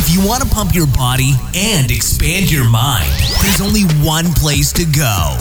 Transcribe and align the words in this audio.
If 0.00 0.14
you 0.14 0.24
want 0.24 0.44
to 0.44 0.48
pump 0.48 0.76
your 0.76 0.86
body 0.86 1.32
and 1.56 1.90
expand 1.90 2.52
your 2.52 2.70
mind, 2.70 3.10
there's 3.42 3.60
only 3.60 3.82
one 4.06 4.26
place 4.34 4.72
to 4.74 4.84
go. 4.84 5.36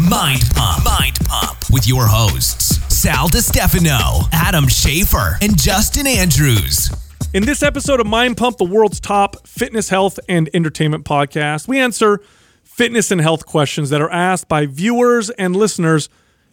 Mind 0.00 0.44
Pump. 0.54 0.82
Mind 0.82 1.18
Pump 1.26 1.58
with 1.70 1.86
your 1.86 2.06
hosts, 2.06 2.78
Sal 2.88 3.28
DiStefano, 3.28 4.26
Adam 4.32 4.64
Schafer, 4.64 5.36
and 5.42 5.58
Justin 5.60 6.06
Andrews. 6.06 6.88
In 7.34 7.44
this 7.44 7.62
episode 7.62 8.00
of 8.00 8.06
Mind 8.06 8.38
Pump, 8.38 8.56
the 8.56 8.64
world's 8.64 8.98
top 8.98 9.46
fitness, 9.46 9.90
health, 9.90 10.18
and 10.26 10.48
entertainment 10.54 11.04
podcast, 11.04 11.68
we 11.68 11.78
answer 11.78 12.22
fitness 12.64 13.10
and 13.10 13.20
health 13.20 13.44
questions 13.44 13.90
that 13.90 14.00
are 14.00 14.10
asked 14.10 14.48
by 14.48 14.64
viewers 14.64 15.28
and 15.28 15.54
listeners 15.54 16.08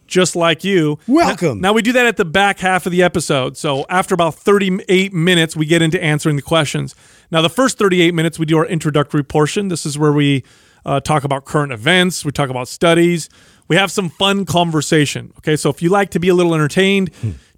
just 0.06 0.36
like 0.36 0.64
you. 0.64 0.98
Welcome. 1.06 1.60
Now, 1.60 1.68
now 1.68 1.72
we 1.74 1.82
do 1.82 1.92
that 1.92 2.06
at 2.06 2.16
the 2.16 2.24
back 2.24 2.58
half 2.60 2.86
of 2.86 2.92
the 2.92 3.02
episode. 3.02 3.56
So 3.56 3.84
after 3.88 4.14
about 4.14 4.34
38 4.34 5.12
minutes, 5.12 5.56
we 5.56 5.66
get 5.66 5.82
into 5.82 6.02
answering 6.02 6.36
the 6.36 6.42
questions. 6.42 6.94
Now, 7.30 7.42
the 7.42 7.48
first 7.50 7.78
38 7.78 8.14
minutes, 8.14 8.38
we 8.38 8.46
do 8.46 8.56
our 8.58 8.66
introductory 8.66 9.24
portion. 9.24 9.68
This 9.68 9.84
is 9.84 9.98
where 9.98 10.12
we 10.12 10.44
uh, 10.84 11.00
talk 11.00 11.24
about 11.24 11.44
current 11.44 11.72
events, 11.72 12.24
we 12.24 12.30
talk 12.30 12.48
about 12.48 12.68
studies, 12.68 13.28
we 13.66 13.74
have 13.74 13.90
some 13.90 14.08
fun 14.08 14.44
conversation. 14.44 15.32
Okay, 15.38 15.56
so 15.56 15.68
if 15.70 15.82
you 15.82 15.88
like 15.90 16.10
to 16.10 16.20
be 16.20 16.28
a 16.28 16.34
little 16.34 16.54
entertained, 16.54 17.10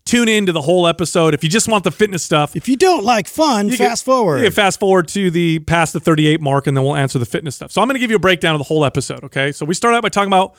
tune 0.06 0.26
in 0.28 0.46
to 0.46 0.52
the 0.52 0.62
whole 0.62 0.86
episode. 0.86 1.34
If 1.34 1.44
you 1.44 1.50
just 1.50 1.68
want 1.68 1.84
the 1.84 1.90
fitness 1.90 2.22
stuff, 2.22 2.56
If 2.56 2.66
you 2.70 2.76
don't 2.78 3.04
like 3.04 3.28
fun, 3.28 3.68
fast 3.70 4.04
can- 4.06 4.10
forward. 4.12 4.38
You 4.38 4.44
can 4.44 4.52
fast 4.52 4.80
forward 4.80 5.08
to 5.08 5.30
the 5.30 5.58
past 5.58 5.92
the 5.92 6.00
38 6.00 6.40
mark, 6.40 6.66
and 6.66 6.74
then 6.74 6.82
we'll 6.84 6.96
answer 6.96 7.18
the 7.18 7.26
fitness 7.26 7.56
stuff. 7.56 7.70
So 7.70 7.82
I'm 7.82 7.88
going 7.88 7.96
to 7.96 8.00
give 8.00 8.08
you 8.08 8.16
a 8.16 8.20
breakdown 8.20 8.54
of 8.54 8.58
the 8.60 8.64
whole 8.64 8.86
episode. 8.86 9.22
Okay, 9.24 9.52
so 9.52 9.66
we 9.66 9.74
start 9.74 9.94
out 9.94 10.02
by 10.02 10.08
talking 10.08 10.28
about 10.30 10.54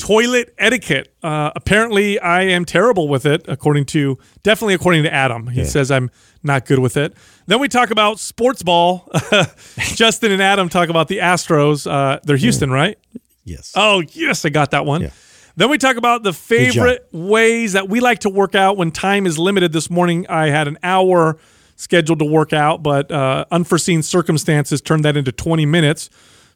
toilet 0.00 0.54
etiquette. 0.58 1.14
Uh, 1.22 1.50
apparently, 1.54 2.18
I 2.18 2.42
am 2.42 2.64
terrible 2.64 3.06
with 3.06 3.26
it, 3.26 3.44
according 3.46 3.84
to 3.86 4.18
definitely 4.42 4.74
according 4.74 5.04
to 5.04 5.12
Adam. 5.12 5.46
He 5.46 5.64
says 5.64 5.90
I'm 5.90 6.10
not 6.42 6.66
good 6.66 6.78
with 6.78 6.96
it. 6.96 7.14
Then 7.46 7.60
we 7.60 7.68
talk 7.68 7.90
about 7.90 8.18
sports 8.18 8.62
ball. 8.62 9.08
Justin 9.78 10.32
and 10.32 10.42
Adam 10.42 10.68
talk 10.68 10.88
about 10.88 11.08
the 11.08 11.18
Astros. 11.18 11.88
Uh, 11.88 12.18
they're 12.24 12.36
Houston, 12.38 12.70
right? 12.70 12.98
yes. 13.44 13.72
Oh, 13.76 14.02
yes, 14.12 14.44
I 14.44 14.48
got 14.48 14.70
that 14.70 14.86
one. 14.86 15.02
Yeah. 15.02 15.10
Then 15.56 15.68
we 15.68 15.76
talk 15.76 15.96
about 15.96 16.22
the 16.22 16.32
favorite 16.32 17.06
ways 17.12 17.74
that 17.74 17.88
we 17.88 18.00
like 18.00 18.20
to 18.20 18.30
work 18.30 18.54
out 18.54 18.76
when 18.78 18.90
time 18.92 19.26
is 19.26 19.38
limited. 19.38 19.72
This 19.72 19.90
morning, 19.90 20.26
I 20.28 20.48
had 20.48 20.68
an 20.68 20.78
hour 20.82 21.36
scheduled 21.76 22.20
to 22.20 22.24
work 22.24 22.52
out, 22.52 22.82
but 22.82 23.10
uh, 23.10 23.44
unforeseen 23.50 24.02
circumstances 24.02 24.80
turned 24.80 25.04
that 25.04 25.16
into 25.16 25.32
20 25.32 25.66
minutes. 25.66 26.08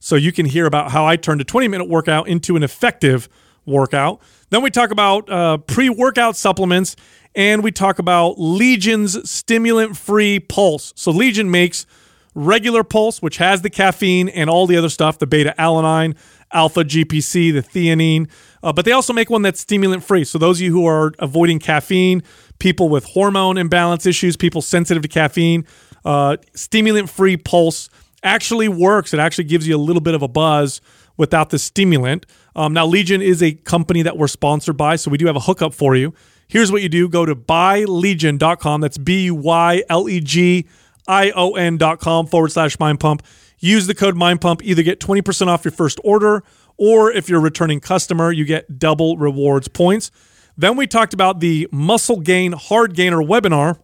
So 0.05 0.16
you 0.16 0.33
can 0.33 0.44
hear 0.44 0.66
about 0.66 0.91
how 0.91 1.06
I 1.06 1.16
turned 1.16 1.41
a 1.41 1.44
20 1.44 1.66
minute 1.66 1.88
workout 1.88 2.28
into 2.28 2.56
an 2.56 2.62
effective 2.62 3.27
workout. 3.64 4.20
Then 4.50 4.60
we 4.60 4.69
talk 4.69 4.91
about 4.91 5.30
uh, 5.30 5.56
pre 5.56 5.88
workout 5.88 6.36
supplements 6.36 6.94
and 7.34 7.64
we 7.64 7.72
talk 7.72 7.98
about 7.98 8.38
Legion's 8.38 9.28
stimulant 9.28 9.97
free 9.97 10.41
pulse. 10.41 10.92
So 10.94 11.10
Legion 11.10 11.50
makes 11.50 11.86
regular 12.34 12.84
pulse, 12.84 13.22
which 13.22 13.38
has 13.38 13.62
the 13.62 13.70
caffeine 13.70 14.28
and 14.28 14.50
all 14.50 14.66
the 14.66 14.77
other 14.77 14.91
stuff, 14.91 15.19
the 15.19 15.27
beta 15.27 15.55
alanine, 15.58 16.19
alpha 16.52 16.84
GPC, 16.84 17.55
the 17.55 17.62
theanine. 17.62 18.28
Uh, 18.62 18.75
but 18.75 18.84
they 18.84 18.92
also 18.92 19.14
make 19.14 19.30
one 19.30 19.41
that's 19.41 19.60
stimulant 19.60 20.05
free. 20.05 20.25
So 20.25 20.36
those 20.36 20.58
of 20.58 20.66
you 20.66 20.72
who 20.72 20.84
are 20.84 21.12
avoiding 21.19 21.60
caffeine, 21.60 22.22
people 22.58 22.91
with 22.91 23.06
hormone 23.06 23.56
imbalance 23.56 24.05
issues, 24.05 24.36
people 24.36 24.60
sensitive 24.60 25.02
to 25.02 25.08
caffeine, 25.08 25.64
uh, 26.05 26.36
stimulant 26.55 27.08
free 27.08 27.38
pulse 27.38 27.88
actually 28.25 28.69
works. 28.69 29.14
It 29.14 29.20
actually 29.20 29.44
gives 29.44 29.69
you 29.69 29.77
a 29.77 29.78
little 29.78 30.03
bit 30.03 30.14
of 30.14 30.22
a 30.22 30.28
buzz 30.28 30.80
without 31.17 31.50
the 31.50 31.58
stimulant. 31.58 32.27
Um, 32.56 32.72
now, 32.72 32.86
Legion 32.86 33.22
is 33.22 33.42
a 33.42 33.53
company 33.53 34.03
that 34.03 34.16
we're 34.16 34.28
sponsored 34.28 34.77
by, 34.77 34.97
so 34.97 35.11
we 35.11 35.19
do 35.19 35.27
have 35.27 35.36
a 35.36 35.41
hookup 35.41 35.75
for 35.75 35.94
you. 35.94 36.14
Here's 36.48 36.72
what 36.72 36.83
you 36.83 36.89
do 36.89 37.08
go 37.08 37.25
to 37.25 37.34
buylegion.com. 37.34 38.81
That's 38.81 38.98
B 38.98 39.31
Y 39.31 39.83
L 39.89 40.08
E 40.08 40.20
G 40.20 40.66
I 41.06 41.31
O 41.31 41.55
N.com 41.55 42.27
forward 42.27 42.53
slash 42.53 42.78
mind 42.78 43.00
pump. 43.00 43.22
Use 43.58 43.86
the 43.86 43.94
code 43.94 44.16
mind 44.16 44.41
pump. 44.41 44.62
Either 44.62 44.83
get 44.83 45.00
20% 45.00 45.47
off 45.47 45.64
your 45.64 45.72
first 45.72 45.98
order, 46.05 46.42
or 46.77 47.11
if 47.11 47.28
you're 47.28 47.38
a 47.38 47.42
returning 47.42 47.81
customer, 47.81 48.31
you 48.31 48.44
get 48.44 48.78
double 48.78 49.16
rewards 49.16 49.69
points. 49.69 50.10
Then 50.56 50.77
we 50.77 50.87
talked 50.87 51.15
about 51.15 51.41
the 51.41 51.69
muscle 51.72 52.21
gain 52.21 52.53
hard 52.53 52.94
gainer 52.94 53.19
webinar 53.19 53.81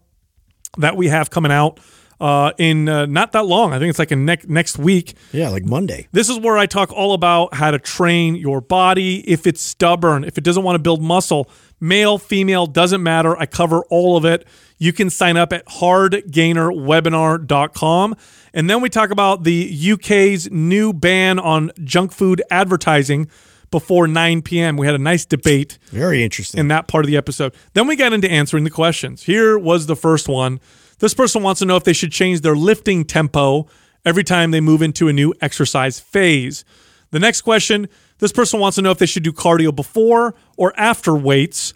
that 0.78 0.96
we 0.96 1.08
have 1.08 1.30
coming 1.30 1.50
out 1.50 1.80
uh, 2.20 2.52
in 2.58 2.88
uh, 2.88 3.06
not 3.06 3.32
that 3.32 3.46
long. 3.46 3.72
I 3.72 3.78
think 3.78 3.90
it's 3.90 3.98
like 3.98 4.12
in 4.12 4.24
next 4.24 4.48
next 4.48 4.78
week. 4.78 5.14
yeah, 5.32 5.48
like 5.48 5.64
Monday. 5.64 6.06
This 6.12 6.28
is 6.28 6.38
where 6.38 6.58
I 6.58 6.66
talk 6.66 6.92
all 6.92 7.14
about 7.14 7.54
how 7.54 7.70
to 7.70 7.78
train 7.78 8.36
your 8.36 8.60
body 8.60 9.28
if 9.28 9.46
it's 9.46 9.62
stubborn, 9.62 10.24
if 10.24 10.36
it 10.38 10.44
doesn't 10.44 10.62
want 10.62 10.76
to 10.76 10.82
build 10.82 11.02
muscle. 11.02 11.48
Male, 11.80 12.18
female, 12.18 12.66
doesn't 12.66 13.02
matter. 13.02 13.36
I 13.38 13.46
cover 13.46 13.82
all 13.88 14.16
of 14.18 14.26
it. 14.26 14.46
You 14.76 14.92
can 14.92 15.08
sign 15.08 15.38
up 15.38 15.50
at 15.52 15.64
hardgainerwebinar.com. 15.66 18.16
And 18.52 18.68
then 18.68 18.80
we 18.80 18.88
talk 18.88 19.10
about 19.10 19.44
the 19.44 19.92
UK's 19.92 20.50
new 20.50 20.92
ban 20.92 21.38
on 21.38 21.70
junk 21.84 22.10
food 22.12 22.42
advertising 22.50 23.28
before 23.70 24.08
9 24.08 24.42
p.m. 24.42 24.76
We 24.76 24.86
had 24.86 24.96
a 24.96 24.98
nice 24.98 25.24
debate 25.24 25.78
Very 25.90 26.24
interesting. 26.24 26.58
in 26.58 26.68
that 26.68 26.88
part 26.88 27.04
of 27.04 27.10
the 27.10 27.16
episode. 27.16 27.54
Then 27.74 27.86
we 27.86 27.94
got 27.96 28.12
into 28.12 28.28
answering 28.30 28.64
the 28.64 28.70
questions. 28.70 29.22
Here 29.22 29.56
was 29.56 29.86
the 29.86 29.94
first 29.96 30.28
one. 30.28 30.58
This 31.00 31.14
person 31.14 31.42
wants 31.42 31.58
to 31.58 31.64
know 31.64 31.76
if 31.76 31.84
they 31.84 31.94
should 31.94 32.12
change 32.12 32.42
their 32.42 32.54
lifting 32.54 33.04
tempo 33.04 33.66
every 34.04 34.22
time 34.22 34.50
they 34.50 34.60
move 34.60 34.82
into 34.82 35.08
a 35.08 35.12
new 35.12 35.34
exercise 35.40 35.98
phase. 35.98 36.64
The 37.10 37.18
next 37.18 37.40
question 37.40 37.88
this 38.18 38.32
person 38.32 38.60
wants 38.60 38.76
to 38.76 38.82
know 38.82 38.90
if 38.90 38.98
they 38.98 39.06
should 39.06 39.22
do 39.22 39.32
cardio 39.32 39.74
before 39.74 40.34
or 40.58 40.74
after 40.76 41.16
weights. 41.16 41.72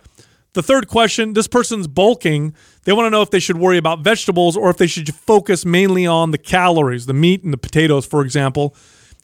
The 0.53 0.63
third 0.63 0.89
question 0.89 1.33
this 1.33 1.49
person's 1.49 1.87
bulking. 1.87 2.55
They 2.85 2.93
want 2.93 3.07
to 3.07 3.11
know 3.11 3.23
if 3.23 3.31
they 3.31 3.41
should 3.41 3.57
worry 3.57 3.79
about 3.79 4.01
vegetables 4.01 4.59
or 4.59 4.69
if 4.69 4.77
they 4.77 4.87
should 4.87 5.13
focus 5.15 5.65
mainly 5.65 6.07
on 6.07 6.31
the 6.31 6.39
calories, 6.39 7.07
the 7.07 7.15
meat 7.15 7.43
and 7.43 7.53
the 7.53 7.59
potatoes, 7.59 8.05
for 8.05 8.21
example. 8.21 8.77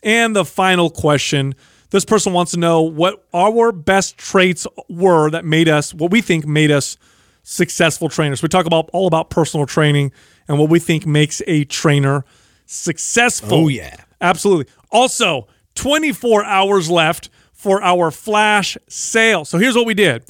And 0.03 0.35
the 0.35 0.47
final 0.47 0.89
question 0.89 1.55
this 1.91 2.05
person 2.07 2.33
wants 2.33 2.53
to 2.53 2.59
know 2.59 2.81
what 2.83 3.23
our 3.35 3.71
best 3.73 4.17
traits 4.17 4.67
were 4.89 5.29
that 5.31 5.45
made 5.45 5.69
us, 5.69 5.93
what 5.93 6.11
we 6.11 6.23
think 6.23 6.47
made 6.47 6.71
us 6.71 6.97
successful 7.43 8.09
trainers. 8.09 8.43
We 8.43 8.49
talk 8.49 8.67
about 8.67 8.91
all 8.93 9.07
about 9.07 9.31
personal 9.31 9.67
training 9.67 10.13
and 10.49 10.59
what 10.59 10.69
we 10.71 10.79
think 10.79 11.07
makes 11.07 11.43
a 11.47 11.65
trainer 11.65 12.25
successful. 12.67 13.55
Oh, 13.55 13.69
yeah. 13.69 13.97
Absolutely. 14.21 14.73
Also, 14.91 15.49
24 15.75 16.45
hours 16.45 16.91
left 16.91 17.31
for 17.53 17.83
our 17.83 18.11
flash 18.11 18.77
sale. 18.89 19.45
So 19.45 19.59
here's 19.59 19.77
what 19.77 19.87
we 19.87 19.95
did. 19.95 20.25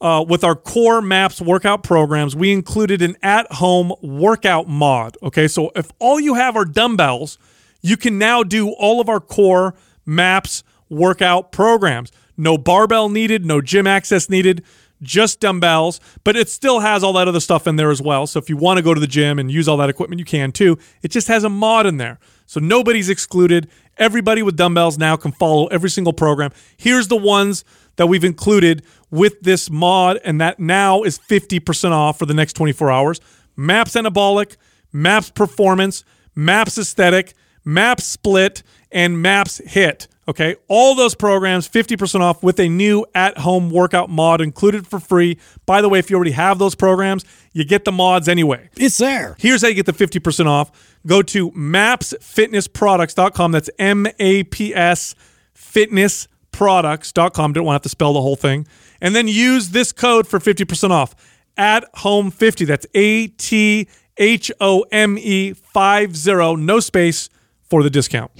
Uh, 0.00 0.22
with 0.26 0.44
our 0.44 0.54
core 0.54 1.00
maps 1.00 1.40
workout 1.40 1.82
programs, 1.82 2.36
we 2.36 2.52
included 2.52 3.00
an 3.00 3.16
at 3.22 3.50
home 3.52 3.92
workout 4.02 4.68
mod. 4.68 5.16
Okay, 5.22 5.48
so 5.48 5.70
if 5.74 5.90
all 5.98 6.20
you 6.20 6.34
have 6.34 6.56
are 6.56 6.64
dumbbells, 6.66 7.38
you 7.80 7.96
can 7.96 8.18
now 8.18 8.42
do 8.42 8.70
all 8.70 9.00
of 9.00 9.08
our 9.08 9.20
core 9.20 9.74
maps 10.04 10.62
workout 10.90 11.52
programs. 11.52 12.12
No 12.36 12.58
barbell 12.58 13.08
needed, 13.08 13.46
no 13.46 13.60
gym 13.60 13.86
access 13.86 14.28
needed, 14.28 14.62
just 15.04 15.40
dumbbells, 15.40 16.00
but 16.24 16.36
it 16.36 16.48
still 16.48 16.80
has 16.80 17.04
all 17.04 17.12
that 17.12 17.28
other 17.28 17.40
stuff 17.40 17.66
in 17.66 17.76
there 17.76 17.90
as 17.90 18.02
well. 18.02 18.26
So 18.26 18.38
if 18.38 18.48
you 18.48 18.56
want 18.56 18.78
to 18.78 18.82
go 18.82 18.94
to 18.94 19.00
the 19.00 19.06
gym 19.06 19.38
and 19.38 19.50
use 19.50 19.68
all 19.68 19.76
that 19.76 19.88
equipment, 19.88 20.18
you 20.18 20.24
can 20.24 20.50
too. 20.50 20.78
It 21.02 21.10
just 21.10 21.28
has 21.28 21.44
a 21.44 21.48
mod 21.48 21.86
in 21.86 21.98
there. 21.98 22.18
So 22.46 22.60
nobody's 22.60 23.08
excluded. 23.08 23.68
Everybody 23.96 24.42
with 24.42 24.56
dumbbells 24.56 24.98
now 24.98 25.16
can 25.16 25.32
follow 25.32 25.66
every 25.66 25.90
single 25.90 26.12
program. 26.12 26.50
Here's 26.76 27.08
the 27.08 27.16
ones 27.16 27.64
that 27.96 28.06
we've 28.06 28.24
included 28.24 28.84
with 29.10 29.40
this 29.42 29.70
mod, 29.70 30.18
and 30.24 30.40
that 30.40 30.58
now 30.58 31.02
is 31.02 31.18
50% 31.18 31.92
off 31.92 32.18
for 32.18 32.26
the 32.26 32.34
next 32.34 32.54
24 32.54 32.90
hours. 32.90 33.20
Maps 33.56 33.92
Anabolic, 33.92 34.56
Maps 34.92 35.30
Performance, 35.30 36.04
Maps 36.34 36.76
Aesthetic, 36.76 37.34
Maps 37.64 38.04
Split, 38.04 38.62
and 38.90 39.20
Maps 39.22 39.60
HIIT. 39.66 40.08
Okay, 40.26 40.56
all 40.68 40.94
those 40.94 41.14
programs 41.14 41.68
50% 41.68 42.20
off 42.20 42.42
with 42.42 42.58
a 42.58 42.68
new 42.68 43.04
at 43.14 43.36
home 43.38 43.70
workout 43.70 44.08
mod 44.08 44.40
included 44.40 44.86
for 44.86 44.98
free. 44.98 45.38
By 45.66 45.82
the 45.82 45.88
way, 45.90 45.98
if 45.98 46.08
you 46.08 46.16
already 46.16 46.30
have 46.30 46.58
those 46.58 46.74
programs, 46.74 47.24
you 47.52 47.64
get 47.64 47.84
the 47.84 47.92
mods 47.92 48.26
anyway. 48.26 48.70
it's 48.76 48.96
there. 48.96 49.36
Here's 49.38 49.60
how 49.60 49.68
you 49.68 49.74
get 49.74 49.86
the 49.86 49.92
50% 49.92 50.46
off. 50.46 50.96
Go 51.06 51.20
to 51.22 51.50
mapsfitnessproducts.com. 51.50 53.52
That's 53.52 53.70
M 53.78 54.06
A 54.18 54.44
P 54.44 54.74
S 54.74 55.14
fitnessproducts.com. 55.54 57.52
Don't 57.52 57.64
want 57.64 57.74
to 57.74 57.76
have 57.76 57.82
to 57.82 57.88
spell 57.90 58.14
the 58.14 58.22
whole 58.22 58.36
thing. 58.36 58.66
And 59.00 59.14
then 59.14 59.28
use 59.28 59.70
this 59.70 59.92
code 59.92 60.26
for 60.26 60.38
50% 60.38 60.90
off. 60.90 61.14
At 61.56 61.84
home 61.96 62.30
50. 62.30 62.64
That's 62.64 62.86
A 62.94 63.28
T 63.28 63.88
H 64.16 64.50
O 64.60 64.84
M 64.90 65.18
E 65.18 65.52
50. 65.52 66.56
No 66.56 66.80
space 66.80 67.28
for 67.62 67.82
the 67.82 67.90
discount. 67.90 68.30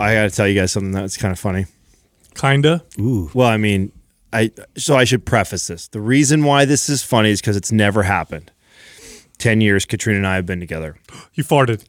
I 0.00 0.14
got 0.14 0.30
to 0.30 0.34
tell 0.36 0.48
you 0.48 0.58
guys 0.58 0.72
something 0.72 0.92
that's 0.92 1.16
kind 1.16 1.32
of 1.32 1.38
funny. 1.38 1.66
Kinda. 2.34 2.82
Ooh. 2.98 3.30
Well, 3.34 3.48
I 3.48 3.56
mean, 3.56 3.92
I 4.32 4.50
so 4.76 4.96
I 4.96 5.04
should 5.04 5.24
preface 5.26 5.66
this. 5.66 5.88
The 5.88 6.00
reason 6.00 6.44
why 6.44 6.64
this 6.64 6.88
is 6.88 7.02
funny 7.02 7.30
is 7.30 7.40
because 7.40 7.56
it's 7.56 7.72
never 7.72 8.02
happened. 8.04 8.50
Ten 9.38 9.60
years 9.60 9.84
Katrina 9.84 10.18
and 10.18 10.26
I 10.26 10.36
have 10.36 10.46
been 10.46 10.60
together. 10.60 10.96
You 11.34 11.44
farted. 11.44 11.84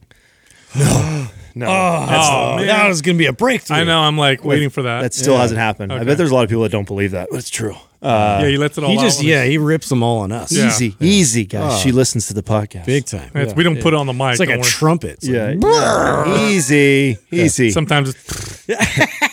No, 0.74 1.28
No, 1.54 1.66
Oh, 1.68 2.06
oh 2.08 2.56
man. 2.56 2.66
That 2.66 2.88
was 2.88 3.02
going 3.02 3.16
to 3.16 3.18
be 3.18 3.26
a 3.26 3.32
breakthrough. 3.32 3.76
I 3.76 3.84
know. 3.84 4.00
I'm 4.00 4.16
like 4.16 4.42
waiting 4.42 4.70
for 4.70 4.82
that. 4.82 5.02
that 5.02 5.12
still 5.12 5.36
hasn't 5.36 5.58
happened. 5.60 5.92
I 5.92 6.02
bet 6.04 6.16
there's 6.16 6.30
a 6.30 6.34
lot 6.34 6.44
of 6.44 6.48
people 6.48 6.62
that 6.62 6.72
don't 6.72 6.86
believe 6.86 7.10
that, 7.10 7.28
but 7.30 7.38
it's 7.38 7.50
true. 7.50 7.76
Yeah, 8.02 8.46
he 8.46 8.58
lets 8.58 8.76
it 8.78 8.84
all 8.84 8.90
He 8.90 8.96
just 8.98 9.20
on 9.20 9.26
yeah, 9.26 9.42
us. 9.42 9.46
he 9.48 9.58
rips 9.58 9.88
them 9.88 10.02
all 10.02 10.18
on 10.20 10.32
us. 10.32 10.50
Yeah. 10.52 10.66
Easy, 10.66 10.96
easy, 11.00 11.44
guys. 11.44 11.80
She 11.80 11.92
listens 11.92 12.26
to 12.28 12.34
the 12.34 12.42
podcast. 12.42 12.86
Big 12.86 13.04
time. 13.06 13.30
Yeah. 13.34 13.52
we 13.54 13.62
don't 13.62 13.80
put 13.80 13.94
it 13.94 13.96
on 13.96 14.06
the 14.06 14.12
mic. 14.12 14.32
It's 14.32 14.40
like 14.40 14.48
don't 14.48 14.56
a 14.58 14.60
worry. 14.60 14.68
trumpet. 14.70 15.10
It's 15.22 15.28
Yeah, 15.28 15.54
like, 15.56 16.38
easy, 16.50 17.18
easy. 17.30 17.70
Sometimes 17.70 18.10
it's, 18.10 18.68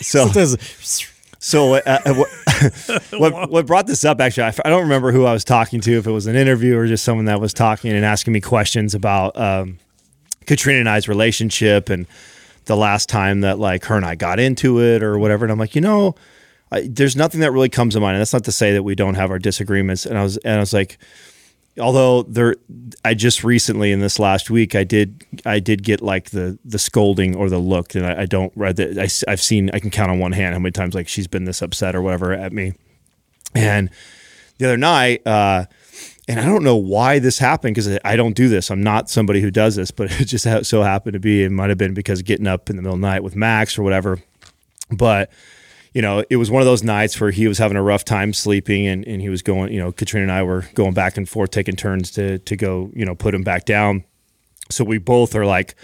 so, 0.06 0.26
it 0.26 0.32
does- 0.34 1.06
so 1.42 1.74
uh, 1.74 1.80
uh, 1.86 2.14
what, 2.14 2.28
what 3.32 3.50
what 3.50 3.66
brought 3.66 3.86
this 3.86 4.04
up? 4.04 4.20
Actually, 4.20 4.52
I 4.64 4.68
don't 4.68 4.82
remember 4.82 5.10
who 5.10 5.24
I 5.24 5.32
was 5.32 5.42
talking 5.42 5.80
to. 5.80 5.92
If 5.98 6.06
it 6.06 6.10
was 6.10 6.26
an 6.26 6.36
interview 6.36 6.76
or 6.76 6.86
just 6.86 7.02
someone 7.02 7.24
that 7.24 7.40
was 7.40 7.54
talking 7.54 7.90
and 7.92 8.04
asking 8.04 8.34
me 8.34 8.40
questions 8.42 8.94
about 8.94 9.36
um, 9.38 9.78
Katrina 10.46 10.80
and 10.80 10.88
I's 10.88 11.08
relationship 11.08 11.88
and 11.88 12.06
the 12.66 12.76
last 12.76 13.08
time 13.08 13.40
that 13.40 13.58
like 13.58 13.86
her 13.86 13.96
and 13.96 14.04
I 14.04 14.16
got 14.16 14.38
into 14.38 14.82
it 14.82 15.02
or 15.02 15.18
whatever. 15.18 15.46
And 15.46 15.50
I'm 15.50 15.58
like, 15.58 15.74
you 15.74 15.80
know, 15.80 16.14
I, 16.72 16.88
there's 16.88 17.16
nothing 17.16 17.40
that 17.40 17.52
really 17.52 17.68
comes 17.68 17.94
to 17.94 18.00
mind. 18.00 18.16
And 18.16 18.20
that's 18.20 18.32
not 18.32 18.44
to 18.44 18.52
say 18.52 18.72
that 18.72 18.82
we 18.82 18.94
don't 18.94 19.14
have 19.14 19.30
our 19.30 19.38
disagreements. 19.38 20.06
And 20.06 20.16
I 20.16 20.22
was 20.22 20.36
and 20.38 20.56
I 20.56 20.60
was 20.60 20.72
like, 20.72 20.98
although 21.78 22.22
there, 22.22 22.56
I 23.04 23.14
just 23.14 23.42
recently 23.42 23.92
in 23.92 24.00
this 24.00 24.18
last 24.18 24.50
week, 24.50 24.74
I 24.74 24.84
did 24.84 25.24
I 25.44 25.58
did 25.58 25.82
get 25.82 26.00
like 26.00 26.30
the 26.30 26.58
the 26.64 26.78
scolding 26.78 27.34
or 27.34 27.48
the 27.48 27.58
look, 27.58 27.94
and 27.94 28.06
I, 28.06 28.22
I 28.22 28.26
don't 28.26 28.52
read 28.54 28.76
that. 28.76 28.98
I, 28.98 29.30
have 29.30 29.40
seen 29.40 29.70
I 29.72 29.80
can 29.80 29.90
count 29.90 30.10
on 30.10 30.18
one 30.18 30.32
hand 30.32 30.54
how 30.54 30.60
many 30.60 30.72
times 30.72 30.94
like 30.94 31.08
she's 31.08 31.26
been 31.26 31.44
this 31.44 31.62
upset 31.62 31.94
or 31.94 32.02
whatever 32.02 32.32
at 32.32 32.52
me. 32.52 32.74
And 33.54 33.90
the 34.58 34.66
other 34.66 34.76
night, 34.76 35.26
uh, 35.26 35.66
and 36.28 36.38
I 36.38 36.44
don't 36.44 36.62
know 36.62 36.76
why 36.76 37.18
this 37.18 37.38
happened 37.38 37.74
because 37.74 37.98
I 38.04 38.14
don't 38.14 38.36
do 38.36 38.48
this. 38.48 38.70
I'm 38.70 38.82
not 38.82 39.10
somebody 39.10 39.40
who 39.40 39.50
does 39.50 39.74
this, 39.74 39.90
but 39.90 40.10
it 40.20 40.26
just 40.26 40.46
so 40.66 40.82
happened 40.82 41.14
to 41.14 41.20
be. 41.20 41.42
It 41.42 41.50
might 41.50 41.70
have 41.70 41.78
been 41.78 41.94
because 41.94 42.22
getting 42.22 42.46
up 42.46 42.70
in 42.70 42.76
the 42.76 42.82
middle 42.82 42.94
of 42.94 43.00
the 43.00 43.06
night 43.06 43.24
with 43.24 43.34
Max 43.34 43.76
or 43.76 43.82
whatever. 43.82 44.22
But 44.92 45.30
you 45.92 46.02
know, 46.02 46.24
it 46.30 46.36
was 46.36 46.50
one 46.50 46.62
of 46.62 46.66
those 46.66 46.82
nights 46.82 47.20
where 47.20 47.30
he 47.30 47.48
was 47.48 47.58
having 47.58 47.76
a 47.76 47.82
rough 47.82 48.04
time 48.04 48.32
sleeping 48.32 48.86
and, 48.86 49.06
and 49.06 49.20
he 49.20 49.28
was 49.28 49.42
going, 49.42 49.72
you 49.72 49.80
know, 49.80 49.90
Katrina 49.90 50.24
and 50.24 50.32
I 50.32 50.42
were 50.42 50.64
going 50.74 50.94
back 50.94 51.16
and 51.16 51.28
forth, 51.28 51.50
taking 51.50 51.76
turns 51.76 52.10
to 52.12 52.38
to 52.38 52.56
go, 52.56 52.90
you 52.94 53.04
know, 53.04 53.14
put 53.14 53.34
him 53.34 53.42
back 53.42 53.64
down. 53.64 54.04
So 54.70 54.84
we 54.84 54.98
both 54.98 55.34
are 55.34 55.44
like 55.44 55.74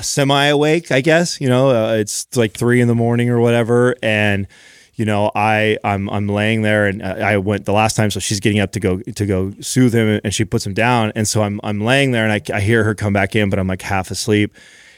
semi 0.00 0.46
awake, 0.46 0.90
I 0.90 1.00
guess. 1.00 1.40
You 1.40 1.48
know, 1.48 1.70
uh, 1.70 1.94
it's 1.94 2.26
like 2.36 2.54
three 2.54 2.80
in 2.80 2.88
the 2.88 2.94
morning 2.94 3.30
or 3.30 3.40
whatever, 3.40 3.94
and 4.02 4.46
you 4.94 5.04
know, 5.04 5.30
I 5.34 5.78
I'm 5.84 6.10
I'm 6.10 6.28
laying 6.28 6.62
there, 6.62 6.86
and 6.86 7.02
uh, 7.02 7.16
I 7.22 7.38
went 7.38 7.64
the 7.64 7.72
last 7.72 7.96
time, 7.96 8.10
so 8.10 8.20
she's 8.20 8.40
getting 8.40 8.60
up 8.60 8.72
to 8.72 8.80
go 8.80 8.98
to 9.00 9.26
go 9.26 9.52
soothe 9.60 9.94
him, 9.94 10.20
and 10.24 10.34
she 10.34 10.44
puts 10.44 10.66
him 10.66 10.74
down, 10.74 11.12
and 11.14 11.26
so 11.26 11.42
I'm 11.42 11.60
I'm 11.62 11.80
laying 11.80 12.10
there, 12.12 12.28
and 12.28 12.32
I, 12.32 12.56
I 12.56 12.60
hear 12.60 12.84
her 12.84 12.94
come 12.94 13.12
back 13.12 13.36
in, 13.36 13.48
but 13.48 13.58
I'm 13.58 13.68
like 13.68 13.82
half 13.82 14.10
asleep, 14.10 14.54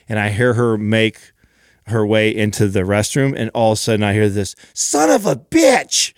and 0.09 0.19
I 0.19 0.31
hear 0.31 0.55
her 0.55 0.79
make 0.79 1.33
her 1.87 2.07
way 2.07 2.35
into 2.35 2.69
the 2.69 2.81
restroom, 2.81 3.35
and 3.37 3.51
all 3.55 3.73
of 3.73 3.77
a 3.77 3.81
sudden 3.81 4.03
I 4.03 4.13
hear 4.13 4.29
this 4.29 4.55
son 4.75 5.11
of 5.11 5.27
a 5.27 5.37
bitch. 5.37 6.13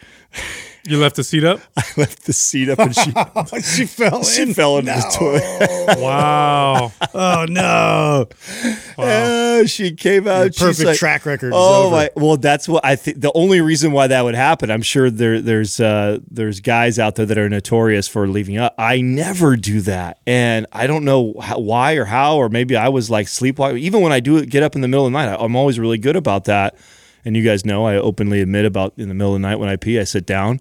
you 0.87 0.99
left 0.99 1.17
the 1.17 1.25
seat 1.25 1.45
up. 1.45 1.61
I 1.77 1.83
left 1.97 2.25
the 2.27 2.33
seat 2.33 2.69
up, 2.69 2.79
and 2.79 2.95
she 2.95 3.13
she 3.63 3.87
fell 3.87 4.23
she 4.25 4.43
in. 4.43 4.55
fell 4.55 4.79
into 4.79 4.93
the 4.93 5.15
toilet. 5.17 5.99
Wow. 5.99 6.93
Oh 7.15 7.47
no! 7.49 8.29
Uh, 8.99 9.67
she 9.67 9.93
came 9.93 10.27
out. 10.29 10.55
she's 10.55 10.61
perfect 10.61 10.87
like, 10.87 10.99
track 10.99 11.27
record 11.27 11.49
is 11.49 11.53
Oh 11.57 11.91
my! 11.91 12.11
Well, 12.17 12.37
that's 12.37 12.69
what 12.69 12.85
I 12.85 12.97
think. 12.97 13.21
The 13.21 13.33
only 13.35 13.61
reason 13.61 13.93
why 13.93 14.07
that 14.07 14.23
would 14.23 14.35
happen, 14.35 14.71
I'm 14.71 14.83
sure 14.83 15.11
there 15.11 15.41
there's 15.41 15.81
uh, 15.81 16.19
there's 16.31 16.61
guys 16.61 16.99
out 16.99 17.15
there 17.15 17.27
that 17.27 17.39
are 17.39 17.49
notorious 17.49 18.09
for 18.09 18.27
leaving 18.29 18.57
up. 18.57 18.75
I 18.79 19.01
never 19.01 19.57
do 19.57 19.81
that, 19.83 20.21
and 20.27 20.67
I 20.73 20.87
don't 20.87 21.05
know 21.05 21.35
how, 21.41 21.59
why 21.59 21.95
or 21.95 22.05
how, 22.05 22.37
or 22.37 22.49
maybe 22.49 22.77
I 22.77 22.89
was 22.89 23.11
like 23.11 23.29
sleepwalking. 23.29 23.79
Even 23.79 24.01
when 24.01 24.13
I 24.13 24.21
do 24.21 24.37
it, 24.37 24.51
get 24.51 24.63
up 24.63 24.75
in 24.75 24.81
the 24.81 24.89
middle 24.89 25.07
of 25.07 25.13
the 25.13 25.19
night, 25.19 25.29
I, 25.29 25.37
I'm 25.37 25.57
always 25.57 25.79
really 25.79 25.99
good 25.99 26.17
about 26.17 26.45
that. 26.45 26.77
And 27.25 27.37
you 27.37 27.43
guys 27.43 27.65
know 27.65 27.87
I 27.87 27.97
openly 27.97 28.41
admit 28.41 28.67
about 28.67 28.93
in 28.99 29.09
the 29.09 29.15
middle 29.15 29.35
of 29.35 29.41
the 29.41 29.49
night 29.49 29.57
when 29.57 29.69
I 29.69 29.77
pee, 29.77 29.99
I 29.99 30.05
sit 30.05 30.27
down. 30.27 30.61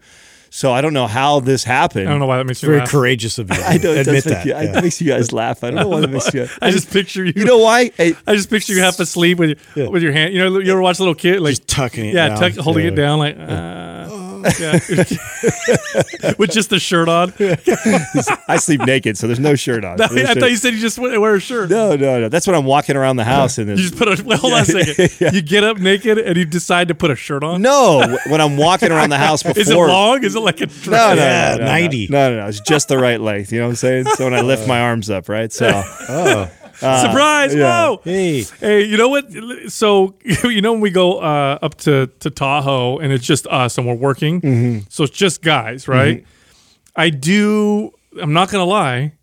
So 0.55 0.71
I 0.71 0.81
don't 0.81 0.93
know 0.93 1.07
how 1.07 1.39
this 1.39 1.63
happened. 1.63 2.07
I 2.07 2.11
don't 2.11 2.19
know 2.19 2.27
why 2.27 2.37
that 2.37 2.45
makes 2.45 2.61
you 2.61 2.67
Very 2.67 2.81
laugh. 2.81 2.89
courageous 2.91 3.39
of 3.39 3.49
you. 3.49 3.55
I 3.65 3.79
don't 3.79 3.97
admit 3.97 4.05
does 4.05 4.25
make 4.25 4.33
that. 4.35 4.45
You, 4.45 4.51
yeah. 4.51 4.77
It 4.77 4.83
makes 4.83 5.01
you 5.01 5.07
guys 5.07 5.33
laugh. 5.33 5.63
I 5.63 5.71
don't 5.71 5.79
know 5.79 5.87
why 5.87 6.01
that 6.01 6.11
makes 6.11 6.31
you. 6.31 6.47
I 6.61 6.69
just 6.69 6.91
picture 6.91 7.25
you. 7.25 7.33
You 7.35 7.43
know 7.45 7.57
why? 7.57 7.89
Hey, 7.97 8.13
I 8.27 8.35
just 8.35 8.51
picture 8.51 8.71
you 8.73 8.79
half 8.81 8.99
asleep 8.99 9.39
with 9.39 9.59
your, 9.75 9.89
with 9.89 10.03
your 10.03 10.11
hand. 10.11 10.31
You 10.31 10.47
know, 10.47 10.59
you 10.59 10.71
ever 10.71 10.79
watch 10.79 10.99
a 10.99 11.01
little 11.01 11.15
kid 11.15 11.39
like 11.39 11.53
Just 11.53 11.67
tucking 11.67 12.05
it 12.05 12.13
yeah, 12.13 12.27
down. 12.29 12.37
tuck, 12.39 12.53
holding 12.57 12.85
Yeah. 12.85 12.91
it 12.91 12.95
down 12.95 13.17
like 13.17 13.35
uh, 13.35 14.07
yeah, 14.59 16.33
with 16.37 16.51
just 16.51 16.69
the 16.69 16.79
shirt 16.79 17.09
on. 17.09 17.33
I 18.47 18.57
sleep 18.57 18.81
naked, 18.81 19.17
so 19.17 19.27
there's 19.27 19.39
no 19.39 19.55
shirt 19.55 19.85
on. 19.85 20.01
I 20.01 20.07
There's 20.07 20.33
thought 20.33 20.51
you 20.51 20.57
said 20.57 20.73
you 20.73 20.79
just 20.79 20.99
wear 20.99 21.19
wear 21.19 21.35
a 21.35 21.39
shirt. 21.39 21.69
No, 21.69 21.95
no, 21.95 22.21
no. 22.21 22.29
That's 22.29 22.47
when 22.47 22.55
I'm 22.55 22.65
walking 22.65 22.95
around 22.95 23.17
the 23.17 23.23
house 23.23 23.57
and 23.57 23.69
You 23.69 23.75
just 23.75 23.97
put 23.97 24.07
a 24.07 24.23
well, 24.23 24.37
hold 24.37 24.53
on 24.53 24.61
a 24.61 24.65
second. 24.65 25.33
You 25.33 25.41
get 25.41 25.63
up 25.63 25.77
naked 25.77 26.17
and 26.17 26.37
you 26.37 26.45
decide 26.45 26.89
to 26.89 26.95
put 26.95 27.11
a 27.11 27.15
shirt 27.15 27.43
on. 27.43 27.61
no. 27.61 28.17
when 28.27 28.41
I'm 28.41 28.57
walking 28.57 28.91
around 28.91 29.09
the 29.09 29.17
house 29.17 29.43
before. 29.43 29.61
Is 29.61 29.69
it 29.69 29.75
long? 29.75 30.23
Is 30.23 30.35
it 30.35 30.39
like 30.39 30.61
a? 30.61 30.67
No, 30.85 30.91
no, 30.91 31.15
no, 31.15 31.15
no, 31.15 31.57
no, 31.57 31.65
90. 31.65 32.07
No, 32.09 32.29
no, 32.29 32.35
no. 32.41 32.47
It's 32.47 32.59
just 32.61 32.87
the 32.87 32.97
right 32.97 33.19
length. 33.19 33.51
You 33.51 33.59
know 33.59 33.65
what 33.65 33.71
I'm 33.71 33.75
saying? 33.77 34.05
So 34.15 34.25
when 34.25 34.33
I 34.33 34.41
lift 34.41 34.67
my 34.67 34.81
arms 34.81 35.09
up, 35.09 35.29
right? 35.29 35.51
So 35.51 35.81
oh. 36.09 36.51
Surprise! 36.79 37.53
yeah. 37.55 37.87
Whoa! 37.87 38.01
Hey, 38.03 38.43
Hey, 38.59 38.83
you 38.83 38.97
know 38.97 39.09
what? 39.09 39.25
So 39.69 40.15
you 40.43 40.61
know 40.61 40.71
when 40.73 40.81
we 40.81 40.91
go 40.91 41.19
uh, 41.19 41.59
up 41.61 41.75
to 41.79 42.07
to 42.19 42.29
Tahoe 42.29 42.97
and 42.99 43.11
it's 43.13 43.25
just 43.25 43.47
us 43.47 43.77
and 43.77 43.87
we're 43.87 43.93
working, 43.95 44.41
Mm-hmm. 44.41 44.79
so 44.89 45.03
it's 45.03 45.15
just 45.15 45.41
guys, 45.41 45.87
right? 45.87 46.25
I 46.95 47.09
do. 47.09 47.91
I'm 48.21 48.33
not 48.33 48.49
gonna 48.51 48.65
lie. 48.65 49.13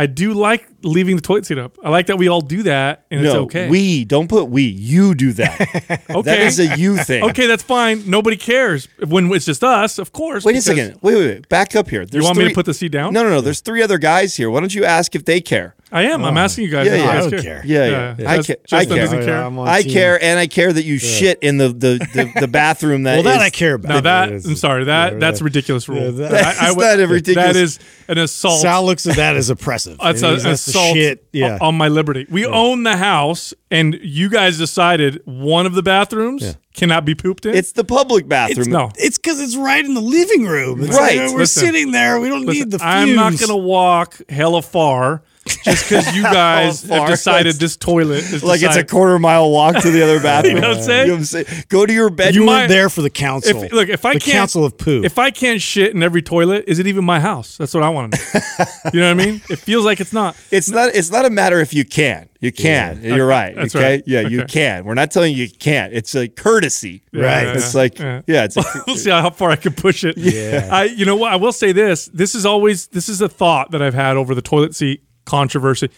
I 0.00 0.06
do 0.06 0.32
like 0.32 0.64
leaving 0.84 1.16
the 1.16 1.22
toilet 1.22 1.44
seat 1.44 1.58
up. 1.58 1.76
I 1.82 1.90
like 1.90 2.06
that 2.06 2.18
we 2.18 2.28
all 2.28 2.40
do 2.40 2.62
that 2.62 3.04
and 3.10 3.20
it's 3.20 3.34
no, 3.34 3.42
okay. 3.42 3.68
we 3.68 4.04
don't 4.04 4.28
put 4.28 4.44
we. 4.48 4.62
You 4.62 5.12
do 5.16 5.32
that. 5.32 5.60
okay. 6.08 6.22
That 6.22 6.38
is 6.38 6.60
a 6.60 6.76
you 6.78 6.96
thing. 6.98 7.24
okay, 7.24 7.48
that's 7.48 7.64
fine. 7.64 8.08
Nobody 8.08 8.36
cares 8.36 8.86
when 9.04 9.28
it's 9.32 9.44
just 9.44 9.64
us, 9.64 9.98
of 9.98 10.12
course. 10.12 10.44
Wait 10.44 10.54
a 10.54 10.60
second. 10.62 10.98
Wait, 11.02 11.16
wait, 11.16 11.26
wait. 11.26 11.48
Back 11.48 11.74
up 11.74 11.88
here. 11.90 12.06
There's 12.06 12.22
You 12.22 12.28
want 12.28 12.38
me 12.38 12.48
to 12.48 12.54
put 12.54 12.64
the 12.64 12.74
seat 12.74 12.92
down? 12.92 13.12
No, 13.12 13.24
no, 13.24 13.30
no. 13.30 13.40
There's 13.40 13.60
three 13.60 13.82
other 13.82 13.98
guys 13.98 14.36
here. 14.36 14.48
Why 14.50 14.60
don't 14.60 14.72
you 14.72 14.84
ask 14.84 15.16
if 15.16 15.24
they 15.24 15.40
care? 15.40 15.74
I 15.90 16.02
am. 16.04 16.24
I'm 16.24 16.36
asking 16.36 16.64
you 16.64 16.70
guys. 16.70 16.86
Yeah, 16.86 16.96
yeah. 16.96 17.04
guys 17.06 17.26
I 17.26 17.30
don't 17.30 17.42
care. 17.42 17.62
Yeah, 17.64 17.86
yeah. 17.86 17.90
Yeah, 17.90 18.10
I, 18.10 18.14
that's- 18.36 18.46
ca- 18.46 18.76
I 18.76 18.84
Justin 18.84 18.88
care. 18.96 19.04
doesn't 19.06 19.24
care. 19.24 19.42
I'm 19.42 19.58
I 19.58 19.82
team. 19.82 19.92
care, 19.92 20.22
and 20.22 20.38
I 20.38 20.46
care 20.46 20.72
that 20.72 20.84
you 20.84 20.98
shit 20.98 21.38
in 21.40 21.56
the 21.58 21.68
the, 21.68 21.98
the, 22.12 22.40
the 22.40 22.48
bathroom. 22.60 23.04
That 23.04 23.14
Well, 23.14 23.22
that 23.24 23.36
is- 23.36 23.42
I 23.42 23.50
care 23.50 23.74
about. 23.74 23.88
Now 23.88 24.00
that 24.02 24.28
I'm 24.28 24.40
sorry 24.56 24.84
that 24.84 25.14
yeah, 25.14 25.18
that's 25.18 25.40
a 25.40 25.44
ridiculous 25.44 25.88
rule. 25.88 26.02
Yeah, 26.04 26.28
that- 26.28 26.32
I- 26.32 26.36
I 26.36 26.54
That's 26.66 26.76
would- 26.76 26.82
not 26.84 27.00
a 27.00 27.06
ridiculous- 27.08 27.46
That 27.54 27.56
is 27.56 27.78
an 28.08 28.18
assault. 28.18 28.60
Sal 28.60 28.84
looks 28.84 29.06
at 29.06 29.16
that 29.16 29.36
as 29.36 29.48
oppressive. 29.50 29.98
That's 30.02 30.22
And 30.22 30.32
a- 30.32 30.34
he's- 30.34 30.44
an 30.44 30.50
assault 30.52 30.94
shit. 30.94 31.24
Yeah. 31.32 31.58
on 31.60 31.74
my 31.76 31.88
liberty. 31.88 32.26
We 32.30 32.44
own 32.44 32.82
the 32.82 32.96
house, 32.96 33.54
and 33.70 33.98
you 34.02 34.28
guys 34.28 34.58
decided 34.58 35.22
one 35.24 35.64
of 35.66 35.74
the 35.74 35.82
bathrooms 35.82 36.56
cannot 36.74 37.04
be 37.04 37.14
pooped 37.14 37.46
in. 37.46 37.54
It's 37.54 37.72
the 37.72 37.84
public 37.84 38.28
bathroom. 38.28 38.70
no. 38.70 38.90
It's 38.96 39.18
because 39.18 39.40
it's 39.40 39.56
right 39.56 39.84
in 39.84 39.94
the 39.94 40.00
living 40.00 40.44
room. 40.46 40.82
It's 40.82 40.96
Right. 40.96 41.18
like, 41.18 41.30
we're 41.32 41.38
Listen. 41.38 41.64
sitting 41.64 41.92
there. 41.92 42.20
We 42.20 42.28
don't 42.28 42.44
Listen, 42.46 42.68
need 42.68 42.70
the. 42.78 42.84
I'm 42.84 43.14
not 43.14 43.32
going 43.38 43.48
to 43.48 43.56
walk 43.56 44.20
hella 44.28 44.62
far 44.62 45.22
just 45.64 45.88
because 45.88 46.14
you 46.14 46.22
guys 46.38 46.82
have 46.84 47.08
decided 47.08 47.56
this 47.56 47.76
toilet 47.76 48.18
is 48.24 48.42
Like 48.42 48.56
it's 48.56 48.64
a 48.64 48.68
decided- 48.68 48.90
quarter 48.90 49.18
mile 49.18 49.50
walk 49.50 49.76
to 49.82 49.90
the 49.90 50.02
other 50.02 50.20
bathroom. 50.20 50.56
You 50.58 50.60
know 50.62 50.68
what 50.70 50.78
I'm 50.78 50.82
saying? 50.82 51.00
You 51.02 51.06
know 51.08 51.14
what 51.14 51.18
I'm 51.20 51.24
saying? 51.46 51.64
Go 51.68 51.86
to 51.86 51.92
your 51.92 52.08
You 52.10 52.16
bedroom. 52.16 52.46
might- 52.46 52.52
weren't 52.60 52.68
there 52.70 52.88
for 52.88 53.02
the 53.02 53.10
council. 53.10 53.62
If, 53.62 53.72
look, 53.72 53.88
if 53.88 54.04
I 54.04 54.14
the 54.14 54.20
can't, 54.20 54.36
council 54.38 54.64
of 54.64 54.76
poo. 54.78 55.02
If 55.04 55.18
I 55.18 55.30
can't 55.30 55.60
shit 55.60 55.94
in 55.94 56.02
every 56.02 56.22
toilet, 56.22 56.64
is 56.66 56.78
it 56.78 56.86
even 56.86 57.04
my 57.04 57.20
house? 57.20 57.56
That's 57.56 57.74
what 57.74 57.82
I 57.82 57.88
want 57.90 58.12
to 58.14 58.18
know. 58.18 58.64
you 58.94 59.00
know 59.00 59.14
what 59.14 59.22
I 59.22 59.26
mean? 59.26 59.40
It 59.50 59.58
feels 59.58 59.84
like 59.84 60.00
it's 60.00 60.12
not. 60.12 60.36
It's 60.50 60.68
not. 60.70 60.94
It's 60.94 61.10
not 61.10 61.24
a 61.24 61.30
matter 61.30 61.60
if 61.60 61.72
you 61.74 61.84
can. 61.84 62.28
You 62.40 62.52
can. 62.52 63.02
You're 63.02 63.26
right. 63.26 63.54
That's 63.56 63.74
okay. 63.74 63.84
right. 63.96 64.02
Yeah, 64.06 64.20
you 64.20 64.42
Okay. 64.42 64.52
can. 64.52 64.84
We're 64.84 64.94
not 64.94 65.10
telling 65.10 65.34
you 65.34 65.44
you 65.44 65.50
can't. 65.50 65.92
It's 65.92 66.14
a 66.14 66.28
courtesy. 66.28 67.02
Right. 67.12 67.42
Yeah, 67.42 67.52
It's 67.54 67.74
yeah, 67.74 67.80
like 67.80 67.98
yeah. 67.98 68.22
yeah. 68.28 68.44
It's 68.44 68.56
a, 68.56 68.62
we'll 68.86 68.94
see 68.96 69.10
how 69.10 69.28
far 69.30 69.50
I 69.50 69.56
can 69.56 69.72
push 69.72 70.04
it. 70.04 70.16
Yeah. 70.16 70.68
I, 70.70 70.84
you 70.84 71.04
know 71.04 71.16
what? 71.16 71.32
I 71.32 71.36
will 71.36 71.50
say 71.52 71.72
this. 71.72 72.06
This 72.06 72.34
is 72.36 72.46
always 72.46 72.86
this 72.88 73.08
is 73.08 73.20
a 73.20 73.28
thought 73.28 73.72
that 73.72 73.82
I've 73.82 73.94
had 73.94 74.16
over 74.16 74.34
the 74.36 74.42
toilet 74.42 74.74
seat 74.76 75.02
controversy. 75.28 75.88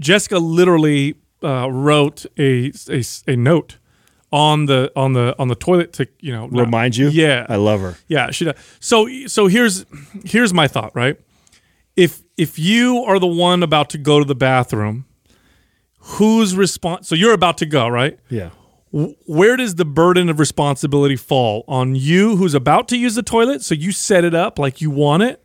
Jessica 0.00 0.38
literally 0.38 1.14
uh, 1.42 1.68
wrote 1.70 2.26
a, 2.38 2.72
a 2.90 3.02
a 3.26 3.36
note 3.36 3.78
on 4.32 4.66
the 4.66 4.90
on 4.96 5.12
the 5.12 5.34
on 5.38 5.48
the 5.48 5.54
toilet 5.54 5.92
to 5.94 6.06
you 6.20 6.32
know 6.32 6.46
not- 6.46 6.64
remind 6.66 6.96
you. 6.96 7.08
Yeah, 7.08 7.46
I 7.48 7.56
love 7.56 7.80
her. 7.80 7.94
yeah, 8.08 8.30
she 8.30 8.44
does. 8.46 8.54
So 8.80 9.06
so 9.26 9.46
here's 9.46 9.84
here's 10.24 10.52
my 10.52 10.68
thought, 10.68 10.92
right? 10.94 11.16
If 11.96 12.22
if 12.36 12.58
you 12.58 13.04
are 13.06 13.18
the 13.18 13.26
one 13.48 13.62
about 13.62 13.90
to 13.90 13.98
go 13.98 14.18
to 14.18 14.24
the 14.24 14.34
bathroom, 14.34 15.04
whose 16.18 16.56
response? 16.56 17.08
So 17.08 17.14
you're 17.14 17.34
about 17.34 17.58
to 17.58 17.66
go, 17.66 17.88
right? 17.88 18.18
Yeah. 18.30 18.50
where 18.92 19.56
does 19.56 19.74
the 19.76 19.84
burden 19.86 20.28
of 20.28 20.38
responsibility 20.38 21.16
fall 21.16 21.64
on 21.66 21.94
you 21.94 22.36
who's 22.36 22.54
about 22.54 22.88
to 22.88 22.96
use 22.96 23.14
the 23.14 23.22
toilet 23.22 23.62
so 23.62 23.74
you 23.74 23.90
set 23.90 24.22
it 24.22 24.34
up 24.34 24.58
like 24.58 24.82
you 24.82 24.90
want 24.90 25.22
it 25.22 25.41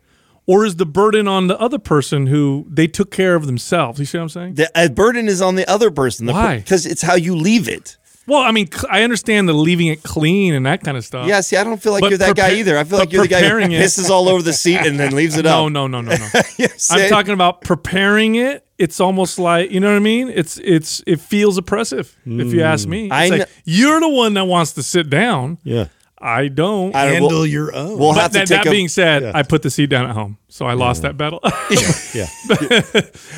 or 0.48 0.64
is 0.64 0.74
the 0.76 0.86
burden 0.86 1.28
on 1.28 1.46
the 1.46 1.58
other 1.60 1.78
person 1.78 2.26
who 2.26 2.66
they 2.68 2.86
took 2.88 3.10
care 3.12 3.34
of 3.36 3.46
themselves 3.46 4.00
you 4.00 4.04
see 4.06 4.18
what 4.18 4.22
i'm 4.22 4.28
saying 4.28 4.54
The 4.54 4.68
uh, 4.74 4.88
burden 4.88 5.28
is 5.28 5.40
on 5.40 5.54
the 5.54 5.68
other 5.70 5.90
person. 5.92 6.26
The 6.26 6.32
Why? 6.32 6.56
Because 6.58 6.86
it's 6.86 7.02
how 7.02 7.14
you 7.14 7.36
leave 7.36 7.68
it. 7.68 7.96
well 8.26 8.40
i 8.40 8.50
mean 8.50 8.68
i 8.90 9.02
understand 9.02 9.48
the 9.48 9.52
leaving 9.52 9.86
it 9.88 10.02
clean 10.02 10.54
and 10.54 10.64
that 10.66 10.80
kind 10.82 10.96
of 10.96 11.04
stuff 11.04 11.26
Yeah. 11.28 11.40
See, 11.42 11.56
I 11.56 11.64
don't 11.64 11.80
feel 11.80 11.92
like 11.92 12.00
But 12.02 12.10
you're 12.10 12.18
that 12.26 12.36
guy 12.36 12.52
either. 12.60 12.76
I 12.78 12.84
feel 12.84 12.98
like 12.98 13.12
you're 13.12 13.22
the 13.22 13.28
guy 13.28 13.46
who 13.48 13.58
it- 13.58 13.70
pisses 13.70 14.08
all 14.10 14.28
over 14.28 14.42
the 14.42 14.52
seat 14.64 14.78
and 14.88 14.98
then 14.98 15.12
leaves 15.14 15.36
it 15.36 15.44
no 15.52 15.66
up. 15.66 15.72
no 15.72 15.86
no 15.86 16.00
no 16.00 16.12
no 16.16 16.28
Yes, 16.58 16.90
i'm 16.90 17.08
talking 17.08 17.34
about 17.34 17.60
preparing 17.62 18.34
it 18.36 18.64
it's 18.78 19.00
almost 19.00 19.38
like 19.38 19.70
you 19.72 19.80
know 19.80 19.90
what 19.90 19.96
i 19.96 20.00
mean 20.12 20.28
it's 20.28 20.56
it's 20.76 21.02
it 21.06 21.20
feels 21.20 21.58
oppressive 21.58 22.16
if 22.24 22.52
you 22.54 22.62
ask 22.62 22.86
me 22.88 23.06
it's 23.06 23.12
I 23.12 23.28
like 23.28 23.38
kn- 23.46 23.48
you're 23.64 24.00
the 24.00 24.08
one 24.08 24.34
that 24.34 24.44
wants 24.44 24.72
to 24.74 24.82
sit 24.82 25.10
down 25.10 25.58
yeah. 25.64 25.86
I 26.20 26.48
don't. 26.48 26.94
I 26.94 27.04
don't- 27.04 27.12
Handle 27.14 27.28
well- 27.30 27.46
your 27.46 27.74
own. 27.74 27.98
We'll 27.98 28.12
but 28.14 28.20
have 28.22 28.32
to 28.32 28.38
that, 28.40 28.48
take 28.48 28.58
that 28.64 28.66
a- 28.66 28.70
being 28.70 28.88
said, 28.88 29.24
I 29.34 29.42
put 29.42 29.62
the 29.62 29.70
seat 29.70 29.86
down 29.90 30.06
at 30.06 30.12
home, 30.14 30.38
so 30.48 30.66
I 30.66 30.72
lost 30.74 31.02
that 31.02 31.16
battle. 31.16 31.40
yeah. 32.14 32.26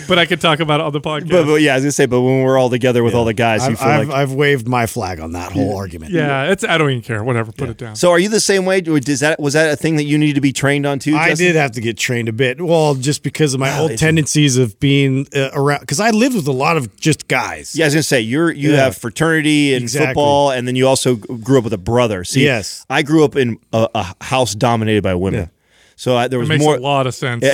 but 0.08 0.18
I 0.18 0.26
could 0.26 0.40
talk 0.40 0.60
about 0.60 0.80
it 0.80 0.84
on 0.86 0.92
the 0.92 1.00
podcast. 1.00 1.30
But, 1.30 1.44
but 1.46 1.54
yeah, 1.60 1.72
I 1.72 1.76
was 1.76 1.84
gonna 1.84 1.92
say, 1.92 2.06
but 2.06 2.20
when 2.20 2.42
we're 2.42 2.58
all 2.58 2.70
together 2.70 3.02
with 3.02 3.14
all 3.14 3.24
the 3.24 3.34
guys, 3.34 3.62
I've, 3.62 3.78
feel 3.78 3.88
I've, 3.88 4.08
like. 4.08 4.16
I've 4.16 4.32
waved 4.32 4.68
my 4.68 4.86
flag 4.86 5.20
on 5.20 5.32
that 5.32 5.52
whole 5.52 5.76
argument. 5.76 6.12
yeah, 6.12 6.50
it's 6.50 6.64
I 6.64 6.78
don't 6.78 6.90
even 6.90 7.02
care. 7.02 7.22
Whatever, 7.24 7.52
put 7.52 7.68
it 7.68 7.76
down. 7.78 7.96
so, 7.96 8.10
are 8.10 8.18
you 8.18 8.28
the 8.28 8.40
same 8.40 8.64
way? 8.64 8.78
Or 8.88 9.00
Does 9.00 9.20
that 9.20 9.40
was 9.40 9.54
that 9.54 9.72
a 9.72 9.76
thing 9.76 9.96
that 9.96 10.04
you 10.04 10.18
needed 10.18 10.34
to 10.36 10.40
be 10.40 10.52
trained 10.52 10.86
on 10.86 10.98
too? 10.98 11.16
I 11.16 11.30
Justin? 11.30 11.46
did 11.48 11.56
have 11.56 11.72
to 11.72 11.80
get 11.80 11.98
trained 11.98 12.28
a 12.28 12.32
bit. 12.32 12.60
Well, 12.60 12.94
just 12.94 13.22
because 13.22 13.54
of 13.54 13.60
my 13.60 13.76
old 13.78 13.96
tendencies 13.98 14.56
of 14.56 14.78
being 14.80 15.26
uh, 15.34 15.50
around, 15.52 15.80
because 15.80 16.00
I 16.00 16.10
lived 16.10 16.36
with 16.36 16.46
a 16.48 16.52
lot 16.52 16.76
of 16.76 16.94
just 16.96 17.28
guys. 17.28 17.74
Yeah, 17.74 17.84
I 17.84 17.88
was 17.88 17.94
gonna 17.94 18.02
say 18.04 18.20
you're 18.20 18.50
you 18.50 18.70
Yeah. 18.72 18.84
have 18.84 18.96
fraternity 18.96 19.74
and 19.74 19.82
Exactly. 19.82 20.08
football, 20.08 20.50
and 20.50 20.66
then 20.66 20.76
you 20.76 20.86
also 20.86 21.16
g- 21.16 21.22
grew 21.42 21.58
up 21.58 21.64
with 21.64 21.72
a 21.72 21.78
brother. 21.78 22.24
See, 22.24 22.44
Yes. 22.44 22.84
I 22.88 23.02
grew 23.02 23.24
up 23.24 23.36
in 23.36 23.58
a, 23.72 23.88
a 23.94 24.24
house 24.24 24.54
dominated 24.54 25.02
by 25.02 25.14
women, 25.14 25.40
Yeah. 25.40 25.46
So 26.00 26.16
I, 26.16 26.28
there 26.28 26.38
It 26.38 26.44
was 26.44 26.48
makes 26.48 26.64
more. 26.64 26.76
a 26.76 26.80
lot 26.80 27.06
of 27.06 27.14
sense. 27.14 27.44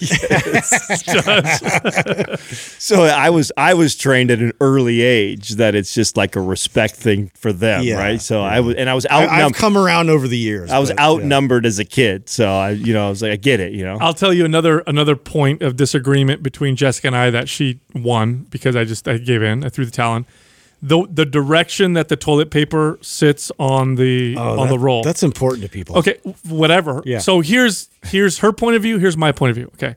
So 2.78 3.04
I 3.04 3.30
was 3.30 3.50
I 3.56 3.72
was 3.72 3.96
trained 3.96 4.30
at 4.30 4.40
an 4.40 4.52
early 4.60 5.00
age 5.00 5.50
that 5.50 5.74
it's 5.74 5.94
just 5.94 6.14
like 6.16 6.36
a 6.36 6.42
respect 6.42 6.94
thing 6.96 7.30
for 7.34 7.54
them, 7.54 7.82
Yeah, 7.82 7.98
right? 7.98 8.20
So 8.20 8.42
I 8.42 8.60
was 8.60 8.74
and 8.74 8.90
I 8.90 8.94
was 8.94 9.06
I, 9.06 9.26
I've 9.26 9.54
come 9.54 9.78
around 9.78 10.10
over 10.10 10.28
the 10.28 10.36
years. 10.36 10.70
I 10.70 10.78
was 10.78 10.90
but, 10.90 10.98
yeah. 10.98 11.06
outnumbered 11.06 11.64
as 11.64 11.78
a 11.78 11.84
kid, 11.86 12.28
so 12.28 12.52
I 12.52 12.70
you 12.70 12.92
know 12.92 13.06
I 13.06 13.08
was 13.08 13.22
like 13.22 13.32
I 13.32 13.36
get 13.36 13.60
it, 13.60 13.72
you 13.72 13.84
know. 13.84 13.96
I'll 13.98 14.14
tell 14.14 14.34
you 14.34 14.44
another 14.44 14.80
another 14.80 15.16
point 15.16 15.62
of 15.62 15.76
disagreement 15.76 16.42
between 16.42 16.76
Jessica 16.76 17.06
and 17.06 17.16
I 17.16 17.30
that 17.30 17.48
she 17.48 17.80
won 17.94 18.46
because 18.50 18.76
I 18.76 18.84
just 18.84 19.08
I 19.08 19.16
gave 19.16 19.42
in. 19.42 19.64
I 19.64 19.70
threw 19.70 19.86
the 19.86 19.90
towel 19.90 20.16
in. 20.16 20.26
The 20.82 21.06
the 21.10 21.26
direction 21.26 21.92
that 21.92 22.08
the 22.08 22.16
toilet 22.16 22.50
paper 22.50 22.98
sits 23.02 23.52
on 23.58 23.96
the 23.96 24.34
Oh, 24.38 24.58
on 24.60 24.66
that- 24.66 24.72
the 24.72 24.78
roll. 24.78 25.02
That's 25.02 25.22
important 25.22 25.62
to 25.64 25.68
people. 25.68 25.98
Okay, 25.98 26.18
whatever. 26.48 27.02
Yeah. 27.04 27.18
So 27.18 27.40
here's 27.40 27.90
here's 28.04 28.38
her 28.38 28.52
point 28.52 28.76
of 28.76 28.82
view. 28.82 28.98
Here's 28.98 29.16
my 29.16 29.30
point 29.32 29.50
of 29.50 29.56
view. 29.56 29.70
Okay. 29.74 29.96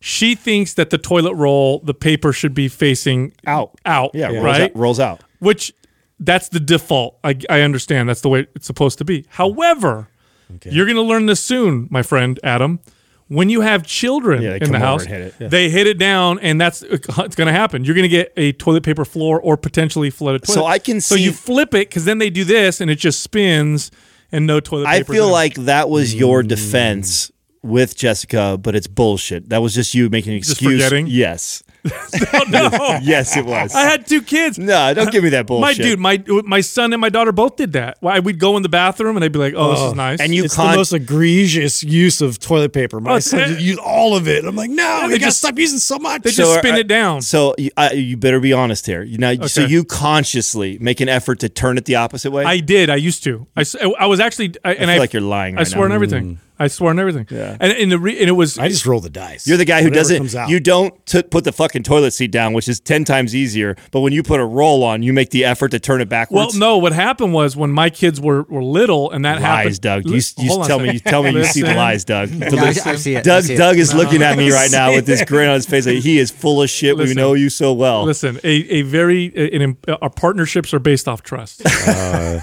She 0.00 0.34
thinks 0.34 0.74
that 0.74 0.90
the 0.90 0.98
toilet 0.98 1.34
roll, 1.34 1.78
the 1.78 1.94
paper 1.94 2.32
should 2.32 2.52
be 2.52 2.68
facing 2.68 3.32
out, 3.46 3.70
out. 3.86 4.10
yeah, 4.12 4.26
rolls 4.26 4.44
right. 4.44 4.60
out, 4.62 4.76
rolls 4.76 5.00
out. 5.00 5.22
Which 5.38 5.72
that's 6.20 6.48
the 6.50 6.60
default. 6.60 7.16
I, 7.24 7.38
I 7.48 7.60
understand. 7.62 8.08
That's 8.08 8.20
the 8.20 8.28
way 8.28 8.46
it's 8.54 8.66
supposed 8.66 8.98
to 8.98 9.04
be. 9.04 9.24
However, 9.30 10.08
you're 10.64 10.84
going 10.84 10.96
to 10.96 11.02
learn 11.02 11.24
this 11.26 11.42
soon, 11.42 11.88
my 11.90 12.02
friend 12.02 12.38
Adam. 12.44 12.80
When 13.28 13.48
you 13.48 13.62
have 13.62 13.86
children 13.86 14.42
Yeah, 14.42 14.58
in 14.60 14.70
the 14.70 14.78
house, 14.78 15.04
hit. 15.04 15.34
Yeah. 15.40 15.48
they 15.48 15.70
hit 15.70 15.86
it 15.86 15.98
down, 15.98 16.38
and 16.40 16.60
that's 16.60 16.82
it's 16.82 17.06
going 17.06 17.46
to 17.46 17.52
happen. 17.52 17.84
You're 17.84 17.94
going 17.94 18.02
to 18.02 18.08
get 18.08 18.32
a 18.36 18.52
toilet 18.52 18.82
paper 18.82 19.04
floor 19.04 19.40
or 19.40 19.56
potentially 19.56 20.10
flooded 20.10 20.42
toilet. 20.42 20.54
So 20.54 20.66
I 20.66 20.78
can 20.78 21.00
see. 21.00 21.14
So 21.14 21.20
you 21.20 21.32
flip 21.32 21.74
it 21.74 21.88
because 21.88 22.04
then 22.04 22.18
they 22.18 22.30
do 22.30 22.44
this, 22.44 22.80
and 22.80 22.90
it 22.90 22.96
just 22.96 23.22
spins, 23.22 23.90
and 24.30 24.46
no 24.46 24.60
toilet 24.60 24.86
paper. 24.86 25.12
I 25.12 25.14
feel 25.14 25.30
like 25.30 25.54
that 25.54 25.88
was 25.88 26.14
your 26.14 26.42
mm. 26.42 26.48
defense 26.48 27.32
with 27.62 27.96
Jessica, 27.96 28.58
but 28.60 28.74
it's 28.76 28.86
bullshit. 28.86 29.48
That 29.48 29.62
was 29.62 29.74
just 29.74 29.94
you 29.94 30.10
making 30.10 30.32
an 30.32 30.38
excuse. 30.38 30.82
forgetting? 30.82 31.06
Yes, 31.84 32.48
no. 32.48 32.98
yes, 33.02 33.36
it 33.36 33.44
was. 33.44 33.74
I 33.74 33.82
had 33.82 34.06
two 34.06 34.22
kids. 34.22 34.58
no, 34.58 34.94
don't 34.94 35.10
give 35.12 35.22
me 35.22 35.30
that 35.30 35.42
My 35.42 35.42
bullshit. 35.42 35.82
dude, 35.82 35.98
my 35.98 36.22
my 36.44 36.60
son 36.62 36.92
and 36.94 37.00
my 37.00 37.10
daughter 37.10 37.30
both 37.32 37.56
did 37.56 37.72
that. 37.74 37.98
Why 38.00 38.20
we'd 38.20 38.38
go 38.38 38.56
in 38.56 38.62
the 38.62 38.68
bathroom 38.68 39.16
and 39.16 39.22
they'd 39.22 39.32
be 39.32 39.38
like, 39.38 39.54
"Oh, 39.56 39.70
this 39.72 39.80
is 39.80 39.94
nice." 39.94 40.20
and 40.20 40.34
you 40.34 40.44
it's 40.44 40.56
con- 40.56 40.70
the 40.72 40.76
most 40.78 40.92
egregious 40.92 41.82
use 41.82 42.20
of 42.20 42.38
toilet 42.38 42.72
paper. 42.72 43.00
My 43.00 43.14
Oh, 43.14 43.18
son 43.18 43.56
used 43.60 43.78
all 43.80 44.16
of 44.16 44.26
it. 44.28 44.44
I'm 44.44 44.56
like, 44.56 44.70
no, 44.70 45.00
they 45.08 45.14
you 45.14 45.20
gotta 45.20 45.26
just- 45.26 45.38
stop 45.38 45.58
using 45.58 45.78
so 45.78 45.98
much. 45.98 46.22
they 46.22 46.30
just 46.30 46.58
spin 46.58 46.74
uh, 46.74 46.78
it 46.78 46.88
down. 46.88 47.20
So 47.22 47.54
you, 47.58 47.70
uh, 47.76 47.90
you 47.92 48.16
better 48.16 48.40
be 48.40 48.52
honest 48.52 48.86
here. 48.86 49.02
You 49.02 49.18
know, 49.18 49.34
so 49.46 49.64
you 49.64 49.84
consciously 49.84 50.78
make 50.80 51.00
an 51.00 51.08
effort 51.08 51.40
to 51.40 51.48
turn 51.48 51.76
it 51.78 51.84
the 51.84 51.96
opposite 51.96 52.30
way. 52.30 52.44
I 52.44 52.60
did. 52.60 52.88
I 52.90 52.96
used 52.96 53.24
to. 53.24 53.46
I, 53.56 53.64
I 53.98 54.06
was 54.06 54.20
actually. 54.20 54.54
I, 54.64 54.70
and 54.70 54.78
feel 54.78 54.90
I 54.90 54.98
like 54.98 55.12
you're 55.12 55.22
lying 55.22 55.58
I 55.58 55.64
swear 55.64 55.80
now. 55.80 55.86
on 55.86 55.92
everything. 55.92 56.38
I 56.58 56.68
swore 56.68 56.90
on 56.90 56.98
everything. 56.98 57.26
Yeah. 57.30 57.56
And 57.60 57.72
and 57.72 57.90
the 57.90 57.98
re, 57.98 58.18
and 58.18 58.28
it 58.28 58.32
was. 58.32 58.58
I 58.58 58.68
just 58.68 58.86
roll 58.86 59.00
the 59.00 59.10
dice. 59.10 59.46
You're 59.46 59.56
the 59.56 59.64
guy 59.64 59.82
who 59.82 59.88
Whatever 59.88 60.18
doesn't. 60.18 60.48
You 60.48 60.60
don't 60.60 61.04
t- 61.06 61.22
put 61.22 61.44
the 61.44 61.52
fucking 61.52 61.82
toilet 61.82 62.12
seat 62.12 62.30
down, 62.30 62.52
which 62.52 62.68
is 62.68 62.78
ten 62.80 63.04
times 63.04 63.34
easier. 63.34 63.76
But 63.90 64.00
when 64.00 64.12
you 64.12 64.22
put 64.22 64.38
a 64.40 64.44
roll 64.44 64.84
on, 64.84 65.02
you 65.02 65.12
make 65.12 65.30
the 65.30 65.44
effort 65.44 65.70
to 65.70 65.80
turn 65.80 66.00
it 66.00 66.08
backwards. 66.08 66.36
well, 66.36 66.46
backwards. 66.46 66.58
no. 66.60 66.78
What 66.78 66.92
happened 66.92 67.32
was 67.32 67.56
when 67.56 67.70
my 67.70 67.90
kids 67.90 68.20
were, 68.20 68.42
were 68.44 68.62
little, 68.62 69.10
and 69.10 69.24
that 69.24 69.40
lies, 69.40 69.42
happened. 69.42 69.80
Doug. 69.80 70.04
You, 70.06 70.12
Li- 70.12 70.22
you 70.38 70.48
hold 70.48 70.60
on 70.60 70.64
a 70.64 70.68
tell 70.68 70.78
me. 70.78 70.92
You 70.92 70.98
tell 71.00 71.22
me 71.22 71.30
you 71.32 71.44
see 71.44 71.62
the 71.62 71.74
lies, 71.74 72.04
Doug. 72.04 72.30
Yeah, 72.30 72.48
I, 72.52 72.68
I 72.68 72.96
see 72.96 73.14
it. 73.14 73.18
I 73.18 73.22
Doug, 73.22 73.44
see 73.44 73.54
it. 73.54 73.56
Doug 73.56 73.76
is 73.76 73.94
looking 73.94 74.22
at 74.22 74.36
me 74.38 74.50
right 74.52 74.70
now 74.70 74.92
with 74.94 75.06
this 75.06 75.24
grin 75.24 75.48
on 75.48 75.54
his 75.54 75.66
face. 75.66 75.86
Like 75.86 75.96
he 75.96 76.18
is 76.18 76.30
full 76.30 76.62
of 76.62 76.70
shit. 76.70 76.96
we 76.96 77.14
know 77.14 77.34
you 77.34 77.50
so 77.50 77.72
well. 77.72 78.04
Listen, 78.04 78.38
a, 78.44 78.48
a 78.48 78.82
very 78.82 79.26
an, 79.54 79.62
an, 79.62 79.96
our 80.00 80.10
partnerships 80.10 80.72
are 80.72 80.78
based 80.78 81.08
off 81.08 81.22
trust. 81.22 81.62
Uh, 81.66 82.40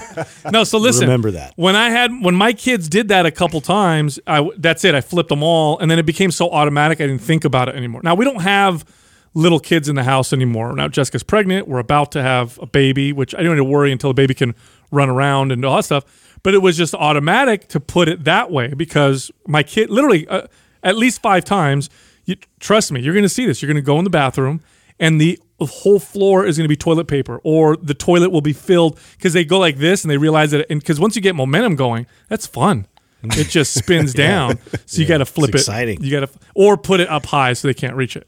no, 0.51 0.63
so 0.63 0.77
listen. 0.77 1.03
remember 1.03 1.31
that. 1.31 1.53
when 1.55 1.75
I 1.75 1.89
had 1.89 2.11
when 2.21 2.35
my 2.35 2.53
kids 2.53 2.89
did 2.89 3.07
that 3.07 3.25
a 3.25 3.31
couple 3.31 3.61
times, 3.61 4.00
I 4.27 4.49
that's 4.57 4.83
it. 4.83 4.95
I 4.95 5.01
flipped 5.01 5.29
them 5.29 5.43
all, 5.43 5.79
and 5.79 5.89
then 5.89 5.99
it 5.99 6.05
became 6.05 6.31
so 6.31 6.49
automatic 6.49 7.01
I 7.01 7.07
didn't 7.07 7.21
think 7.21 7.45
about 7.45 7.69
it 7.69 7.75
anymore. 7.75 8.01
Now 8.03 8.15
we 8.15 8.25
don't 8.25 8.41
have 8.41 8.85
little 9.33 9.59
kids 9.59 9.87
in 9.87 9.95
the 9.95 10.03
house 10.03 10.33
anymore. 10.33 10.73
Now 10.73 10.87
Jessica's 10.87 11.23
pregnant. 11.23 11.67
We're 11.67 11.79
about 11.79 12.11
to 12.13 12.21
have 12.21 12.59
a 12.61 12.65
baby, 12.65 13.13
which 13.13 13.33
I 13.33 13.43
don't 13.43 13.51
need 13.51 13.57
to 13.57 13.63
worry 13.63 13.91
until 13.91 14.09
the 14.09 14.15
baby 14.15 14.33
can 14.33 14.55
run 14.91 15.09
around 15.09 15.51
and 15.51 15.63
all 15.63 15.77
that 15.77 15.85
stuff. 15.85 16.37
But 16.43 16.53
it 16.53 16.59
was 16.59 16.75
just 16.75 16.93
automatic 16.93 17.67
to 17.69 17.79
put 17.79 18.09
it 18.09 18.23
that 18.23 18.51
way 18.51 18.73
because 18.73 19.31
my 19.47 19.63
kid 19.63 19.89
literally 19.89 20.27
uh, 20.27 20.47
at 20.83 20.97
least 20.97 21.21
five 21.21 21.45
times. 21.45 21.89
You, 22.25 22.35
trust 22.59 22.91
me, 22.91 23.01
you're 23.01 23.15
going 23.15 23.23
to 23.23 23.29
see 23.29 23.45
this. 23.45 23.61
You're 23.61 23.67
going 23.67 23.81
to 23.83 23.85
go 23.85 23.97
in 23.97 24.03
the 24.03 24.11
bathroom 24.11 24.61
and 25.01 25.19
the 25.19 25.39
whole 25.59 25.99
floor 25.99 26.45
is 26.45 26.57
going 26.57 26.65
to 26.65 26.69
be 26.69 26.77
toilet 26.77 27.07
paper 27.07 27.41
or 27.43 27.75
the 27.75 27.93
toilet 27.93 28.29
will 28.29 28.41
be 28.41 28.53
filled 28.53 28.99
because 29.17 29.33
they 29.33 29.43
go 29.43 29.59
like 29.59 29.77
this 29.77 30.03
and 30.03 30.11
they 30.11 30.17
realize 30.17 30.51
that 30.51 30.65
and 30.69 30.79
because 30.79 30.99
once 30.99 31.15
you 31.15 31.21
get 31.21 31.35
momentum 31.35 31.75
going 31.75 32.07
that's 32.29 32.47
fun 32.47 32.87
it 33.23 33.47
just 33.49 33.73
spins 33.73 34.13
down 34.25 34.57
so 34.85 35.01
you 35.01 35.07
got 35.07 35.19
to 35.19 35.25
flip 35.25 35.49
It's 35.55 35.67
it 35.67 35.71
exciting. 35.71 36.03
you 36.03 36.11
got 36.11 36.21
to 36.21 36.29
or 36.55 36.77
put 36.77 36.99
it 36.99 37.09
up 37.09 37.25
high 37.25 37.53
so 37.53 37.67
they 37.67 37.73
can't 37.73 37.95
reach 37.95 38.15
it 38.15 38.27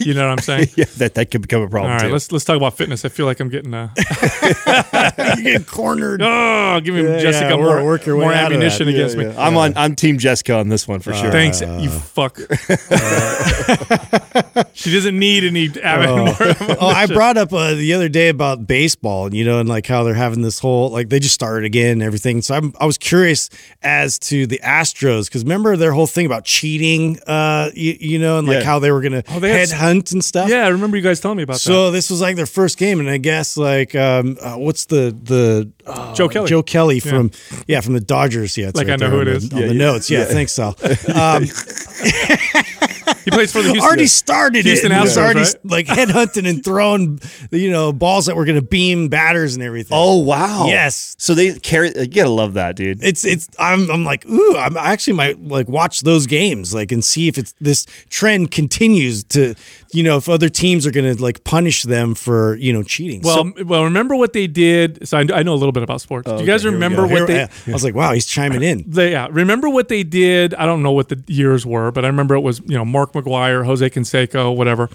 you 0.00 0.12
know 0.14 0.26
what 0.28 0.32
i'm 0.32 0.42
saying 0.44 0.68
yeah, 0.76 0.84
that 0.98 1.14
that 1.14 1.30
could 1.30 1.42
become 1.42 1.62
a 1.62 1.68
problem 1.68 1.92
all 1.92 1.98
right 1.98 2.06
too. 2.06 2.12
let's 2.12 2.30
let's 2.32 2.44
talk 2.44 2.56
about 2.56 2.76
fitness 2.76 3.04
i 3.04 3.08
feel 3.08 3.26
like 3.26 3.40
i'm 3.40 3.48
getting 3.48 3.72
uh 3.74 3.88
you 5.36 5.42
get 5.44 5.66
cornered. 5.66 6.20
oh 6.22 6.80
give 6.82 6.94
me 6.94 7.02
Yeah, 7.02 7.18
jessica 7.18 7.50
yeah, 7.50 7.56
more, 7.56 7.66
work- 7.76 7.84
work 7.84 8.06
your 8.06 8.16
way 8.16 8.24
more 8.24 8.32
out 8.32 8.52
of 8.52 8.60
that. 8.60 8.64
ammunition 8.72 8.88
Yeah, 8.88 8.94
against 8.94 9.16
me. 9.16 9.26
I'm 9.36 9.56
on. 9.56 9.72
I'm 9.76 9.94
Team 9.94 10.18
Jessica 10.18 10.54
on 10.58 10.68
this 10.68 10.86
one 10.88 11.00
for 11.00 11.12
sure. 11.14 11.30
Thanks, 11.30 11.60
you 11.60 11.88
fuck. 11.90 12.38
she 14.74 14.92
doesn't 14.92 15.18
need 15.18 15.44
any. 15.44 15.68
oh, 15.84 16.76
I 16.80 17.06
brought 17.06 17.36
up 17.36 17.52
uh, 17.52 17.74
the 17.74 17.92
other 17.94 18.08
day 18.08 18.28
about 18.28 18.66
baseball, 18.66 19.32
you 19.34 19.44
know, 19.44 19.60
and 19.60 19.68
like 19.68 19.86
how 19.86 20.02
they're 20.04 20.14
having 20.14 20.42
this 20.42 20.58
whole 20.58 20.90
like 20.90 21.08
they 21.08 21.18
just 21.20 21.34
started 21.34 21.64
again 21.64 21.92
and 21.92 22.02
everything. 22.02 22.42
So 22.42 22.54
I'm, 22.54 22.74
I 22.80 22.86
was 22.86 22.98
curious 22.98 23.48
as 23.82 24.18
to 24.20 24.33
the 24.46 24.60
Astros 24.64 25.26
because 25.26 25.42
remember 25.44 25.76
their 25.76 25.92
whole 25.92 26.06
thing 26.06 26.26
about 26.26 26.44
cheating, 26.44 27.18
uh, 27.26 27.70
you, 27.74 27.96
you 28.00 28.18
know, 28.18 28.38
and 28.38 28.46
like 28.48 28.58
Yeah. 28.60 28.64
how 28.64 28.78
they 28.78 28.90
were 28.90 29.00
going 29.00 29.12
to 29.12 29.24
Oh, 29.30 29.38
they 29.40 29.50
had- 29.58 29.68
headhunt 29.68 30.12
and 30.12 30.24
stuff. 30.24 30.48
yeah, 30.50 30.64
I 30.66 30.68
remember 30.68 30.96
you 30.96 31.02
guys 31.02 31.20
telling 31.20 31.36
me 31.38 31.42
about 31.44 31.60
So 31.60 31.90
this 31.90 32.10
was 32.10 32.20
like 32.20 32.36
their 32.36 32.46
first 32.46 32.76
game, 32.78 33.00
and 33.00 33.08
I 33.08 33.16
guess 33.18 33.56
like 33.56 33.94
um, 33.94 34.36
uh, 34.40 34.56
what's 34.56 34.84
the 34.86 35.16
the 35.22 35.70
uh, 35.86 36.14
Joe 36.14 36.28
Kelly. 36.28 36.48
Joe 36.48 36.62
Kelly 36.62 37.00
from 37.00 37.30
yeah, 37.66 37.80
from 37.80 37.94
the 37.94 38.00
Dodgers. 38.00 38.56
Yeah, 38.58 38.68
it's 38.68 38.76
Like 38.76 38.88
right 38.88 38.94
I 38.94 38.96
know 38.96 39.10
there 39.10 39.10
who 39.10 39.18
on 39.20 39.24
the- 39.26 39.36
is. 39.36 39.52
on 39.52 39.58
Yeah, 39.60 39.66
the 39.68 39.74
notes. 39.74 40.10
Yeah, 40.10 40.24
thanks, 40.24 40.52
Sal. 40.52 40.76
Um, 41.14 41.44
that. 41.44 42.66
He 43.24 43.30
plays 43.30 43.52
for 43.52 43.58
the 43.62 43.70
Houston. 43.70 43.80
already 43.80 44.06
started 44.06 44.64
Houston 44.66 44.92
it. 44.92 44.96
It 44.96 44.98
Astros, 44.98 45.16
already 45.16 45.40
right? 45.40 45.54
like 45.64 45.86
headhunting 45.86 46.48
and 46.48 46.62
throwing, 46.64 47.20
you 47.50 47.70
know, 47.70 47.92
balls 47.92 48.26
that 48.26 48.36
were 48.36 48.44
going 48.44 48.60
to 48.60 48.66
beam 48.66 49.08
batters 49.08 49.54
and 49.54 49.62
everything. 49.64 49.96
Oh 49.96 50.18
wow. 50.18 50.66
Yes. 50.66 51.16
So 51.18 51.34
they 51.34 51.58
carry. 51.58 51.94
Uh, 51.96 52.02
you 52.02 52.08
gotta 52.08 52.28
love 52.28 52.54
that, 52.54 52.76
dude. 52.76 53.02
It's 53.02 53.24
it's 53.24 53.48
I'm 53.58 53.90
I'm 53.90 54.04
like 54.04 54.26
ooh 54.26 54.56
I'm 54.56 54.76
I 54.76 54.92
actually 54.92 55.14
might 55.14 55.42
like 55.42 55.68
watch 55.68 56.00
those 56.00 56.26
games 56.26 56.74
like 56.74 56.92
and 56.92 57.02
see 57.04 57.28
if 57.28 57.38
it's 57.38 57.54
this 57.60 57.86
trend 58.10 58.50
continues 58.50 59.24
to 59.24 59.54
you 59.92 60.02
know 60.02 60.16
if 60.18 60.28
other 60.28 60.48
teams 60.50 60.86
are 60.86 60.90
gonna 60.90 61.14
like 61.14 61.44
punish 61.44 61.84
them 61.84 62.14
for 62.14 62.56
you 62.56 62.72
know 62.72 62.82
cheating. 62.82 63.22
Well, 63.22 63.52
well, 63.64 63.84
remember 63.84 64.16
what 64.16 64.32
they 64.34 64.46
did. 64.46 65.08
So 65.08 65.18
I, 65.18 65.20
I 65.32 65.42
know 65.42 65.54
a 65.54 65.56
little 65.56 65.72
bit 65.72 65.82
about 65.82 66.00
sports. 66.02 66.30
Do 66.30 66.36
you 66.38 66.46
guys 66.46 66.62
Here 66.62 66.72
remember 66.72 67.02
what 67.06 67.28
Here- 67.28 67.48
they? 67.66 67.70
I 67.70 67.72
was 67.72 67.84
like 67.84 67.94
wow 67.94 68.12
he's 68.12 68.26
chiming 68.26 68.62
in. 68.62 68.84
They, 68.86 69.12
yeah, 69.12 69.28
remember 69.30 69.68
what 69.70 69.88
they 69.88 70.02
did. 70.02 70.54
I 70.54 70.66
don't 70.66 70.82
know 70.82 70.92
what 70.92 71.08
the 71.08 71.22
years 71.26 71.64
were, 71.64 71.90
but 71.90 72.04
I 72.04 72.08
remember 72.08 72.34
it 72.34 72.40
was 72.40 72.60
you 72.74 72.78
know 72.78 72.84
Mark 72.84 73.12
McGwire, 73.12 73.64
Jose 73.64 73.88
Canseco, 73.88 74.54
whatever. 74.54 74.90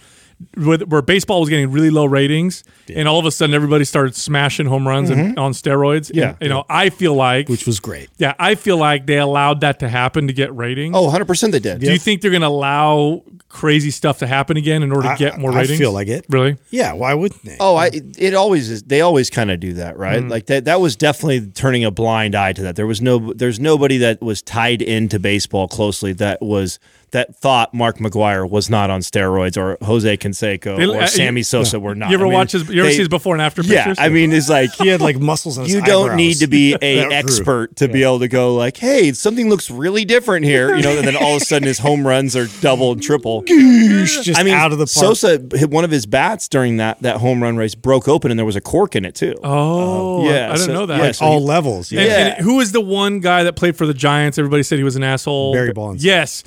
Where 0.55 1.01
baseball 1.01 1.41
was 1.41 1.49
getting 1.49 1.69
really 1.69 1.89
low 1.89 2.05
ratings, 2.05 2.63
and 2.95 3.09
all 3.09 3.19
of 3.19 3.25
a 3.25 3.31
sudden 3.31 3.53
everybody 3.53 3.83
started 3.83 4.15
smashing 4.15 4.67
home 4.67 4.87
runs 4.87 5.09
and, 5.09 5.37
on 5.37 5.51
steroids. 5.51 6.09
Yeah. 6.13 6.29
And, 6.29 6.37
you 6.39 6.47
know, 6.47 6.63
I 6.69 6.91
feel 6.91 7.13
like, 7.13 7.49
which 7.49 7.67
was 7.67 7.81
great. 7.81 8.09
yeah, 8.19 8.35
I 8.39 8.55
feel 8.55 8.77
like 8.77 9.05
they 9.05 9.17
allowed 9.17 9.59
that 9.61 9.79
to 9.79 9.89
happen 9.89 10.27
to 10.27 10.33
get 10.33 10.55
ratings. 10.55 10.95
Oh, 10.95 11.03
100 11.03 11.25
percent 11.25 11.51
they 11.51 11.59
did. 11.59 11.81
Do 11.81 11.91
you 11.91 11.99
think 11.99 12.21
they're 12.21 12.31
going 12.31 12.39
to 12.39 12.47
allow 12.47 13.21
crazy 13.49 13.91
stuff 13.91 14.19
to 14.19 14.27
happen 14.27 14.55
again 14.55 14.81
in 14.81 14.93
order 14.93 15.09
to 15.09 15.13
I- 15.13 15.17
get 15.17 15.39
more 15.39 15.51
I 15.51 15.55
ratings? 15.57 15.77
I 15.77 15.83
feel 15.83 15.91
like 15.91 16.07
it. 16.07 16.25
Really? 16.29 16.55
Yeah, 16.69 16.93
why 16.93 17.15
wouldn't 17.15 17.43
they? 17.43 17.57
Oh, 17.59 17.75
I 17.75 17.89
it 18.17 18.33
always 18.33 18.69
is. 18.69 18.83
They 18.83 19.01
always 19.01 19.29
kind 19.29 19.51
of 19.51 19.59
do 19.59 19.73
that, 19.73 19.97
right? 19.97 20.21
Mm-hmm. 20.21 20.29
Like 20.29 20.45
that. 20.45 20.63
That 20.63 20.79
was 20.79 20.95
definitely 20.95 21.51
turning 21.51 21.83
a 21.83 21.91
blind 21.91 22.33
eye 22.33 22.53
to 22.53 22.61
that. 22.61 22.77
There 22.77 22.87
was 22.87 23.01
no. 23.01 23.33
There's 23.33 23.59
nobody 23.59 23.97
that 23.97 24.21
was 24.21 24.41
tied 24.41 24.81
into 24.81 25.19
baseball 25.19 25.67
closely 25.67 26.13
that 26.13 26.41
was 26.41 26.79
that 27.11 27.35
thought 27.35 27.73
Mark 27.73 27.97
McGwire 27.97 28.47
was 28.49 28.69
not 28.69 28.89
on 28.89 29.01
steroids 29.01 29.57
or 29.57 29.77
Jose 29.85 30.17
Canseco 30.17 30.77
They- 30.77 30.85
or 30.85 31.01
uh, 31.01 31.07
Sammy 31.07 31.39
you- 31.39 31.43
Sosa 31.43 31.79
were 31.79 31.95
not. 31.95 32.09
You 32.09 32.15
ever 32.15 32.25
I 32.25 32.29
mean, 32.29 32.33
watch 32.35 32.51
his? 32.51 32.67
You 32.69 32.81
ever 32.81 32.89
they- 32.89 32.93
see 32.93 32.99
his 32.99 33.07
before 33.07 33.35
and 33.35 33.41
after 33.41 33.61
pictures? 33.61 33.73
Yeah, 33.75 33.83
pictures? 33.85 34.05
I 34.05 34.09
mean, 34.09 34.31
it's 34.31 34.49
like 34.49 34.71
He 34.73 34.87
had 34.87 35.01
like 35.01 35.17
muscles 35.19 35.57
on 35.57 35.65
his 35.65 35.73
you 35.73 35.81
don't 35.81 36.05
eyebrows. 36.05 36.17
need 36.17 36.33
to 36.35 36.47
be 36.47 36.75
a 36.81 37.05
expert 37.11 37.75
to 37.77 37.87
be 37.87 38.03
able 38.03 38.19
to 38.19 38.27
go 38.27 38.53
like, 38.55 38.77
hey, 38.77 39.11
something 39.13 39.49
looks 39.49 39.69
really 39.71 40.05
different 40.05 40.45
here, 40.45 40.75
you 40.75 40.83
know. 40.83 40.97
And 40.97 41.07
then 41.07 41.15
all 41.15 41.35
of 41.35 41.41
a 41.41 41.45
sudden, 41.45 41.67
his 41.67 41.79
home 41.79 42.05
runs 42.05 42.35
are 42.35 42.47
double 42.61 42.91
and 42.93 43.01
triple. 43.01 43.43
Just 43.47 44.37
I 44.37 44.43
mean, 44.43 44.53
out 44.53 44.71
of 44.71 44.77
the 44.77 44.85
park. 44.85 44.89
Sosa 45.17 45.41
hit 45.53 45.69
one 45.69 45.83
of 45.83 45.91
his 45.91 46.05
bats 46.05 46.47
during 46.47 46.77
that 46.77 47.01
that 47.01 47.17
home 47.17 47.41
run 47.41 47.57
race 47.57 47.75
broke 47.75 48.07
open, 48.07 48.31
and 48.31 48.37
there 48.37 48.45
was 48.45 48.55
a 48.55 48.61
cork 48.61 48.95
in 48.95 49.05
it 49.05 49.15
too. 49.15 49.35
oh, 49.43 50.25
yeah, 50.29 50.47
I 50.49 50.53
didn't 50.55 50.67
so- 50.67 50.73
know 50.73 50.85
that. 50.85 50.97
yeah, 50.97 51.03
like 51.03 51.15
so 51.15 51.25
all 51.25 51.39
he- 51.39 51.45
levels. 51.45 51.91
Yeah. 51.91 52.01
And, 52.01 52.11
and 52.37 52.43
who 52.45 52.55
was 52.57 52.71
the 52.71 52.81
one 52.81 53.19
guy 53.19 53.43
that 53.43 53.55
played 53.55 53.75
for 53.75 53.85
the 53.85 53.93
Giants? 53.93 54.37
Everybody 54.37 54.63
said 54.63 54.77
he 54.77 54.83
was 54.83 54.95
an 54.95 55.03
asshole. 55.03 55.53
Barry 55.53 55.73
Bonds. 55.73 56.03
Yes, 56.03 56.43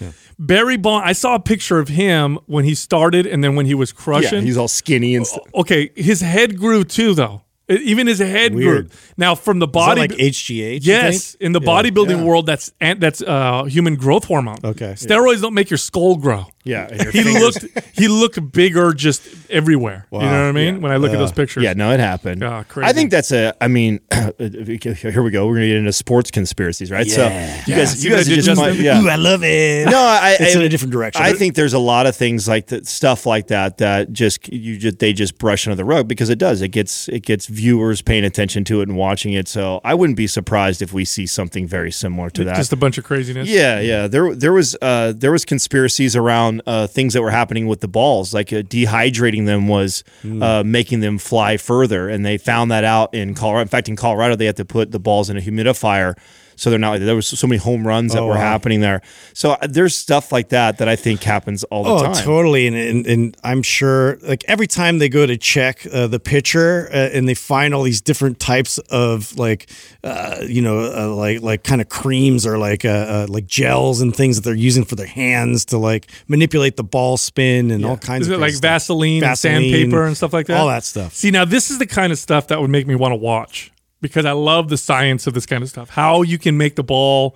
Barry 0.53 0.77
Bonds. 0.77 1.05
I 1.07 1.13
saw 1.13 1.35
a 1.35 1.41
picture 1.41 1.79
of 1.79 1.89
him 1.89 2.39
when 2.47 2.65
he 2.65 2.75
started, 2.75 3.27
and 3.27 3.43
then 3.43 3.57
when 3.57 3.67
he 3.67 3.75
was 3.75 3.91
crushing. 3.93 4.23
yeah, 4.25 4.29
crushing. 4.31 4.47
he's 4.47 4.57
all 4.59 4.69
skinny 4.69 5.15
and 5.17 5.27
stuff. 5.27 5.45
okay, 5.55 5.91
his 5.97 6.21
head 6.21 6.59
grew 6.59 6.85
too, 6.85 7.15
though. 7.15 7.43
Even 7.69 8.07
his 8.07 8.19
head 8.19 8.55
Weird. 8.55 8.89
grew. 8.89 8.99
Now 9.17 9.35
from 9.35 9.59
the 9.61 9.67
Is 9.67 9.71
that 9.73 9.73
body, 9.73 10.01
like 10.03 10.11
HGH. 10.13 10.85
you 10.85 10.93
yes, 10.93 11.31
think? 11.33 11.43
in 11.43 11.53
the 11.53 11.61
Yeah. 11.61 11.69
bodybuilding 11.69 12.19
Yeah. 12.19 12.25
world, 12.25 12.45
that's 12.47 12.71
and 12.81 13.01
that's 13.01 13.23
uh, 13.23 13.65
human 13.65 13.95
growth 13.97 14.25
hormone. 14.25 14.59
Okay. 14.63 14.93
steroids 14.99 15.41
don't 15.41 15.55
make 15.55 15.71
your 15.71 15.79
skull 15.79 16.17
grow. 16.17 16.45
Yeah, 16.65 16.89
He 17.11 17.23
fingers- 17.23 17.41
looked 17.65 17.89
he 17.99 18.09
looked 18.09 18.53
bigger 18.53 18.93
just 18.93 19.23
everywhere. 19.51 20.07
You 20.13 20.19
know 20.21 20.25
what 20.27 20.33
I 20.35 20.53
mean? 20.53 20.75
Yeah. 20.77 20.81
When 20.81 20.93
I 20.93 20.97
look 20.97 21.11
at 21.13 21.19
those 21.19 21.33
pictures. 21.33 21.65
Yeah, 21.65 21.73
no, 21.73 21.91
it 21.93 21.99
happened. 22.01 22.45
Ah, 22.45 22.63
crazy. 22.63 22.89
I 22.89 22.93
think 22.93 23.11
that's 23.11 23.33
a. 23.33 23.53
I 23.61 23.67
mean, 23.69 23.99
here 24.39 25.23
we 25.23 25.31
go. 25.31 25.47
We're 25.47 25.55
gonna 25.55 25.67
get 25.67 25.77
into 25.77 25.93
sports 25.93 26.31
conspiracies, 26.31 26.91
right? 26.91 27.07
So 27.09 27.25
you 27.67 27.75
guys, 27.75 27.99
See 28.01 28.09
you 28.09 28.15
guys 28.15 28.29
I 28.29 28.33
are 28.33 28.35
just 28.37 28.47
just 28.47 28.61
my, 28.61 28.71
yeah. 28.71 29.03
Ooh, 29.03 29.09
I 29.09 29.17
love 29.17 29.43
it. 29.43 29.89
No, 29.89 29.99
I, 29.99 30.37
It's 30.39 30.55
I, 30.55 30.61
in 30.61 30.65
a 30.65 30.69
different 30.69 30.93
direction. 30.93 31.23
I 31.23 31.33
think 31.33 31.55
there's 31.55 31.73
a 31.73 31.79
lot 31.79 32.07
of 32.07 32.15
things 32.17 32.47
like 32.47 32.69
that, 32.69 32.87
stuff 32.87 33.27
like 33.27 33.49
that, 33.49 33.79
that 33.79 34.13
just 34.13 34.49
you 34.53 34.79
just 34.79 34.99
they 34.99 35.13
just 35.13 35.39
brush 35.39 35.67
under 35.67 35.77
the 35.77 35.85
rug 35.85 36.07
because 36.09 36.31
it 36.31 36.39
does. 36.39 36.63
It 36.63 36.69
gets 36.69 37.09
it 37.09 37.25
gets 37.25 37.47
viewers 37.47 38.03
paying 38.03 38.25
attention 38.25 38.65
to 38.65 38.81
it 38.81 38.89
and 38.89 38.97
watching 38.97 39.33
it. 39.33 39.49
So 39.49 39.81
I 39.85 39.95
wouldn't 39.95 40.17
be 40.17 40.27
surprised 40.27 40.81
if 40.83 40.93
we 40.93 41.05
see 41.05 41.27
something 41.27 41.67
very 41.67 41.91
similar 41.91 42.31
to 42.31 42.45
that. 42.45 42.57
just 42.57 42.73
a 42.73 42.77
bunch 42.77 42.99
of 42.99 43.05
craziness. 43.05 43.49
Yeah, 43.49 43.81
yeah. 43.81 44.07
There, 44.07 44.35
there 44.35 44.53
was, 44.53 44.77
uh, 44.81 45.13
there 45.17 45.33
was 45.33 45.45
conspiracies 45.45 46.15
around 46.17 46.52
uh, 46.67 46.87
things 46.87 47.15
that 47.15 47.23
were 47.23 47.31
happening 47.31 47.67
with 47.67 47.81
the 47.81 47.89
balls, 47.89 48.35
like 48.35 48.53
uh, 48.53 48.57
dehydrating 48.63 49.47
them 49.47 49.69
was 49.69 50.05
uh, 50.43 50.63
making 50.65 51.01
them 51.01 51.19
fly 51.19 51.57
further, 51.57 52.09
and 52.09 52.27
they 52.27 52.37
found 52.37 52.71
that 52.71 52.85
out 52.85 53.15
in 53.15 53.35
Colorado. 53.35 53.63
In 53.63 53.69
fact, 53.69 53.89
in 53.89 53.97
Colorado, 53.97 54.37
they 54.37 54.47
had 54.47 54.57
to 54.57 54.65
put 54.65 54.91
the 54.91 55.01
balls 55.01 55.31
in 55.31 55.37
a 55.37 55.41
humidifier 55.41 56.17
so 56.57 56.71
they're 56.71 56.79
not 56.79 56.91
like 56.91 57.01
there 57.03 57.17
was 57.17 57.27
so 57.27 57.47
many 57.47 57.59
home 57.59 57.87
runs 57.87 58.13
that 58.13 58.21
Oh, 58.21 58.27
were 58.27 58.35
wow. 58.35 58.41
happening 58.41 58.81
there. 58.81 59.03
So 59.35 59.53
uh, 59.53 59.67
there's 59.69 59.95
stuff 59.97 60.33
like 60.33 60.51
that 60.51 60.79
that 60.79 60.89
I 60.89 60.97
think 60.97 61.23
happens 61.23 61.65
all 61.65 61.85
the 61.85 61.97
time. 62.03 62.11
Oh, 62.11 62.15
time. 62.15 62.25
totally, 62.25 62.67
and, 62.67 62.77
and 62.77 63.07
and 63.07 63.37
I'm 63.43 63.63
sure 63.63 64.19
like 64.23 64.45
every 64.49 64.67
time 64.67 64.99
they 64.99 65.09
go 65.09 65.27
to 65.27 65.37
check 65.37 65.87
uh, 65.93 66.07
the 66.07 66.21
pitcher 66.21 66.89
uh, 66.93 66.97
and 67.13 67.29
they 67.29 67.35
find 67.35 67.75
all 67.75 67.83
these 67.83 68.01
different 68.01 68.39
types 68.39 68.79
of 68.91 69.37
like, 69.39 69.69
uh, 70.05 70.39
you 70.47 70.63
know, 70.63 70.81
uh, 70.93 71.15
like 71.15 71.41
like 71.43 71.65
kind 71.65 71.81
of 71.81 71.89
creams 71.89 72.47
or 72.47 72.59
like 72.59 72.85
uh, 72.85 72.89
uh, 72.89 73.27
like 73.29 73.47
gels 73.47 74.01
and 74.01 74.15
things 74.15 74.37
that 74.37 74.43
they're 74.43 74.55
using 74.55 74.85
for 74.85 74.95
their 74.95 75.07
hands 75.07 75.65
to 75.67 75.79
like 75.79 76.11
manipulate 76.29 76.77
the 76.77 76.85
ball 76.85 77.17
spin 77.17 77.71
and 77.71 77.85
all 77.85 77.97
kinds 77.97 78.23
Is 78.23 78.29
of 78.29 78.35
it 78.35 78.41
like 78.41 78.53
stuff. 78.53 78.63
Vaseline, 78.63 79.21
Vaseline, 79.21 79.55
and 79.57 79.65
sandpaper 79.65 80.05
and 80.07 80.17
stuff 80.17 80.33
like 80.33 80.47
that? 80.47 80.59
all 80.61 80.69
that 80.69 80.85
stuff. 80.85 81.15
See, 81.15 81.31
now 81.31 81.45
this 81.45 81.71
is 81.71 81.79
the 81.79 81.87
kind 81.87 82.13
of 82.13 82.19
stuff 82.19 82.49
that 82.49 82.61
would 82.61 82.71
make 82.71 82.87
me 82.87 82.95
want 82.95 83.13
to 83.13 83.17
watch 83.17 83.72
because 84.03 84.27
I 84.27 84.33
love 84.33 84.69
the 84.69 84.77
science 84.77 85.27
of 85.27 85.33
this 85.33 85.47
kind 85.47 85.63
of 85.63 85.71
stuff. 85.71 85.89
How 85.89 86.21
you 86.21 86.37
can 86.37 86.59
make 86.59 86.77
the 86.77 86.83
ball 86.83 87.35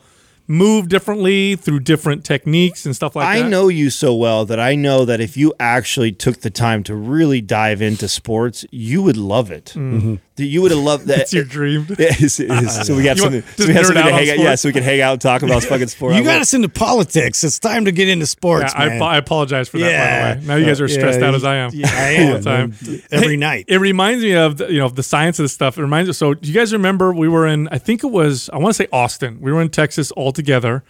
move 0.49 0.89
differently 0.89 1.57
through 1.57 1.81
different 1.81 2.25
techniques 2.25 2.85
and 2.85 2.95
stuff 2.95 3.17
like 3.17 3.27
I 3.27 3.39
that. 3.39 3.47
I 3.47 3.49
know 3.49 3.69
you 3.69 3.89
so 3.91 4.15
well 4.15 4.45
that 4.45 4.61
I 4.61 4.75
know 4.75 5.05
that 5.05 5.21
if 5.21 5.37
you 5.37 5.55
actually 5.59 6.13
took 6.13 6.43
the 6.43 6.51
time 6.51 6.83
to 6.85 6.95
really 6.95 7.41
dive 7.41 7.81
into 7.81 8.09
sports, 8.09 8.67
you 8.71 9.03
would 9.03 9.17
love 9.17 9.51
it. 9.51 9.73
Mm-hmm. 9.75 10.17
You 10.39 10.63
would 10.63 10.71
have 10.71 10.81
loved 10.81 11.07
that. 11.07 11.21
It's 11.21 11.33
your 11.33 11.45
dream. 11.45 11.87
It 11.89 12.21
is, 12.23 12.39
it 12.41 12.51
is. 12.51 12.87
So 12.87 12.95
we 12.95 13.03
You 13.03 13.09
want- 13.09 13.19
something. 13.21 13.43
just 13.43 13.57
So 13.59 13.67
we 13.69 13.73
have 13.75 13.87
something 13.87 14.05
to 14.05 14.13
hang 14.13 14.31
out. 14.31 14.39
Yeah, 14.39 14.55
so 14.55 14.69
we 14.69 14.73
can 14.75 14.83
hang 14.83 15.01
out 15.01 15.13
and 15.13 15.21
talk 15.21 15.43
about 15.43 15.63
fucking 15.65 15.89
sport. 15.89 16.13
I 16.15 16.19
You 16.19 16.25
got 16.25 16.41
us 16.43 16.53
into 16.53 16.69
politics. 16.69 17.43
It's 17.43 17.59
time 17.59 17.87
to 17.87 17.93
get 17.93 18.09
into 18.09 18.27
sports, 18.27 18.73
Yeah, 18.77 18.99
I, 19.03 19.15
I 19.15 19.17
apologize 19.17 19.69
for 19.69 19.79
that. 19.79 19.91
Yeah. 19.91 20.35
By 20.35 20.35
the 20.35 20.41
way, 20.41 20.47
now 20.47 20.57
you 20.57 20.67
guys 20.67 20.81
are 20.81 20.89
stressed 20.89 21.21
Yeah, 21.21 21.29
out 21.29 21.35
as 21.35 21.45
I 21.45 21.57
am. 21.57 21.71
yeah, 21.73 21.89
I 21.91 22.17
all 22.17 22.37
am, 22.37 22.71
the 22.71 22.99
time. 22.99 23.03
Every 23.11 23.37
night. 23.37 23.65
It 23.69 23.79
reminds 23.79 24.23
me 24.23 24.35
of 24.35 24.59
the, 24.59 24.71
you 24.73 24.79
know 24.79 24.89
the 24.89 25.03
science 25.03 25.39
of 25.39 25.45
this 25.45 25.53
stuff. 25.55 25.79
It 25.79 25.83
reminds 25.83 26.09
me. 26.09 26.13
So 26.13 26.35
do 26.35 26.49
you 26.49 26.55
guys 26.55 26.73
remember 26.73 27.13
we 27.13 27.29
were 27.29 27.47
in? 27.47 27.69
I 27.69 27.79
think 27.79 28.05
it 28.05 28.09
was. 28.11 28.51
I 28.53 28.59
want 28.59 28.75
to 28.77 28.83
say 28.83 28.89
Austin. 28.93 29.41
We 29.41 29.53
were 29.53 29.63
in 29.63 29.71
Texas 29.71 30.11
all 30.13 30.33
together, 30.33 30.85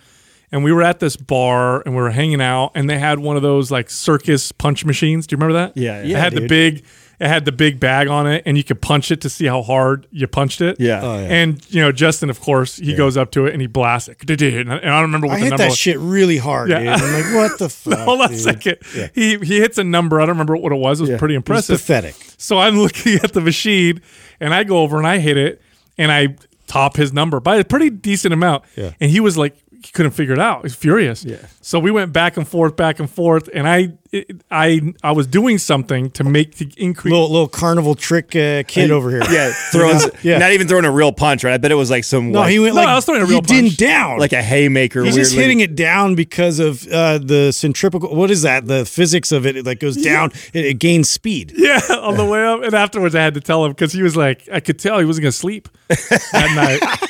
and 0.53 0.64
we 0.64 0.73
were 0.73 0.83
at 0.83 0.99
this 1.01 1.16
bar 1.16 1.83
and 1.87 1.94
we 1.94 2.03
were 2.03 2.11
hanging 2.11 2.40
out, 2.40 2.73
and 2.75 2.88
they 2.90 2.99
had 2.99 3.18
one 3.21 3.37
of 3.37 3.42
those 3.42 3.71
like 3.71 3.90
circus 3.90 4.51
punch 4.53 4.85
machines. 4.85 5.27
Do 5.27 5.35
you 5.35 5.38
remember 5.38 5.55
that? 5.66 5.77
Yeah, 5.77 6.01
It 6.01 6.07
yeah, 6.07 6.18
had 6.18 6.33
the 6.35 6.47
big. 6.49 6.85
It 7.18 7.29
had 7.29 7.46
the 7.46 7.52
big 7.52 7.81
bag 7.81 8.09
on 8.09 8.26
it, 8.26 8.42
and 8.44 8.59
you 8.59 8.64
could 8.64 8.83
punch 8.83 9.11
it 9.11 9.22
to 9.22 9.31
see 9.31 9.46
how 9.46 9.62
hard 9.62 10.07
you 10.11 10.26
punched 10.26 10.61
it. 10.61 10.79
Yeah. 10.79 11.00
Oh, 11.02 11.14
yeah. 11.18 11.29
And 11.29 11.70
you 11.74 11.81
know, 11.81 11.90
Justin, 11.90 12.29
of 12.29 12.40
course, 12.40 12.76
he 12.76 12.94
goes 12.94 13.16
up 13.16 13.31
to 13.33 13.46
it 13.46 13.52
and 13.55 13.61
he 13.62 13.66
blasts 13.66 14.09
it. 14.09 14.18
And 14.31 14.70
I 14.72 14.79
don't 14.79 15.02
remember 15.02 15.26
what 15.26 15.37
I 15.37 15.38
the 15.38 15.44
hit 15.44 15.50
number 15.52 15.62
that 15.64 15.70
was. 15.70 15.79
shit 15.79 15.98
really 15.98 16.37
hard, 16.37 16.68
Yeah. 16.68 16.81
dude. 16.81 16.88
I'm 16.88 17.12
like, 17.12 17.35
what 17.35 17.59
the 17.59 17.68
fuck? 17.70 17.98
Hold 18.00 18.20
on 18.20 18.33
a 18.35 18.37
second. 18.38 18.76
Yeah. 18.94 19.09
He 19.14 19.38
he 19.38 19.59
hits 19.61 19.79
a 19.79 19.85
number. 19.85 20.20
I 20.20 20.26
don't 20.26 20.35
remember 20.35 20.57
what 20.59 20.72
it 20.72 20.76
was. 20.79 21.00
It 21.00 21.09
was 21.09 21.18
pretty 21.18 21.35
It's 21.35 21.38
impressive. 21.38 21.79
pathetic. 21.81 22.14
So 22.37 22.59
I'm 22.59 22.79
looking 22.83 23.14
at 23.22 23.33
the 23.33 23.40
machine 23.40 24.02
and 24.38 24.52
I 24.52 24.64
go 24.64 24.79
over 24.83 24.98
and 24.98 25.07
I 25.07 25.18
hit 25.18 25.38
it 25.38 25.62
and 25.96 26.12
I 26.12 26.37
top 26.66 26.96
his 26.96 27.12
number 27.14 27.40
by 27.40 27.57
a 27.57 27.64
pretty 27.64 27.88
decent 27.88 28.35
amount. 28.35 28.64
Yeah. 28.76 28.90
And 29.00 29.11
he 29.11 29.20
was 29.20 29.38
like, 29.38 29.57
he 29.70 29.92
couldn't 29.92 30.12
figure 30.12 30.35
it 30.35 30.40
out. 30.40 30.62
He's 30.64 30.74
furious. 30.74 31.24
Yeah. 31.24 31.37
So 31.61 31.79
we 31.79 31.90
went 31.92 32.12
back 32.12 32.37
and 32.37 32.46
forth, 32.48 32.74
back 32.76 32.98
and 32.98 33.09
forth, 33.09 33.48
and 33.55 33.68
I, 33.68 33.92
it, 34.16 34.42
I, 34.50 34.94
I 35.02 35.12
was 35.12 35.26
doing 35.26 35.59
something 35.59 36.11
to 36.12 36.24
make 36.24 36.57
to 36.57 36.68
increase. 36.76 37.12
Little 37.12 37.31
little 37.31 37.48
carnival 37.48 37.94
trick 37.94 38.35
uh, 38.37 38.62
kid 38.66 38.90
over 38.90 39.11
here. 39.11 39.22
Yeah, 39.31 39.52
throwing 39.72 39.98
Yeah. 40.22 40.38
not 40.38 40.52
even 40.52 40.68
throwing 40.68 40.85
a 40.85 40.90
real 40.90 41.12
punch, 41.12 41.44
right? 41.44 41.55
I 41.55 41.59
bet 41.59 41.70
it 41.70 41.76
was 41.76 41.90
like 41.90 42.05
some 42.05 42.33
No, 42.33 42.40
like, 42.40 42.50
he 42.50 42.59
went 42.59 42.74
No, 42.74 42.81
like 42.83 42.88
I 42.88 42.94
was 42.94 43.05
throwing 43.05 43.22
a 43.22 43.26
he 43.26 43.31
real 43.33 43.40
didn't 43.40 43.70
punch. 43.70 43.76
down. 43.79 44.18
like 44.18 44.33
a 44.33 44.42
haymaker. 44.42 45.05
He's 45.05 45.14
just 45.16 45.35
hitting 45.35 45.61
it 45.61 45.74
down 45.76 46.14
because 46.14 46.59
of 46.59 46.87
uh, 46.88 47.18
the 47.18 47.52
centripetal. 47.52 48.14
What 48.14 48.31
is 48.31 48.42
that? 48.42 48.66
The 48.66 48.85
physics 48.85 49.33
of 49.33 49.46
it. 49.46 49.57
It 49.57 49.66
like 49.66 49.81
goes 49.81 49.96
down. 49.96 50.33
It, 50.52 50.64
it 50.66 50.74
gains 50.79 51.11
speed. 51.11 51.52
Yeah, 51.66 51.81
on 52.00 52.16
the 52.16 52.24
way 52.24 52.44
up, 52.44 52.62
and 52.62 52.74
afterwards 52.74 53.14
I 53.16 53.20
had 53.22 53.35
to 53.35 53.40
tell 53.40 53.64
him 53.64 53.72
because 53.72 53.92
he 53.92 54.00
was 54.02 54.16
like, 54.16 54.48
I 54.52 54.61
could 54.61 54.79
tell 54.79 54.98
he 55.00 55.05
wasn't 55.05 55.24
gonna 55.24 55.33
sleep 55.33 55.68
that 55.88 56.52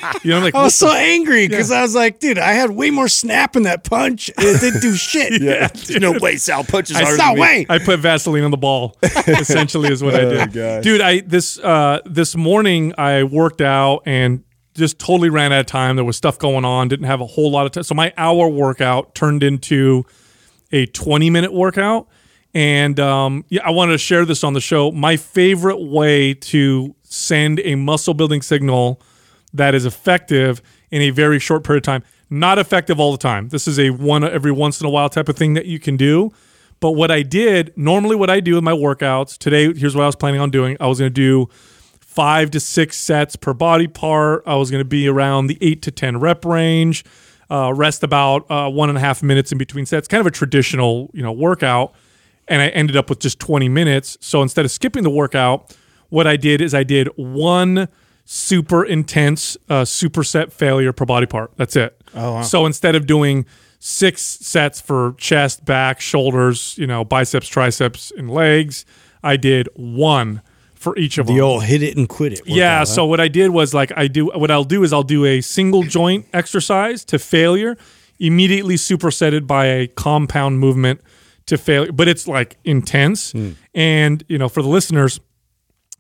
night. 0.11 0.25
You 0.25 0.31
know, 0.31 0.39
I'm 0.39 0.43
like 0.43 0.55
I 0.55 0.63
was 0.63 0.81
what 0.81 0.91
so 0.93 0.97
angry 0.97 1.47
because 1.47 1.71
I 1.71 1.83
was 1.83 1.95
like, 1.95 2.19
dude, 2.21 2.39
I 2.39 2.53
had 2.53 2.71
way 2.71 2.91
more 2.91 3.09
snap 3.09 3.55
in 3.57 3.65
that 3.65 3.85
punch. 3.85 4.31
It 4.31 4.61
didn't 4.61 4.81
do 4.81 4.95
shit. 4.95 5.43
Yeah, 5.43 5.69
there's 5.69 6.01
no 6.01 6.13
way 6.19 6.37
Sal 6.37 6.65
punches 6.65 6.96
I 7.03 7.17
saw 7.17 7.27
than 7.29 7.35
me. 7.35 7.41
way. 7.41 7.67
I 7.69 7.79
put 7.79 8.01
Vaseline 8.01 8.45
on 8.45 8.51
the 8.51 8.57
ball. 8.57 8.97
essentially, 9.03 9.91
is 9.91 10.03
what 10.03 10.15
I 10.15 10.25
did, 10.25 10.53
gosh. 10.53 10.85
dude. 10.85 11.01
I 11.01 11.21
this 11.21 11.59
uh, 11.59 12.01
this 12.05 12.37
morning 12.37 12.93
I 12.99 13.25
worked 13.25 13.61
out 13.61 14.03
and 14.07 14.45
just 14.75 14.99
totally 14.99 15.31
ran 15.31 15.53
out 15.53 15.61
of 15.61 15.67
time. 15.67 15.97
There 15.97 16.05
was 16.05 16.17
stuff 16.17 16.39
going 16.39 16.65
on. 16.65 16.89
Didn't 16.89 17.07
have 17.07 17.21
a 17.21 17.27
whole 17.27 17.51
lot 17.51 17.67
of 17.67 17.73
time, 17.73 17.85
so 17.85 17.95
my 17.95 18.13
hour 18.17 18.49
workout 18.49 19.15
turned 19.15 19.43
into 19.43 20.05
a 20.73 20.87
twenty 20.87 21.31
minute 21.31 21.53
workout. 21.53 22.09
And 22.55 22.99
um, 22.99 23.45
yeah, 23.51 23.61
I 23.67 23.71
wanted 23.71 23.93
to 23.93 23.99
share 23.99 24.25
this 24.25 24.43
on 24.43 24.55
the 24.55 24.63
show. 24.63 24.91
My 24.91 25.19
favorite 25.19 25.79
way 25.79 26.33
to 26.33 26.95
send 27.03 27.61
a 27.61 27.75
muscle 27.75 28.15
building 28.15 28.41
signal 28.41 29.01
that 29.53 29.75
is 29.75 29.85
effective 29.85 30.63
in 30.91 31.03
a 31.03 31.11
very 31.11 31.39
short 31.39 31.65
period 31.65 31.83
of 31.83 31.85
time. 31.85 32.03
Not 32.31 32.59
effective 32.59 32.99
all 32.99 33.13
the 33.13 33.19
time. 33.19 33.51
This 33.51 33.69
is 33.69 33.79
a 33.79 33.91
one 33.91 34.25
every 34.25 34.53
once 34.53 34.81
in 34.81 34.87
a 34.87 34.91
while 34.91 35.09
type 35.09 35.29
of 35.29 35.37
thing 35.37 35.55
that 35.55 35.67
you 35.67 35.79
can 35.79 35.97
do. 35.97 36.33
But 36.81 36.93
what 36.93 37.11
I 37.11 37.23
did, 37.23 37.73
normally 37.77 38.17
what 38.17 38.31
I 38.31 38.41
do 38.41 38.55
with 38.55 38.65
my 38.65 38.73
workouts, 38.73 39.39
today, 39.39 39.73
here's 39.73 39.97
what 39.97 40.03
I 40.03 40.07
was 40.07 40.17
planning 40.17 40.41
on 40.41 40.51
doing. 40.51 40.77
I 40.81 40.87
was 40.87 40.99
going 40.99 41.11
to 41.11 41.15
do 41.15 41.49
five 42.01 42.51
to 42.51 42.61
six 42.61 42.97
sets 42.97 43.37
per 43.37 43.55
body 43.55 43.87
part. 43.87 44.43
I 44.47 44.57
was 44.57 44.71
going 44.71 44.81
to 44.81 44.89
be 44.89 45.09
around 45.09 45.47
the 45.47 45.59
eight 45.61 45.83
to 45.83 45.91
10 45.91 46.19
rep 46.19 46.45
range, 46.45 47.05
uh, 47.51 47.73
rest 47.75 48.03
about 48.03 48.51
uh, 48.51 48.71
one 48.71 48.89
and 48.89 48.99
a 48.99 49.01
half 49.01 49.23
minutes 49.23 49.53
in 49.53 49.59
between 49.59 49.87
sets, 49.87 50.09
kind 50.09 50.21
of 50.21 50.27
a 50.27 50.31
traditional, 50.31 51.11
you 51.13 51.23
know, 51.23 51.33
workout. 51.33 51.95
And 52.49 52.63
I 52.63 52.69
ended 52.69 52.97
up 52.97 53.11
with 53.11 53.21
just 53.21 53.41
20 53.41 53.69
minutes. 53.69 54.17
So 54.21 54.43
instead 54.43 54.65
of 54.65 54.71
skipping 54.71 55.03
the 55.03 55.11
workout, 55.11 55.75
what 56.09 56.27
I 56.27 56.37
did 56.37 56.61
is 56.61 56.75
I 56.75 56.85
did 56.85 57.09
one 57.17 57.89
super 58.25 58.85
intense 58.85 59.57
uh, 59.69 59.83
superset 59.83 60.53
failure 60.53 60.93
per 60.93 61.05
body 61.05 61.27
part. 61.27 61.53
That's 61.57 61.77
it. 61.77 62.01
Oh, 62.15 62.35
wow. 62.35 62.43
So 62.43 62.67
instead 62.67 62.95
of 62.95 63.07
doing 63.07 63.47
six 63.79 64.23
sets 64.23 64.81
for 64.81 65.15
chest, 65.19 65.65
back, 65.65 66.01
shoulders, 66.01 66.77
you 66.79 66.87
know, 66.87 67.05
biceps, 67.05 67.49
triceps, 67.49 68.13
and 68.17 68.31
legs, 68.31 68.85
I 69.23 69.37
did 69.37 69.69
one 69.75 70.43
for 70.75 70.97
each 70.97 71.19
of 71.19 71.27
them. 71.27 71.37
The 71.37 71.43
old 71.43 71.65
hit 71.65 71.83
it 71.83 71.97
and 71.97 72.09
quit 72.09 72.35
it. 72.35 72.43
Yeah. 72.47 72.79
huh? 72.79 72.85
So 72.85 73.07
what 73.07 73.21
I 73.21 73.29
did 73.29 73.51
was 73.51 73.75
like 73.75 73.93
I 73.97 74.07
do 74.07 74.27
what 74.29 74.51
I'll 74.51 74.65
do 74.65 74.85
is 74.85 74.93
I'll 74.93 75.03
do 75.03 75.25
a 75.25 75.41
single 75.41 75.83
joint 75.83 76.27
exercise 76.33 77.05
to 77.07 77.19
failure, 77.19 77.77
immediately 78.19 78.77
supersetted 78.77 79.47
by 79.47 79.67
a 79.67 79.89
compound 79.89 80.61
movement 80.61 81.01
to 81.47 81.59
failure. 81.59 81.93
But 81.93 82.09
it's 82.09 82.29
like 82.29 82.57
intense. 82.65 83.33
Hmm. 83.33 83.53
And 83.75 84.25
you 84.29 84.39
know, 84.39 84.49
for 84.49 84.63
the 84.63 84.69
listeners, 84.69 85.21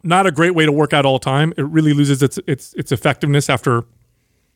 not 0.02 0.26
a 0.26 0.30
great 0.30 0.54
way 0.54 0.64
to 0.66 0.72
work 0.72 0.92
out 0.92 1.04
all 1.04 1.18
the 1.18 1.24
time. 1.24 1.52
It 1.56 1.62
really 1.62 1.92
loses 1.92 2.22
its 2.22 2.38
its 2.46 2.72
its 2.74 2.92
effectiveness 2.92 3.50
after 3.50 3.84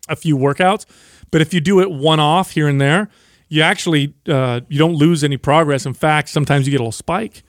a 0.08 0.16
few 0.16 0.36
workouts. 0.36 0.86
But 1.30 1.40
if 1.40 1.54
you 1.54 1.60
do 1.60 1.80
it 1.80 1.90
one 1.90 2.20
off 2.20 2.52
here 2.52 2.68
and 2.68 2.80
there, 2.80 3.08
you 3.48 3.62
actually 3.62 4.14
uh, 4.28 4.60
you 4.68 4.78
don't 4.78 4.94
lose 4.94 5.24
any 5.24 5.36
progress. 5.36 5.86
In 5.86 5.94
fact, 5.94 6.28
sometimes 6.28 6.66
you 6.66 6.70
get 6.70 6.78
a 6.78 6.84
little 6.84 6.92
spike 6.92 7.42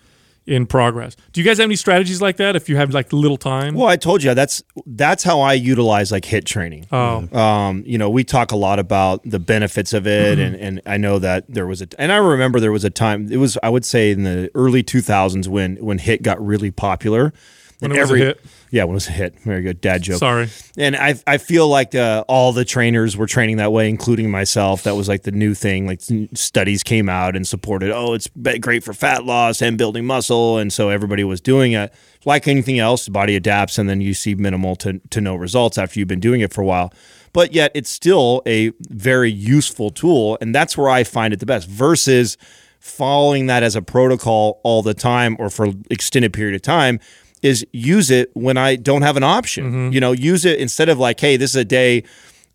in 0.48 0.66
progress. 0.66 1.16
Do 1.34 1.40
you 1.40 1.46
guys 1.46 1.60
have 1.60 1.66
any 1.66 1.76
strategies 1.76 2.20
like 2.20 2.38
that? 2.38 2.56
If 2.56 2.68
you 2.68 2.76
have 2.76 2.94
like 2.96 3.14
little 3.14 3.38
time, 3.38 3.76
Well, 3.76 3.88
I 3.88 3.96
told 3.96 4.24
you 4.24 4.34
that's 4.34 4.64
that's 4.88 5.24
how 5.24 5.40
I 5.42 5.54
utilize 5.54 6.12
like 6.12 6.26
hit 6.26 6.46
training. 6.46 6.88
Oh. 6.92 7.28
um, 7.38 7.84
you 7.86 8.00
know, 8.00 8.10
we 8.10 8.24
talk 8.24 8.52
a 8.52 8.56
lot 8.56 8.80
about 8.80 9.22
the 9.24 9.38
benefits 9.40 9.94
of 9.94 10.08
it, 10.08 10.40
Mm-hmm. 10.40 10.56
and 10.56 10.56
and 10.78 10.82
I 10.88 10.98
know 10.98 11.20
that 11.20 11.46
there 11.48 11.68
was 11.68 11.82
a, 11.84 11.88
and 12.00 12.12
I 12.12 12.18
remember 12.18 12.60
there 12.60 12.72
was 12.72 12.84
a 12.84 12.90
time. 12.90 13.32
It 13.32 13.38
was 13.38 13.58
I 13.62 13.70
would 13.70 13.86
say 13.86 14.12
in 14.12 14.24
the 14.24 14.50
early 14.56 14.82
two 14.82 15.02
thousands 15.02 15.48
when 15.48 15.76
when 15.78 16.00
hit 16.00 16.24
got 16.24 16.44
really 16.44 16.72
popular. 16.72 17.32
When 17.80 17.92
it 17.92 18.00
was 18.00 18.12
a 18.12 18.18
hit? 18.18 18.42
Yeah, 18.72 18.86
when 18.86 18.92
it 18.92 18.96
was 18.96 19.08
a 19.10 19.12
hit. 19.12 19.38
Very 19.42 19.62
good 19.62 19.82
dad 19.82 20.02
joke. 20.02 20.20
Sorry. 20.20 20.48
And 20.78 20.96
I 20.96 21.16
I 21.28 21.38
feel 21.38 21.68
like 21.68 21.94
uh, 21.94 22.24
all 22.30 22.54
the 22.54 22.64
trainers 22.64 23.18
were 23.18 23.28
training 23.28 23.58
that 23.58 23.74
way, 23.74 23.90
including 23.90 24.32
myself. 24.32 24.84
That 24.84 24.96
was 24.96 25.10
like 25.10 25.24
the 25.24 25.32
new 25.34 25.54
thing. 25.54 25.86
Like 25.86 26.00
studies 26.34 26.82
came 26.82 27.10
out 27.10 27.36
and 27.36 27.46
supported. 27.46 27.92
Oh, 27.92 28.14
it's 28.14 28.30
great 28.62 28.86
for 28.86 28.94
fat 28.94 29.26
loss 29.26 29.62
and 29.62 29.78
building 29.78 30.06
muscle, 30.06 30.58
and 30.58 30.72
so 30.72 30.88
everybody 30.88 31.26
was 31.26 31.42
doing 31.42 31.74
it. 31.74 31.94
Like 32.24 32.48
anything 32.48 32.80
else, 32.80 33.04
the 33.06 33.12
body 33.12 33.36
adapts, 33.36 33.78
and 33.78 33.90
then 33.90 34.00
you 34.00 34.14
see 34.14 34.36
minimal 34.36 34.78
to 34.78 35.00
to 35.10 35.20
no 35.20 35.36
results 35.36 35.78
after 35.78 36.00
you've 36.00 36.08
been 36.08 36.22
doing 36.22 36.40
it 36.40 36.54
for 36.54 36.62
a 36.62 36.66
while. 36.66 36.94
But 37.34 37.54
yet, 37.54 37.72
it's 37.74 37.90
still 37.90 38.42
a 38.46 38.72
very 38.90 39.32
useful 39.32 39.90
tool, 39.90 40.38
and 40.40 40.56
that's 40.56 40.78
where 40.78 40.90
I 40.90 41.04
find 41.04 41.34
it 41.34 41.42
the 41.42 41.46
best. 41.46 41.68
Versus 41.68 42.38
following 42.80 43.46
that 43.48 43.64
as 43.64 43.76
a 43.76 43.82
protocol 43.82 44.60
all 44.64 44.82
the 44.82 44.94
time 44.94 45.36
or 45.40 45.50
for 45.50 45.68
extended 45.92 46.34
period 46.34 46.56
of 46.56 46.64
time 46.64 47.00
is 47.42 47.66
use 47.72 48.12
it 48.12 48.30
when 48.34 48.58
I 48.58 48.76
don't 48.76 49.02
have 49.02 49.18
an 49.18 49.24
option. 49.24 49.92
You 49.92 50.00
know, 50.00 50.12
use 50.12 50.46
it 50.46 50.60
instead 50.60 50.90
of 50.90 51.00
like, 51.00 51.20
hey, 51.20 51.38
this 51.38 51.52
is 51.52 51.56
a 51.56 51.66
day, 51.66 52.04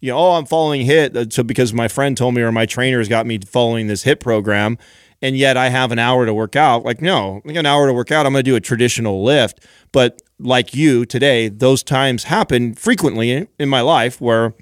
you 0.00 0.12
know, 0.12 0.18
oh, 0.18 0.32
I'm 0.32 0.46
following 0.46 0.86
hit. 0.86 1.16
uh, 1.16 1.26
So 1.28 1.42
because 1.42 1.72
my 1.72 1.88
friend 1.88 2.16
told 2.16 2.34
me 2.34 2.42
or 2.42 2.52
my 2.52 2.66
trainer's 2.66 3.08
got 3.08 3.26
me 3.26 3.38
following 3.38 3.86
this 3.88 4.02
hit 4.04 4.20
program, 4.20 4.78
and 5.22 5.36
yet 5.36 5.56
I 5.56 5.70
have 5.70 5.90
an 5.92 5.98
hour 5.98 6.26
to 6.26 6.34
work 6.34 6.54
out. 6.56 6.84
Like, 6.84 7.00
no, 7.02 7.40
I 7.46 7.52
got 7.52 7.60
an 7.60 7.66
hour 7.66 7.86
to 7.86 7.92
work 7.92 8.12
out. 8.12 8.26
I'm 8.26 8.32
going 8.32 8.44
to 8.44 8.50
do 8.50 8.54
a 8.56 8.60
traditional 8.60 9.24
lift. 9.24 9.60
But 9.92 10.20
like 10.38 10.74
you 10.74 11.06
today, 11.06 11.48
those 11.48 11.82
times 11.82 12.24
happen 12.24 12.74
frequently 12.74 13.48
in 13.58 13.68
my 13.68 13.80
life 13.80 14.20
where 14.20 14.52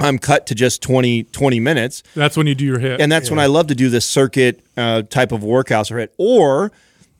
I'm 0.00 0.18
cut 0.18 0.46
to 0.46 0.54
just 0.54 0.80
20, 0.82 1.24
20 1.24 1.60
minutes. 1.60 2.02
That's 2.14 2.34
when 2.34 2.46
you 2.46 2.54
do 2.54 2.64
your 2.64 2.78
hit. 2.78 3.02
And 3.02 3.12
that's 3.12 3.28
when 3.30 3.38
I 3.38 3.46
love 3.46 3.66
to 3.66 3.74
do 3.74 3.90
this 3.90 4.06
circuit 4.06 4.64
uh, 4.78 5.02
type 5.02 5.30
of 5.32 5.42
workouts 5.42 5.90
or 5.92 5.98
hit. 5.98 6.14
Or 6.16 6.72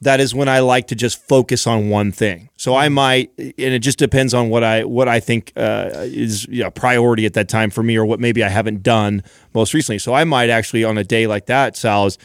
that 0.03 0.21
is 0.21 0.35
when 0.35 0.49
I 0.49 0.61
like 0.61 0.87
to 0.89 0.95
just 0.95 1.23
focus 1.29 1.67
on 1.67 1.91
one 1.91 2.11
thing. 2.11 2.49
So 2.57 2.75
I 2.75 2.89
might, 2.89 3.31
and 3.39 3.53
it 3.59 3.81
just 3.81 3.99
depends 3.99 4.33
on 4.33 4.49
what 4.49 4.65
I 4.65 4.85
what 4.85 5.09
I 5.09 5.21
think 5.21 5.53
uh, 5.57 5.91
is 5.95 6.47
you 6.47 6.63
know, 6.63 6.71
priority 6.71 7.27
at 7.27 7.35
that 7.35 7.49
time 7.49 7.71
for 7.71 7.83
me, 7.83 7.97
or 7.97 8.07
what 8.07 8.21
maybe 8.21 8.43
I 8.43 8.49
haven't 8.49 8.83
done 8.83 9.23
most 9.55 9.75
recently. 9.75 9.99
So 9.99 10.15
I 10.15 10.25
might 10.25 10.49
actually 10.49 10.85
on 10.85 10.97
a 10.97 11.05
day 11.05 11.27
like 11.27 11.47
that, 11.47 11.77
Sal, 11.77 12.07
is 12.07 12.19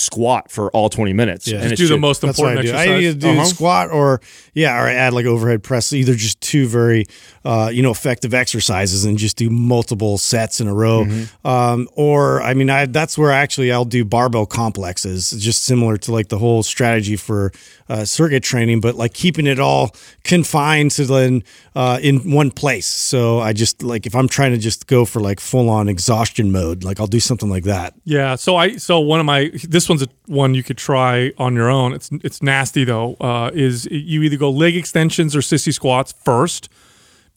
squat 0.00 0.50
for 0.50 0.70
all 0.72 0.88
20 0.88 1.12
minutes. 1.12 1.46
Yeah. 1.46 1.60
and 1.60 1.68
Just 1.70 1.72
it's 1.72 1.80
do 1.82 1.94
the 1.94 1.98
most 2.00 2.20
That's 2.22 2.38
I 2.40 2.42
important 2.42 2.66
do. 2.66 2.72
I 2.72 2.80
exercise. 2.82 3.02
either 3.04 3.18
do 3.18 3.28
Uh-huh. 3.30 3.44
squat 3.44 3.90
or 3.90 4.20
yeah, 4.54 4.76
or 4.80 4.86
I 4.88 4.94
add 4.94 5.12
like 5.12 5.26
overhead 5.26 5.62
press. 5.62 5.92
Either 5.92 6.14
just 6.14 6.40
two 6.40 6.66
very 6.66 7.06
uh, 7.44 7.70
you 7.72 7.82
know 7.82 7.90
effective 7.90 8.34
exercises 8.34 9.04
and 9.04 9.16
just 9.18 9.36
do 9.36 9.48
multiple 9.50 10.18
sets 10.18 10.60
in 10.60 10.66
a 10.68 10.74
row. 10.74 11.04
Mm-hmm. 11.04 11.46
Um, 11.46 11.88
or 11.94 12.42
I 12.42 12.54
mean, 12.54 12.70
I 12.70 12.86
that's 12.86 13.16
where 13.18 13.30
actually 13.32 13.70
I'll 13.72 13.84
do 13.84 14.04
barbell 14.04 14.46
complexes, 14.46 15.30
just 15.32 15.64
similar 15.64 15.96
to 15.98 16.12
like 16.12 16.28
the 16.28 16.38
whole 16.38 16.62
strategy 16.62 17.16
for 17.16 17.52
uh, 17.88 18.04
circuit 18.04 18.42
training, 18.42 18.80
but 18.80 18.94
like 18.94 19.14
keeping 19.14 19.46
it 19.46 19.58
all 19.58 19.90
confined 20.24 20.92
to 20.92 21.04
then 21.04 21.42
uh, 21.74 21.98
in 22.02 22.30
one 22.32 22.50
place. 22.50 22.86
So 22.86 23.40
I 23.40 23.52
just 23.52 23.82
like 23.82 24.06
if 24.06 24.14
I'm 24.14 24.28
trying 24.28 24.52
to 24.52 24.58
just 24.58 24.86
go 24.86 25.04
for 25.04 25.20
like 25.20 25.40
full 25.40 25.68
on 25.68 25.88
exhaustion 25.88 26.52
mode, 26.52 26.84
like 26.84 27.00
I'll 27.00 27.06
do 27.06 27.20
something 27.20 27.50
like 27.50 27.64
that. 27.64 27.94
Yeah. 28.04 28.36
So 28.36 28.56
I 28.56 28.76
so 28.76 29.00
one 29.00 29.18
of 29.20 29.26
my 29.26 29.50
this 29.68 29.88
one's 29.90 30.02
a, 30.02 30.08
one 30.26 30.54
you 30.54 30.62
could 30.62 30.78
try 30.78 31.32
on 31.36 31.54
your 31.54 31.68
own. 31.68 31.92
It's 31.92 32.10
it's 32.24 32.42
nasty 32.42 32.84
though. 32.84 33.16
Uh, 33.20 33.50
is 33.52 33.86
you 33.90 34.22
either 34.22 34.36
go 34.36 34.50
leg 34.50 34.76
extensions 34.76 35.36
or 35.36 35.40
sissy 35.40 35.74
squats 35.74 36.14
first, 36.24 36.70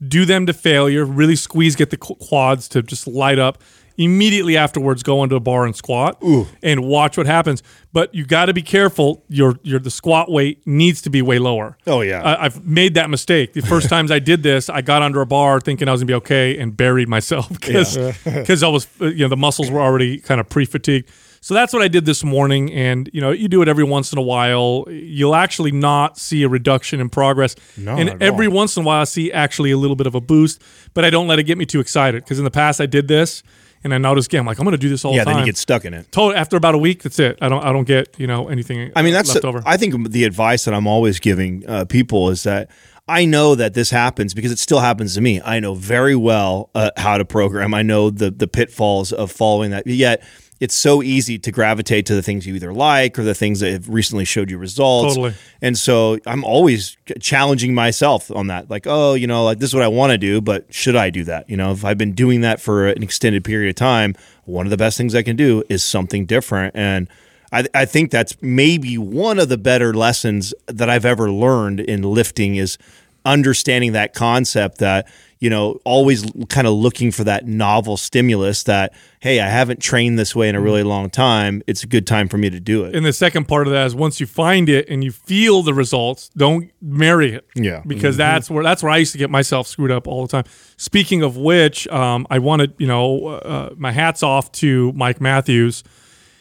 do 0.08 0.26
them 0.26 0.46
to 0.46 0.54
failure, 0.54 1.04
really 1.04 1.36
squeeze, 1.36 1.76
get 1.76 1.90
the 1.90 1.98
quads 1.98 2.70
to 2.70 2.82
just 2.82 3.08
light 3.08 3.40
up. 3.40 3.62
Immediately 3.96 4.58
afterwards, 4.58 5.04
go 5.04 5.24
into 5.24 5.36
a 5.36 5.40
bar 5.40 5.66
and 5.66 5.76
squat 5.76 6.20
and 6.64 6.84
watch 6.84 7.16
what 7.16 7.28
happens. 7.28 7.62
But 7.92 8.14
you 8.16 8.26
got 8.26 8.46
to 8.46 8.54
be 8.54 8.64
careful. 8.64 9.24
Your 9.28 9.60
your 9.62 9.80
the 9.80 9.92
squat 9.92 10.32
weight 10.32 10.66
needs 10.66 11.00
to 11.04 11.12
be 11.12 11.22
way 11.22 11.38
lower. 11.38 11.78
Oh, 11.86 12.02
yeah. 12.02 12.24
I, 12.24 12.46
I've 12.46 12.66
made 12.66 12.96
that 12.96 13.12
mistake. 13.12 13.54
The 13.54 13.62
first 13.62 13.90
times 13.96 14.10
I 14.10 14.18
did 14.18 14.42
this, 14.42 14.68
I 14.68 14.82
got 14.82 15.04
under 15.04 15.22
a 15.22 15.28
bar 15.28 15.60
thinking 15.60 15.88
I 15.88 15.92
was 15.92 16.02
gonna 16.02 16.08
be 16.08 16.16
okay 16.16 16.58
and 16.58 16.76
buried 16.76 17.08
myself 17.08 17.50
because 17.60 17.96
because 18.24 18.64
I 18.68 18.68
was 18.68 18.88
uh, 19.00 19.06
you 19.06 19.26
know 19.26 19.30
the 19.30 19.38
muscles 19.38 19.70
were 19.70 19.82
already 19.82 20.18
kind 20.18 20.42
of 20.42 20.50
pre 20.50 20.66
fatigued. 20.66 21.12
So 21.44 21.54
that's 21.54 21.74
what 21.74 21.82
I 21.82 21.90
did 21.90 22.06
this 22.06 22.24
morning, 22.24 22.72
and 22.72 23.10
you 23.12 23.20
know 23.20 23.32
you 23.32 23.50
do 23.50 23.62
it 23.62 23.68
every 23.68 23.84
once 23.84 24.14
in 24.14 24.18
a 24.18 24.22
while. 24.22 24.86
You'll 24.88 25.36
actually 25.36 25.74
not 25.74 26.18
see 26.18 26.42
a 26.44 26.48
reduction 26.48 27.02
in 27.02 27.10
progress, 27.10 27.58
No, 27.76 27.98
and 27.98 28.24
every 28.24 28.48
all. 28.48 28.54
once 28.54 28.78
in 28.78 28.84
a 28.84 28.86
while 28.86 29.02
I 29.02 29.04
see 29.04 29.30
actually 29.30 29.72
a 29.72 29.78
little 29.78 29.98
bit 29.98 30.08
of 30.08 30.16
a 30.16 30.22
boost. 30.22 30.62
But 30.94 31.04
I 31.04 31.10
don't 31.10 31.28
let 31.28 31.40
it 31.40 31.44
get 31.44 31.58
me 31.58 31.66
too 31.66 31.82
excited 31.82 32.24
because 32.24 32.38
in 32.38 32.46
the 32.46 32.52
past 32.52 32.80
I 32.80 32.86
did 32.86 33.10
this, 33.10 33.44
and 33.84 33.94
I 33.94 33.98
noticed 33.98 34.30
again 34.30 34.40
I'm 34.40 34.46
like 34.46 34.58
I'm 34.58 34.64
gonna 34.64 34.78
do 34.78 34.88
this 34.88 35.04
all 35.04 35.14
yeah, 35.14 35.20
the 35.20 35.26
time. 35.26 35.34
then 35.34 35.40
you 35.42 35.52
get 35.52 35.58
stuck 35.58 35.84
in 35.84 35.94
it. 35.94 36.10
Totally, 36.14 36.38
after 36.38 36.56
about 36.56 36.76
a 36.76 36.78
week, 36.78 37.04
that's 37.04 37.20
it. 37.20 37.38
I 37.42 37.50
don't 37.50 37.62
I 37.62 37.74
don't 37.74 37.84
get 37.84 38.18
you 38.18 38.26
know 38.26 38.48
anything. 38.48 38.94
I 38.96 39.02
mean, 39.02 39.12
that's 39.12 39.34
left 39.34 39.44
over. 39.44 39.62
I 39.66 39.76
think 39.76 40.12
the 40.12 40.24
advice 40.24 40.64
that 40.64 40.74
I'm 40.74 40.88
always 40.88 41.20
giving 41.20 41.68
uh, 41.68 41.84
people 41.84 42.30
is 42.30 42.44
that 42.44 42.72
I 43.06 43.26
know 43.26 43.56
that 43.56 43.74
this 43.74 43.90
happens 43.90 44.34
because 44.34 44.54
it 44.54 44.60
still 44.60 44.80
happens 44.80 45.16
to 45.16 45.22
me. 45.22 45.42
I 45.42 45.60
know 45.60 45.76
very 45.76 46.16
well 46.16 46.70
uh, 46.74 46.92
how 46.96 47.18
to 47.18 47.26
program. 47.26 47.74
I 47.74 47.82
know 47.82 48.10
the 48.10 48.32
the 48.32 48.48
pitfalls 48.48 49.12
of 49.12 49.30
following 49.30 49.72
that. 49.72 49.86
Yet 49.86 50.24
it's 50.64 50.76
so 50.76 51.04
easy 51.04 51.38
to 51.38 51.52
gravitate 51.52 52.06
to 52.06 52.16
the 52.16 52.22
things 52.22 52.48
you 52.48 52.56
either 52.56 52.72
like 52.72 53.20
or 53.20 53.24
the 53.24 53.36
things 53.36 53.60
that 53.60 53.74
have 53.74 53.90
recently 53.90 54.24
showed 54.24 54.50
you 54.50 54.58
results. 54.58 55.16
Totally. 55.16 55.34
And 55.62 55.78
so 55.78 56.20
I'm 56.26 56.46
always 56.46 56.96
challenging 57.20 57.76
myself 57.76 58.32
on 58.32 58.48
that. 58.48 58.70
Like, 58.70 58.88
oh, 58.88 59.14
you 59.14 59.28
know, 59.28 59.44
like 59.44 59.60
this 59.60 59.72
is 59.72 59.74
what 59.74 59.84
I 59.84 59.90
want 59.90 60.12
to 60.12 60.18
do, 60.18 60.40
but 60.40 60.74
should 60.74 60.96
I 60.96 61.10
do 61.10 61.26
that? 61.26 61.50
You 61.50 61.58
know, 61.58 61.74
if 61.74 61.84
I've 61.84 61.98
been 61.98 62.14
doing 62.14 62.40
that 62.42 62.62
for 62.62 62.88
an 62.88 63.04
extended 63.04 63.44
period 63.44 63.72
of 63.72 63.76
time, 63.76 64.16
one 64.46 64.66
of 64.66 64.70
the 64.70 64.78
best 64.78 64.98
things 64.98 65.14
I 65.16 65.22
can 65.22 65.36
do 65.36 65.66
is 65.68 65.84
something 65.84 66.26
different. 66.26 66.78
And 66.78 67.10
I, 67.52 67.66
I 67.74 67.84
think 67.84 68.10
that's 68.10 68.42
maybe 68.42 68.98
one 68.98 69.40
of 69.40 69.50
the 69.50 69.58
better 69.58 69.94
lessons 69.94 70.54
that 70.68 70.90
I've 70.90 71.04
ever 71.04 71.30
learned 71.30 71.82
in 71.82 72.04
lifting 72.04 72.56
is 72.56 72.78
understanding 73.26 73.94
that 73.94 74.14
concept 74.14 74.80
that 74.80 75.08
you 75.40 75.50
know 75.50 75.80
always 75.84 76.26
kind 76.50 76.68
of 76.68 76.74
looking 76.74 77.12
for 77.12 77.24
that 77.24 77.46
novel 77.46 77.98
stimulus 77.98 78.64
that 78.64 78.94
hey 79.20 79.40
i 79.40 79.48
haven't 79.48 79.82
trained 79.82 80.18
this 80.18 80.36
way 80.36 80.48
in 80.48 80.56
a 80.56 80.62
really 80.62 80.84
long 80.84 81.10
time 81.10 81.62
it's 81.68 81.84
a 81.84 81.88
good 81.88 82.08
time 82.08 82.28
for 82.30 82.38
me 82.38 82.50
to 82.50 82.60
do 82.60 82.86
it 82.86 82.96
and 82.96 83.06
the 83.06 83.14
second 83.14 83.48
part 83.48 83.68
of 83.68 83.74
that 83.74 83.86
is 83.86 83.96
once 83.96 84.20
you 84.20 84.26
find 84.26 84.70
it 84.70 84.90
and 84.90 85.04
you 85.04 85.12
feel 85.12 85.64
the 85.64 85.74
results, 85.74 86.30
don't 86.36 86.72
marry 86.82 87.34
it. 87.34 87.48
Yeah. 87.56 87.82
because 87.86 88.18
that's 88.18 88.50
where 88.50 88.64
that's 88.64 88.84
where 88.84 88.92
I 88.92 88.98
used 88.98 89.12
to 89.14 89.18
get 89.18 89.30
myself 89.30 89.68
screwed 89.68 89.92
up 89.92 90.08
all 90.08 90.26
the 90.26 90.32
time. 90.32 90.46
Speaking 90.78 91.22
of 91.24 91.38
which, 91.38 91.88
um, 91.88 92.28
I 92.30 92.40
wanted 92.40 92.74
you 92.78 92.88
know 92.88 93.28
uh, 93.28 93.70
my 93.78 93.92
hats 93.92 94.24
off 94.24 94.52
to 94.54 94.92
Mike 94.94 95.22
Matthews. 95.22 95.84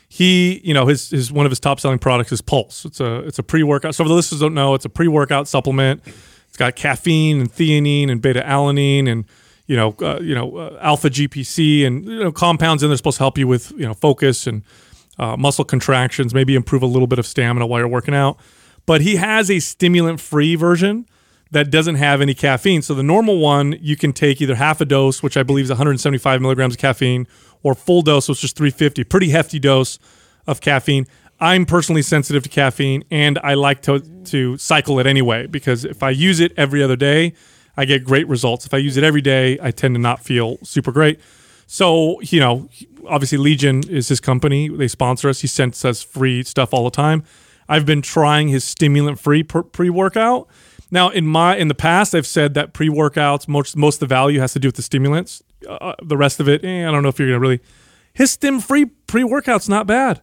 He, 0.08 0.60
you 0.62 0.74
know, 0.74 0.86
his 0.86 1.10
his 1.10 1.32
one 1.32 1.46
of 1.46 1.50
his 1.52 1.60
top 1.60 1.80
selling 1.80 1.98
products 1.98 2.32
is 2.32 2.42
Pulse. 2.42 2.84
It's 2.84 3.00
a 3.00 3.20
it's 3.20 3.38
a 3.38 3.42
pre 3.42 3.62
workout. 3.62 3.94
So 3.94 4.04
for 4.04 4.08
the 4.08 4.14
listeners 4.14 4.40
don't 4.40 4.54
know, 4.54 4.74
it's 4.74 4.84
a 4.84 4.90
pre 4.90 5.08
workout 5.08 5.48
supplement. 5.48 6.02
It's 6.52 6.58
got 6.58 6.76
caffeine 6.76 7.40
and 7.40 7.50
theanine 7.50 8.10
and 8.10 8.20
beta 8.20 8.42
alanine 8.42 9.08
and 9.08 9.24
you 9.64 9.74
know 9.74 9.96
uh, 10.02 10.18
you 10.20 10.34
know 10.34 10.54
uh, 10.58 10.78
alpha 10.82 11.08
GPC 11.08 11.86
and 11.86 12.04
you 12.04 12.22
know 12.24 12.30
compounds 12.30 12.82
in 12.82 12.90
there 12.90 12.96
supposed 12.98 13.16
to 13.16 13.22
help 13.22 13.38
you 13.38 13.48
with 13.48 13.70
you 13.70 13.86
know 13.86 13.94
focus 13.94 14.46
and 14.46 14.62
uh, 15.18 15.34
muscle 15.38 15.64
contractions, 15.64 16.34
maybe 16.34 16.54
improve 16.54 16.82
a 16.82 16.86
little 16.86 17.06
bit 17.06 17.18
of 17.18 17.26
stamina 17.26 17.66
while 17.66 17.80
you're 17.80 17.88
working 17.88 18.14
out. 18.14 18.38
But 18.84 19.00
he 19.00 19.16
has 19.16 19.50
a 19.50 19.60
stimulant 19.60 20.20
free 20.20 20.54
version 20.54 21.06
that 21.52 21.70
doesn't 21.70 21.94
have 21.94 22.20
any 22.20 22.34
caffeine. 22.34 22.82
So 22.82 22.92
the 22.92 23.02
normal 23.02 23.38
one, 23.38 23.78
you 23.80 23.96
can 23.96 24.12
take 24.12 24.42
either 24.42 24.56
half 24.56 24.82
a 24.82 24.84
dose, 24.84 25.22
which 25.22 25.38
I 25.38 25.42
believe 25.42 25.64
is 25.64 25.70
175 25.70 26.42
milligrams 26.42 26.74
of 26.74 26.80
caffeine, 26.80 27.26
or 27.62 27.74
full 27.74 28.02
dose, 28.02 28.28
which 28.28 28.44
is 28.44 28.52
350. 28.52 29.04
Pretty 29.04 29.30
hefty 29.30 29.58
dose 29.58 29.98
of 30.46 30.60
caffeine. 30.60 31.06
I'm 31.42 31.66
personally 31.66 32.02
sensitive 32.02 32.44
to 32.44 32.48
caffeine, 32.48 33.02
and 33.10 33.36
I 33.42 33.54
like 33.54 33.82
to 33.82 33.98
to 33.98 34.56
cycle 34.58 35.00
it 35.00 35.08
anyway 35.08 35.48
because 35.48 35.84
if 35.84 36.00
I 36.00 36.10
use 36.10 36.38
it 36.38 36.52
every 36.56 36.80
other 36.84 36.94
day, 36.94 37.34
I 37.76 37.84
get 37.84 38.04
great 38.04 38.28
results. 38.28 38.64
If 38.64 38.72
I 38.72 38.76
use 38.76 38.96
it 38.96 39.02
every 39.02 39.22
day, 39.22 39.58
I 39.60 39.72
tend 39.72 39.96
to 39.96 40.00
not 40.00 40.22
feel 40.22 40.58
super 40.62 40.92
great. 40.92 41.18
So, 41.66 42.20
you 42.20 42.38
know, 42.38 42.68
obviously 43.08 43.38
Legion 43.38 43.82
is 43.88 44.06
his 44.06 44.20
company. 44.20 44.68
They 44.68 44.86
sponsor 44.86 45.28
us. 45.28 45.40
He 45.40 45.48
sends 45.48 45.84
us 45.84 46.00
free 46.00 46.44
stuff 46.44 46.72
all 46.72 46.84
the 46.84 46.92
time. 46.92 47.24
I've 47.68 47.86
been 47.86 48.02
trying 48.02 48.46
his 48.46 48.62
stimulant 48.62 49.18
free 49.18 49.42
pre 49.42 49.90
workout. 49.90 50.46
Now, 50.92 51.08
in 51.08 51.26
my 51.26 51.56
in 51.56 51.66
the 51.66 51.74
past, 51.74 52.14
I've 52.14 52.26
said 52.26 52.54
that 52.54 52.72
pre 52.72 52.88
workouts 52.88 53.48
most 53.48 53.76
most 53.76 53.96
of 53.96 54.00
the 54.08 54.14
value 54.14 54.38
has 54.38 54.52
to 54.52 54.60
do 54.60 54.68
with 54.68 54.76
the 54.76 54.82
stimulants. 54.82 55.42
Uh, 55.68 55.94
the 56.00 56.16
rest 56.16 56.38
of 56.38 56.48
it, 56.48 56.64
eh, 56.64 56.86
I 56.86 56.92
don't 56.92 57.02
know 57.02 57.08
if 57.08 57.18
you're 57.18 57.26
gonna 57.26 57.40
really. 57.40 57.58
His 58.14 58.30
stim 58.30 58.60
free 58.60 58.84
pre 58.84 59.24
workout's 59.24 59.68
not 59.68 59.88
bad. 59.88 60.20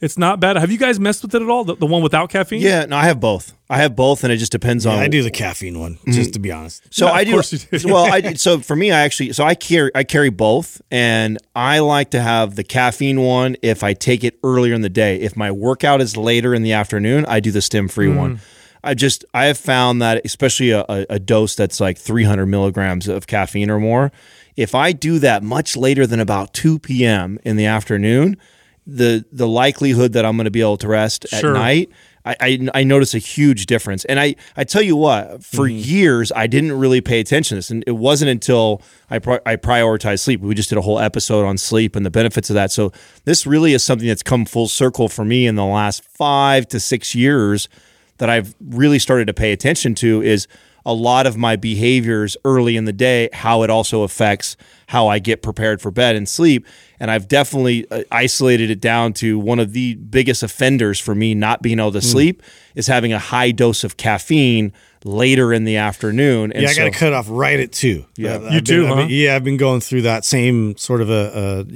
It's 0.00 0.16
not 0.16 0.38
bad. 0.38 0.56
Have 0.56 0.70
you 0.70 0.78
guys 0.78 1.00
messed 1.00 1.22
with 1.22 1.34
it 1.34 1.42
at 1.42 1.48
all? 1.48 1.64
The, 1.64 1.74
the 1.74 1.86
one 1.86 2.02
without 2.02 2.30
caffeine? 2.30 2.60
Yeah, 2.60 2.84
no, 2.84 2.96
I 2.96 3.04
have 3.06 3.18
both. 3.18 3.52
I 3.68 3.78
have 3.78 3.96
both, 3.96 4.22
and 4.22 4.32
it 4.32 4.36
just 4.36 4.52
depends 4.52 4.86
on. 4.86 4.96
I 4.98 5.08
do 5.08 5.22
the 5.24 5.30
caffeine 5.30 5.78
one, 5.80 5.98
just 6.06 6.32
to 6.34 6.38
be 6.38 6.52
honest. 6.52 6.82
So 6.94 7.06
Yeah, 7.06 7.12
I 7.12 7.20
of 7.22 7.26
do. 7.26 7.32
course 7.32 7.52
you 7.72 7.78
do. 7.78 7.92
well, 7.92 8.04
I 8.12 8.34
so 8.34 8.60
for 8.60 8.76
me, 8.76 8.92
I 8.92 9.00
actually 9.00 9.32
so 9.32 9.44
I 9.44 9.54
carry 9.56 9.90
I 9.96 10.04
carry 10.04 10.30
both, 10.30 10.80
and 10.90 11.36
I 11.56 11.80
like 11.80 12.10
to 12.12 12.20
have 12.22 12.54
the 12.54 12.62
caffeine 12.64 13.20
one 13.20 13.56
if 13.62 13.82
I 13.82 13.92
take 13.92 14.22
it 14.22 14.38
earlier 14.44 14.72
in 14.74 14.82
the 14.82 14.88
day. 14.88 15.16
If 15.20 15.36
my 15.36 15.50
workout 15.50 16.00
is 16.00 16.16
later 16.16 16.54
in 16.54 16.62
the 16.62 16.72
afternoon, 16.72 17.24
I 17.26 17.40
do 17.40 17.50
the 17.50 17.60
stim 17.62 17.88
free 17.88 18.06
Mm. 18.08 18.16
one. 18.16 18.40
I 18.84 18.94
just 18.94 19.24
I 19.34 19.46
have 19.46 19.58
found 19.58 20.00
that 20.00 20.22
especially 20.24 20.70
a, 20.70 20.84
a, 20.88 21.06
a 21.10 21.18
dose 21.18 21.56
that's 21.56 21.80
like 21.80 21.98
300 21.98 22.46
milligrams 22.46 23.08
of 23.08 23.26
caffeine 23.26 23.68
or 23.68 23.80
more. 23.80 24.12
If 24.56 24.74
I 24.76 24.92
do 24.92 25.18
that 25.18 25.42
much 25.42 25.76
later 25.76 26.06
than 26.06 26.20
about 26.20 26.54
2 26.54 26.78
p.m. 26.78 27.38
in 27.44 27.56
the 27.56 27.66
afternoon, 27.66 28.36
the 28.88 29.24
the 29.30 29.46
likelihood 29.46 30.14
that 30.14 30.24
I'm 30.24 30.36
going 30.36 30.46
to 30.46 30.50
be 30.50 30.62
able 30.62 30.78
to 30.78 30.88
rest 30.88 31.26
Sure. 31.28 31.50
at 31.50 31.54
night 31.54 31.90
I, 32.28 32.36
I, 32.40 32.68
I 32.74 32.84
notice 32.84 33.14
a 33.14 33.18
huge 33.18 33.64
difference. 33.64 34.04
And 34.04 34.20
I, 34.20 34.36
I 34.54 34.64
tell 34.64 34.82
you 34.82 34.96
what, 34.96 35.42
for 35.42 35.66
mm-hmm. 35.66 35.78
years, 35.78 36.30
I 36.36 36.46
didn't 36.46 36.72
really 36.72 37.00
pay 37.00 37.20
attention 37.20 37.54
to 37.54 37.58
this. 37.58 37.70
And 37.70 37.82
it 37.86 37.92
wasn't 37.92 38.30
until 38.30 38.82
I, 39.08 39.18
pri- 39.18 39.40
I 39.46 39.56
prioritized 39.56 40.20
sleep. 40.20 40.40
We 40.40 40.54
just 40.54 40.68
did 40.68 40.76
a 40.76 40.82
whole 40.82 40.98
episode 40.98 41.46
on 41.46 41.56
sleep 41.56 41.96
and 41.96 42.04
the 42.04 42.10
benefits 42.10 42.50
of 42.50 42.54
that. 42.54 42.70
So 42.70 42.92
this 43.24 43.46
really 43.46 43.72
is 43.72 43.82
something 43.82 44.06
that's 44.06 44.22
come 44.22 44.44
full 44.44 44.68
circle 44.68 45.08
for 45.08 45.24
me 45.24 45.46
in 45.46 45.54
the 45.54 45.64
last 45.64 46.04
five 46.04 46.68
to 46.68 46.80
six 46.80 47.14
years 47.14 47.68
that 48.18 48.28
I've 48.28 48.54
really 48.60 48.98
started 48.98 49.26
to 49.28 49.34
pay 49.34 49.52
attention 49.52 49.94
to 49.96 50.20
is 50.22 50.46
a 50.88 50.92
lot 50.94 51.26
of 51.26 51.36
my 51.36 51.54
behaviors 51.54 52.34
early 52.44 52.74
in 52.76 52.86
the 52.86 52.92
day, 52.94 53.28
how 53.32 53.62
it 53.62 53.68
also 53.70 54.02
affects 54.02 54.56
how 54.86 55.06
I 55.06 55.18
get 55.18 55.42
prepared 55.42 55.82
for 55.82 55.90
bed 55.90 56.16
and 56.16 56.26
sleep. 56.26 56.66
And 56.98 57.10
I've 57.10 57.28
definitely 57.28 57.86
uh, 57.90 58.04
isolated 58.10 58.70
it 58.70 58.80
down 58.80 59.12
to 59.14 59.38
one 59.38 59.58
of 59.58 59.72
the 59.74 59.94
biggest 59.96 60.42
offenders 60.42 60.98
for 60.98 61.14
me 61.14 61.34
not 61.34 61.60
being 61.60 61.78
able 61.78 61.92
to 61.92 62.00
sleep 62.00 62.42
is 62.74 62.86
having 62.86 63.12
a 63.12 63.18
high 63.18 63.50
dose 63.50 63.84
of 63.84 63.98
caffeine 63.98 64.72
later 65.04 65.52
in 65.52 65.64
the 65.64 65.76
afternoon. 65.76 66.52
And 66.52 66.62
Yeah, 66.62 66.70
I 66.70 66.74
got 66.74 66.84
to 66.86 66.92
so- 66.94 66.98
cut 66.98 67.12
off 67.12 67.26
right 67.28 67.60
at 67.60 67.70
two. 67.70 68.06
Yeah. 68.16 68.36
I've- 68.36 68.44
You 68.44 68.46
I've 68.48 68.52
been- 68.52 68.64
too, 68.64 68.82
I've 68.88 68.96
been- 68.96 68.98
huh? 69.04 69.06
yeah, 69.10 69.36
I've 69.36 69.44
been 69.44 69.56
going 69.58 69.80
through 69.80 70.02
that 70.02 70.24
same 70.24 70.74
sort 70.78 71.02
of 71.02 71.10
a, 71.10 71.66
a, 71.68 71.72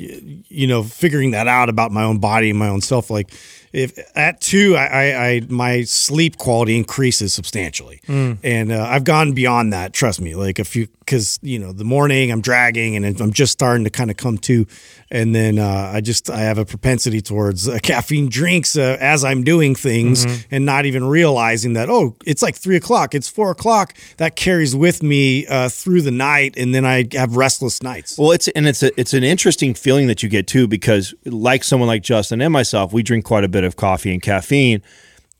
you 0.48 0.66
know, 0.66 0.82
figuring 0.82 1.32
that 1.32 1.46
out 1.46 1.68
about 1.68 1.92
my 1.92 2.02
own 2.02 2.18
body 2.18 2.48
and 2.50 2.58
my 2.58 2.68
own 2.68 2.80
self. 2.80 3.10
Like, 3.10 3.30
if 3.72 3.98
at 4.16 4.40
two, 4.40 4.76
I, 4.76 4.86
I, 4.86 5.26
I 5.28 5.40
my 5.48 5.82
sleep 5.82 6.36
quality 6.38 6.76
increases 6.76 7.32
substantially, 7.32 8.00
Mm. 8.06 8.38
and 8.44 8.72
uh, 8.72 8.86
I've 8.88 9.04
gone 9.04 9.32
beyond 9.32 9.72
that. 9.72 9.92
Trust 9.92 10.20
me, 10.20 10.34
like 10.34 10.58
a 10.58 10.64
few 10.64 10.88
because 11.00 11.38
you 11.42 11.58
know 11.58 11.72
the 11.72 11.84
morning 11.84 12.30
I'm 12.30 12.40
dragging 12.40 12.96
and 12.96 13.20
I'm 13.20 13.32
just 13.32 13.52
starting 13.52 13.84
to 13.84 13.90
kind 13.90 14.10
of 14.10 14.16
come 14.16 14.38
to, 14.38 14.66
and 15.10 15.34
then 15.34 15.58
uh, 15.58 15.90
I 15.94 16.00
just 16.00 16.30
I 16.30 16.40
have 16.40 16.58
a 16.58 16.64
propensity 16.64 17.20
towards 17.20 17.68
uh, 17.68 17.78
caffeine 17.82 18.28
drinks 18.28 18.76
uh, 18.76 18.96
as 19.00 19.24
I'm 19.24 19.42
doing 19.44 19.74
things 19.74 20.24
Mm-hmm. 20.26 20.54
and 20.54 20.66
not 20.66 20.84
even 20.86 21.04
realizing 21.04 21.72
that 21.72 21.88
oh 21.88 22.16
it's 22.26 22.42
like 22.42 22.54
three 22.56 22.76
o'clock, 22.76 23.14
it's 23.14 23.28
four 23.28 23.50
o'clock. 23.50 23.94
That 24.18 24.36
carries 24.36 24.76
with 24.76 25.02
me 25.02 25.46
uh, 25.46 25.68
through 25.68 26.02
the 26.02 26.10
night, 26.10 26.56
and 26.56 26.74
then 26.74 26.84
I 26.84 27.08
have 27.14 27.36
restless 27.36 27.82
nights. 27.82 28.18
Well, 28.18 28.32
it's 28.32 28.48
and 28.48 28.66
it's 28.68 28.82
a, 28.82 28.90
it's 29.00 29.14
an 29.14 29.24
interesting 29.24 29.74
feeling 29.74 30.06
that 30.08 30.22
you 30.22 30.28
get 30.28 30.46
too 30.46 30.68
because 30.68 31.14
like 31.24 31.64
someone 31.64 31.86
like 31.88 32.02
Justin 32.02 32.40
and 32.42 32.52
myself, 32.52 32.92
we 32.92 33.02
drink 33.02 33.24
quite 33.24 33.44
a 33.44 33.48
bit 33.48 33.61
of 33.64 33.76
coffee 33.76 34.12
and 34.12 34.22
caffeine. 34.22 34.82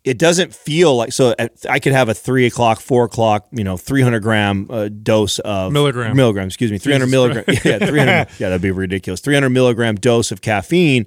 It 0.05 0.19
doesn't 0.19 0.53
feel 0.53 0.97
like 0.97 1.13
so. 1.13 1.33
At, 1.39 1.53
I 1.71 1.79
could 1.79 1.93
have 1.93 2.09
a 2.09 2.15
three 2.15 2.47
o'clock, 2.47 2.81
four 2.81 3.05
o'clock, 3.05 3.47
you 3.53 3.63
know, 3.63 3.77
three 3.77 4.03
hundred 4.03 4.25
gram 4.25 4.67
uh, 4.69 4.89
dose 4.89 5.39
of 5.39 5.73
Milligram. 5.73 6.17
milligram. 6.17 6.47
Excuse 6.49 6.73
me, 6.73 6.79
three 6.79 6.93
hundred 6.93 7.11
milligram. 7.11 7.45
Yeah, 7.47 7.79
three 7.79 7.99
hundred. 8.01 8.29
yeah, 8.39 8.49
that'd 8.49 8.61
be 8.61 8.73
ridiculous. 8.73 9.21
Three 9.21 9.35
hundred 9.35 9.51
milligram 9.51 9.95
dose 9.95 10.33
of 10.33 10.41
caffeine, 10.41 11.07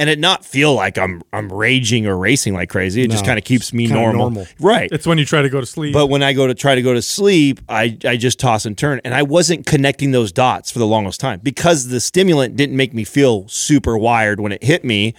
and 0.00 0.10
it 0.10 0.18
not 0.18 0.44
feel 0.44 0.74
like 0.74 0.98
I'm 0.98 1.22
I'm 1.32 1.52
raging 1.52 2.06
or 2.06 2.16
racing 2.16 2.54
like 2.54 2.70
crazy. 2.70 3.02
It 3.02 3.10
just 3.10 3.24
kind 3.24 3.38
of 3.38 3.44
keeps 3.44 3.72
me 3.72 3.86
normal. 3.86 4.30
normal. 4.30 4.46
Right. 4.58 4.90
It's 4.90 5.06
when 5.06 5.18
you 5.18 5.24
try 5.24 5.42
to 5.42 5.48
go 5.48 5.60
to 5.60 5.66
sleep. 5.66 5.92
But 5.92 6.08
when 6.08 6.22
I 6.22 6.32
go 6.32 6.48
to 6.48 6.54
try 6.54 6.74
to 6.74 6.82
go 6.82 6.94
to 6.94 7.02
sleep, 7.02 7.60
I, 7.68 7.96
I 8.04 8.16
just 8.16 8.40
toss 8.40 8.66
and 8.66 8.76
turn. 8.76 9.00
And 9.04 9.14
I 9.14 9.22
wasn't 9.22 9.66
connecting 9.66 10.10
those 10.10 10.32
dots 10.32 10.72
for 10.72 10.80
the 10.80 10.86
longest 10.86 11.20
time 11.20 11.40
because 11.40 11.86
the 11.86 12.00
stimulant 12.00 12.56
didn't 12.56 12.76
make 12.76 12.92
me 12.92 13.04
feel 13.04 13.46
super 13.46 13.96
wired 13.96 14.40
when 14.40 14.50
it 14.50 14.64
hit 14.64 14.84
me. 14.84 15.14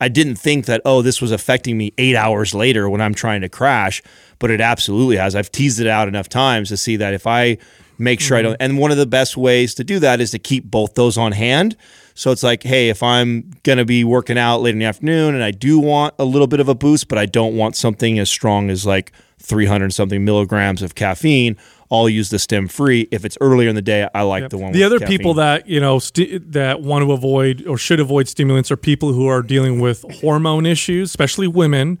I 0.00 0.08
didn't 0.08 0.36
think 0.36 0.66
that, 0.66 0.80
oh, 0.84 1.02
this 1.02 1.20
was 1.20 1.32
affecting 1.32 1.76
me 1.76 1.92
eight 1.98 2.14
hours 2.14 2.54
later 2.54 2.88
when 2.88 3.00
I'm 3.00 3.14
trying 3.14 3.40
to 3.40 3.48
crash, 3.48 4.02
but 4.38 4.50
it 4.50 4.60
absolutely 4.60 5.16
has. 5.16 5.34
I've 5.34 5.50
teased 5.50 5.80
it 5.80 5.86
out 5.86 6.08
enough 6.08 6.28
times 6.28 6.68
to 6.68 6.76
see 6.76 6.96
that 6.96 7.14
if 7.14 7.26
I 7.26 7.58
make 7.98 8.20
sure 8.20 8.36
I 8.36 8.42
don't, 8.42 8.52
mm-hmm. 8.52 8.62
and 8.62 8.78
one 8.78 8.92
of 8.92 8.96
the 8.96 9.06
best 9.06 9.36
ways 9.36 9.74
to 9.74 9.84
do 9.84 9.98
that 9.98 10.20
is 10.20 10.30
to 10.30 10.38
keep 10.38 10.64
both 10.64 10.94
those 10.94 11.18
on 11.18 11.32
hand. 11.32 11.76
So 12.14 12.30
it's 12.30 12.42
like, 12.42 12.62
hey, 12.62 12.88
if 12.88 13.02
I'm 13.02 13.52
going 13.62 13.78
to 13.78 13.84
be 13.84 14.04
working 14.04 14.38
out 14.38 14.58
late 14.62 14.72
in 14.72 14.78
the 14.78 14.84
afternoon 14.84 15.34
and 15.34 15.42
I 15.42 15.50
do 15.50 15.78
want 15.78 16.14
a 16.18 16.24
little 16.24 16.48
bit 16.48 16.60
of 16.60 16.68
a 16.68 16.74
boost, 16.74 17.08
but 17.08 17.18
I 17.18 17.26
don't 17.26 17.56
want 17.56 17.76
something 17.76 18.18
as 18.18 18.30
strong 18.30 18.70
as 18.70 18.86
like 18.86 19.12
300 19.40 19.92
something 19.92 20.24
milligrams 20.24 20.82
of 20.82 20.94
caffeine, 20.94 21.56
I'll 21.90 22.08
use 22.08 22.30
the 22.30 22.38
stem 22.38 22.68
free. 22.68 23.08
If 23.10 23.24
it's 23.24 23.38
earlier 23.40 23.68
in 23.68 23.74
the 23.74 23.82
day, 23.82 24.08
I 24.14 24.22
like 24.22 24.50
the 24.50 24.58
one. 24.58 24.72
the 24.72 24.80
with 24.80 24.86
other 24.86 24.98
caffeine. 24.98 25.18
people 25.18 25.34
that 25.34 25.68
you 25.68 25.80
know 25.80 25.98
sti- 25.98 26.38
that 26.48 26.82
want 26.82 27.04
to 27.04 27.12
avoid 27.12 27.66
or 27.66 27.78
should 27.78 28.00
avoid 28.00 28.28
stimulants 28.28 28.70
are 28.70 28.76
people 28.76 29.12
who 29.12 29.26
are 29.26 29.42
dealing 29.42 29.80
with 29.80 30.04
hormone 30.20 30.66
issues, 30.66 31.08
especially 31.08 31.46
women, 31.46 31.98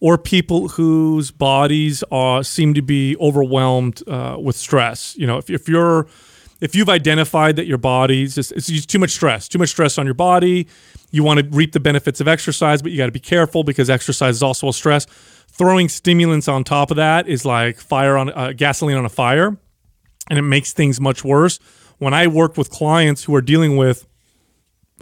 or 0.00 0.18
people 0.18 0.68
whose 0.68 1.30
bodies 1.30 2.02
are 2.10 2.42
seem 2.42 2.74
to 2.74 2.82
be 2.82 3.16
overwhelmed 3.18 4.02
uh, 4.08 4.36
with 4.40 4.56
stress. 4.56 5.16
You 5.16 5.26
know, 5.26 5.38
if, 5.38 5.50
if 5.50 5.68
you're 5.68 6.08
if 6.60 6.74
you've 6.74 6.88
identified 6.88 7.56
that 7.56 7.66
your 7.66 7.78
body's 7.78 8.34
just 8.34 8.52
it's 8.52 8.66
just 8.66 8.90
too 8.90 8.98
much 8.98 9.10
stress, 9.10 9.46
too 9.48 9.58
much 9.58 9.68
stress 9.68 9.98
on 9.98 10.04
your 10.04 10.14
body, 10.14 10.66
you 11.10 11.22
want 11.22 11.40
to 11.40 11.46
reap 11.56 11.72
the 11.72 11.80
benefits 11.80 12.20
of 12.20 12.28
exercise, 12.28 12.82
but 12.82 12.90
you 12.90 12.98
got 12.98 13.06
to 13.06 13.12
be 13.12 13.20
careful 13.20 13.64
because 13.64 13.88
exercise 13.88 14.36
is 14.36 14.42
also 14.42 14.68
a 14.68 14.72
stress. 14.72 15.06
Throwing 15.58 15.88
stimulants 15.88 16.46
on 16.48 16.64
top 16.64 16.90
of 16.90 16.96
that 16.96 17.28
is 17.28 17.44
like 17.44 17.78
fire 17.78 18.16
on 18.16 18.30
uh, 18.30 18.52
gasoline 18.56 18.96
on 18.96 19.04
a 19.04 19.10
fire 19.10 19.58
and 20.30 20.38
it 20.38 20.42
makes 20.42 20.72
things 20.72 21.00
much 21.00 21.24
worse. 21.24 21.58
When 21.98 22.14
I 22.14 22.28
work 22.28 22.56
with 22.56 22.70
clients 22.70 23.24
who 23.24 23.34
are 23.34 23.40
dealing 23.40 23.76
with 23.76 24.06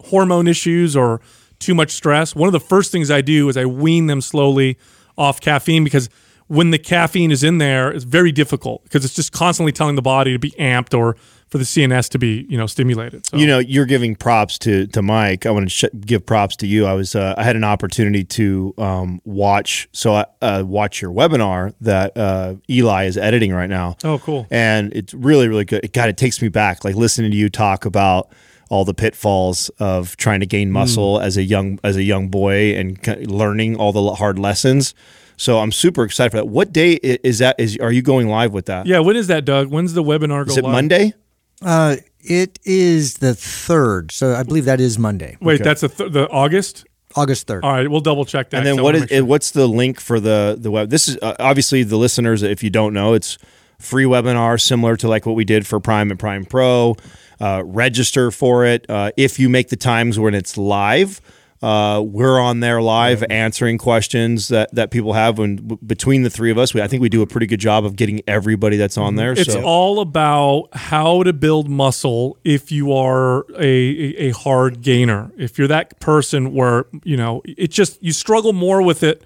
hormone 0.05 0.49
issues 0.49 0.97
or 0.97 1.21
too 1.59 1.75
much 1.75 1.91
stress, 1.91 2.35
one 2.35 2.49
of 2.49 2.53
the 2.53 2.61
first 2.61 2.91
things 2.91 3.11
I 3.11 3.21
do 3.21 3.49
is 3.49 3.57
I 3.57 3.67
wean 3.67 4.07
them 4.07 4.21
slowly 4.21 4.79
off 5.19 5.41
caffeine 5.41 5.85
because 5.85 6.09
when 6.47 6.71
the 6.71 6.79
caffeine 6.79 7.31
is 7.31 7.43
in 7.43 7.59
there, 7.59 7.91
it's 7.91 8.05
very 8.05 8.33
difficult 8.33 8.85
because 8.85 9.05
it's 9.05 9.15
just 9.15 9.33
constantly 9.33 9.73
telling 9.73 9.97
the 9.97 10.03
body 10.03 10.33
to 10.33 10.39
be 10.39 10.53
amped 10.53 10.97
or 10.97 11.17
for 11.49 11.59
the 11.59 11.65
CNS 11.65 12.09
to 12.11 12.19
be, 12.19 12.45
you 12.49 12.59
know, 12.59 12.67
stimulated. 12.67 13.27
So 13.27 13.37
you 13.37 13.47
know 13.47 13.59
you're 13.59 13.87
giving 13.87 14.17
props 14.17 14.59
to 14.61 14.87
to 14.89 15.03
Mike. 15.03 15.47
I 15.47 15.51
want 15.51 15.67
to 15.67 15.71
sh- 15.71 15.95
give 16.01 16.27
props 16.27 16.57
to 16.57 16.67
you. 16.67 16.87
I 16.87 16.93
was 16.95 17.15
uh, 17.15 17.35
I 17.37 17.45
had 17.45 17.57
an 17.57 17.65
opportunity 17.65 18.25
to 18.25 18.75
um, 18.79 19.21
watch 19.25 19.89
so 19.93 20.15
I 20.15 20.27
uh, 20.43 20.65
watch 20.67 21.01
your 21.01 21.13
webinar 21.13 21.75
that 21.81 22.17
uh, 22.17 22.55
Eli 22.69 23.05
is 23.05 23.17
editing 23.17 23.53
right 23.53 23.71
now. 23.71 23.97
Oh, 24.05 24.19
cool. 24.19 24.47
And 24.51 24.93
it's 24.95 25.15
really 25.15 25.49
really 25.49 25.65
good. 25.65 25.85
It, 25.85 25.93
God, 25.93 26.09
it 26.09 26.17
takes 26.17 26.43
me 26.43 26.49
back 26.49 26.85
like 26.85 26.95
listening 26.95 27.31
to 27.31 27.37
you 27.37 27.49
talk 27.49 27.85
about 27.85 28.29
all 28.69 28.85
the 28.85 28.95
pitfalls 28.95 29.69
of 29.79 30.17
trying 30.17 30.41
to 30.41 30.47
gain 30.47 30.73
muscle 30.73 31.21
as 31.21 31.37
a 31.37 31.43
young 31.45 31.79
as 31.85 31.97
a 31.97 32.03
young 32.03 32.29
boy 32.29 32.75
and 32.75 32.99
learning 33.31 33.77
all 33.77 33.93
the 33.93 34.15
hard 34.15 34.39
lessons. 34.39 34.95
So 35.37 35.59
I'm 35.61 35.71
super 35.71 36.03
excited 36.03 36.31
for 36.31 36.39
that. 36.39 36.47
What 36.47 36.73
day 36.73 36.95
is 36.95 37.39
that? 37.39 37.61
Is 37.61 37.77
are 37.79 37.93
you 37.93 38.03
going 38.03 38.27
live 38.29 38.53
with 38.53 38.67
that? 38.67 38.87
yeah, 38.87 38.99
when 39.01 39.15
is 39.17 39.29
that, 39.29 39.45
Doug? 39.45 39.69
When's 39.69 39.93
the 39.93 40.03
webinar 40.03 40.47
go 40.47 40.51
Is 40.51 40.57
it 40.59 40.65
live? 40.65 40.73
Monday? 40.73 41.15
Uh, 41.63 41.97
it 42.21 42.59
is 42.65 43.15
the 43.15 43.35
third, 43.35 44.11
so 44.13 44.35
I 44.35 44.43
believe 44.43 44.65
that 44.67 44.81
is 44.81 44.99
Monday, 44.99 45.37
Wait, 45.41 45.63
that's 45.63 45.81
the 45.83 45.89
th- 45.89 46.13
the 46.13 46.29
August. 46.29 46.85
August 47.15 47.47
third. 47.47 47.65
All 47.65 47.73
right, 47.73 47.89
we'll 47.91 48.01
double 48.01 48.25
check 48.27 48.51
that. 48.51 48.59
And 48.59 48.67
then 48.67 48.75
'cause 48.75 48.81
I 48.81 48.83
what 48.83 48.89
wanna 48.95 48.97
is 48.97 49.03
make 49.03 49.11
sure. 49.11 49.25
what's 49.25 49.51
the 49.53 49.67
link 49.67 50.01
for 50.01 50.21
the 50.21 50.57
the 50.61 50.71
web? 50.71 50.91
This 50.91 51.09
is 51.09 51.17
uh, 51.23 51.35
obviously 51.39 51.83
the 51.83 51.97
listeners. 51.97 52.43
If 52.43 52.63
you 52.63 52.69
don't 52.71 52.93
know, 52.93 53.15
it's 53.15 53.39
free 53.79 54.05
webinar 54.05 54.61
similar 54.61 54.97
to 54.97 55.09
like 55.09 55.25
what 55.25 55.35
we 55.35 55.45
did 55.45 55.67
for 55.67 55.81
Prime 55.81 56.11
and 56.11 56.19
Prime 56.21 56.45
Pro. 56.45 56.97
Uh, 57.41 57.63
register 57.65 58.31
for 58.31 58.65
it 58.65 58.85
uh, 58.91 59.11
if 59.17 59.39
you 59.39 59.49
make 59.49 59.69
the 59.69 59.77
times 59.77 60.19
when 60.19 60.35
it's 60.35 60.57
live. 60.59 61.21
Uh, 61.63 62.03
we're 62.05 62.39
on 62.39 62.61
there 62.61 62.83
live 62.83 63.25
answering 63.31 63.79
questions 63.79 64.49
that, 64.49 64.75
that 64.75 64.91
people 64.91 65.15
have. 65.15 65.39
And 65.39 65.69
w- 65.69 65.79
between 65.87 66.23
the 66.23 66.31
three 66.31 66.51
of 66.51 66.59
us, 66.59 66.75
we, 66.75 66.83
I 66.83 66.87
think 66.87 67.01
we 67.01 67.09
do 67.09 67.23
a 67.23 67.27
pretty 67.27 67.47
good 67.47 67.61
job 67.61 67.85
of 67.85 67.97
getting 67.97 68.21
everybody 68.27 68.77
that's 68.77 68.99
on 68.99 69.15
there. 69.17 69.33
It's 69.33 69.53
so 69.53 69.63
all 69.65 70.01
about 70.01 70.69
how 70.75 71.23
to 71.23 71.33
build 71.33 71.69
muscle 71.69 72.37
if 72.45 72.71
you 72.71 72.93
are 72.93 73.47
a, 73.59 73.65
a, 73.65 74.29
a 74.29 74.31
hard 74.33 74.83
gainer. 74.83 75.33
If 75.39 75.59
you're 75.59 75.69
that 75.69 75.99
person 75.99 76.53
where, 76.53 76.87
you 77.05 77.17
know, 77.17 77.41
it 77.45 77.71
just, 77.71 78.03
you 78.03 78.13
struggle 78.13 78.53
more 78.53 78.83
with 78.83 79.03
it 79.03 79.23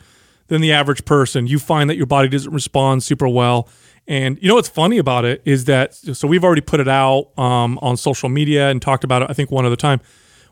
than 0.47 0.61
the 0.61 0.73
average 0.73 1.05
person. 1.05 1.49
You 1.49 1.59
find 1.59 1.91
that 1.91 1.97
your 1.97 2.07
body 2.07 2.29
doesn't 2.29 2.53
respond 2.53 3.03
super 3.03 3.29
well. 3.29 3.69
And 4.07 4.39
you 4.41 4.49
know 4.49 4.55
what's 4.55 4.69
funny 4.69 4.99
about 4.99 5.25
it 5.25 5.43
is 5.45 5.67
that, 5.67 5.95
so 5.95 6.27
we've 6.27 6.43
already 6.43 6.61
put 6.61 6.81
it 6.81 6.89
out 6.89 7.37
um, 7.39 7.79
on 7.83 7.97
social 7.97 8.29
media 8.29 8.69
and 8.69 8.81
talked 8.81 9.05
about 9.05 9.23
it, 9.23 9.31
I 9.31 9.33
think, 9.33 9.51
one 9.51 9.65
other 9.65 9.77
time. 9.77 10.01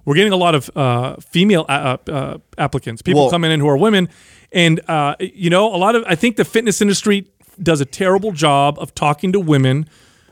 We're 0.09 0.15
getting 0.15 0.33
a 0.33 0.37
lot 0.37 0.55
of 0.55 0.71
uh, 0.75 1.17
female 1.17 1.67
uh, 1.69 1.99
uh, 2.09 2.39
applicants, 2.57 3.03
people 3.03 3.25
Well- 3.25 3.31
coming 3.31 3.51
in 3.51 3.61
who 3.61 3.69
are 3.69 3.77
women. 3.77 4.09
And, 4.51 4.81
uh, 4.89 5.17
you 5.21 5.51
know, 5.51 5.67
a 5.67 5.77
lot 5.77 5.95
of, 5.95 6.03
I 6.07 6.15
think 6.15 6.37
the 6.37 6.47
fitness 6.47 6.81
industry 6.81 7.27
does 7.63 7.83
a 7.83 7.85
terrible 7.85 8.33
job 8.33 8.79
of 8.79 8.95
talking 8.95 9.33
to 9.33 9.39
women 9.41 9.87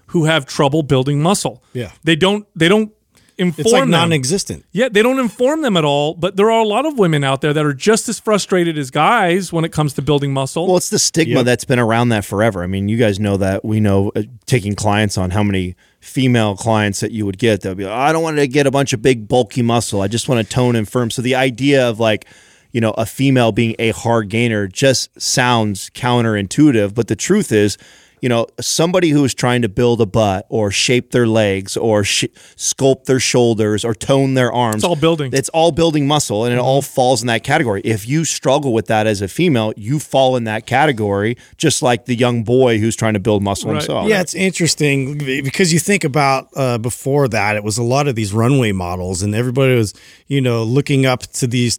who 0.06 0.24
have 0.24 0.46
trouble 0.46 0.82
building 0.82 1.20
muscle. 1.20 1.62
Yeah. 1.74 1.90
They 2.04 2.16
don't, 2.16 2.46
they 2.56 2.68
don't 2.68 2.90
inform 3.38 3.60
It's 3.66 3.72
like 3.72 3.82
them. 3.82 3.90
non-existent. 3.90 4.64
Yeah, 4.72 4.88
they 4.88 5.02
don't 5.02 5.18
inform 5.18 5.62
them 5.62 5.76
at 5.76 5.84
all. 5.84 6.14
But 6.14 6.36
there 6.36 6.50
are 6.50 6.60
a 6.60 6.66
lot 6.66 6.86
of 6.86 6.98
women 6.98 7.22
out 7.24 7.40
there 7.42 7.52
that 7.52 7.64
are 7.66 7.74
just 7.74 8.08
as 8.08 8.18
frustrated 8.18 8.78
as 8.78 8.90
guys 8.90 9.52
when 9.52 9.64
it 9.64 9.72
comes 9.72 9.92
to 9.94 10.02
building 10.02 10.32
muscle. 10.32 10.66
Well, 10.66 10.76
it's 10.76 10.90
the 10.90 10.98
stigma 10.98 11.36
Yep. 11.36 11.44
that's 11.44 11.64
been 11.64 11.78
around 11.78 12.08
that 12.10 12.24
forever. 12.24 12.62
I 12.62 12.66
mean, 12.66 12.88
you 12.88 12.96
guys 12.96 13.20
know 13.20 13.36
that. 13.36 13.64
We 13.64 13.78
know 13.80 14.10
uh, 14.16 14.22
taking 14.46 14.74
clients 14.74 15.18
on 15.18 15.30
how 15.30 15.42
many 15.42 15.76
female 16.00 16.56
clients 16.56 17.00
that 17.00 17.10
you 17.10 17.26
would 17.26 17.38
get 17.38 17.60
that 17.62 17.68
would 17.70 17.78
be 17.78 17.84
like, 17.84 17.92
I 17.92 18.12
don't 18.12 18.22
want 18.22 18.36
to 18.38 18.46
get 18.48 18.66
a 18.66 18.70
bunch 18.70 18.92
of 18.92 19.02
big, 19.02 19.26
bulky 19.28 19.60
muscle. 19.62 20.00
I 20.00 20.08
just 20.08 20.28
want 20.28 20.46
to 20.46 20.50
tone 20.54 20.76
and 20.76 20.88
firm. 20.88 21.10
So 21.10 21.20
the 21.22 21.34
idea 21.34 21.88
of 21.88 21.98
like, 22.00 22.26
you 22.72 22.80
know, 22.80 22.92
a 22.92 23.06
female 23.06 23.52
being 23.52 23.74
a 23.78 23.90
hard 23.90 24.28
gainer 24.28 24.66
just 24.68 25.20
sounds 25.20 25.90
counterintuitive. 25.90 26.94
But 26.94 27.08
the 27.08 27.16
truth 27.16 27.50
is, 27.52 27.76
you 28.20 28.28
know, 28.28 28.46
somebody 28.60 29.10
who 29.10 29.24
is 29.24 29.34
trying 29.34 29.62
to 29.62 29.68
build 29.68 30.00
a 30.00 30.06
butt 30.06 30.46
or 30.48 30.70
shape 30.70 31.10
their 31.10 31.26
legs 31.26 31.76
or 31.76 32.02
sh- 32.04 32.24
sculpt 32.56 33.04
their 33.04 33.20
shoulders 33.20 33.84
or 33.84 33.94
tone 33.94 34.34
their 34.34 34.52
arms. 34.52 34.76
It's 34.76 34.84
all 34.84 34.96
building. 34.96 35.32
It's 35.34 35.48
all 35.50 35.70
building 35.72 36.06
muscle 36.06 36.44
and 36.44 36.52
it 36.54 36.58
all 36.58 36.80
Mm-hmm. 36.82 36.94
falls 36.94 37.22
in 37.22 37.26
that 37.28 37.42
category. 37.44 37.80
If 37.84 38.06
you 38.08 38.24
struggle 38.24 38.72
with 38.72 38.86
that 38.86 39.06
as 39.06 39.22
a 39.22 39.28
female, 39.28 39.72
you 39.76 39.98
fall 39.98 40.36
in 40.36 40.44
that 40.44 40.66
category, 40.66 41.36
just 41.56 41.82
like 41.82 42.04
the 42.06 42.14
young 42.14 42.42
boy 42.44 42.78
who's 42.78 42.96
trying 42.96 43.14
to 43.14 43.20
build 43.20 43.42
muscle 43.42 43.70
Right. 43.70 43.76
himself. 43.82 44.08
Yeah, 44.08 44.20
it's 44.20 44.34
interesting 44.34 45.18
because 45.18 45.72
you 45.72 45.78
think 45.78 46.04
about 46.04 46.48
uh, 46.56 46.78
before 46.78 47.28
that, 47.28 47.56
it 47.56 47.64
was 47.64 47.78
a 47.78 47.82
lot 47.82 48.08
of 48.08 48.14
these 48.14 48.32
runway 48.32 48.72
models, 48.72 49.22
and 49.22 49.34
everybody 49.34 49.74
was, 49.74 49.94
you 50.26 50.40
know, 50.40 50.62
looking 50.64 51.06
up 51.06 51.22
to 51.22 51.46
these, 51.46 51.78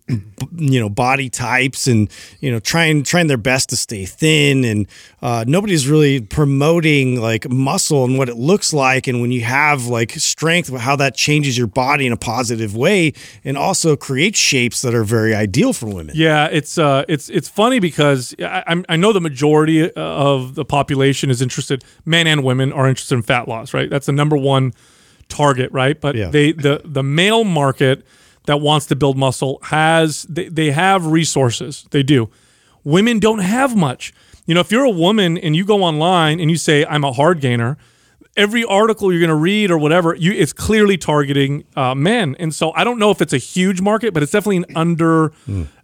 you 0.55 0.79
know, 0.79 0.89
body 0.89 1.29
types, 1.29 1.87
and 1.87 2.09
you 2.39 2.51
know, 2.51 2.59
trying 2.59 3.03
trying 3.03 3.27
their 3.27 3.37
best 3.37 3.69
to 3.69 3.77
stay 3.77 4.05
thin, 4.05 4.63
and 4.65 4.87
uh, 5.21 5.43
nobody's 5.47 5.87
really 5.87 6.19
promoting 6.29 7.19
like 7.21 7.49
muscle 7.49 8.03
and 8.05 8.17
what 8.17 8.29
it 8.29 8.37
looks 8.37 8.73
like, 8.73 9.07
and 9.07 9.21
when 9.21 9.31
you 9.31 9.41
have 9.41 9.85
like 9.87 10.11
strength, 10.13 10.75
how 10.75 10.95
that 10.95 11.15
changes 11.15 11.57
your 11.57 11.67
body 11.67 12.05
in 12.05 12.13
a 12.13 12.17
positive 12.17 12.75
way, 12.75 13.13
and 13.43 13.57
also 13.57 13.95
creates 13.95 14.39
shapes 14.39 14.81
that 14.81 14.93
are 14.93 15.03
very 15.03 15.33
ideal 15.35 15.73
for 15.73 15.87
women. 15.87 16.15
Yeah, 16.15 16.47
it's 16.51 16.77
uh, 16.77 17.05
it's 17.07 17.29
it's 17.29 17.49
funny 17.49 17.79
because 17.79 18.35
I, 18.39 18.63
I'm- 18.67 18.85
I 18.89 18.95
know 18.95 19.13
the 19.13 19.21
majority 19.21 19.91
of 19.91 20.55
the 20.55 20.65
population 20.65 21.29
is 21.29 21.41
interested. 21.41 21.83
Men 22.05 22.27
and 22.27 22.43
women 22.43 22.71
are 22.73 22.87
interested 22.87 23.15
in 23.15 23.21
fat 23.21 23.47
loss, 23.47 23.73
right? 23.73 23.89
That's 23.89 24.05
the 24.05 24.11
number 24.13 24.37
one 24.37 24.73
target, 25.29 25.71
right? 25.71 25.99
But 25.99 26.15
Yeah. 26.15 26.29
they 26.29 26.51
the 26.53 26.81
the 26.85 27.03
male 27.03 27.43
market 27.43 28.05
that 28.45 28.61
wants 28.61 28.85
to 28.87 28.95
build 28.95 29.17
muscle 29.17 29.59
has 29.63 30.23
they, 30.29 30.47
they 30.49 30.71
have 30.71 31.05
resources. 31.05 31.85
They 31.91 32.03
do. 32.03 32.29
Women 32.83 33.19
don't 33.19 33.39
have 33.39 33.75
much. 33.75 34.13
You 34.47 34.53
know, 34.53 34.61
if 34.61 34.71
you're 34.71 34.85
a 34.85 34.89
woman 34.89 35.37
and 35.37 35.55
you 35.55 35.65
go 35.65 35.83
online 35.83 36.39
and 36.39 36.49
you 36.49 36.55
say 36.55 36.85
I'm 36.85 37.03
a 37.03 37.11
hard 37.11 37.41
gainer, 37.41 37.77
every 38.37 38.63
article 38.63 39.11
you're 39.11 39.19
going 39.19 39.29
to 39.29 39.35
read 39.35 39.69
or 39.69 39.77
whatever, 39.77 40.15
you 40.15 40.31
it's 40.31 40.53
clearly 40.53 40.97
targeting 40.97 41.65
uh, 41.75 41.93
men. 41.93 42.35
And 42.39 42.55
so 42.55 42.71
I 42.71 42.85
don't 42.85 42.97
know 42.97 43.11
if 43.11 43.21
it's 43.21 43.33
a 43.33 43.37
huge 43.37 43.81
market, 43.81 44.13
but 44.13 44.23
it's 44.23 44.31
definitely 44.31 44.57
an 44.57 44.65
under 44.75 45.33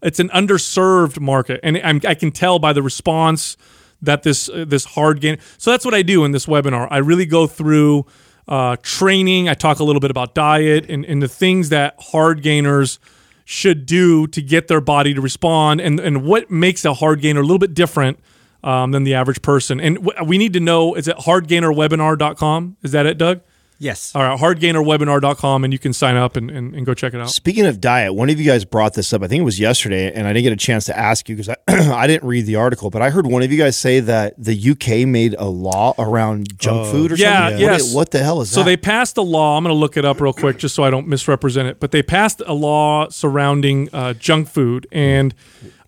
it's 0.02 0.20
an 0.20 0.30
underserved 0.30 1.20
market, 1.20 1.60
and 1.62 1.78
I'm, 1.78 2.00
I 2.08 2.16
can 2.16 2.32
tell 2.32 2.58
by 2.58 2.72
the 2.72 2.82
response 2.82 3.58
that 4.02 4.24
this 4.24 4.48
uh, 4.48 4.64
this 4.66 4.86
hard 4.86 5.20
gain. 5.20 5.40
So 5.58 5.72
that's 5.72 5.84
what 5.84 5.94
I 5.94 6.02
do 6.02 6.24
in 6.24 6.32
this 6.32 6.46
webinar. 6.46 6.88
I 6.90 7.00
really 7.00 7.26
go 7.26 7.48
through 7.48 8.06
uh, 8.48 8.78
training. 8.82 9.50
I 9.50 9.56
talk 9.56 9.80
a 9.80 9.84
little 9.84 10.02
bit 10.02 10.12
about 10.12 10.36
diet 10.36 10.90
and, 10.90 11.04
and 11.06 11.22
the 11.22 11.28
things 11.28 11.68
that 11.70 11.96
hard 12.00 12.42
gainers 12.42 12.98
should 13.46 13.86
do 13.86 14.26
to 14.28 14.42
get 14.42 14.70
their 14.70 14.80
body 14.80 15.14
to 15.14 15.20
respond, 15.20 15.82
and 15.82 16.00
and 16.00 16.24
what 16.24 16.50
makes 16.50 16.86
a 16.86 16.94
hard 16.94 17.20
gainer 17.20 17.42
a 17.42 17.44
little 17.44 17.60
bit 17.60 17.74
different 17.74 18.20
um, 18.64 18.92
than 18.92 19.04
the 19.04 19.14
average 19.14 19.42
person. 19.42 19.80
And 19.80 19.98
w- 19.98 20.26
we 20.26 20.38
need 20.38 20.54
to 20.54 20.60
know 20.60 20.94
is 20.96 21.08
it 21.08 21.18
hardgainerwebinar.com? 21.18 22.78
Is 22.82 22.92
that 22.92 23.06
it, 23.06 23.18
Doug? 23.18 23.42
Yes. 23.80 24.16
All 24.16 24.22
right, 24.22 24.40
hardgainerwebinar.com, 24.40 25.64
and 25.64 25.74
you 25.74 25.80
can 25.80 25.94
sign 25.94 26.16
up 26.16 26.36
and, 26.38 26.50
and, 26.50 26.74
and 26.76 26.86
go 26.86 26.94
check 26.94 27.14
it 27.14 27.20
out. 27.20 27.30
Speaking 27.30 27.66
of 27.66 27.82
diet, 27.82 28.14
one 28.14 28.30
of 28.30 28.40
you 28.40 28.46
guys 28.46 28.64
brought 28.66 28.94
this 28.94 29.12
up. 29.14 29.22
I 29.24 29.28
think 29.28 29.42
it 29.42 29.46
was 29.46 29.60
yesterday, 29.60 30.12
and 30.14 30.28
I 30.28 30.34
didn't 30.34 30.44
get 30.44 30.54
a 30.54 30.58
chance 30.58 30.86
to 30.86 30.98
ask 30.98 31.28
you 31.28 31.36
because 31.36 31.50
I, 31.50 31.56
I 31.68 32.08
didn't 32.08 32.28
read 32.28 32.46
the 32.46 32.56
article. 32.56 32.90
But 32.90 33.02
I 33.02 33.10
heard 33.10 33.28
one 33.28 33.42
of 33.44 33.52
you 33.52 33.58
guys 33.58 33.76
say 33.78 34.00
that 34.02 34.36
the 34.38 34.72
UK 34.72 35.08
made 35.08 35.36
a 35.38 35.46
law 35.46 35.94
around 35.98 36.58
junk 36.60 36.88
food 36.92 37.12
or 37.12 37.16
yeah, 37.16 37.50
something. 37.50 37.60
yes. 37.62 37.84
What, 37.90 37.96
what 37.96 38.12
the 38.12 38.24
hell 38.24 38.42
is 38.42 38.50
So 38.52 38.62
that? 38.62 38.66
they 38.66 38.78
passed 38.78 39.18
a 39.18 39.22
law. 39.22 39.58
I'm 39.58 39.64
going 39.64 39.74
to 39.76 39.80
look 39.80 39.98
it 39.98 40.06
up 40.06 40.22
real 40.22 40.34
quick 40.34 40.58
just 40.58 40.76
so 40.76 40.84
I 40.84 40.90
don't 40.90 41.08
misrepresent 41.08 41.68
it. 41.68 41.80
But 41.80 41.92
they 41.92 42.04
passed 42.04 42.42
a 42.46 42.54
law 42.54 43.10
surrounding 43.10 43.90
uh, 43.92 44.14
junk 44.14 44.48
food. 44.48 44.88
And 44.92 45.34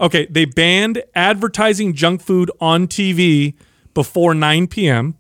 okay, 0.02 0.26
they 0.26 0.45
banned 0.45 1.04
advertising 1.15 1.93
junk 1.93 2.21
food 2.21 2.52
on 2.60 2.88
TV 2.88 3.54
before 3.93 4.34
9 4.34 4.67
p.m. 4.67 5.15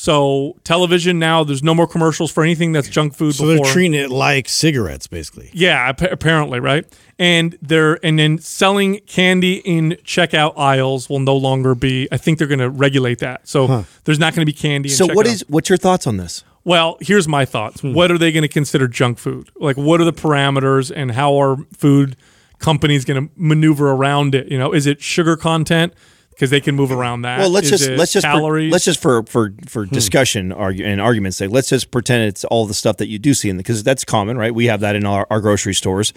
So 0.00 0.56
television 0.64 1.18
now, 1.18 1.44
there's 1.44 1.62
no 1.62 1.74
more 1.74 1.86
commercials 1.86 2.30
for 2.30 2.42
anything 2.42 2.72
that's 2.72 2.88
junk 2.88 3.14
food. 3.14 3.34
So 3.34 3.44
before. 3.44 3.66
they're 3.66 3.72
treating 3.74 3.92
it 3.92 4.08
like 4.08 4.48
cigarettes, 4.48 5.06
basically. 5.06 5.50
Yeah, 5.52 5.90
ap- 5.90 6.00
apparently, 6.00 6.58
right? 6.58 6.86
And 7.18 7.58
they're 7.60 8.02
and 8.02 8.18
then 8.18 8.38
selling 8.38 9.00
candy 9.00 9.56
in 9.56 9.98
checkout 10.02 10.54
aisles 10.56 11.10
will 11.10 11.18
no 11.18 11.36
longer 11.36 11.74
be. 11.74 12.08
I 12.10 12.16
think 12.16 12.38
they're 12.38 12.46
going 12.46 12.60
to 12.60 12.70
regulate 12.70 13.18
that. 13.18 13.46
So 13.46 13.84
there's 14.04 14.18
not 14.18 14.34
going 14.34 14.40
to 14.40 14.50
be 14.50 14.54
candy. 14.54 14.88
In 14.88 14.94
so 14.94 15.04
what 15.04 15.26
checkout. 15.26 15.32
is 15.32 15.44
what's 15.48 15.68
your 15.68 15.76
thoughts 15.76 16.06
on 16.06 16.16
this? 16.16 16.44
Well, 16.64 16.96
here's 17.02 17.28
my 17.28 17.44
thoughts. 17.44 17.82
Hmm. 17.82 17.92
What 17.92 18.10
are 18.10 18.16
they 18.16 18.32
going 18.32 18.40
to 18.40 18.48
consider 18.48 18.88
junk 18.88 19.18
food? 19.18 19.50
Like, 19.56 19.76
what 19.76 20.00
are 20.00 20.04
the 20.04 20.14
parameters, 20.14 20.90
and 20.90 21.12
how 21.12 21.38
are 21.38 21.58
food 21.76 22.16
companies 22.58 23.04
going 23.04 23.28
to 23.28 23.32
maneuver 23.36 23.90
around 23.90 24.34
it? 24.34 24.50
You 24.50 24.58
know, 24.58 24.72
is 24.72 24.86
it 24.86 25.02
sugar 25.02 25.36
content? 25.36 25.92
Because 26.40 26.48
they 26.48 26.60
can 26.62 26.74
move 26.74 26.90
around 26.90 27.20
that. 27.22 27.38
Well, 27.38 27.50
let's 27.50 27.70
Is 27.70 27.80
just 27.80 27.90
let's 27.98 28.14
just 28.14 28.26
for, 28.26 28.32
calories. 28.32 28.72
let's 28.72 28.86
just 28.86 29.02
for 29.02 29.24
for 29.24 29.52
for 29.68 29.84
discussion 29.84 30.52
argue, 30.52 30.86
and 30.86 30.98
argument's 30.98 31.36
sake, 31.36 31.50
let's 31.50 31.68
just 31.68 31.90
pretend 31.90 32.24
it's 32.24 32.44
all 32.44 32.64
the 32.64 32.72
stuff 32.72 32.96
that 32.96 33.08
you 33.08 33.18
do 33.18 33.34
see 33.34 33.50
in 33.50 33.58
because 33.58 33.82
that's 33.84 34.06
common, 34.06 34.38
right? 34.38 34.54
We 34.54 34.64
have 34.64 34.80
that 34.80 34.96
in 34.96 35.04
our, 35.04 35.26
our 35.28 35.42
grocery 35.42 35.74
stores. 35.74 36.14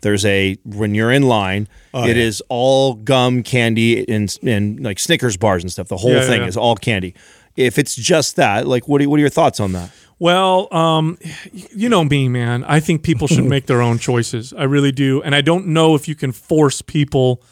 There's 0.00 0.24
a 0.24 0.56
when 0.64 0.94
you're 0.94 1.12
in 1.12 1.24
line, 1.24 1.68
it 1.92 2.16
is 2.16 2.42
all 2.48 2.94
gum, 2.94 3.42
candy, 3.42 4.08
and 4.10 4.34
and 4.42 4.82
like 4.82 4.98
Snickers 4.98 5.36
bars 5.36 5.62
and 5.62 5.70
stuff. 5.70 5.88
The 5.88 5.98
whole 5.98 6.10
Yeah, 6.12 6.20
yeah, 6.22 6.26
thing 6.26 6.40
yeah. 6.40 6.48
is 6.48 6.56
all 6.56 6.76
candy. 6.76 7.14
If 7.54 7.78
it's 7.78 7.94
just 7.94 8.36
that, 8.36 8.66
like, 8.66 8.88
what 8.88 9.02
are, 9.02 9.08
what 9.10 9.18
are 9.18 9.20
your 9.20 9.28
thoughts 9.28 9.60
on 9.60 9.72
that? 9.72 9.90
Well, 10.18 10.74
um, 10.74 11.18
you 11.52 11.90
know 11.90 12.02
me, 12.02 12.30
man. 12.30 12.64
I 12.64 12.80
think 12.80 13.02
people 13.02 13.28
should 13.28 13.44
make 13.56 13.66
their 13.66 13.82
own 13.82 13.98
choices. 13.98 14.54
I 14.54 14.62
really 14.64 14.92
do, 14.92 15.20
and 15.22 15.34
I 15.34 15.42
don't 15.42 15.66
know 15.66 15.94
if 15.94 16.08
you 16.08 16.14
can 16.14 16.32
force 16.32 16.80
people 16.80 17.42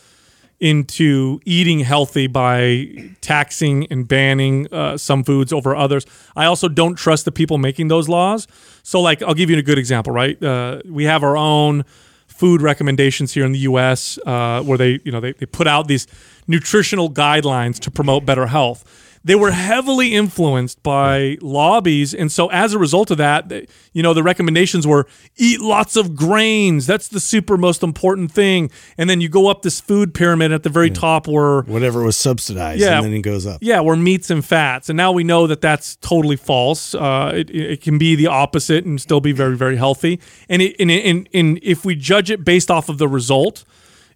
into 0.60 1.40
eating 1.44 1.80
healthy 1.80 2.26
by 2.26 3.12
taxing 3.20 3.86
and 3.90 4.06
banning 4.08 4.72
uh, 4.72 4.96
some 4.96 5.24
foods 5.24 5.52
over 5.52 5.74
others. 5.74 6.06
I 6.36 6.46
also 6.46 6.68
don't 6.68 6.94
trust 6.94 7.24
the 7.24 7.32
people 7.32 7.58
making 7.58 7.88
those 7.88 8.08
laws. 8.08 8.46
So, 8.82 9.00
like, 9.00 9.22
I'll 9.22 9.34
give 9.34 9.50
you 9.50 9.58
a 9.58 9.62
good 9.62 9.78
example. 9.78 10.12
Right, 10.12 10.40
uh, 10.42 10.80
we 10.86 11.04
have 11.04 11.22
our 11.22 11.36
own 11.36 11.84
food 12.26 12.62
recommendations 12.62 13.32
here 13.32 13.44
in 13.44 13.52
the 13.52 13.60
U.S. 13.60 14.18
Uh, 14.26 14.62
where 14.62 14.78
they, 14.78 15.00
you 15.04 15.12
know, 15.12 15.20
they, 15.20 15.32
they 15.32 15.46
put 15.46 15.66
out 15.66 15.88
these 15.88 16.06
nutritional 16.46 17.10
guidelines 17.10 17.78
to 17.80 17.90
promote 17.90 18.24
better 18.26 18.46
health 18.46 19.03
they 19.26 19.34
were 19.34 19.52
heavily 19.52 20.14
influenced 20.14 20.82
by 20.82 21.38
lobbies 21.40 22.12
and 22.12 22.30
so 22.30 22.48
as 22.50 22.74
a 22.74 22.78
result 22.78 23.10
of 23.10 23.16
that 23.18 23.48
they- 23.48 23.66
you 23.94 24.02
know 24.02 24.12
the 24.12 24.22
recommendations 24.22 24.86
were 24.86 25.06
eat 25.36 25.60
lots 25.60 25.96
of 25.96 26.14
grains 26.14 26.86
that's 26.86 27.08
the 27.08 27.18
super 27.20 27.56
most 27.56 27.82
important 27.82 28.30
thing 28.30 28.70
and 28.98 29.08
then 29.08 29.20
you 29.22 29.28
go 29.28 29.48
up 29.48 29.62
this 29.62 29.80
food 29.80 30.12
pyramid 30.12 30.52
at 30.52 30.62
the 30.62 30.68
very 30.68 30.90
top 30.90 31.26
where 31.26 31.62
Whatever 31.62 32.02
was 32.02 32.16
subsidized, 32.16 32.80
Yeah. 32.82 32.96
and 32.98 33.06
then 33.06 33.12
it 33.14 33.20
goes 33.22 33.46
up. 33.46 33.58
yeah, 33.62 33.80
where 33.80 33.96
meats 33.96 34.30
and 34.30 34.44
fats, 34.44 34.88
and 34.90 34.96
now 34.96 35.10
we 35.12 35.24
know 35.24 35.46
that 35.46 35.60
that's 35.60 35.96
totally 35.96 36.36
false. 36.36 36.94
Uh, 36.94 37.32
it, 37.34 37.50
it 37.50 37.80
can 37.80 37.96
be 37.98 38.14
the 38.14 38.26
opposite 38.26 38.84
and 38.84 39.00
still 39.00 39.20
be 39.20 39.32
very, 39.32 39.56
very 39.56 39.76
healthy. 39.76 40.20
And 40.48 40.60
it, 40.62 40.76
and, 40.78 40.90
and, 40.90 41.28
and 41.32 41.58
if 41.62 41.84
we 41.84 41.94
judge 41.94 42.30
it 42.30 42.44
based 42.44 42.70
off 42.70 42.88
of 42.88 42.98
the 42.98 43.08
result, 43.08 43.64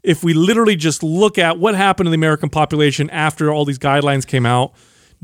if 0.03 0.23
we 0.23 0.35
literally 0.35 0.77
just 0.77 1.03
look 1.03 1.39
at 1.39 1.59
what 1.59 1.75
happened 1.75 2.07
to 2.07 2.11
the 2.11 2.15
American 2.17 2.49
population 2.51 3.09
after 3.11 3.51
all 3.53 3.65
these 3.65 3.79
guidelines 3.79 4.27
came 4.27 4.45
out, 4.47 4.73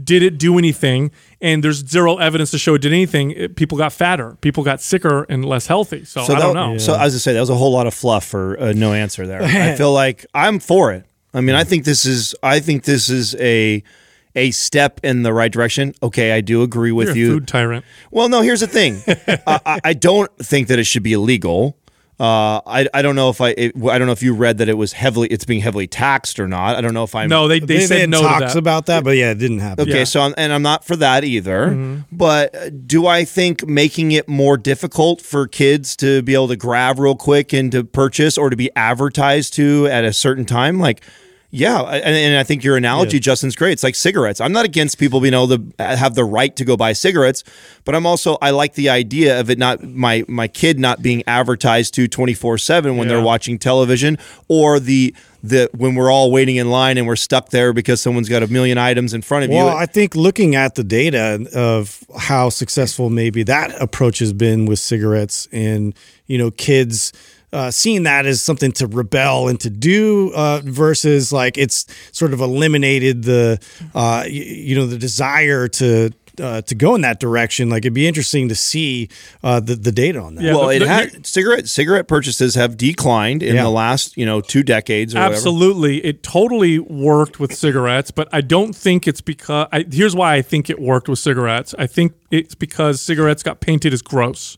did 0.02 0.22
it 0.22 0.38
do 0.38 0.58
anything? 0.58 1.10
And 1.40 1.62
there's 1.62 1.86
zero 1.86 2.16
evidence 2.16 2.50
to 2.52 2.58
show 2.58 2.74
it 2.74 2.82
did 2.82 2.92
anything. 2.92 3.30
It- 3.32 3.56
people 3.56 3.78
got 3.78 3.92
fatter, 3.92 4.36
people 4.40 4.64
got 4.64 4.80
sicker 4.80 5.24
and 5.28 5.44
less 5.44 5.66
healthy. 5.66 6.04
So, 6.04 6.22
I 6.22 6.26
that, 6.26 6.38
don't 6.40 6.54
know. 6.54 6.78
So 6.78 6.98
as 6.98 7.14
I 7.14 7.18
say, 7.18 7.32
that 7.34 7.40
was 7.40 7.50
a 7.50 7.54
whole 7.54 7.72
lot 7.72 7.86
of 7.86 7.94
fluff 7.94 8.24
for 8.24 8.58
uh, 8.60 8.72
no 8.72 8.92
answer 8.92 9.26
there. 9.26 9.42
I 9.42 9.74
feel 9.76 9.92
like 9.92 10.26
I'm 10.34 10.58
for 10.58 10.92
it. 10.92 11.04
I 11.32 11.40
mean, 11.40 11.54
I 11.56 11.64
think 11.64 11.84
this 11.84 12.06
is 12.06 12.34
I 12.42 12.60
think 12.60 12.84
this 12.84 13.08
is 13.08 13.34
a 13.36 13.82
a 14.36 14.50
step 14.50 15.00
in 15.04 15.22
the 15.22 15.32
right 15.32 15.52
direction. 15.52 15.94
Okay, 16.02 16.32
I 16.32 16.40
do 16.40 16.62
agree 16.62 16.90
with 16.92 17.08
You're 17.08 17.14
a 17.14 17.18
you. 17.18 17.32
food 17.34 17.48
tyrant. 17.48 17.84
Well, 18.10 18.28
no, 18.28 18.40
here's 18.40 18.60
the 18.60 18.66
thing. 18.66 19.00
I, 19.46 19.80
I 19.84 19.92
don't 19.94 20.30
think 20.38 20.68
that 20.68 20.78
it 20.78 20.84
should 20.84 21.02
be 21.04 21.12
illegal. 21.12 21.76
Uh, 22.20 22.60
I, 22.64 22.88
I 22.94 23.02
don't 23.02 23.16
know 23.16 23.28
if 23.28 23.40
I 23.40 23.48
it, 23.50 23.72
I 23.90 23.98
don't 23.98 24.06
know 24.06 24.12
if 24.12 24.22
you 24.22 24.34
read 24.34 24.58
that 24.58 24.68
it 24.68 24.74
was 24.78 24.92
heavily 24.92 25.26
it's 25.28 25.44
being 25.44 25.60
heavily 25.60 25.88
taxed 25.88 26.38
or 26.38 26.46
not. 26.46 26.76
I 26.76 26.80
don't 26.80 26.94
know 26.94 27.02
if 27.02 27.14
I'm 27.14 27.28
No, 27.28 27.48
they, 27.48 27.58
they, 27.58 27.78
They, 27.78 27.86
said 27.86 28.00
had 28.02 28.10
no 28.10 28.22
to 28.22 28.28
talks 28.28 28.52
that. 28.52 28.56
about 28.56 28.86
that, 28.86 29.02
but 29.02 29.16
yeah, 29.16 29.32
it 29.32 29.38
didn't 29.38 29.58
happen. 29.58 29.82
Okay, 29.82 29.90
Yeah. 29.90 29.96
Mm-hmm. 30.02 30.04
so 30.06 30.20
I'm, 30.20 30.34
and 30.36 30.52
I'm 30.52 30.62
not 30.62 30.84
for 30.84 30.94
that 30.96 31.24
either. 31.24 32.04
But 32.12 32.54
uh, 32.54 32.70
do 32.70 33.06
I 33.08 33.24
think 33.24 33.66
making 33.66 34.12
it 34.12 34.28
more 34.28 34.56
difficult 34.56 35.22
for 35.22 35.48
kids 35.48 35.96
to 35.96 36.22
be 36.22 36.34
able 36.34 36.48
to 36.48 36.56
grab 36.56 37.00
real 37.00 37.16
quick 37.16 37.52
and 37.52 37.72
to 37.72 37.82
purchase 37.82 38.38
or 38.38 38.48
to 38.48 38.56
be 38.56 38.70
advertised 38.76 39.54
to 39.54 39.88
at 39.88 40.04
a 40.04 40.12
certain 40.12 40.44
time, 40.44 40.78
like? 40.78 41.02
Yeah, 41.56 41.80
and, 41.82 42.16
and 42.16 42.36
I 42.36 42.42
think 42.42 42.64
your 42.64 42.76
analogy, 42.76 43.20
Justin's 43.20 43.54
great. 43.54 43.72
It's 43.72 43.84
like 43.84 43.94
cigarettes. 43.94 44.40
I'm 44.40 44.50
not 44.52 44.64
against 44.64 44.98
people 44.98 45.20
being 45.20 45.34
able 45.34 45.48
to 45.56 45.62
uh, 45.78 45.94
have 45.94 46.16
the 46.16 46.24
right 46.24 46.54
to 46.56 46.64
go 46.64 46.76
buy 46.76 46.92
cigarettes, 46.94 47.44
but 47.84 47.94
I'm 47.94 48.06
also 48.06 48.36
I 48.42 48.50
like 48.50 48.74
the 48.74 48.88
idea 48.88 49.38
of 49.38 49.50
it 49.50 49.58
not 49.58 49.82
my 49.84 50.24
my 50.26 50.48
kid 50.48 50.80
not 50.80 51.00
being 51.00 51.22
advertised 51.28 51.94
to 51.94 52.08
24 52.08 52.58
seven 52.58 52.96
when 52.96 53.06
Yeah. 53.08 53.14
they're 53.14 53.24
watching 53.24 53.58
television 53.60 54.18
or 54.48 54.80
the 54.80 55.14
the 55.44 55.68
when 55.76 55.94
we're 55.94 56.10
all 56.10 56.32
waiting 56.32 56.56
in 56.56 56.70
line 56.70 56.98
and 56.98 57.06
we're 57.06 57.14
stuck 57.16 57.50
there 57.50 57.72
because 57.72 58.00
someone's 58.00 58.28
got 58.28 58.42
a 58.42 58.48
million 58.48 58.76
items 58.78 59.14
in 59.14 59.22
front 59.22 59.44
of 59.44 59.50
Well, 59.50 59.58
you. 59.58 59.64
Well, 59.66 59.76
I 59.76 59.86
think 59.86 60.16
looking 60.16 60.56
at 60.56 60.74
the 60.74 60.82
data 60.82 61.46
of 61.54 62.02
how 62.18 62.48
successful 62.48 63.10
maybe 63.10 63.42
that 63.44 63.80
approach 63.80 64.18
has 64.20 64.32
been 64.32 64.64
with 64.64 64.78
cigarettes 64.78 65.46
and, 65.52 65.94
you 66.26 66.38
know, 66.38 66.50
kids 66.50 67.12
uh, 67.54 67.70
seeing 67.70 68.02
that 68.02 68.26
as 68.26 68.42
something 68.42 68.72
to 68.72 68.86
rebel 68.86 69.48
and 69.48 69.58
to 69.60 69.70
do 69.70 70.32
uh, 70.34 70.60
versus 70.64 71.32
like 71.32 71.56
it's 71.56 71.86
sort 72.12 72.32
of 72.34 72.40
eliminated 72.40 73.22
the, 73.22 73.58
uh, 73.94 74.22
y- 74.24 74.28
you 74.28 74.74
know, 74.74 74.86
the 74.86 74.98
desire 74.98 75.68
to. 75.68 76.10
Uh, 76.42 76.60
to 76.62 76.74
go 76.74 76.96
in 76.96 77.00
that 77.02 77.20
direction, 77.20 77.70
like 77.70 77.84
it'd 77.84 77.94
be 77.94 78.08
interesting 78.08 78.48
to 78.48 78.56
see 78.56 79.08
uh, 79.44 79.60
the 79.60 79.76
the 79.76 79.92
data 79.92 80.18
on 80.18 80.34
that. 80.34 80.42
Yeah, 80.42 80.54
well, 80.56 80.66
the- 80.66 80.74
it 80.74 80.78
the- 80.80 80.88
had 80.88 81.24
cigarette 81.24 81.68
cigarette 81.68 82.08
purchases 82.08 82.56
have 82.56 82.76
declined 82.76 83.40
in 83.40 83.54
Yeah. 83.54 83.62
the 83.62 83.70
last 83.70 84.16
you 84.18 84.26
know 84.26 84.40
two 84.40 84.64
decades. 84.64 85.14
Or 85.14 85.18
whatever. 85.18 85.34
Absolutely, 85.36 86.04
it 86.04 86.24
totally 86.24 86.80
worked 86.80 87.38
with 87.38 87.54
cigarettes, 87.54 88.10
but 88.10 88.26
I 88.32 88.40
don't 88.40 88.74
think 88.74 89.06
it's 89.06 89.20
because. 89.20 89.68
I, 89.70 89.84
here's 89.88 90.16
why 90.16 90.34
I 90.34 90.42
think 90.42 90.68
it 90.68 90.80
worked 90.80 91.08
with 91.08 91.20
cigarettes. 91.20 91.72
I 91.78 91.86
think 91.86 92.14
it's 92.32 92.56
because 92.56 93.00
cigarettes 93.00 93.44
got 93.44 93.60
painted 93.60 93.92
as 93.92 94.02
gross. 94.02 94.56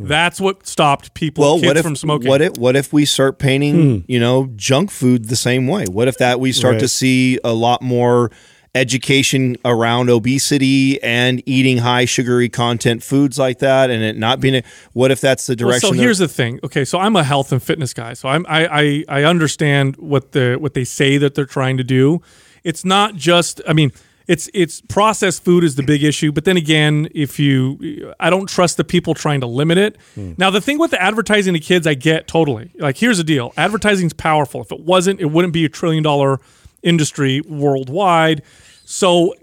Mm. 0.00 0.08
That's 0.08 0.40
what 0.40 0.66
stopped 0.66 1.14
people, 1.14 1.42
Well, 1.42 1.54
kids 1.56 1.66
what 1.66 1.76
if 1.76 1.82
from 1.82 1.96
smoking. 1.96 2.28
what 2.28 2.40
if 2.40 2.56
what 2.56 2.76
if 2.76 2.92
we 2.92 3.04
start 3.04 3.38
painting 3.38 4.00
hmm. 4.00 4.04
you 4.06 4.20
know 4.20 4.48
junk 4.56 4.90
food 4.90 5.28
the 5.28 5.36
same 5.36 5.66
way? 5.66 5.86
What 5.86 6.08
if 6.08 6.18
that 6.18 6.40
we 6.40 6.52
start 6.52 6.78
to 6.80 6.88
see 6.88 7.38
a 7.42 7.52
lot 7.52 7.82
more 7.82 8.30
education 8.74 9.56
around 9.64 10.10
obesity 10.10 11.02
and 11.02 11.42
eating 11.46 11.78
high 11.78 12.04
sugary 12.04 12.48
content 12.48 13.02
foods 13.02 13.38
like 13.38 13.58
that, 13.58 13.90
and 13.90 14.02
it 14.02 14.16
not 14.16 14.40
being 14.40 14.56
a, 14.56 14.62
what 14.92 15.10
if 15.10 15.20
that's 15.20 15.46
the 15.46 15.56
Well, 15.58 15.70
direction? 15.70 15.88
so 15.90 15.94
here's 15.94 16.18
the 16.18 16.28
thing. 16.28 16.60
Okay, 16.62 16.84
so 16.84 16.98
I'm 16.98 17.16
a 17.16 17.24
health 17.24 17.50
and 17.50 17.62
fitness 17.62 17.92
guy, 17.92 18.14
so 18.14 18.28
I'm, 18.28 18.46
I, 18.48 18.68
I 18.80 19.04
I 19.20 19.24
understand 19.24 19.96
what 19.96 20.32
the 20.32 20.56
what 20.56 20.74
they 20.74 20.84
say 20.84 21.18
that 21.18 21.34
they're 21.34 21.46
trying 21.46 21.76
to 21.78 21.84
do. 21.84 22.22
It's 22.64 22.84
not 22.84 23.16
just. 23.16 23.60
I 23.66 23.72
mean, 23.72 23.92
it's 24.28 24.48
it's 24.54 24.80
processed 24.82 25.42
food 25.44 25.64
is 25.64 25.74
the 25.74 25.82
big 25.82 26.04
issue, 26.04 26.30
but 26.30 26.44
then 26.44 26.56
again, 26.56 27.08
if 27.14 27.38
you, 27.38 28.12
I 28.20 28.28
don't 28.30 28.46
trust 28.48 28.76
the 28.76 28.84
people 28.84 29.14
trying 29.14 29.40
to 29.40 29.46
limit 29.46 29.78
it. 29.78 29.96
Hmm. 30.14 30.34
Now, 30.38 30.50
the 30.50 30.60
thing 30.60 30.78
with 30.78 30.90
the 30.92 31.02
advertising 31.02 31.54
to 31.54 31.60
kids, 31.60 31.86
I 31.86 31.94
get 31.94 32.28
totally. 32.28 32.70
Like, 32.78 32.98
here's 32.98 33.16
the 33.18 33.24
deal: 33.24 33.52
advertising's 33.56 34.12
powerful. 34.12 34.60
If 34.60 34.70
it 34.70 34.80
wasn't, 34.80 35.20
it 35.20 35.26
wouldn't 35.32 35.52
be 35.54 35.64
a 35.64 35.68
trillion 35.68 36.02
dollar 36.02 36.40
industry 36.82 37.40
worldwide. 37.48 38.42
So, 38.84 39.34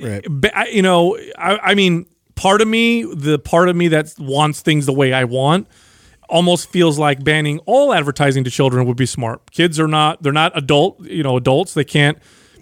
I- 0.54 0.70
you 0.72 0.82
know, 0.82 1.18
I, 1.38 1.58
I 1.72 1.76
mean, 1.76 2.06
part 2.36 2.62
of 2.62 2.68
me, 2.68 3.04
the 3.04 3.40
part 3.40 3.70
of 3.70 3.76
me 3.76 3.88
that 3.90 4.14
wants 4.20 4.62
things 4.62 4.86
the 4.86 4.94
way 4.94 5.14
I 5.14 5.24
want, 5.24 5.68
almost 6.30 6.70
feels 6.72 6.98
like 6.98 7.24
banning 7.24 7.60
all 7.66 7.94
advertising 7.94 8.44
to 8.44 8.50
children 8.52 8.86
would 8.88 8.98
be 8.98 9.06
smart. 9.06 9.52
Kids 9.52 9.80
are 9.80 9.88
not 9.88 10.22
they're 10.24 10.32
not 10.32 10.56
adult, 10.58 11.00
you 11.06 11.24
know, 11.24 11.38
adults. 11.38 11.74
They 11.74 11.84
can't 11.84 12.18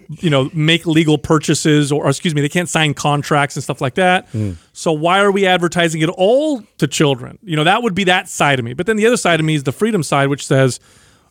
you 0.08 0.30
know 0.30 0.50
make 0.52 0.86
legal 0.86 1.18
purchases 1.18 1.92
or, 1.92 2.04
or 2.04 2.10
excuse 2.10 2.34
me, 2.34 2.40
they 2.40 2.48
can't 2.48 2.68
sign 2.68 2.94
contracts 2.94 3.56
and 3.56 3.62
stuff 3.62 3.80
like 3.80 3.94
that. 3.94 4.28
Hmm. 4.30 4.52
So 4.72 4.92
why 4.92 5.20
are 5.20 5.30
we 5.30 5.46
advertising 5.46 6.02
it 6.02 6.08
all 6.08 6.62
to 6.78 6.86
children? 6.86 7.38
You 7.42 7.56
know, 7.56 7.64
that 7.64 7.82
would 7.82 7.94
be 7.94 8.04
that 8.04 8.28
side 8.28 8.58
of 8.58 8.64
me. 8.64 8.74
But 8.74 8.86
then 8.86 8.96
the 8.96 9.06
other 9.06 9.16
side 9.16 9.40
of 9.40 9.46
me 9.46 9.54
is 9.54 9.64
the 9.64 9.72
freedom 9.72 10.02
side 10.02 10.28
which 10.28 10.46
says 10.46 10.80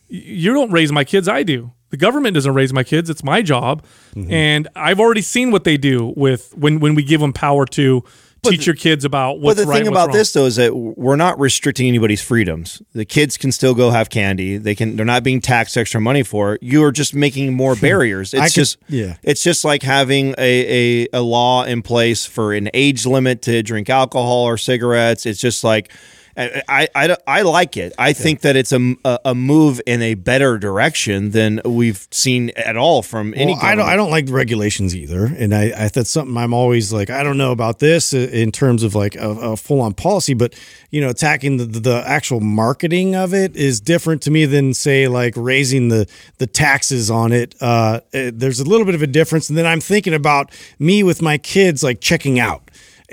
you 0.08 0.52
don't 0.52 0.70
raise 0.70 0.92
my 0.92 1.04
kids, 1.04 1.28
I 1.28 1.42
do. 1.42 1.72
The 1.90 1.96
government 1.96 2.34
doesn't 2.34 2.54
raise 2.54 2.72
my 2.72 2.82
kids, 2.82 3.08
it's 3.08 3.22
my 3.22 3.40
job. 3.42 3.84
Mm-hmm. 4.14 4.32
And 4.32 4.68
I've 4.74 5.00
already 5.00 5.22
seen 5.22 5.50
what 5.50 5.64
they 5.64 5.76
do 5.76 6.12
with 6.16 6.56
when 6.56 6.80
when 6.80 6.94
we 6.94 7.02
give 7.02 7.20
them 7.20 7.32
power 7.32 7.66
to 7.66 8.04
teach 8.50 8.66
your 8.66 8.74
kids 8.74 9.04
about 9.04 9.40
what's 9.40 9.56
But 9.58 9.64
the 9.64 9.68
right 9.70 9.78
thing 9.78 9.88
about 9.88 10.08
wrong. 10.08 10.16
this 10.16 10.32
though 10.32 10.46
is 10.46 10.56
that 10.56 10.74
we're 10.74 11.16
not 11.16 11.38
restricting 11.38 11.86
anybody's 11.88 12.22
freedoms. 12.22 12.82
The 12.94 13.04
kids 13.04 13.36
can 13.36 13.52
still 13.52 13.74
go 13.74 13.90
have 13.90 14.10
candy. 14.10 14.56
They 14.58 14.74
can. 14.74 14.96
They're 14.96 15.04
not 15.06 15.22
being 15.22 15.40
taxed 15.40 15.76
extra 15.76 16.00
money 16.00 16.22
for 16.22 16.54
it. 16.54 16.62
You 16.62 16.84
are 16.84 16.92
just 16.92 17.14
making 17.14 17.54
more 17.54 17.74
barriers. 17.80 18.32
It's 18.34 18.42
could- 18.46 18.52
just 18.54 18.78
yeah. 18.88 19.16
It's 19.22 19.42
just 19.42 19.64
like 19.64 19.82
having 19.82 20.34
a, 20.38 21.04
a 21.04 21.08
a 21.14 21.20
law 21.22 21.64
in 21.64 21.82
place 21.82 22.26
for 22.26 22.52
an 22.52 22.70
age 22.74 23.06
limit 23.06 23.42
to 23.42 23.62
drink 23.62 23.88
alcohol 23.90 24.44
or 24.44 24.56
cigarettes. 24.58 25.26
It's 25.26 25.40
just 25.40 25.64
like. 25.64 25.90
I, 26.36 26.62
I, 26.68 26.88
I, 26.94 27.16
I 27.26 27.42
like 27.42 27.76
it. 27.76 27.92
I 27.98 28.12
think 28.12 28.40
that 28.40 28.56
it's 28.56 28.72
a, 28.72 28.96
a, 29.24 29.34
move 29.34 29.80
in 29.86 30.02
a 30.02 30.14
better 30.14 30.58
direction 30.58 31.30
than 31.30 31.60
we've 31.64 32.08
seen 32.10 32.50
at 32.50 32.76
all 32.76 33.02
from 33.02 33.34
any. 33.36 33.52
Well, 33.52 33.62
I 33.62 33.74
don't. 33.74 33.86
I 33.86 33.96
don't 33.96 34.10
like 34.10 34.26
regulations 34.28 34.96
either, 34.96 35.26
and 35.26 35.54
I, 35.54 35.72
I 35.76 35.88
that's 35.88 36.10
something 36.10 36.36
I'm 36.36 36.54
always 36.54 36.92
like. 36.92 37.10
I 37.10 37.22
don't 37.22 37.38
know 37.38 37.52
about 37.52 37.78
this 37.78 38.12
in 38.12 38.50
terms 38.50 38.82
of 38.82 38.94
like 38.94 39.14
a, 39.16 39.30
a 39.30 39.56
full 39.56 39.80
on 39.80 39.94
policy, 39.94 40.34
but 40.34 40.54
you 40.90 41.00
know, 41.00 41.08
attacking 41.08 41.56
the, 41.56 41.66
the 41.66 42.02
actual 42.06 42.40
marketing 42.40 43.14
of 43.14 43.34
it 43.34 43.56
is 43.56 43.80
different 43.80 44.22
to 44.22 44.30
me 44.30 44.46
than 44.46 44.74
say 44.74 45.08
like 45.08 45.34
raising 45.36 45.88
the 45.88 46.08
the 46.38 46.46
taxes 46.46 47.10
on 47.10 47.32
it. 47.32 47.54
Uh, 47.60 48.00
there's 48.12 48.60
a 48.60 48.64
little 48.64 48.86
bit 48.86 48.94
of 48.94 49.02
a 49.02 49.06
difference, 49.06 49.48
and 49.48 49.56
then 49.56 49.66
I'm 49.66 49.80
thinking 49.80 50.14
about 50.14 50.50
me 50.78 51.02
with 51.02 51.22
my 51.22 51.38
kids 51.38 51.82
like 51.82 52.00
checking 52.00 52.38
out. 52.40 52.63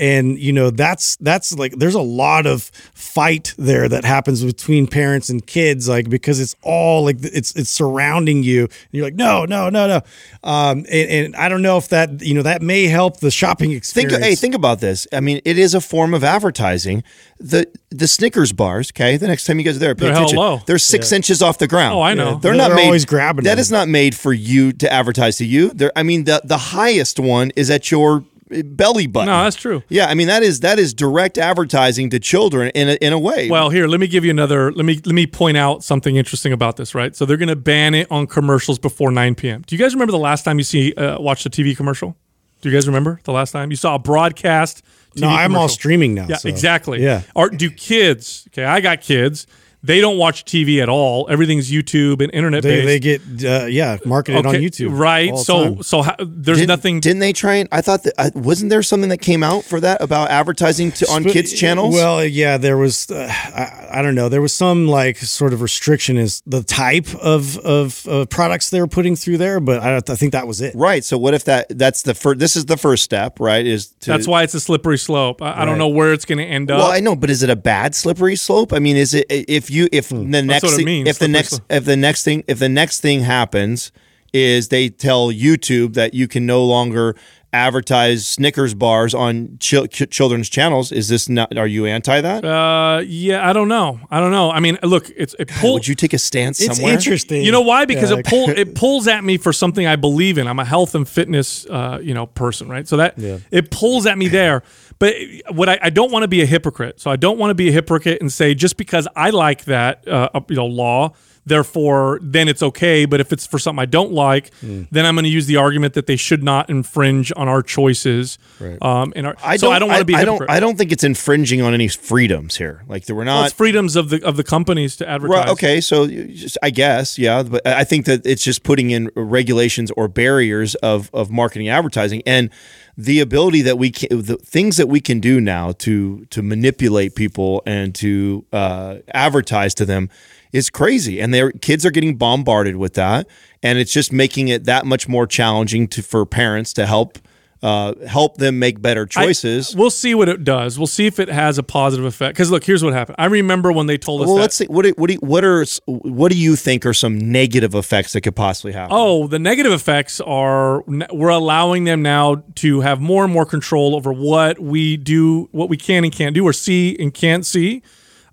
And 0.02 0.40
you 0.40 0.52
know 0.52 0.72
that's 0.72 1.16
that's 1.18 1.54
like 1.58 1.74
there's 1.78 1.96
a 1.96 2.02
lot 2.02 2.48
of 2.48 2.64
fight 2.96 3.54
there 3.58 3.88
that 3.88 4.04
happens 4.04 4.44
between 4.44 4.88
parents 4.88 5.30
and 5.30 5.46
kids 5.46 5.88
like 5.88 6.10
because 6.10 6.40
it's 6.40 6.56
all 6.64 7.04
like 7.04 7.18
it's 7.22 7.56
it's 7.56 7.70
surrounding 7.70 8.42
you 8.42 8.64
and 8.64 8.72
you're 8.92 9.06
like 9.06 9.14
no 9.14 9.46
no 9.46 9.70
no 9.70 9.88
no 9.88 10.02
um 10.44 10.80
and, 10.92 11.10
and 11.12 11.36
I 11.36 11.50
don't 11.50 11.62
know 11.62 11.78
if 11.78 11.90
that 11.90 12.22
you 12.22 12.34
know 12.34 12.42
that 12.42 12.64
may 12.64 12.86
help 12.88 13.20
the 13.20 13.30
shopping 13.30 13.70
Think, 13.70 13.78
experience 13.78 14.26
hey, 14.26 14.34
think 14.34 14.56
about 14.56 14.80
this. 14.80 15.06
I 15.14 15.20
mean, 15.20 15.40
it 15.46 15.60
is 15.60 15.76
a 15.76 15.82
form 15.82 16.16
of 16.16 16.24
advertising. 16.24 17.04
The 17.40 17.68
the 17.92 18.08
Snickers 18.08 18.54
bars, 18.54 18.92
okay. 18.92 19.18
The 19.18 19.28
next 19.28 19.46
time 19.46 19.60
you 19.60 19.66
guys 19.66 19.76
are 19.76 19.80
there, 19.80 19.94
pay 19.94 20.06
They're 20.06 20.14
attention. 20.14 20.38
low. 20.40 20.62
They're 20.66 20.80
six 20.80 21.12
inches 21.12 21.44
off 21.44 21.60
the 21.60 21.68
ground. 21.68 21.96
Oh, 21.96 22.02
I 22.02 22.14
know. 22.16 22.40
They're, 22.40 22.56
They're 22.56 22.70
not 22.70 22.76
made, 22.76 22.86
always 22.86 23.06
grabbing 23.06 23.44
That 23.44 23.52
them. 23.52 23.60
is 23.60 23.72
not 23.72 23.88
made 23.88 24.16
for 24.16 24.34
you 24.34 24.72
to 24.74 24.92
advertise 24.92 25.38
to 25.38 25.46
you. 25.46 25.70
They're, 25.70 25.92
I 25.96 26.04
mean, 26.04 26.24
the 26.24 26.42
the 26.44 26.58
highest 26.58 27.20
one 27.20 27.52
is 27.56 27.70
at 27.70 27.92
your 27.92 28.24
belly 28.66 29.08
button. 29.08 29.28
No, 29.28 29.44
that's 29.44 29.56
true. 29.56 29.84
Yeah, 29.90 30.06
I 30.08 30.14
mean 30.14 30.28
that 30.28 30.44
is 30.44 30.60
that 30.62 30.80
is 30.80 30.94
direct 30.94 31.38
advertising 31.38 32.10
to 32.12 32.20
children 32.20 32.70
in 32.76 32.90
a, 32.90 32.94
in 32.94 33.14
a 33.14 33.20
way. 33.20 33.50
Well, 33.50 33.70
here, 33.70 33.88
let 33.88 34.00
me 34.00 34.08
give 34.08 34.24
you 34.26 34.32
another. 34.32 34.72
Let 34.72 34.86
me 34.86 34.96
let 35.06 35.16
me 35.16 35.28
point 35.28 35.58
out 35.58 35.84
something 35.84 36.16
interesting 36.16 36.54
about 36.54 36.78
this. 36.78 36.94
Right, 36.96 37.16
so 37.16 37.26
they're 37.26 37.38
going 37.38 37.50
to 37.50 37.56
ban 37.56 37.94
it 37.96 38.08
on 38.12 38.28
commercials 38.28 38.80
before 38.80 39.12
9 39.12 39.36
p.m. 39.36 39.64
Do 39.66 39.76
you 39.76 39.82
guys 39.82 39.94
remember 39.94 40.12
the 40.12 40.18
last 40.20 40.44
time 40.44 40.58
you 40.58 40.64
see 40.64 40.94
uh, 40.94 41.20
watched 41.22 41.46
a 41.46 41.50
TV 41.50 41.76
commercial? 41.76 42.16
Do 42.62 42.70
you 42.70 42.76
guys 42.76 42.86
remember 42.88 43.20
the 43.24 43.32
last 43.34 43.52
time 43.52 43.72
you 43.72 43.78
saw 43.78 43.96
a 43.96 44.00
broadcast? 44.00 44.84
TV 45.16 45.22
no 45.22 45.28
I'm 45.30 45.56
all 45.56 45.68
streaming 45.68 46.14
now 46.14 46.28
Yeah, 46.30 46.38
so. 46.38 46.48
exactly. 46.48 47.02
yeah 47.04 47.24
Are 47.36 47.50
do 47.50 47.70
kids? 47.70 48.48
Okay, 48.50 48.64
I 48.64 48.80
got 48.80 49.02
kids. 49.02 49.46
They 49.84 50.00
don't 50.00 50.18
watch 50.20 50.46
TV 50.46 50.82
at 50.82 50.90
all. 50.90 51.28
Everything's 51.30 51.72
YouTube 51.72 52.22
and 52.22 52.32
internet 52.34 52.62
they, 52.62 52.86
they 52.86 53.00
get 53.00 53.22
uh, 53.44 53.66
yeah 53.66 53.98
marketed 54.06 54.46
on 54.46 54.54
YouTube 54.56 54.98
right? 54.98 55.32
all 55.32 55.38
the 55.40 55.44
So 55.44 55.64
time. 55.64 55.84
so 55.84 56.02
how, 56.04 56.16
there's 56.20 56.60
Didn't- 56.60 56.68
nothing. 56.68 57.00
Didn't 57.00 57.20
they 57.20 57.34
try 57.34 57.56
and 57.56 57.70
I 57.72 57.82
thought 57.82 58.04
that 58.04 58.14
uh, 58.20 58.30
wasn't 58.36 58.70
there 58.70 58.84
something 58.84 59.10
that 59.10 59.18
came 59.22 59.42
out 59.44 59.64
for 59.64 59.80
that 59.80 60.00
about 60.02 60.30
advertising 60.30 60.92
to, 60.94 61.10
on 61.10 61.24
But- 61.24 61.34
kids 61.34 61.52
channels? 61.54 61.96
Well, 61.96 62.24
yeah, 62.24 62.58
there 62.58 62.78
was. 62.78 63.10
Uh, 63.10 63.28
I, 63.32 64.00
I 64.00 64.02
don't 64.04 64.14
know. 64.16 64.30
There 64.30 64.42
was 64.42 64.54
some 64.54 64.88
like 64.88 65.18
sort 65.18 65.52
of 65.52 65.62
restriction 65.62 66.16
is 66.18 66.44
the 66.46 66.62
type 66.64 67.08
of 67.16 67.58
of 67.60 68.08
uh, 68.08 68.26
products 68.28 68.70
they 68.70 68.80
were 68.82 68.88
putting 68.88 69.16
through 69.16 69.38
there, 69.40 69.60
but 69.60 69.82
I, 69.82 69.98
I 69.98 70.16
think 70.16 70.34
that 70.34 70.46
was 70.48 70.62
it. 70.62 70.76
Right. 70.76 71.04
So 71.04 71.18
what 71.18 71.34
if 71.34 71.46
that 71.46 71.68
that's 71.78 72.04
the 72.04 72.14
first 72.14 72.38
this 72.40 72.56
is 72.56 72.68
the 72.68 72.78
first 72.78 73.04
step, 73.04 73.40
right? 73.40 73.66
Is 73.66 73.88
to 74.02 74.12
that's 74.12 74.28
why 74.28 74.44
it's 74.44 74.54
a 74.54 74.60
slippery 74.60 75.00
slope. 75.00 75.42
I, 75.42 75.64
I 75.64 75.66
don't 75.66 75.80
know 75.80 75.88
where 75.88 76.14
it's 76.14 76.26
going 76.26 76.38
to 76.38 76.46
end 76.46 76.70
up. 76.70 76.78
Well, 76.80 76.92
I 76.92 77.00
know, 77.00 77.16
but 77.16 77.32
is 77.32 77.42
it 77.42 77.50
a 77.50 77.56
bad 77.56 77.96
slippery 77.96 78.36
slope? 78.36 78.74
I 78.74 78.78
mean, 78.80 78.96
is 78.96 79.16
it 79.16 79.26
if 79.30 79.71
you 79.72 79.88
if 79.92 80.10
the 80.10 80.16
next 80.42 80.76
thing, 80.76 81.08
if 81.08 81.18
the 81.20 81.26
slippery 81.26 81.32
next 81.34 81.50
slope. 81.50 81.64
if 81.70 81.86
the 81.86 81.98
next 81.98 82.24
thing 82.24 82.44
if 82.48 82.60
the 82.60 82.70
next 82.70 83.00
thing 83.02 83.22
happens 83.22 83.92
is 84.34 84.70
they 84.70 84.90
tell 84.90 85.28
YouTube 85.32 85.94
that 85.96 86.14
you 86.14 86.28
can 86.28 86.46
no 86.46 86.64
longer 86.64 87.16
advertise 87.54 88.26
Snickers 88.26 88.74
bars 88.74 89.14
on 89.14 89.58
chil- 89.60 89.88
ch- 89.88 90.10
children's 90.10 90.48
channels, 90.50 90.92
is 90.92 91.10
this 91.10 91.28
not 91.28 91.58
are 91.58 91.68
you 91.68 91.86
anti 91.86 92.22
that? 92.22 92.46
uh, 92.46 93.02
yeah, 93.06 93.48
I 93.48 93.52
don't 93.52 93.68
know. 93.68 94.00
I 94.10 94.20
don't 94.22 94.32
know. 94.32 94.50
I 94.52 94.62
mean, 94.62 94.78
look, 94.84 95.10
it's 95.18 95.36
it 95.38 95.50
pull, 95.50 95.74
Would 95.74 95.88
you 95.88 95.96
take 95.96 96.14
a 96.14 96.18
stance 96.18 96.62
It's 96.62 96.78
somewhere? 96.78 96.94
interesting. 96.94 97.44
You 97.44 97.52
know 97.52 97.60
why? 97.62 97.84
Because 97.86 98.12
Yeah, 98.12 98.20
it 98.20 98.26
pull 98.26 98.50
it 98.64 98.74
pulls 98.76 99.08
at 99.08 99.24
me 99.24 99.38
for 99.38 99.52
something 99.52 99.86
I 99.86 99.98
believe 99.98 100.38
in. 100.38 100.48
I'm 100.48 100.60
a 100.60 100.66
health 100.66 100.96
and 100.96 101.08
fitness, 101.08 101.66
uh, 101.66 102.00
you 102.02 102.14
know, 102.14 102.26
person, 102.28 102.70
right? 102.70 102.88
So 102.88 102.98
that 102.98 103.16
it 103.52 103.70
pulls 103.72 104.06
at 104.06 104.18
me 104.18 104.28
there. 104.30 104.64
But 105.02 105.16
what 105.56 105.68
I, 105.68 105.80
I 105.82 105.90
don't 105.90 106.12
want 106.12 106.24
to 106.24 106.28
be 106.28 106.42
a 106.42 106.46
hypocrite. 106.46 107.02
So 107.02 107.10
I 107.10 107.16
don't 107.16 107.38
want 107.40 107.50
to 107.50 107.56
be 107.56 107.70
a 107.70 107.72
hypocrite 107.72 108.22
and 108.22 108.32
say 108.32 108.54
just 108.54 108.78
because 108.78 109.08
I 109.16 109.32
like 109.32 109.66
that, 109.66 110.08
uh, 110.08 110.30
you 110.48 110.56
know, 110.56 110.68
law 110.68 111.14
Therefore, 111.44 112.20
then 112.22 112.48
it's 112.48 112.62
okay. 112.62 113.06
But 113.06 113.20
if 113.20 113.34
it's 113.34 113.48
for 113.48 113.58
something 113.58 113.82
I 113.82 113.88
don't 113.88 114.12
like, 114.12 114.54
Hmm. 114.62 114.84
then 114.92 115.08
I'm 115.08 115.16
going 115.16 115.24
to 115.24 115.30
use 115.30 115.48
the 115.48 115.56
argument 115.58 115.96
that 115.96 116.06
they 116.06 116.16
should 116.16 116.44
not 116.44 116.70
infringe 116.70 117.34
on 117.36 117.48
our 117.48 117.64
choices. 117.64 118.38
Um, 118.80 119.12
and 119.16 119.26
our, 119.26 119.36
I 119.44 119.58
so 119.58 119.68
don't. 119.68 119.76
I 119.76 119.80
don't 119.80 119.90
want 119.90 120.00
to 120.02 120.06
be. 120.06 120.14
a 120.14 120.18
I 120.18 120.26
don't. 120.26 120.50
I 120.50 120.60
don't 120.60 120.78
think 120.78 120.92
it's 120.92 121.04
infringing 121.04 121.64
on 121.64 121.74
any 121.74 121.88
freedoms 121.88 122.58
here. 122.58 122.84
Like 122.88 123.06
we're 123.10 123.16
Well, 123.16 123.26
not. 123.26 123.46
it's 123.48 123.56
freedoms 123.56 123.96
of 123.96 124.10
the 124.10 124.24
of 124.24 124.38
the 124.38 124.44
companies 124.44 124.96
to 124.98 125.10
advertise. 125.10 125.36
Right, 125.36 125.50
okay, 125.50 125.82
so 125.82 126.06
just, 126.06 126.60
I 126.62 126.70
guess, 126.70 127.18
yeah, 127.18 127.42
but 127.42 127.66
I 127.66 127.86
think 127.86 128.06
that 128.06 128.24
it's 128.24 128.44
just 128.44 128.62
putting 128.62 128.92
in 128.92 129.10
regulations 129.16 129.90
or 129.98 130.08
barriers 130.08 130.76
of 130.76 131.10
of 131.12 131.32
marketing 131.32 131.70
and 131.70 131.76
advertising, 131.76 132.22
and 132.28 132.52
the 132.98 133.20
ability 133.20 133.62
that 133.62 133.78
we 133.78 133.92
can, 133.92 134.22
the 134.22 134.38
things 134.38 134.78
that 134.78 134.88
we 134.88 135.00
can 135.00 135.20
do 135.20 135.40
now 135.40 135.72
to 135.74 136.26
to 136.26 136.42
manipulate 136.42 137.16
people 137.16 137.64
and 137.66 137.96
to 137.96 138.46
uh, 138.52 138.98
advertise 139.14 139.74
to 139.76 139.86
them 139.86 140.10
is 140.52 140.70
crazy, 140.70 141.20
and 141.22 141.34
their 141.34 141.52
kids 141.52 141.86
are 141.86 141.92
getting 141.92 142.18
bombarded 142.18 142.76
with 142.76 142.94
that, 142.96 143.28
and 143.64 143.80
it's 143.80 143.94
just 143.94 144.12
making 144.12 144.50
it 144.50 144.66
that 144.66 144.86
much 144.86 145.08
more 145.08 145.26
challenging 145.26 145.88
to 145.88 146.02
for 146.02 146.26
parents 146.26 146.74
to 146.74 146.86
help. 146.86 147.18
Uh, 147.64 147.94
help 148.08 148.38
them 148.38 148.58
make 148.58 148.82
better 148.82 149.04
I- 149.16 149.26
choices. 149.26 149.76
we'll 149.76 149.92
see 149.92 150.16
what 150.16 150.28
it 150.28 150.44
does. 150.44 150.80
We'll 150.80 150.88
see 150.88 151.06
if 151.06 151.20
it 151.20 151.30
has 151.30 151.60
a 151.60 151.64
positive 151.64 152.06
effect. 152.06 152.36
Because 152.36 152.50
look, 152.50 152.64
here's 152.64 152.84
what 152.84 152.94
happened. 152.94 153.18
I 153.20 153.26
remember 153.26 153.72
when 153.72 153.86
they 153.86 154.00
told 154.00 154.22
us. 154.22 154.28
well, 154.28 154.38
that, 154.38 154.42
let's 154.42 154.56
see. 154.56 154.66
What 154.66 154.82
do, 154.84 154.94
what 154.98 155.10
do, 155.12 155.16
what 155.18 155.46
are 155.46 155.64
what 155.86 156.32
do 156.32 156.38
you 156.40 156.56
think 156.56 156.88
are 156.88 156.94
some 156.94 157.20
negative 157.20 157.76
effects 157.76 158.14
that 158.14 158.22
could 158.22 158.36
possibly 158.36 158.72
happen? 158.72 158.96
Oh, 158.98 159.28
the 159.28 159.38
negative 159.38 159.74
effects 159.74 160.20
are 160.22 160.82
we're 160.88 161.30
allowing 161.30 161.84
them 161.84 162.02
now 162.02 162.44
to 162.56 162.82
have 162.82 163.00
more 163.00 163.24
and 163.24 163.32
more 163.32 163.46
control 163.46 163.96
over 163.96 164.12
what 164.12 164.58
we 164.58 164.98
do, 164.98 165.48
what 165.52 165.70
we 165.70 165.78
can 165.78 166.04
and 166.04 166.12
can't 166.12 166.34
do, 166.34 166.44
or 166.44 166.54
see 166.54 166.96
and 167.00 167.14
can't 167.14 167.46
see. 167.46 167.84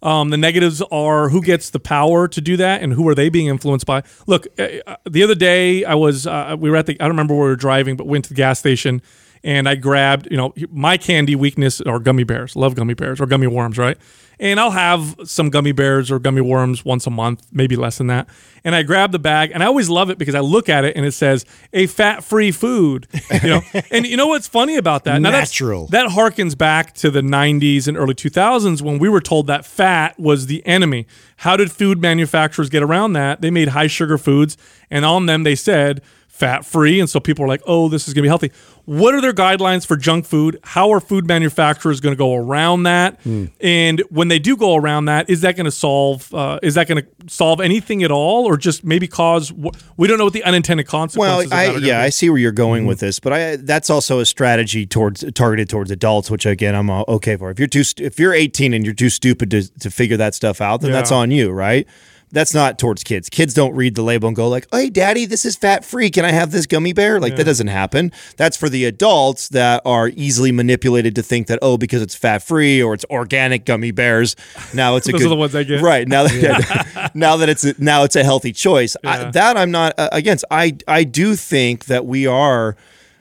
Um, 0.02 0.30
the 0.30 0.36
negatives 0.36 0.80
are 0.92 1.28
who 1.28 1.42
gets 1.42 1.70
the 1.70 1.80
power 1.80 2.28
to 2.28 2.40
do 2.40 2.56
that 2.56 2.82
and 2.82 2.92
who 2.92 3.08
are 3.08 3.14
they 3.14 3.28
being 3.28 3.46
influenced 3.48 3.86
by. 3.86 4.02
Look, 4.26 4.46
uh, 4.58 4.96
the 5.08 5.22
other 5.22 5.34
day 5.34 5.84
I 5.84 5.94
was 5.94 6.26
uh, 6.26 6.56
we 6.58 6.70
were 6.70 6.76
at 6.76 6.86
the 6.86 6.94
I 7.00 7.04
don't 7.04 7.10
remember 7.10 7.34
where 7.34 7.44
we 7.44 7.50
were 7.50 7.56
driving, 7.56 7.96
but 7.96 8.06
went 8.06 8.24
to 8.26 8.28
the 8.30 8.36
gas 8.36 8.58
station 8.58 9.02
and 9.44 9.68
I 9.68 9.74
grabbed 9.74 10.28
you 10.30 10.36
know 10.36 10.54
my 10.70 10.96
candy 10.96 11.36
weakness 11.36 11.80
are 11.80 11.98
gummy 11.98 12.24
bears. 12.24 12.56
Love 12.56 12.74
gummy 12.74 12.94
bears 12.94 13.20
or 13.20 13.26
gummy 13.26 13.46
worms, 13.46 13.78
right? 13.78 13.98
And 14.40 14.60
I'll 14.60 14.70
have 14.70 15.16
some 15.24 15.50
gummy 15.50 15.72
bears 15.72 16.12
or 16.12 16.20
gummy 16.20 16.40
worms 16.40 16.84
once 16.84 17.08
a 17.08 17.10
month, 17.10 17.46
maybe 17.50 17.74
less 17.74 17.98
than 17.98 18.06
that. 18.06 18.28
And 18.62 18.74
I 18.74 18.84
grab 18.84 19.10
the 19.10 19.18
bag, 19.18 19.50
and 19.52 19.64
I 19.64 19.66
always 19.66 19.88
love 19.88 20.10
it 20.10 20.18
because 20.18 20.36
I 20.36 20.40
look 20.40 20.68
at 20.68 20.84
it 20.84 20.96
and 20.96 21.04
it 21.04 21.10
says 21.10 21.44
a 21.72 21.86
fat-free 21.86 22.52
food. 22.52 23.06
You 23.42 23.50
know, 23.50 23.60
and 23.90 24.06
you 24.06 24.16
know 24.16 24.26
what's 24.26 24.48
funny 24.48 24.76
about 24.76 25.04
that? 25.04 25.20
Now, 25.20 25.30
Natural. 25.30 25.86
that 25.88 26.08
harkens 26.10 26.58
back 26.58 26.92
to 26.94 27.10
the 27.10 27.20
90s 27.20 27.86
and 27.86 27.96
early 27.96 28.14
2000s 28.14 28.82
when 28.82 28.98
we 28.98 29.08
were 29.08 29.20
told 29.20 29.46
that 29.46 29.64
fat 29.64 30.18
was 30.18 30.46
the 30.46 30.64
enemy. 30.66 31.06
How 31.38 31.56
did 31.56 31.70
food 31.70 32.00
manufacturers 32.00 32.68
get 32.68 32.82
around 32.82 33.12
that? 33.12 33.40
They 33.40 33.50
made 33.50 33.68
high 33.68 33.86
sugar 33.86 34.18
foods, 34.18 34.56
and 34.90 35.04
on 35.04 35.26
them 35.26 35.44
they 35.44 35.54
said 35.54 36.02
fat 36.38 36.64
free. 36.64 37.00
And 37.00 37.10
so 37.10 37.18
people 37.20 37.44
are 37.44 37.48
like, 37.48 37.62
oh, 37.66 37.88
this 37.88 38.06
is 38.06 38.14
going 38.14 38.22
to 38.22 38.26
be 38.26 38.28
healthy. 38.28 38.52
What 38.84 39.14
are 39.14 39.20
their 39.20 39.34
guidelines 39.34 39.84
for 39.86 39.96
junk 39.96 40.24
food? 40.24 40.58
How 40.62 40.90
are 40.92 41.00
food 41.00 41.26
manufacturers 41.26 42.00
going 42.00 42.14
to 42.14 42.18
go 42.18 42.34
around 42.34 42.84
that? 42.84 43.18
And 43.60 44.02
when 44.08 44.28
they 44.28 44.38
do 44.38 44.56
go 44.56 44.76
around 44.76 45.06
that, 45.06 45.28
is 45.28 45.42
that 45.42 45.56
going 45.56 45.66
to 45.66 45.70
solve? 45.70 46.32
Uh, 46.32 46.58
is 46.62 46.74
that 46.74 46.88
going 46.88 47.02
to 47.02 47.08
solve 47.32 47.60
anything 47.60 48.02
at 48.02 48.10
all, 48.10 48.46
or 48.46 48.56
just 48.56 48.84
maybe 48.84 49.06
cause? 49.06 49.50
wh- 49.50 49.76
We 49.98 50.08
don't 50.08 50.16
know 50.16 50.24
what 50.24 50.32
the 50.32 50.44
unintended 50.44 50.86
Well, 50.86 51.00
consequences. 51.02 51.52
of 51.52 51.58
I, 51.58 51.64
yeah, 51.86 52.00
be. 52.00 52.06
I 52.06 52.08
see 52.08 52.30
where 52.30 52.38
you're 52.38 52.52
going 52.52 52.86
with 52.86 53.00
this, 53.00 53.20
but 53.20 53.32
I 53.32 53.56
that's 53.56 53.90
also 53.90 54.20
a 54.20 54.24
strategy 54.26 54.86
towards 54.86 55.24
targeted 55.32 55.68
towards 55.68 55.90
adults, 55.90 56.30
which 56.30 56.46
again 56.46 56.74
I'm 56.74 56.88
uh, 56.88 57.02
okay 57.08 57.36
for. 57.36 57.50
If 57.50 57.58
you're 57.58 57.68
too 57.68 57.82
if 57.98 58.18
you're 58.18 58.32
18 58.32 58.72
and 58.72 58.84
you're 58.86 58.94
too 58.94 59.10
stupid 59.10 59.50
to 59.50 59.68
to 59.80 59.90
figure 59.90 60.16
that 60.16 60.34
stuff 60.34 60.60
out, 60.62 60.80
then 60.80 60.92
that's 60.92 61.12
on 61.12 61.30
you, 61.30 61.50
right? 61.50 61.86
That's 62.30 62.52
not 62.52 62.78
towards 62.78 63.02
kids. 63.02 63.28
Kids 63.28 63.54
don't 63.54 63.74
read 63.74 63.94
the 63.94 64.02
label 64.02 64.28
and 64.28 64.36
go 64.36 64.48
like, 64.48 64.66
"Hey, 64.72 64.90
daddy, 64.90 65.24
this 65.24 65.44
is 65.44 65.56
fat 65.56 65.84
free. 65.84 66.10
Can 66.10 66.24
I 66.24 66.30
have 66.30 66.50
this 66.50 66.66
gummy 66.66 66.92
bear?" 66.92 67.20
Like 67.20 67.36
that 67.36 67.44
doesn't 67.44 67.68
happen. 67.68 68.12
That's 68.36 68.56
for 68.56 68.68
the 68.68 68.84
adults 68.84 69.48
that 69.50 69.82
are 69.84 70.08
easily 70.08 70.52
manipulated 70.52 71.14
to 71.16 71.22
think 71.22 71.46
that 71.46 71.58
oh, 71.62 71.78
because 71.78 72.02
it's 72.02 72.14
fat 72.14 72.42
free 72.42 72.82
or 72.82 72.94
it's 72.94 73.04
organic 73.10 73.64
gummy 73.64 73.90
bears, 73.90 74.36
now 74.74 74.96
it's 74.96 75.08
a 75.08 75.12
Those 75.12 75.22
good 75.22 75.26
are 75.26 75.30
the 75.30 75.36
ones 75.36 75.54
I 75.54 75.62
get. 75.62 75.80
Right 75.80 76.06
now, 76.06 76.24
that, 76.24 77.10
now 77.14 77.36
that 77.36 77.48
it's 77.48 77.64
a, 77.64 77.74
now 77.78 78.04
it's 78.04 78.16
a 78.16 78.24
healthy 78.24 78.52
choice. 78.52 78.96
I, 79.04 79.30
that 79.30 79.56
I'm 79.56 79.70
not 79.70 79.94
uh, 79.98 80.08
against. 80.12 80.44
I 80.50 80.76
I 80.86 81.04
do 81.04 81.34
think 81.34 81.86
that 81.86 82.04
we 82.06 82.26
are 82.26 82.76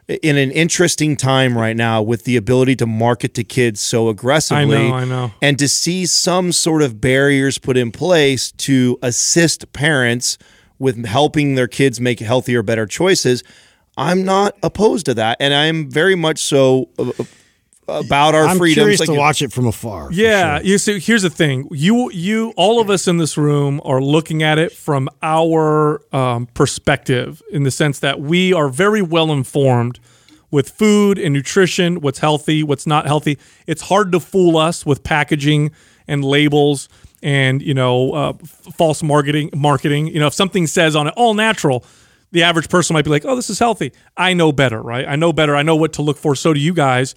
in 0.07 0.37
an 0.37 0.51
interesting 0.51 1.17
time 1.17 1.57
right 1.57 1.75
now 1.75 2.01
with 2.01 2.23
the 2.23 2.37
ability 2.37 2.75
to 2.77 2.85
market 2.85 3.33
to 3.33 3.43
kids 3.43 3.81
so 3.81 4.07
aggressively. 4.09 4.77
I 4.77 4.89
know, 4.89 4.95
I 4.95 5.05
know. 5.05 5.31
And 5.41 5.59
to 5.59 5.67
see 5.67 6.05
some 6.05 6.51
sort 6.51 6.81
of 6.81 7.01
barriers 7.01 7.57
put 7.57 7.75
in 7.75 7.91
place 7.91 8.51
to 8.53 8.97
assist 9.01 9.71
parents 9.73 10.37
with 10.79 11.05
helping 11.05 11.55
their 11.55 11.67
kids 11.67 11.99
make 11.99 12.19
healthier, 12.19 12.63
better 12.63 12.85
choices. 12.85 13.43
I'm 13.97 14.23
not 14.23 14.55
opposed 14.61 15.07
to 15.07 15.15
that, 15.15 15.37
and 15.39 15.53
I'm 15.53 15.89
very 15.89 16.15
much 16.15 16.37
so 16.39 16.89
uh, 16.99 17.11
about 17.87 18.35
our 18.35 18.45
I'm 18.45 18.57
freedoms. 18.57 18.75
curious 18.83 18.99
like- 18.99 19.07
to 19.09 19.15
watch 19.15 19.41
it 19.41 19.51
from 19.51 19.67
afar. 19.67 20.09
Yeah, 20.11 20.57
sure. 20.59 20.65
you 20.67 20.77
see, 20.77 20.99
here's 20.99 21.21
the 21.23 21.29
thing: 21.29 21.67
you, 21.71 22.11
you, 22.11 22.53
all 22.57 22.79
of 22.79 22.89
us 22.89 23.07
in 23.07 23.17
this 23.17 23.37
room 23.37 23.81
are 23.85 24.01
looking 24.01 24.43
at 24.43 24.57
it 24.59 24.71
from 24.71 25.09
our 25.21 26.01
um, 26.15 26.47
perspective, 26.47 27.41
in 27.51 27.63
the 27.63 27.71
sense 27.71 27.99
that 27.99 28.19
we 28.19 28.53
are 28.53 28.69
very 28.69 29.01
well 29.01 29.31
informed 29.31 29.99
with 30.51 30.69
food 30.69 31.17
and 31.19 31.33
nutrition, 31.33 31.99
what's 32.01 32.19
healthy, 32.19 32.63
what's 32.63 32.87
not 32.87 33.05
healthy. 33.05 33.37
It's 33.67 33.81
hard 33.83 34.11
to 34.13 34.19
fool 34.19 34.57
us 34.57 34.85
with 34.85 35.03
packaging 35.03 35.71
and 36.07 36.23
labels 36.23 36.87
and 37.23 37.61
you 37.61 37.73
know 37.73 38.13
uh, 38.13 38.33
f- 38.41 38.73
false 38.75 39.01
marketing. 39.03 39.49
Marketing, 39.55 40.07
you 40.07 40.19
know, 40.19 40.27
if 40.27 40.33
something 40.33 40.67
says 40.67 40.95
on 40.95 41.07
it 41.07 41.13
all 41.17 41.33
natural. 41.33 41.83
The 42.33 42.43
average 42.43 42.67
person 42.67 42.93
might 42.93 43.05
be 43.05 43.09
like, 43.09 43.23
"Oh, 43.23 43.37
this 43.37 43.49
is 43.49 43.57
healthy." 43.57 43.93
I 44.17 44.33
know 44.33 44.51
better, 44.51 44.81
right? 44.81 45.07
I 45.07 45.15
know 45.15 45.31
better. 45.31 45.55
I 45.55 45.63
know 45.63 45.77
what 45.77 45.93
to 45.93 46.01
look 46.01 46.17
for. 46.17 46.35
So 46.35 46.53
do 46.53 46.59
you 46.59 46.73
guys 46.73 47.15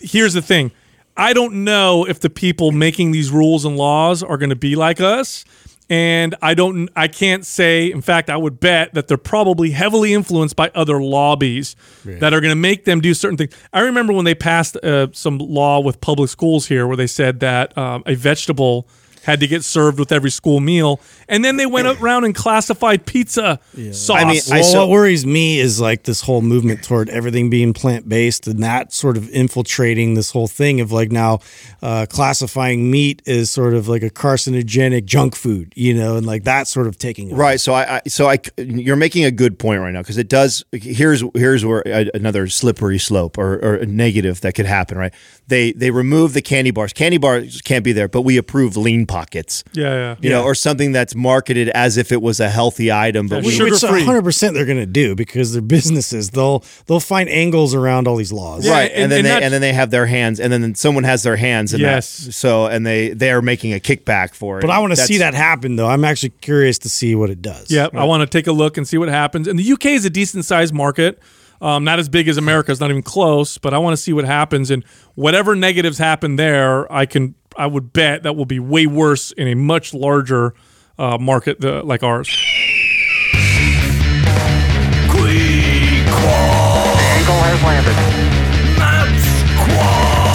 here's 0.00 0.34
the 0.34 0.42
thing 0.42 0.72
I 1.16 1.32
don't 1.32 1.64
know 1.64 2.06
if 2.06 2.20
the 2.20 2.30
people 2.30 2.72
making 2.72 3.12
these 3.12 3.30
rules 3.30 3.64
and 3.64 3.76
laws 3.76 4.22
are 4.22 4.36
going 4.36 4.50
to 4.50 4.56
be 4.56 4.76
like 4.76 5.00
us. 5.00 5.44
And 5.88 6.34
I 6.42 6.54
don't, 6.54 6.90
I 6.96 7.06
can't 7.06 7.46
say, 7.46 7.92
in 7.92 8.02
fact, 8.02 8.28
I 8.28 8.36
would 8.36 8.58
bet 8.58 8.94
that 8.94 9.06
they're 9.06 9.16
probably 9.16 9.70
heavily 9.70 10.14
influenced 10.14 10.56
by 10.56 10.72
other 10.74 11.00
lobbies 11.00 11.76
that 12.18 12.34
are 12.34 12.40
going 12.40 12.50
to 12.50 12.56
make 12.60 12.86
them 12.86 13.00
do 13.00 13.14
certain 13.14 13.36
things. 13.36 13.54
I 13.72 13.80
remember 13.80 14.12
when 14.12 14.24
they 14.24 14.34
passed 14.34 14.76
uh, 14.78 15.06
some 15.12 15.38
law 15.38 15.78
with 15.78 16.00
public 16.00 16.28
schools 16.28 16.66
here 16.66 16.88
where 16.88 16.96
they 16.96 17.06
said 17.06 17.38
that 17.38 17.78
um, 17.78 18.02
a 18.04 18.16
vegetable 18.16 18.88
had 19.26 19.40
to 19.40 19.48
get 19.48 19.64
served 19.64 19.98
with 19.98 20.12
every 20.12 20.30
school 20.30 20.60
meal. 20.60 21.00
And 21.28 21.44
then 21.44 21.56
they 21.56 21.66
went 21.66 21.88
around 22.00 22.22
and 22.22 22.32
classified 22.32 23.06
pizza 23.06 23.58
sauce. 23.90 24.10
I 24.10 24.24
mean, 24.24 24.40
I 24.52 24.60
well, 24.60 24.64
saw- 24.64 24.78
what 24.82 24.90
worries 24.90 25.26
me 25.26 25.58
is 25.58 25.80
like 25.80 26.04
this 26.04 26.20
whole 26.20 26.42
movement 26.42 26.84
toward 26.84 27.08
everything 27.08 27.50
being 27.50 27.72
plant 27.72 28.08
based 28.08 28.46
and 28.46 28.62
that 28.62 28.92
sort 28.92 29.16
of 29.16 29.28
infiltrating 29.30 30.14
this 30.14 30.30
whole 30.30 30.46
thing 30.46 30.80
of 30.80 30.92
like 30.92 31.10
now 31.10 31.40
uh, 31.82 32.06
classifying 32.08 32.88
meat 32.88 33.20
as 33.26 33.50
sort 33.50 33.74
of 33.74 33.88
like 33.88 34.04
a 34.04 34.10
carcinogenic 34.10 35.04
junk 35.04 35.34
food, 35.34 35.72
you 35.74 35.92
know, 35.92 36.16
and 36.16 36.24
like 36.24 36.44
that 36.44 36.68
sort 36.68 36.86
of 36.86 36.96
taking 36.96 37.32
over. 37.32 37.40
Right. 37.40 37.60
So 37.60 37.74
I, 37.74 37.96
I 37.96 38.02
so 38.06 38.28
I, 38.28 38.38
you're 38.56 38.94
making 38.94 39.24
a 39.24 39.32
good 39.32 39.58
point 39.58 39.80
right 39.80 39.92
now 39.92 40.02
because 40.02 40.18
it 40.18 40.28
does. 40.28 40.64
Here's 40.70 41.24
here's 41.34 41.64
where 41.64 41.82
a, 41.84 42.08
another 42.14 42.46
slippery 42.46 43.00
slope 43.00 43.38
or, 43.38 43.54
or 43.54 43.74
a 43.74 43.86
negative 43.86 44.40
that 44.42 44.54
could 44.54 44.66
happen. 44.66 44.96
Right. 44.96 45.12
They 45.48 45.72
they 45.72 45.90
remove 45.90 46.32
the 46.32 46.42
candy 46.42 46.70
bars. 46.70 46.92
Candy 46.92 47.18
bars 47.18 47.60
can't 47.62 47.84
be 47.84 47.90
there, 47.90 48.06
but 48.06 48.22
we 48.22 48.36
approve 48.36 48.76
lean 48.76 49.04
pockets. 49.16 49.64
yeah, 49.72 49.94
yeah. 49.94 50.16
You 50.20 50.30
know, 50.30 50.42
or 50.44 50.54
something 50.54 50.92
that's 50.92 51.14
marketed 51.14 51.68
as 51.70 51.96
if 51.96 52.12
it 52.12 52.20
was 52.20 52.40
a 52.40 52.48
healthy 52.50 52.90
item, 52.92 53.28
but 53.28 53.36
Yeah, 53.42 53.46
we, 53.46 53.52
sugar- 53.52 53.70
Which 53.70 53.80
Sugar-free. 53.80 54.00
100 54.00 54.22
percent 54.22 54.54
they're 54.54 54.66
going 54.66 54.78
to 54.78 54.86
do 54.86 55.14
because 55.14 55.52
they're 55.52 55.62
businesses. 55.62 56.30
They'll 56.30 56.64
they'll 56.86 57.00
find 57.00 57.28
angles 57.28 57.74
around 57.74 58.06
all 58.08 58.16
these 58.16 58.32
laws. 58.32 58.64
Yeah, 58.66 58.72
right, 58.72 58.90
and, 58.92 59.04
and- 59.04 59.12
then 59.12 59.18
and 59.18 59.24
they 59.26 59.28
that's- 59.30 59.44
and 59.44 59.54
then 59.54 59.60
they 59.60 59.72
have 59.72 59.90
their 59.90 60.06
hands, 60.06 60.40
and 60.40 60.52
then 60.52 60.74
someone 60.74 61.04
has 61.04 61.22
their 61.22 61.36
hands. 61.36 61.72
In 61.74 61.80
Yes. 61.80 62.18
That, 62.26 62.32
so 62.32 62.66
and 62.66 62.86
they 62.86 63.10
they 63.10 63.30
are 63.30 63.42
making 63.42 63.72
a 63.72 63.78
kickback 63.80 64.34
for 64.34 64.58
it. 64.58 64.62
But 64.62 64.70
I 64.70 64.78
want 64.80 64.92
to 64.92 64.96
see 64.96 65.18
that 65.18 65.34
happen 65.34 65.76
though. 65.76 65.88
I'm 65.88 66.04
actually 66.04 66.30
curious 66.40 66.78
to 66.80 66.88
see 66.88 67.14
what 67.14 67.30
it 67.30 67.40
does. 67.42 67.70
Yeah, 67.70 67.88
I 67.94 68.04
want 68.04 68.20
to 68.22 68.26
take 68.26 68.46
a 68.46 68.52
look 68.52 68.76
and 68.76 68.86
see 68.86 68.98
what 68.98 69.08
happens. 69.08 69.48
And 69.48 69.58
the 69.58 69.72
UK 69.72 69.86
is 69.86 70.04
a 70.04 70.10
decent 70.10 70.44
sized 70.44 70.74
market. 70.74 71.18
Um, 71.60 71.84
not 71.84 71.98
as 71.98 72.08
big 72.08 72.28
as 72.28 72.36
America, 72.36 72.70
it's 72.70 72.80
not 72.80 72.90
even 72.90 73.02
close, 73.02 73.58
but 73.58 73.72
I 73.72 73.78
want 73.78 73.96
to 73.96 74.02
see 74.02 74.12
what 74.12 74.24
happens. 74.24 74.70
And 74.70 74.84
whatever 75.14 75.56
negatives 75.56 75.98
happen 75.98 76.36
there, 76.36 76.90
I 76.92 77.06
can, 77.06 77.34
I 77.56 77.66
would 77.66 77.92
bet 77.92 78.22
that 78.24 78.36
will 78.36 78.44
be 78.44 78.58
way 78.58 78.86
worse 78.86 79.32
in 79.32 79.48
a 79.48 79.54
much 79.54 79.94
larger 79.94 80.54
uh, 80.98 81.18
market 81.18 81.60
the, 81.60 81.82
like 81.82 82.02
ours. 82.02 82.28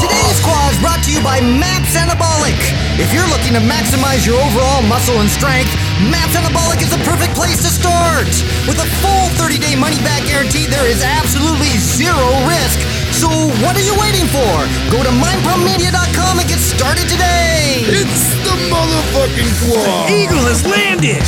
Today's 0.01 0.39
Quah 0.41 0.69
is 0.72 0.80
brought 0.80 1.03
to 1.03 1.11
you 1.11 1.22
by 1.24 1.39
MAPS 1.41 1.95
Anabolic. 1.95 2.80
If 3.02 3.10
you're 3.10 3.26
looking 3.34 3.58
to 3.58 3.64
maximize 3.66 4.30
your 4.30 4.38
overall 4.38 4.86
muscle 4.86 5.18
and 5.26 5.30
strength, 5.30 5.74
MAPS 6.14 6.38
Anabolic 6.38 6.86
is 6.86 6.93
the 6.93 7.02
perfect 7.02 7.34
place 7.34 7.58
to 7.66 7.72
start. 7.74 8.30
With 8.70 8.78
a 8.78 8.86
full 9.02 9.26
30-day 9.41 9.74
money-back 9.74 10.30
guarantee, 10.30 10.70
there 10.70 10.86
is 10.86 11.02
absolutely 11.02 11.74
zero 11.82 12.30
risk. 12.45 12.78
So 13.10 13.26
what 13.66 13.74
are 13.74 13.82
you 13.82 13.97
waiting 13.97 14.30
for? 14.30 14.54
Go 14.93 15.02
to 15.02 15.10
mindpumpmedia.com 15.18 16.45
and 16.45 16.47
get 16.47 16.62
started 16.62 17.10
today. 17.10 17.82
It's 17.89 18.38
the 18.45 18.54
motherfucking 18.70 19.49
Quah. 19.66 20.06
Eagle 20.14 20.45
has 20.45 20.62
landed. 20.70 21.26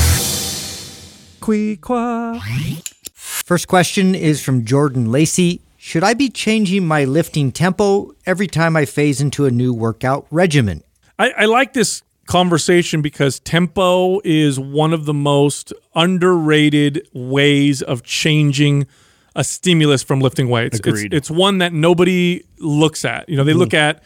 Queequeg. 1.41 2.87
First 3.15 3.67
question 3.67 4.13
is 4.13 4.43
from 4.43 4.63
Jordan 4.63 5.11
Lacey. 5.11 5.61
Should 5.77 6.03
I 6.03 6.13
be 6.13 6.29
changing 6.29 6.85
my 6.85 7.03
lifting 7.03 7.51
tempo 7.51 8.13
every 8.27 8.45
time 8.45 8.77
I 8.77 8.85
phase 8.85 9.19
into 9.19 9.45
a 9.45 9.51
new 9.51 9.73
workout 9.73 10.27
regimen? 10.29 10.83
I, 11.19 11.29
I 11.31 11.45
like 11.45 11.73
this 11.73 12.03
conversation 12.25 13.01
because 13.01 13.39
tempo 13.39 14.21
is 14.23 14.59
one 14.59 14.93
of 14.93 15.05
the 15.05 15.13
most 15.13 15.73
underrated 15.95 17.07
ways 17.13 17.81
of 17.81 18.03
changing 18.03 18.87
a 19.35 19.43
stimulus 19.43 20.03
from 20.03 20.19
lifting 20.19 20.49
weights. 20.49 20.79
It's, 20.79 20.87
Agreed. 20.87 21.13
it's 21.13 21.29
one 21.29 21.57
that 21.57 21.73
nobody 21.73 22.43
looks 22.59 23.03
at. 23.03 23.27
You 23.27 23.37
know, 23.37 23.43
they 23.43 23.53
look 23.53 23.73
at, 23.73 24.03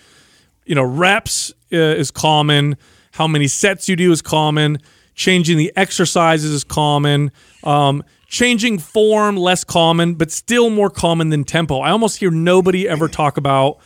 you 0.66 0.76
know, 0.76 0.84
reps 0.84 1.52
uh, 1.72 1.78
is 1.78 2.12
common, 2.12 2.78
how 3.12 3.28
many 3.28 3.48
sets 3.48 3.90
you 3.90 3.96
do 3.96 4.12
is 4.12 4.22
common, 4.22 4.78
changing 5.16 5.58
the 5.58 5.72
exercises 5.76 6.52
is 6.52 6.64
common, 6.64 7.32
um, 7.64 8.04
changing 8.28 8.80
form 8.80 9.36
less 9.36 9.64
common, 9.64 10.16
but 10.16 10.32
still 10.32 10.70
more 10.70 10.90
common 10.90 11.30
than 11.30 11.44
tempo. 11.44 11.80
I 11.80 11.92
almost 11.92 12.20
hear 12.20 12.32
nobody 12.32 12.88
ever 12.88 13.08
talk 13.08 13.38
about 13.38 13.80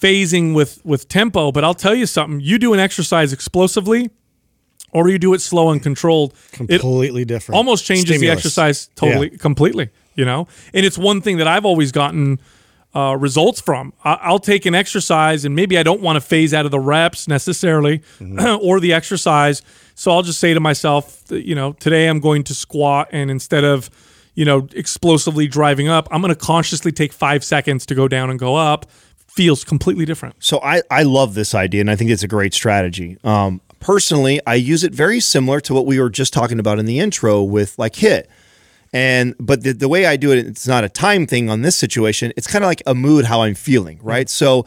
phasing 0.00 0.54
with 0.54 0.80
with 0.84 1.08
tempo, 1.08 1.52
but 1.52 1.64
I'll 1.64 1.74
tell 1.74 1.94
you 1.94 2.06
something. 2.06 2.40
You 2.40 2.58
do 2.58 2.72
an 2.74 2.80
exercise 2.80 3.32
explosively 3.32 4.10
or 4.92 5.08
you 5.10 5.18
do 5.18 5.34
it 5.34 5.40
slow 5.40 5.70
and 5.70 5.82
controlled. 5.82 6.32
It 6.52 6.56
Completely 6.80 7.24
different. 7.24 7.56
almost 7.56 7.84
changes 7.84 8.20
the 8.20 8.30
exercise 8.30 8.88
totally 8.94 9.30
Yeah. 9.32 9.38
completely 9.38 9.90
you 10.14 10.24
know 10.24 10.48
and 10.74 10.84
it's 10.86 10.98
one 10.98 11.20
thing 11.20 11.36
that 11.36 11.46
i've 11.46 11.64
always 11.64 11.92
gotten 11.92 12.40
uh, 12.94 13.14
results 13.20 13.60
from 13.60 13.92
I- 14.04 14.18
i'll 14.22 14.40
take 14.40 14.66
an 14.66 14.74
exercise 14.74 15.44
and 15.44 15.54
maybe 15.54 15.78
i 15.78 15.82
don't 15.84 16.00
want 16.00 16.16
to 16.16 16.20
phase 16.20 16.52
out 16.54 16.64
of 16.64 16.70
the 16.72 16.80
reps 16.80 17.28
necessarily 17.28 17.98
Mm-hmm. 18.18 18.56
or 18.66 18.80
the 18.80 18.92
exercise 18.92 19.62
so 19.94 20.10
i'll 20.10 20.22
just 20.22 20.40
say 20.40 20.54
to 20.54 20.60
myself 20.60 21.22
that, 21.26 21.46
you 21.46 21.54
know 21.54 21.72
today 21.74 22.08
i'm 22.08 22.18
going 22.18 22.42
to 22.44 22.54
squat 22.54 23.08
and 23.12 23.30
instead 23.30 23.62
of 23.62 23.90
you 24.34 24.44
know 24.44 24.66
explosively 24.74 25.46
driving 25.46 25.86
up 25.86 26.08
i'm 26.10 26.20
going 26.20 26.34
to 26.34 26.40
consciously 26.54 26.90
take 26.90 27.12
five 27.12 27.44
seconds 27.44 27.86
to 27.86 27.94
go 27.94 28.08
down 28.08 28.28
and 28.30 28.38
go 28.40 28.56
up 28.56 28.86
feels 29.38 29.62
completely 29.62 30.04
different 30.04 30.34
So 30.40 30.60
I, 30.64 30.82
I 30.90 31.04
love 31.04 31.34
this 31.34 31.54
idea 31.54 31.80
and 31.80 31.88
I 31.88 31.94
think 31.94 32.10
it's 32.10 32.24
a 32.24 32.28
great 32.28 32.52
strategy. 32.52 33.18
Um, 33.22 33.60
personally, 33.78 34.40
I 34.44 34.56
use 34.56 34.82
it 34.82 34.92
very 34.92 35.20
similar 35.20 35.60
to 35.60 35.74
what 35.74 35.86
we 35.86 36.00
were 36.00 36.10
just 36.10 36.32
talking 36.32 36.58
about 36.58 36.80
in 36.80 36.86
the 36.86 36.98
intro 36.98 37.44
with 37.44 37.78
like 37.78 37.92
HIIT. 37.92 38.24
And 38.92 39.36
but 39.38 39.62
the, 39.62 39.74
the 39.74 39.88
way 39.88 40.06
I 40.06 40.16
do 40.16 40.32
it, 40.32 40.44
it's 40.44 40.66
not 40.66 40.82
a 40.82 40.88
time 40.88 41.24
thing 41.24 41.48
on 41.48 41.62
this 41.62 41.76
situation. 41.76 42.32
It's 42.36 42.48
kind 42.48 42.64
of 42.64 42.68
like 42.68 42.82
a 42.84 42.96
mood, 42.96 43.26
how 43.26 43.42
I'm 43.42 43.54
feeling, 43.54 44.00
right? 44.02 44.28
So 44.28 44.66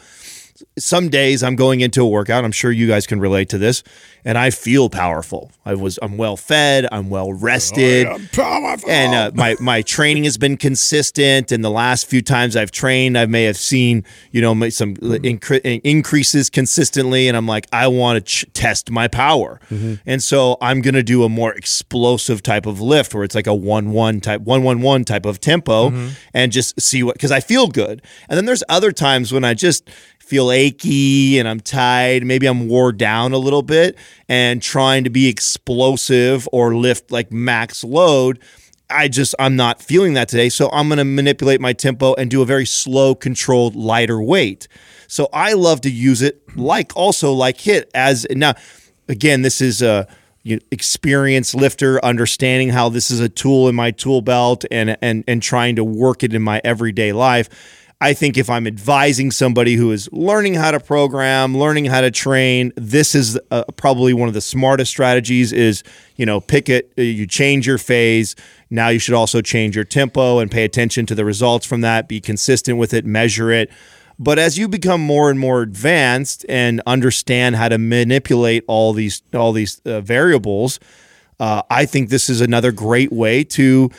some 0.79 1.09
days 1.09 1.43
I'm 1.43 1.55
going 1.55 1.81
into 1.81 2.01
a 2.01 2.07
workout. 2.07 2.45
I'm 2.45 2.51
sure 2.51 2.71
you 2.71 2.87
guys 2.87 3.05
can 3.05 3.19
relate 3.19 3.49
to 3.49 3.57
this, 3.57 3.83
and 4.23 4.37
I 4.37 4.51
feel 4.51 4.89
powerful. 4.89 5.51
I 5.65 5.73
was 5.75 5.99
I'm 6.01 6.17
well 6.17 6.37
fed. 6.37 6.87
I'm 6.91 7.09
well 7.09 7.33
rested. 7.33 8.07
Oh, 8.07 8.77
and 8.87 9.13
uh, 9.13 9.31
my 9.35 9.55
my 9.59 9.81
training 9.81 10.23
has 10.23 10.37
been 10.37 10.57
consistent. 10.57 11.51
And 11.51 11.63
the 11.63 11.69
last 11.69 12.07
few 12.07 12.21
times 12.21 12.55
I've 12.55 12.71
trained, 12.71 13.17
I 13.17 13.25
may 13.25 13.43
have 13.43 13.57
seen 13.57 14.05
you 14.31 14.41
know 14.41 14.53
some 14.69 14.95
mm-hmm. 14.95 15.25
incre- 15.25 15.81
increases 15.83 16.49
consistently. 16.49 17.27
And 17.27 17.35
I'm 17.35 17.47
like, 17.47 17.67
I 17.73 17.87
want 17.87 18.17
to 18.17 18.21
ch- 18.21 18.45
test 18.53 18.89
my 18.89 19.07
power. 19.07 19.59
Mm-hmm. 19.69 19.95
And 20.05 20.23
so 20.23 20.57
I'm 20.61 20.81
gonna 20.81 21.03
do 21.03 21.23
a 21.23 21.29
more 21.29 21.53
explosive 21.53 22.41
type 22.43 22.65
of 22.65 22.79
lift, 22.79 23.13
where 23.13 23.23
it's 23.23 23.35
like 23.35 23.47
a 23.47 23.55
one 23.55 23.91
one 23.91 24.21
type 24.21 24.41
one 24.41 24.63
one 24.63 24.81
one 24.81 25.03
type 25.03 25.25
of 25.25 25.41
tempo, 25.41 25.89
mm-hmm. 25.89 26.09
and 26.33 26.51
just 26.51 26.79
see 26.79 27.03
what 27.03 27.15
because 27.15 27.31
I 27.31 27.41
feel 27.41 27.67
good. 27.67 28.01
And 28.29 28.37
then 28.37 28.45
there's 28.45 28.63
other 28.69 28.93
times 28.93 29.33
when 29.33 29.43
I 29.43 29.53
just 29.53 29.89
feel 30.31 30.49
achy 30.49 31.39
and 31.39 31.45
I'm 31.45 31.59
tired. 31.59 32.23
Maybe 32.23 32.47
I'm 32.47 32.69
wore 32.69 32.93
down 32.93 33.33
a 33.33 33.37
little 33.37 33.63
bit 33.63 33.97
and 34.29 34.61
trying 34.61 35.03
to 35.03 35.09
be 35.09 35.27
explosive 35.27 36.47
or 36.53 36.73
lift 36.73 37.11
like 37.11 37.33
max 37.33 37.83
load. 37.83 38.39
I 38.89 39.09
just, 39.09 39.35
I'm 39.39 39.57
not 39.57 39.81
feeling 39.81 40.13
that 40.13 40.29
today. 40.29 40.47
So 40.47 40.69
I'm 40.71 40.87
going 40.87 40.99
to 40.99 41.03
manipulate 41.03 41.59
my 41.59 41.73
tempo 41.73 42.13
and 42.13 42.31
do 42.31 42.41
a 42.41 42.45
very 42.45 42.65
slow, 42.65 43.13
controlled, 43.13 43.75
lighter 43.75 44.21
weight. 44.21 44.69
So 45.07 45.27
I 45.33 45.51
love 45.51 45.81
to 45.81 45.91
use 45.91 46.21
it 46.21 46.41
like 46.55 46.95
also 46.95 47.33
like 47.33 47.57
HIIT 47.57 47.89
as 47.93 48.25
now, 48.29 48.53
again, 49.09 49.41
this 49.41 49.59
is 49.59 49.81
a, 49.81 50.07
experienced 50.43 51.53
lifter 51.53 52.03
understanding 52.03 52.69
how 52.69 52.89
this 52.89 53.11
is 53.11 53.19
a 53.19 53.29
tool 53.29 53.67
in 53.67 53.75
my 53.75 53.91
tool 53.91 54.23
belt 54.23 54.65
and 54.71 54.97
and 54.99 55.23
and 55.27 55.43
trying 55.43 55.75
to 55.75 55.83
work 55.83 56.23
it 56.23 56.33
in 56.33 56.41
my 56.41 56.59
everyday 56.63 57.13
life 57.13 57.47
I 58.03 58.13
think 58.15 58.35
if 58.35 58.49
I'm 58.49 58.65
advising 58.65 59.29
somebody 59.29 59.75
who 59.75 59.91
is 59.91 60.09
learning 60.11 60.55
how 60.55 60.71
to 60.71 60.79
program, 60.79 61.55
learning 61.55 61.85
how 61.85 62.01
to 62.01 62.09
train, 62.09 62.73
this 62.75 63.13
is 63.13 63.39
uh, 63.51 63.63
probably 63.75 64.11
one 64.11 64.27
of 64.27 64.33
the 64.33 64.41
smartest 64.41 64.89
strategies 64.89 65.53
is, 65.53 65.83
you 66.15 66.25
know, 66.25 66.41
pick 66.41 66.67
it, 66.67 66.91
uh, 66.97 67.03
you 67.03 67.27
change 67.27 67.67
your 67.67 67.77
phase. 67.77 68.35
Now 68.71 68.89
you 68.89 68.97
should 68.97 69.13
also 69.13 69.39
change 69.39 69.75
your 69.75 69.85
tempo 69.85 70.39
and 70.39 70.49
pay 70.49 70.63
attention 70.63 71.05
to 71.05 71.15
the 71.15 71.23
results 71.23 71.63
from 71.63 71.81
that, 71.81 72.07
be 72.07 72.19
consistent 72.19 72.79
with 72.79 72.91
it, 72.91 73.05
measure 73.05 73.51
it. 73.51 73.69
But 74.17 74.39
as 74.39 74.57
you 74.57 74.67
become 74.67 75.01
more 75.01 75.29
and 75.29 75.39
more 75.39 75.61
advanced 75.61 76.43
and 76.49 76.81
understand 76.87 77.55
how 77.55 77.69
to 77.69 77.77
manipulate 77.77 78.63
all 78.67 78.93
these 78.93 79.21
all 79.31 79.51
these 79.53 79.79
uh, 79.85 80.01
variables, 80.01 80.79
uh, 81.39 81.61
I 81.69 81.85
think 81.85 82.09
this 82.09 82.29
is 82.29 82.41
another 82.41 82.71
great 82.71 83.11
way 83.11 83.43
to 83.43 83.91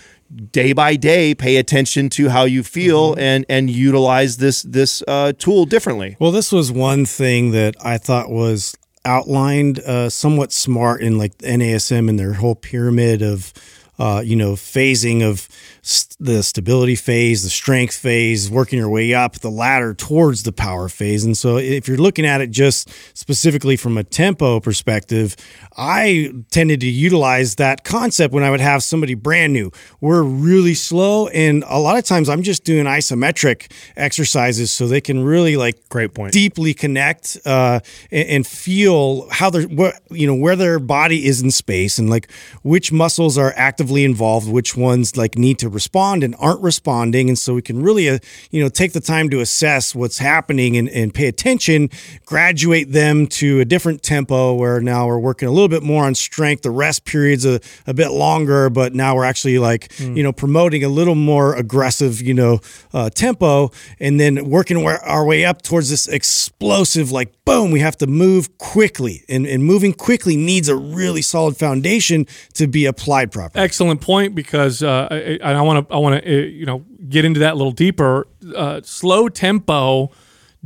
day 0.51 0.72
by 0.72 0.97
day 0.97 1.35
pay 1.35 1.57
attention 1.57 2.09
to 2.09 2.28
how 2.28 2.45
you 2.45 2.62
feel 2.62 3.14
and 3.18 3.45
and 3.49 3.70
utilize 3.70 4.39
this 4.39 4.62
this 4.62 5.03
uh, 5.07 5.33
tool 5.39 5.66
differently. 5.66 6.16
Well, 6.18 6.33
this 6.33 6.53
was 6.53 6.72
one 6.72 7.05
thing 7.07 7.51
that 7.53 7.74
I 7.85 7.99
thought 7.99 8.30
was 8.30 8.74
outlined 9.05 9.80
uh, 9.80 10.09
somewhat 10.09 10.53
smart 10.53 11.03
in 11.03 11.18
like 11.18 11.37
NASM 11.39 12.09
and 12.09 12.18
their 12.18 12.35
whole 12.35 12.55
pyramid 12.55 13.22
of, 13.22 13.53
uh, 13.99 14.22
you 14.24 14.37
know, 14.37 14.53
phasing 14.53 15.22
of 15.22 15.49
st- 15.83 16.16
the 16.20 16.43
stability 16.43 16.95
phase, 16.95 17.43
the 17.43 17.51
strength 17.51 17.97
phase, 17.97 18.49
working 18.51 18.78
your 18.78 18.89
way 18.89 19.12
up 19.12 19.35
the 19.41 19.51
ladder 19.51 19.93
towards 19.93 20.45
the 20.45 20.53
power 20.53 20.89
phase. 20.89 21.24
And 21.24 21.37
so 21.37 21.57
if 21.57 21.89
you're 21.89 21.97
looking 21.97 22.24
at 22.24 22.41
it 22.41 22.51
just 22.51 22.89
specifically 23.14 23.76
from 23.76 23.99
a 23.99 24.05
tempo 24.05 24.61
perspective, 24.61 25.35
I 25.76 26.33
tended 26.51 26.80
to 26.80 26.87
utilize 26.87 27.57
that 27.57 27.83
concept 27.85 28.33
when 28.33 28.45
I 28.45 28.51
would 28.51 28.61
have 28.61 28.83
somebody 28.83 29.14
brand 29.14 29.53
new. 29.53 29.70
We're 30.01 30.22
really 30.22 30.74
slow. 30.74 31.26
And 31.28 31.64
a 31.66 31.78
lot 31.78 31.99
of 31.99 32.05
times 32.05 32.28
I'm 32.28 32.43
just 32.43 32.64
doing 32.64 32.85
isometric 32.87 33.72
exercises 33.97 34.70
so 34.70 34.87
they 34.87 35.01
can 35.01 35.24
really 35.24 35.57
like 35.57 35.89
Great 35.89 36.14
point. 36.14 36.33
deeply 36.33 36.74
connect 36.74 37.39
uh, 37.45 37.80
and, 38.11 38.28
and 38.28 38.47
feel 38.47 39.28
how 39.30 39.51
they're 39.51 39.62
what 39.64 39.95
you 40.11 40.26
know 40.26 40.35
where 40.35 40.57
their 40.57 40.78
body 40.78 41.26
is 41.26 41.43
in 41.43 41.51
space 41.51 41.99
and 41.99 42.09
like 42.09 42.30
which 42.62 42.93
muscles 42.93 43.37
are 43.37 43.53
actively 43.57 44.05
involved, 44.05 44.49
which 44.49 44.76
ones 44.76 45.16
like 45.16 45.37
need 45.37 45.59
to 45.59 45.68
respond 45.73 46.25
and 46.25 46.35
aren't 46.39 46.61
responding, 46.61 47.29
and 47.29 47.39
so 47.39 47.55
we 47.55 47.62
can 47.62 47.83
really 47.83 48.09
uh, 48.09 48.18
you 48.51 48.62
know 48.62 48.68
take 48.68 48.93
the 48.93 49.01
time 49.01 49.31
to 49.31 49.41
assess 49.41 49.95
what's 49.95 50.18
happening 50.18 50.77
and, 50.77 50.89
and 50.89 51.12
pay 51.14 51.27
attention, 51.27 51.91
graduate 52.25 52.93
them 52.93 53.27
to 53.27 53.61
a 53.61 53.64
different 53.64 54.03
tempo 54.03 54.55
where 54.55 54.81
now 54.81 55.07
we're 55.07 55.18
working 55.18 55.49
a 55.49 55.51
little 55.51 55.68
bit 55.68 55.83
more 55.83 56.05
on 56.05 56.14
strength. 56.14 56.62
The 56.62 56.70
rest 56.70 57.05
periods 57.05 57.45
a, 57.45 57.61
a 57.87 57.95
bit 57.95 58.11
longer, 58.11 58.70
but 58.70 58.95
now 58.95 59.16
we're 59.16 59.25
actually 59.25 59.59
like 59.59 59.99
you 59.99 60.23
know 60.23 60.33
promoting 60.33 60.85
a 60.85 60.89
little 60.89 61.14
more 61.14 61.55
aggressive 61.55 62.20
you 62.20 62.35
know 62.35 62.61
uh, 62.93 63.11
tempo, 63.11 63.70
and 64.01 64.18
then 64.20 64.49
working 64.49 64.85
our, 64.85 65.03
our 65.05 65.25
way 65.25 65.45
up 65.45 65.62
towards 65.62 65.91
this 65.91 66.09
explosive 66.09 67.11
like 67.11 67.33
boom. 67.45 67.70
We 67.70 67.81
have 67.81 67.97
to 67.99 68.07
move 68.07 68.59
quickly, 68.59 69.25
and, 69.29 69.47
and 69.47 69.64
moving 69.64 69.93
quickly 69.93 70.37
needs 70.37 70.68
a 70.68 70.77
really 70.77 71.23
solid 71.23 71.57
foundation 71.57 72.27
to 72.55 72.66
be 72.66 72.87
applied 72.87 73.33
properly. 73.33 73.64
Excellent 73.64 74.01
point 74.01 74.35
because 74.35 74.83
uh, 74.83 75.09
I, 75.11 75.39
I 75.43 75.62
want 75.63 75.89
to 75.89 75.95
I 75.95 75.99
want 75.99 76.23
to 76.23 76.29
uh, 76.31 76.47
you 76.47 76.67
know 76.67 76.85
get 77.09 77.25
into 77.25 77.41
that 77.41 77.53
a 77.55 77.57
little 77.57 77.73
deeper. 77.73 78.27
Uh, 78.55 78.81
slow 78.85 79.29
tempo 79.29 80.11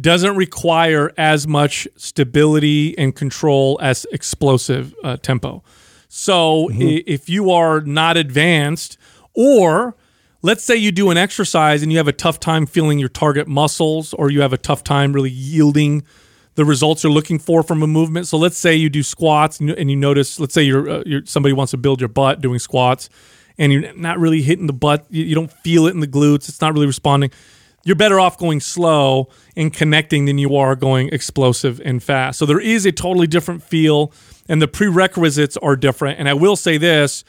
doesn't 0.00 0.36
require 0.36 1.12
as 1.16 1.46
much 1.46 1.88
stability 1.96 2.96
and 2.98 3.14
control 3.14 3.78
as 3.82 4.06
explosive 4.12 4.94
uh, 5.02 5.16
tempo. 5.16 5.62
So 6.08 6.70
i- 6.70 7.02
if 7.06 7.28
you 7.28 7.50
are 7.50 7.80
not 7.80 8.16
advanced, 8.16 8.98
or 9.34 9.96
let's 10.42 10.62
say 10.64 10.76
you 10.76 10.92
do 10.92 11.10
an 11.10 11.16
exercise 11.16 11.82
and 11.82 11.90
you 11.90 11.98
have 11.98 12.08
a 12.08 12.12
tough 12.12 12.38
time 12.38 12.66
feeling 12.66 12.98
your 12.98 13.08
target 13.08 13.48
muscles, 13.48 14.12
or 14.14 14.30
you 14.30 14.40
have 14.42 14.52
a 14.52 14.58
tough 14.58 14.84
time 14.84 15.12
really 15.12 15.30
yielding 15.30 16.02
the 16.56 16.64
results 16.64 17.02
you're 17.04 17.12
looking 17.12 17.38
for 17.38 17.62
from 17.62 17.82
a 17.82 17.86
movement. 17.86 18.26
So 18.26 18.38
let's 18.38 18.56
say 18.56 18.74
you 18.74 18.88
do 18.88 19.02
squats 19.02 19.60
and 19.60 19.68
you, 19.70 19.74
and 19.76 19.90
you 19.90 19.96
notice, 19.96 20.38
let's 20.40 20.54
say 20.54 20.62
you're, 20.62 20.88
uh, 20.88 21.02
you're 21.04 21.24
somebody 21.26 21.52
wants 21.52 21.70
to 21.72 21.76
build 21.76 22.00
your 22.00 22.08
butt 22.08 22.40
doing 22.40 22.58
squats, 22.58 23.10
and 23.58 23.72
you're 23.72 23.92
not 23.94 24.18
really 24.18 24.42
hitting 24.42 24.66
the 24.66 24.72
butt. 24.72 25.06
You, 25.10 25.24
you 25.24 25.34
don't 25.34 25.52
feel 25.52 25.86
it 25.86 25.90
in 25.90 26.00
the 26.00 26.06
glutes. 26.06 26.48
It's 26.48 26.60
not 26.60 26.72
really 26.72 26.86
responding. 26.86 27.30
You're 27.84 27.96
better 27.96 28.18
off 28.18 28.36
going 28.36 28.60
slow 28.60 29.28
and 29.56 29.72
connecting 29.72 30.24
than 30.24 30.38
you 30.38 30.56
are 30.56 30.74
going 30.74 31.08
explosive 31.10 31.80
and 31.84 32.02
fast. 32.02 32.38
So 32.38 32.44
there 32.46 32.60
is 32.60 32.84
a 32.84 32.92
totally 32.92 33.28
different 33.28 33.62
feel, 33.62 34.12
and 34.48 34.60
the 34.60 34.66
prerequisites 34.66 35.56
are 35.58 35.76
different. 35.76 36.18
And 36.18 36.28
I 36.28 36.34
will 36.34 36.56
say 36.56 36.78
this 36.78 37.24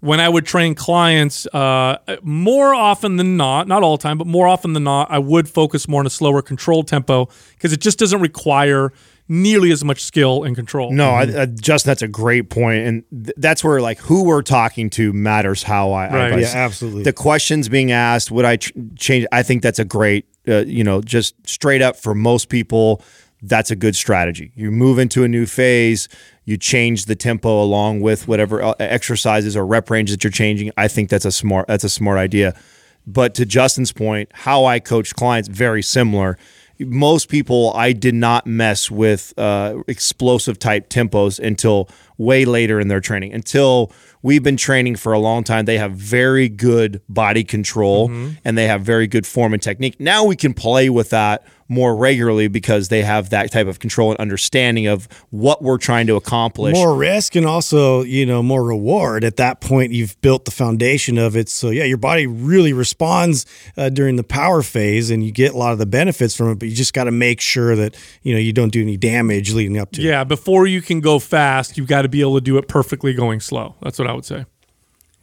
when 0.00 0.18
I 0.18 0.28
would 0.28 0.46
train 0.46 0.74
clients, 0.74 1.46
uh, 1.46 1.98
more 2.22 2.74
often 2.74 3.16
than 3.16 3.36
not, 3.36 3.68
not 3.68 3.82
all 3.82 3.96
the 3.96 4.02
time, 4.02 4.18
but 4.18 4.26
more 4.26 4.48
often 4.48 4.72
than 4.72 4.84
not, 4.84 5.10
I 5.10 5.18
would 5.18 5.48
focus 5.48 5.86
more 5.86 6.00
on 6.00 6.06
a 6.06 6.10
slower 6.10 6.42
controlled 6.42 6.88
tempo 6.88 7.28
because 7.50 7.72
it 7.72 7.80
just 7.80 7.98
doesn't 7.98 8.20
require 8.20 8.92
nearly 9.30 9.70
as 9.70 9.84
much 9.84 10.02
skill 10.02 10.42
and 10.42 10.56
control. 10.56 10.90
No, 10.90 11.10
I, 11.10 11.42
I, 11.42 11.46
Justin, 11.46 11.88
that's 11.90 12.02
a 12.02 12.08
great 12.08 12.50
point, 12.50 12.84
and 12.84 13.04
th- 13.26 13.36
that's 13.36 13.62
where 13.62 13.80
like 13.80 13.98
who 14.00 14.24
we're 14.24 14.42
talking 14.42 14.90
to 14.90 15.12
matters. 15.12 15.62
How 15.62 15.92
I, 15.92 16.12
Right. 16.12 16.32
I 16.32 16.38
Yeah, 16.40 16.52
absolutely. 16.56 17.04
The 17.04 17.12
questions 17.12 17.68
being 17.68 17.92
asked, 17.92 18.32
would 18.32 18.44
I 18.44 18.56
ch- 18.56 18.72
change? 18.96 19.26
I 19.30 19.44
think 19.44 19.62
that's 19.62 19.78
a 19.78 19.84
great, 19.84 20.26
uh, 20.48 20.64
you 20.66 20.82
know, 20.82 21.00
just 21.00 21.36
straight 21.48 21.80
up 21.80 21.96
for 21.96 22.12
most 22.12 22.48
people, 22.48 23.02
that's 23.40 23.70
a 23.70 23.76
good 23.76 23.94
strategy. 23.94 24.50
You 24.56 24.72
move 24.72 24.98
into 24.98 25.22
a 25.22 25.28
new 25.28 25.46
phase, 25.46 26.08
you 26.44 26.56
change 26.56 27.04
the 27.04 27.14
tempo 27.14 27.62
along 27.62 28.00
with 28.00 28.26
whatever 28.26 28.60
uh, 28.60 28.74
exercises 28.80 29.56
or 29.56 29.64
rep 29.64 29.88
range 29.90 30.10
that 30.10 30.24
you're 30.24 30.32
changing. 30.32 30.72
I 30.76 30.88
think 30.88 31.08
that's 31.08 31.24
a 31.24 31.32
smart. 31.32 31.68
That's 31.68 31.84
a 31.84 31.88
smart 31.88 32.18
idea. 32.18 32.58
But 33.06 33.34
to 33.36 33.46
Justin's 33.46 33.92
point, 33.92 34.30
how 34.34 34.64
I 34.64 34.80
coach 34.80 35.14
clients 35.14 35.48
very 35.48 35.82
similar. 35.82 36.36
Most 36.80 37.28
people, 37.28 37.72
I 37.74 37.92
did 37.92 38.14
not 38.14 38.46
mess 38.46 38.90
with 38.90 39.34
uh, 39.36 39.82
explosive 39.86 40.58
type 40.58 40.88
tempos 40.88 41.38
until 41.38 41.88
way 42.18 42.44
later 42.44 42.80
in 42.80 42.88
their 42.88 43.00
training. 43.00 43.32
Until 43.32 43.92
we've 44.22 44.42
been 44.42 44.56
training 44.56 44.96
for 44.96 45.12
a 45.12 45.18
long 45.18 45.44
time, 45.44 45.64
they 45.64 45.78
have 45.78 45.92
very 45.92 46.48
good 46.48 47.00
body 47.08 47.44
control 47.44 48.10
and 48.44 48.58
they 48.58 48.66
have 48.66 48.82
very 48.82 49.06
good 49.06 49.26
form 49.26 49.52
and 49.54 49.62
technique. 49.62 49.98
Now 50.00 50.24
we 50.24 50.36
can 50.36 50.54
play 50.54 50.90
with 50.90 51.10
that 51.10 51.44
more 51.70 51.94
regularly 51.96 52.48
because 52.48 52.88
they 52.88 53.02
have 53.02 53.30
that 53.30 53.50
type 53.52 53.68
of 53.68 53.78
control 53.78 54.10
and 54.10 54.18
understanding 54.18 54.88
of 54.88 55.08
what 55.30 55.62
we're 55.62 55.78
trying 55.78 56.06
to 56.08 56.16
accomplish. 56.16 56.74
more 56.74 56.94
risk 56.96 57.36
and 57.36 57.46
also 57.46 58.02
you 58.02 58.26
know 58.26 58.42
more 58.42 58.64
reward 58.64 59.22
at 59.24 59.36
that 59.36 59.60
point 59.60 59.92
you've 59.92 60.20
built 60.20 60.44
the 60.44 60.50
foundation 60.50 61.16
of 61.16 61.36
it 61.36 61.48
so 61.48 61.70
yeah 61.70 61.84
your 61.84 61.96
body 61.96 62.26
really 62.26 62.72
responds 62.72 63.46
uh, 63.76 63.88
during 63.88 64.16
the 64.16 64.24
power 64.24 64.62
phase 64.62 65.10
and 65.10 65.24
you 65.24 65.30
get 65.30 65.54
a 65.54 65.56
lot 65.56 65.72
of 65.72 65.78
the 65.78 65.86
benefits 65.86 66.36
from 66.36 66.50
it 66.50 66.58
but 66.58 66.68
you 66.68 66.74
just 66.74 66.92
got 66.92 67.04
to 67.04 67.12
make 67.12 67.40
sure 67.40 67.76
that 67.76 67.96
you 68.22 68.32
know 68.34 68.40
you 68.40 68.52
don't 68.52 68.72
do 68.72 68.82
any 68.82 68.96
damage 68.96 69.52
leading 69.54 69.78
up 69.78 69.92
to 69.92 70.02
it 70.02 70.04
Yeah, 70.04 70.24
before 70.24 70.66
you 70.66 70.82
can 70.82 71.00
go 71.00 71.20
fast, 71.20 71.78
you've 71.78 71.86
got 71.86 72.02
to 72.02 72.08
be 72.08 72.20
able 72.20 72.34
to 72.34 72.40
do 72.40 72.58
it 72.58 72.66
perfectly 72.66 73.14
going 73.14 73.38
slow. 73.38 73.76
That's 73.80 73.96
what 73.98 74.08
I 74.08 74.12
would 74.12 74.24
say. 74.24 74.44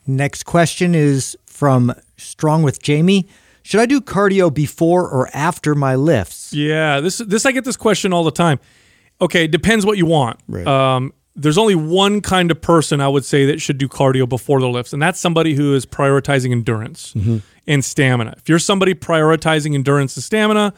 Next 0.06 0.44
question 0.44 0.96
is 0.96 1.38
from 1.46 1.94
Strong 2.16 2.64
with 2.64 2.82
Jamie. 2.82 3.28
Should 3.68 3.82
I 3.82 3.86
do 3.86 4.00
cardio 4.00 4.54
before 4.54 5.10
or 5.10 5.30
after 5.34 5.76
my 5.76 5.96
lifts? 5.96 6.54
Yeah, 6.54 7.02
this 7.02 7.18
this 7.18 7.46
I 7.46 7.52
get 7.52 7.66
this 7.66 7.76
question 7.76 8.14
all 8.14 8.24
the 8.24 8.32
time. 8.32 8.62
Okay, 9.20 9.46
depends 9.46 9.86
what 9.86 9.98
you 9.98 10.06
want. 10.06 10.40
Right. 10.48 10.66
Um, 10.66 11.12
there's 11.36 11.58
only 11.58 11.76
one 11.76 12.22
kind 12.22 12.50
of 12.50 12.62
person 12.62 13.02
I 13.02 13.10
would 13.10 13.26
say 13.26 13.46
that 13.48 13.60
should 13.60 13.78
do 13.78 13.90
cardio 13.90 14.28
before 14.30 14.62
the 14.62 14.70
lifts, 14.70 14.94
and 14.94 15.02
that's 15.02 15.20
somebody 15.20 15.54
who 15.54 15.76
is 15.76 15.86
prioritizing 15.86 16.54
endurance 16.54 17.14
and 17.68 17.84
stamina. 17.84 18.36
If 18.38 18.48
you're 18.48 18.58
somebody 18.58 18.94
prioritizing 18.94 19.76
endurance 19.76 20.16
and 20.16 20.24
stamina, 20.24 20.74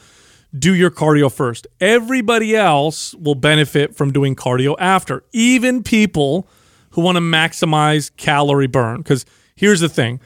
do 0.57 0.73
your 0.73 0.89
cardio 0.89 1.31
first. 1.31 1.67
Everybody 1.79 2.55
else 2.55 3.13
will 3.13 3.35
benefit 3.35 3.95
from 3.95 4.11
doing 4.11 4.35
cardio 4.35 4.75
after, 4.79 5.23
even 5.31 5.83
people 5.83 6.47
who 6.89 7.01
want 7.01 7.17
to 7.17 7.21
maximize 7.21 8.09
calorie 8.17 8.65
burn. 8.65 8.97
Because 8.97 9.27
here's 9.55 9.79
the 9.79 9.89
thing 9.89 10.19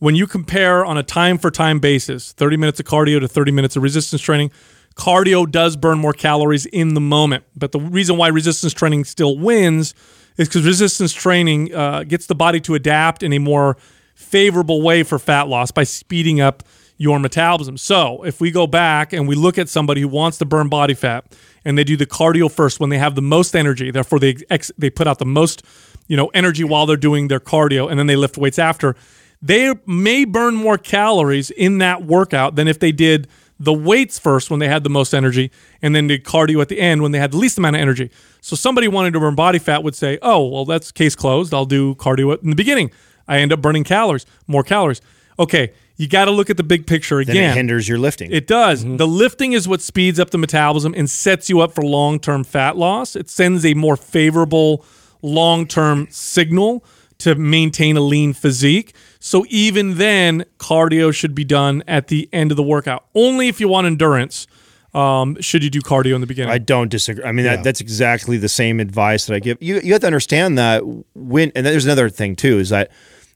when 0.00 0.16
you 0.16 0.26
compare 0.26 0.84
on 0.84 0.98
a 0.98 1.02
time 1.02 1.38
for 1.38 1.50
time 1.50 1.78
basis 1.78 2.32
30 2.32 2.56
minutes 2.56 2.80
of 2.80 2.86
cardio 2.86 3.20
to 3.20 3.28
30 3.28 3.52
minutes 3.52 3.76
of 3.76 3.82
resistance 3.82 4.20
training, 4.20 4.50
cardio 4.96 5.48
does 5.48 5.76
burn 5.76 5.98
more 5.98 6.12
calories 6.12 6.66
in 6.66 6.94
the 6.94 7.00
moment. 7.00 7.44
But 7.54 7.72
the 7.72 7.80
reason 7.80 8.16
why 8.16 8.28
resistance 8.28 8.72
training 8.72 9.04
still 9.04 9.38
wins 9.38 9.94
is 10.36 10.48
because 10.48 10.64
resistance 10.64 11.12
training 11.12 11.74
uh, 11.74 12.04
gets 12.04 12.26
the 12.26 12.34
body 12.34 12.60
to 12.60 12.74
adapt 12.74 13.22
in 13.22 13.32
a 13.32 13.38
more 13.38 13.76
favorable 14.14 14.82
way 14.82 15.02
for 15.02 15.18
fat 15.18 15.48
loss 15.48 15.70
by 15.70 15.84
speeding 15.84 16.40
up 16.40 16.62
your 16.96 17.18
metabolism. 17.18 17.76
So 17.76 18.24
if 18.24 18.40
we 18.40 18.50
go 18.50 18.66
back 18.66 19.12
and 19.12 19.28
we 19.28 19.34
look 19.34 19.58
at 19.58 19.68
somebody 19.68 20.00
who 20.00 20.08
wants 20.08 20.38
to 20.38 20.44
burn 20.44 20.68
body 20.68 20.94
fat 20.94 21.24
and 21.64 21.76
they 21.76 21.84
do 21.84 21.96
the 21.96 22.06
cardio 22.06 22.50
first 22.50 22.80
when 22.80 22.90
they 22.90 22.98
have 22.98 23.14
the 23.14 23.22
most 23.22 23.54
energy, 23.54 23.90
therefore 23.90 24.18
they 24.18 24.36
ex- 24.50 24.72
they 24.76 24.90
put 24.90 25.06
out 25.06 25.18
the 25.18 25.26
most 25.26 25.62
you 26.08 26.16
know 26.16 26.28
energy 26.28 26.64
while 26.64 26.86
they're 26.86 26.96
doing 26.96 27.28
their 27.28 27.40
cardio 27.40 27.90
and 27.90 27.98
then 27.98 28.06
they 28.06 28.16
lift 28.16 28.36
weights 28.36 28.58
after, 28.58 28.96
they 29.42 29.74
may 29.86 30.24
burn 30.24 30.54
more 30.54 30.78
calories 30.78 31.50
in 31.50 31.78
that 31.78 32.04
workout 32.04 32.56
than 32.56 32.68
if 32.68 32.78
they 32.78 32.92
did 32.92 33.26
the 33.58 33.72
weights 33.72 34.18
first 34.18 34.50
when 34.50 34.58
they 34.58 34.68
had 34.68 34.84
the 34.84 34.90
most 34.90 35.14
energy 35.14 35.50
and 35.82 35.94
then 35.94 36.06
did 36.06 36.24
cardio 36.24 36.62
at 36.62 36.68
the 36.68 36.80
end 36.80 37.02
when 37.02 37.12
they 37.12 37.18
had 37.18 37.32
the 37.32 37.36
least 37.36 37.58
amount 37.58 37.76
of 37.76 37.82
energy. 37.82 38.10
So 38.40 38.56
somebody 38.56 38.88
wanting 38.88 39.12
to 39.12 39.20
burn 39.20 39.34
body 39.34 39.58
fat 39.58 39.82
would 39.84 39.94
say, 39.94 40.18
"Oh, 40.22 40.46
well 40.48 40.64
that's 40.64 40.90
case 40.90 41.14
closed. 41.14 41.52
I'll 41.52 41.66
do 41.66 41.94
cardio 41.96 42.42
in 42.42 42.50
the 42.50 42.56
beginning. 42.56 42.90
I 43.28 43.38
end 43.38 43.52
up 43.52 43.60
burning 43.60 43.84
calories, 43.84 44.24
more 44.46 44.62
calories." 44.62 45.02
Okay, 45.38 45.72
you 45.96 46.08
got 46.08 46.24
to 46.24 46.30
look 46.30 46.48
at 46.48 46.56
the 46.56 46.62
big 46.62 46.86
picture 46.86 47.18
again. 47.20 47.34
then 47.34 47.50
it 47.50 47.54
hinders 47.54 47.86
your 47.86 47.98
lifting. 47.98 48.32
It 48.32 48.46
does. 48.46 48.82
Mm-hmm. 48.82 48.96
The 48.96 49.06
lifting 49.06 49.52
is 49.52 49.68
what 49.68 49.82
speeds 49.82 50.18
up 50.18 50.30
the 50.30 50.38
metabolism 50.38 50.94
and 50.96 51.08
sets 51.08 51.50
you 51.50 51.60
up 51.60 51.74
for 51.74 51.82
long 51.82 52.18
term 52.18 52.44
fat 52.44 52.78
loss. 52.78 53.14
It 53.14 53.28
sends 53.28 53.66
a 53.66 53.74
more 53.74 53.96
favorable 53.96 54.84
long 55.20 55.66
term 55.66 56.08
signal 56.10 56.82
to 57.18 57.34
maintain 57.34 57.98
a 57.98 58.00
lean 58.00 58.32
physique. 58.32 58.94
So 59.22 59.44
even 59.50 59.98
then, 59.98 60.44
cardio 60.58 61.14
should 61.14 61.34
be 61.34 61.44
done 61.44 61.82
at 61.86 62.08
the 62.08 62.28
end 62.32 62.50
of 62.50 62.56
the 62.56 62.62
workout. 62.62 63.04
Only 63.14 63.48
if 63.48 63.60
you 63.60 63.68
want 63.68 63.86
endurance 63.86 64.46
um, 64.94 65.40
should 65.40 65.62
you 65.62 65.70
do 65.70 65.80
cardio 65.80 66.14
in 66.16 66.20
the 66.20 66.26
beginning. 66.26 66.50
I 66.50 66.58
don't 66.58 66.90
disagree. 66.90 67.22
I 67.22 67.30
mean, 67.30 67.44
Yeah. 67.44 67.56
that, 67.56 67.64
that's 67.64 67.80
exactly 67.80 68.38
the 68.38 68.48
same 68.48 68.80
advice 68.80 69.26
that 69.26 69.34
I 69.34 69.38
give. 69.38 69.58
You 69.60 69.78
you 69.84 69.92
have 69.92 70.00
to 70.00 70.06
understand 70.08 70.58
that 70.58 70.82
when, 71.14 71.52
and 71.54 71.64
there's 71.64 71.84
another 71.84 72.08
thing 72.08 72.34
too, 72.34 72.58
is 72.58 72.70
that 72.70 72.90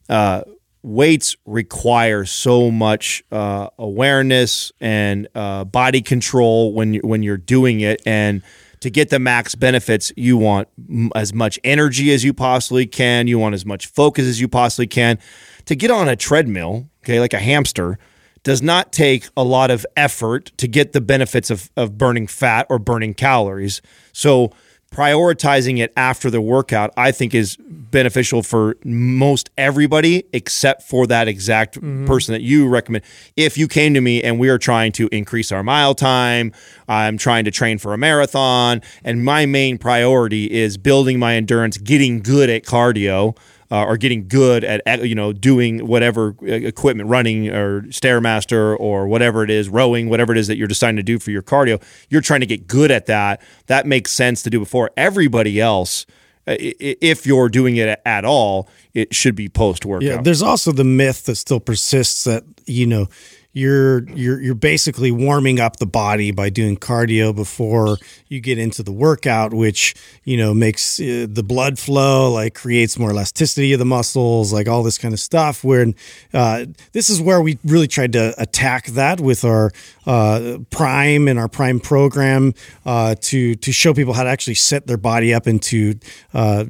uh, 0.08 0.42
weights 0.82 1.36
require 1.46 2.24
so 2.24 2.70
much 2.72 3.22
uh, 3.30 3.68
awareness 3.78 4.72
and 4.80 5.28
uh, 5.34 5.64
body 5.64 6.02
control 6.02 6.72
when 6.72 6.94
you, 6.94 7.00
when 7.04 7.22
you're 7.22 7.36
doing 7.36 7.80
it, 7.80 8.02
and 8.04 8.42
to 8.80 8.90
get 8.90 9.10
the 9.10 9.18
max 9.18 9.54
benefits, 9.54 10.12
you 10.16 10.36
want 10.36 10.66
m- 10.90 11.10
as 11.14 11.32
much 11.32 11.58
energy 11.62 12.12
as 12.12 12.24
you 12.24 12.34
possibly 12.34 12.84
can. 12.86 13.28
You 13.28 13.38
want 13.38 13.54
as 13.54 13.64
much 13.64 13.86
focus 13.86 14.24
as 14.26 14.40
you 14.40 14.48
possibly 14.48 14.86
can. 14.88 15.18
To 15.66 15.76
get 15.76 15.90
on 15.90 16.08
a 16.08 16.16
treadmill, 16.16 16.88
okay, 17.02 17.20
like 17.20 17.32
a 17.32 17.38
hamster, 17.38 17.98
does 18.42 18.60
not 18.60 18.92
take 18.92 19.28
a 19.36 19.42
lot 19.42 19.70
of 19.70 19.86
effort 19.96 20.52
to 20.58 20.68
get 20.68 20.92
the 20.92 21.00
benefits 21.00 21.50
of, 21.50 21.70
of 21.76 21.96
burning 21.96 22.26
fat 22.26 22.66
or 22.68 22.78
burning 22.78 23.14
calories. 23.14 23.80
So 24.12 24.52
prioritizing 24.94 25.78
it 25.78 25.92
after 25.96 26.30
the 26.30 26.40
workout, 26.40 26.92
I 26.96 27.10
think 27.10 27.34
is 27.34 27.56
beneficial 27.60 28.42
for 28.42 28.76
most 28.84 29.50
everybody 29.58 30.24
except 30.32 30.82
for 30.82 31.06
that 31.08 31.26
exact 31.26 31.76
mm-hmm. 31.76 32.06
person 32.06 32.32
that 32.32 32.42
you 32.42 32.68
recommend. 32.68 33.02
If 33.34 33.58
you 33.58 33.66
came 33.66 33.94
to 33.94 34.00
me 34.00 34.22
and 34.22 34.38
we 34.38 34.48
are 34.50 34.58
trying 34.58 34.92
to 34.92 35.08
increase 35.10 35.50
our 35.50 35.64
mile 35.64 35.94
time, 35.94 36.52
I'm 36.86 37.18
trying 37.18 37.44
to 37.46 37.50
train 37.50 37.78
for 37.78 37.92
a 37.92 37.98
marathon, 37.98 38.82
and 39.02 39.24
my 39.24 39.46
main 39.46 39.78
priority 39.78 40.50
is 40.50 40.76
building 40.76 41.18
my 41.18 41.34
endurance, 41.34 41.76
getting 41.76 42.20
good 42.20 42.48
at 42.48 42.62
cardio 42.62 43.36
uh, 43.70 43.84
or 43.84 43.96
getting 43.96 44.28
good 44.28 44.64
at 44.64 45.04
you 45.04 45.14
know 45.14 45.32
doing 45.32 45.86
whatever 45.86 46.34
uh, 46.42 46.46
equipment 46.46 47.08
running 47.08 47.48
or 47.48 47.82
stairmaster 47.82 48.76
or 48.78 49.06
whatever 49.06 49.42
it 49.42 49.50
is 49.50 49.68
rowing 49.68 50.08
whatever 50.08 50.32
it 50.32 50.38
is 50.38 50.46
that 50.46 50.56
you're 50.56 50.68
deciding 50.68 50.96
to 50.96 51.02
do 51.02 51.18
for 51.18 51.30
your 51.30 51.42
cardio 51.42 51.82
you're 52.08 52.20
trying 52.20 52.40
to 52.40 52.46
get 52.46 52.66
good 52.66 52.90
at 52.90 53.06
that. 53.06 53.40
That 53.66 53.86
makes 53.86 54.12
sense 54.12 54.42
to 54.42 54.50
do 54.50 54.58
before 54.58 54.90
everybody 54.96 55.60
else 55.60 56.06
uh, 56.46 56.56
if 56.58 57.26
you're 57.26 57.48
doing 57.48 57.76
it 57.76 58.00
at 58.04 58.24
all 58.24 58.68
it 58.92 59.14
should 59.14 59.34
be 59.34 59.48
post 59.48 59.84
workout 59.84 60.06
Yeah, 60.06 60.20
there's 60.20 60.42
also 60.42 60.72
the 60.72 60.84
myth 60.84 61.24
that 61.24 61.36
still 61.36 61.60
persists 61.60 62.24
that 62.24 62.44
you 62.66 62.86
know 62.86 63.08
you're 63.54 64.02
you're 64.10 64.40
you're 64.40 64.54
basically 64.54 65.12
warming 65.12 65.60
up 65.60 65.76
the 65.76 65.86
body 65.86 66.32
by 66.32 66.50
doing 66.50 66.76
cardio 66.76 67.34
before 67.34 67.98
you 68.28 68.40
get 68.40 68.58
into 68.58 68.82
the 68.82 68.92
workout, 68.92 69.54
which 69.54 69.94
you 70.24 70.36
know 70.36 70.52
makes 70.52 70.98
uh, 71.00 71.26
the 71.30 71.44
blood 71.44 71.78
flow, 71.78 72.32
like 72.32 72.54
creates 72.54 72.98
more 72.98 73.12
elasticity 73.12 73.72
of 73.72 73.78
the 73.78 73.84
muscles, 73.84 74.52
like 74.52 74.68
all 74.68 74.82
this 74.82 74.98
kind 74.98 75.14
of 75.14 75.20
stuff. 75.20 75.62
Where 75.62 75.86
uh, 76.34 76.66
this 76.92 77.08
is 77.08 77.20
where 77.20 77.40
we 77.40 77.58
really 77.64 77.86
tried 77.86 78.12
to 78.14 78.34
attack 78.38 78.86
that 78.88 79.20
with 79.20 79.44
our 79.44 79.70
uh, 80.04 80.58
Prime 80.70 81.28
and 81.28 81.38
our 81.38 81.48
Prime 81.48 81.78
program 81.78 82.54
uh, 82.84 83.14
to 83.20 83.54
to 83.54 83.72
show 83.72 83.94
people 83.94 84.14
how 84.14 84.24
to 84.24 84.30
actually 84.30 84.54
set 84.54 84.88
their 84.88 84.96
body 84.96 85.32
up 85.32 85.46
and 85.46 85.62
to 85.62 85.94
uh, 86.34 86.64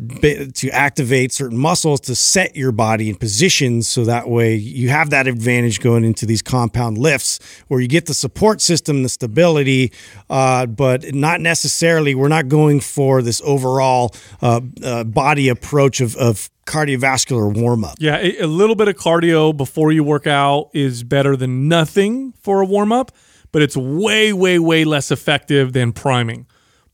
to 0.54 0.70
activate 0.70 1.32
certain 1.32 1.56
muscles 1.56 2.00
to 2.02 2.14
set 2.14 2.54
your 2.56 2.72
body 2.72 3.08
in 3.08 3.14
positions 3.16 3.88
so 3.88 4.04
that 4.04 4.28
way 4.28 4.54
you 4.54 4.90
have 4.90 5.08
that 5.08 5.26
advantage 5.26 5.80
going 5.80 6.04
into 6.04 6.26
these 6.26 6.42
compound 6.74 6.98
lifts 6.98 7.38
where 7.68 7.80
you 7.80 7.88
get 7.88 8.06
the 8.06 8.14
support 8.14 8.60
system, 8.60 9.02
the 9.02 9.08
stability, 9.08 9.92
uh, 10.28 10.66
but 10.66 11.14
not 11.14 11.40
necessarily. 11.40 12.14
We're 12.14 12.28
not 12.28 12.48
going 12.48 12.80
for 12.80 13.22
this 13.22 13.40
overall 13.44 14.14
uh, 14.42 14.60
uh, 14.82 15.04
body 15.04 15.48
approach 15.48 16.00
of, 16.00 16.16
of 16.16 16.50
cardiovascular 16.66 17.54
warm 17.56 17.84
up. 17.84 17.96
Yeah, 17.98 18.18
a, 18.18 18.46
little 18.46 18.74
bit 18.74 18.88
of 18.88 18.96
cardio 18.96 19.56
before 19.56 19.92
you 19.92 20.02
work 20.02 20.26
out 20.26 20.70
is 20.72 21.04
better 21.04 21.36
than 21.36 21.68
nothing 21.68 22.32
for 22.42 22.60
a 22.60 22.66
warm 22.66 22.90
up, 22.92 23.12
but 23.52 23.62
it's 23.62 23.76
way, 23.76 24.32
way, 24.32 24.58
way 24.58 24.84
less 24.84 25.10
effective 25.10 25.72
than 25.72 25.92
priming. 25.92 26.46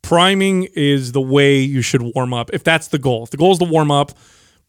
Priming 0.03 0.69
is 0.75 1.13
the 1.13 1.21
way 1.21 1.59
you 1.59 1.83
should 1.83 2.03
warm 2.15 2.33
up 2.35 2.51
if 2.53 2.65
that's 2.65 2.89
the 2.89 2.99
goal. 2.99 3.25
If 3.25 3.31
the 3.31 3.37
goal 3.37 3.53
is 3.53 3.59
to 3.59 3.65
warm 3.65 3.91
up, 3.91 4.13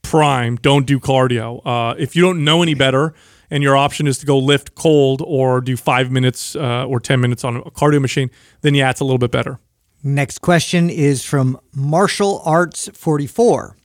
prime, 0.01 0.57
don't 0.57 0.86
do 0.86 0.99
cardio. 0.99 1.62
Uh, 1.66 1.95
if 1.97 2.16
you 2.16 2.22
don't 2.22 2.43
know 2.43 2.62
any 2.62 2.74
better 2.74 3.14
and 3.52 3.62
your 3.62 3.76
option 3.76 4.08
is 4.08 4.18
to 4.20 4.26
go 4.26 4.39
lift 4.39 4.74
cold 4.74 5.22
or 5.24 5.62
do 5.62 5.78
five 5.78 6.10
minutes 6.10 6.56
uh, 6.56 6.86
or 6.88 6.99
10 6.99 7.20
minutes 7.20 7.43
on 7.43 7.58
a 7.58 7.62
cardio 7.72 8.02
machine, 8.02 8.32
then 8.62 8.74
yeah, 8.74 8.89
it's 8.89 9.02
a 9.02 9.04
little 9.04 9.20
bit 9.20 9.30
better. 9.32 9.60
Next 10.04 10.39
question 10.39 10.89
is 10.89 11.24
from 11.24 11.60
Martial 11.76 12.41
Arts 12.43 12.89
44. 12.93 13.78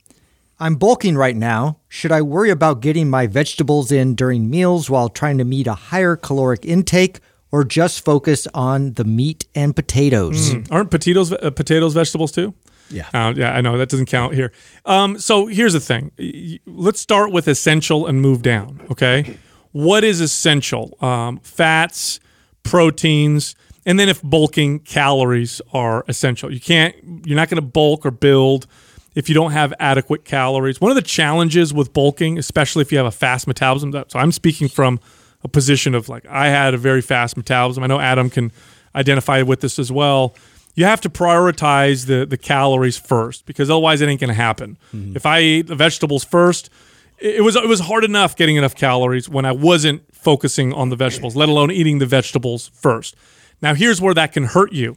I'm 0.59 0.77
bulking 0.77 1.17
right 1.17 1.37
now. 1.37 1.81
Should 1.89 2.13
I 2.13 2.23
worry 2.23 2.49
about 2.49 2.81
getting 2.81 3.11
my 3.11 3.27
vegetables 3.27 3.93
in 3.93 4.15
during 4.15 4.49
meals 4.49 4.89
while 4.89 5.11
trying 5.11 5.37
to 5.37 5.45
meet 5.45 5.67
a 5.67 5.75
higher 5.75 6.17
caloric 6.17 6.65
intake 6.65 7.21
or 7.53 7.65
just 7.65 8.03
focus 8.03 8.49
on 8.55 8.95
the 8.95 9.05
meat 9.05 9.45
and 9.55 9.77
potatoes? 9.77 10.55
Aren't 10.71 10.91
potatoes 10.91 11.33
uh, 11.33 11.51
potatoes 11.51 11.93
vegetables 11.93 12.33
too? 12.33 12.55
Yeah. 12.89 13.09
Uh, 13.13 13.35
yeah, 13.37 13.53
I 13.53 13.61
know 13.61 13.77
that 13.77 13.89
doesn't 13.89 14.07
count 14.07 14.35
here. 14.35 14.53
Um, 14.85 15.19
so 15.19 15.47
here's 15.47 15.73
the 15.73 15.81
thing. 15.81 16.61
Let's 16.67 17.01
start 17.01 17.33
with 17.33 17.49
essential 17.49 18.07
and 18.07 18.23
move 18.23 18.43
down. 18.43 18.81
Okay, 18.91 19.37
what 19.77 20.05
is 20.05 20.23
essential? 20.23 20.97
Um, 21.03 21.39
fats, 21.41 22.19
proteins, 22.63 23.55
and 23.85 24.01
then 24.01 24.09
if 24.09 24.23
bulking, 24.23 24.79
calories 24.81 25.61
are 25.75 26.03
essential. 26.09 26.51
You 26.51 26.61
can't. 26.61 26.97
You're 27.27 27.37
not 27.37 27.51
going 27.51 27.63
to 27.63 27.69
bulk 27.69 28.07
or 28.07 28.11
build 28.11 28.67
if 29.15 29.29
you 29.29 29.35
don't 29.35 29.51
have 29.53 29.75
adequate 29.79 30.25
calories. 30.25 30.81
One 30.81 30.91
of 30.91 30.95
the 30.95 31.03
challenges 31.03 31.75
with 31.75 31.93
bulking, 31.93 32.39
especially 32.39 32.81
if 32.83 32.91
you 32.91 32.97
have 32.97 33.07
a 33.07 33.11
fast 33.11 33.47
metabolism. 33.47 33.93
So 34.09 34.19
I'm 34.19 34.33
speaking 34.33 34.69
from 34.69 34.99
a 35.45 35.49
position 35.49 35.95
of 35.95 36.09
like 36.09 36.25
I 36.25 36.49
had 36.49 36.73
a 36.73 36.79
very 36.79 37.03
fast 37.03 37.37
metabolism. 37.37 37.85
I 37.85 37.87
know 37.87 38.01
Adam 38.01 38.31
can 38.31 38.53
identify 38.95 39.43
with 39.43 39.61
this 39.61 39.79
as 39.79 39.93
well. 39.93 40.35
You 40.75 40.87
have 40.87 41.03
to 41.03 41.11
prioritize 41.11 42.07
the 42.07 42.25
the 42.25 42.39
calories 42.39 42.97
first 42.97 43.45
because 43.45 43.69
otherwise 43.69 44.01
it 44.01 44.09
ain't 44.09 44.21
going 44.21 44.29
to 44.29 44.35
happen. 44.35 44.79
If 45.15 45.27
I 45.27 45.41
eat 45.43 45.67
the 45.67 45.77
vegetables 45.77 46.25
first, 46.25 46.71
it 47.19 47.37
it 47.37 47.41
was 47.43 47.57
it 47.57 47.69
was 47.69 47.81
hard 47.81 48.05
enough 48.05 48.37
getting 48.37 48.57
enough 48.57 48.75
calories 48.75 49.29
when 49.29 49.45
I 49.45 49.53
wasn't 49.53 50.03
focusing 50.15 50.73
on 50.73 50.89
the 50.91 50.97
vegetables, 50.97 51.37
let 51.37 51.49
alone 51.49 51.71
eating 51.71 51.99
the 51.99 52.07
vegetables 52.07 52.71
first. 52.75 53.15
Now 53.63 53.75
here's 53.75 54.01
where 54.01 54.15
that 54.15 54.33
can 54.33 54.45
hurt 54.45 54.73
you. 54.73 54.97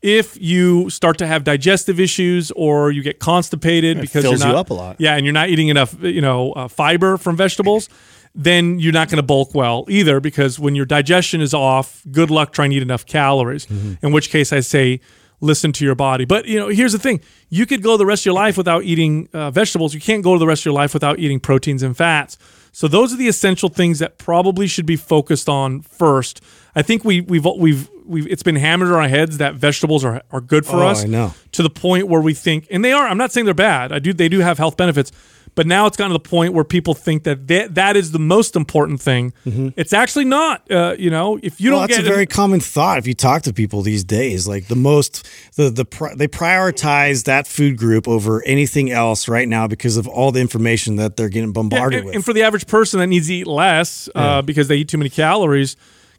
If 0.00 0.40
you 0.40 0.90
start 0.90 1.18
to 1.18 1.26
have 1.26 1.42
digestive 1.42 1.98
issues 1.98 2.52
or 2.52 2.92
you 2.92 3.02
get 3.02 3.18
constipated 3.18 4.00
because 4.00 4.22
fills 4.22 4.38
you're 4.40 4.48
you 4.48 4.54
not, 4.54 4.60
up 4.60 4.70
a 4.70 4.74
lot. 4.74 4.96
yeah, 5.00 5.16
and 5.16 5.26
you're 5.26 5.32
not 5.32 5.48
eating 5.48 5.68
enough, 5.68 6.00
you 6.00 6.20
know, 6.20 6.52
uh, 6.52 6.68
fiber 6.68 7.16
from 7.16 7.36
vegetables, 7.36 7.88
then 8.32 8.78
you're 8.78 8.92
not 8.92 9.08
going 9.08 9.16
to 9.16 9.24
bulk 9.24 9.56
well 9.56 9.86
either 9.88 10.20
because 10.20 10.56
when 10.60 10.76
your 10.76 10.86
digestion 10.86 11.40
is 11.40 11.52
off, 11.52 12.04
good 12.12 12.30
luck 12.30 12.52
trying 12.52 12.70
to 12.70 12.76
eat 12.76 12.82
enough 12.82 13.06
calories. 13.06 13.66
In 14.00 14.12
which 14.12 14.30
case, 14.30 14.52
I 14.52 14.60
say 14.60 15.00
listen 15.40 15.72
to 15.72 15.84
your 15.84 15.94
body. 15.94 16.24
But 16.24 16.46
you 16.46 16.58
know, 16.58 16.68
here's 16.68 16.92
the 16.92 16.98
thing: 16.98 17.20
you 17.48 17.66
could 17.66 17.82
go 17.82 17.96
the 17.96 18.06
rest 18.06 18.22
of 18.22 18.26
your 18.26 18.34
life 18.34 18.56
without 18.56 18.84
eating 18.84 19.28
uh, 19.32 19.50
vegetables. 19.50 19.94
You 19.94 20.00
can't 20.00 20.22
go 20.22 20.38
the 20.38 20.46
rest 20.46 20.62
of 20.62 20.66
your 20.66 20.74
life 20.74 20.94
without 20.94 21.18
eating 21.18 21.40
proteins 21.40 21.82
and 21.82 21.96
fats. 21.96 22.36
So 22.72 22.86
those 22.86 23.12
are 23.12 23.16
the 23.16 23.28
essential 23.28 23.68
things 23.70 23.98
that 23.98 24.18
probably 24.18 24.66
should 24.66 24.86
be 24.86 24.96
focused 24.96 25.48
on 25.48 25.80
first. 25.82 26.40
I 26.76 26.82
think 26.82 27.04
we 27.04 27.20
we've 27.22 27.44
we've 27.58 27.88
we've 28.04 28.26
it's 28.28 28.42
been 28.42 28.56
hammered 28.56 28.88
in 28.88 28.94
our 28.94 29.08
heads 29.08 29.38
that 29.38 29.54
vegetables 29.54 30.04
are 30.04 30.22
are 30.30 30.40
good 30.40 30.64
for 30.66 30.76
Oh, 30.84 30.88
us 30.88 31.02
I 31.04 31.06
know. 31.08 31.34
to 31.52 31.62
the 31.62 31.70
point 31.70 32.08
where 32.08 32.20
we 32.20 32.34
think, 32.34 32.66
and 32.70 32.84
they 32.84 32.92
are. 32.92 33.06
I'm 33.08 33.18
not 33.18 33.32
saying 33.32 33.46
they're 33.46 33.54
bad. 33.54 33.90
I 33.92 33.98
do. 33.98 34.12
They 34.12 34.28
do 34.28 34.40
have 34.40 34.58
health 34.58 34.76
benefits, 34.76 35.10
but 35.58 35.66
now 35.66 35.86
it's 35.86 35.96
gotten 35.96 36.12
to 36.12 36.22
the 36.22 36.28
point 36.28 36.54
where 36.54 36.62
people 36.62 36.94
think 36.94 37.24
that 37.24 37.48
that, 37.48 37.74
that 37.74 37.96
is 37.96 38.12
the 38.12 38.20
most 38.20 38.54
important 38.54 39.00
thing. 39.00 39.32
It's 39.76 39.92
actually 39.92 40.26
not. 40.26 40.70
Uh, 40.70 40.94
you 40.96 41.10
know, 41.10 41.36
if 41.42 41.60
you 41.60 41.70
Mm-hmm. 41.70 41.72
well, 41.72 41.80
don't 41.80 41.88
that's 41.88 41.98
get 41.98 42.06
a 42.06 42.14
very 42.14 42.22
it, 42.22 42.30
common 42.30 42.60
thought 42.60 42.98
if 42.98 43.08
you 43.08 43.14
talk 43.14 43.42
to 43.42 43.52
people 43.52 43.82
these 43.82 44.04
days. 44.04 44.46
Like 44.46 44.68
the 44.68 44.76
most, 44.76 45.26
the 45.56 45.68
the 45.68 45.84
pri- 45.84 46.14
they 46.14 46.28
prioritize 46.28 47.24
that 47.24 47.48
food 47.48 47.76
group 47.76 48.06
over 48.06 48.40
anything 48.46 48.92
else 48.92 49.26
right 49.26 49.48
now 49.48 49.66
because 49.66 49.96
of 49.96 50.06
all 50.06 50.30
the 50.30 50.40
information 50.40 50.94
that 50.96 51.16
they're 51.16 51.28
getting 51.28 51.48
Yeah, 51.48 51.54
bombarded 51.54 51.96
and, 51.98 52.06
with. 52.06 52.14
and 52.14 52.24
for 52.24 52.32
the 52.32 52.44
average 52.44 52.68
person 52.68 53.00
that 53.00 53.08
needs 53.08 53.26
to 53.26 53.34
eat 53.34 53.48
less 53.48 54.08
uh, 54.14 54.42
because 54.42 54.68
they 54.68 54.76
eat 54.76 54.88
too 54.88 54.98
many 54.98 55.10
calories, 55.10 55.74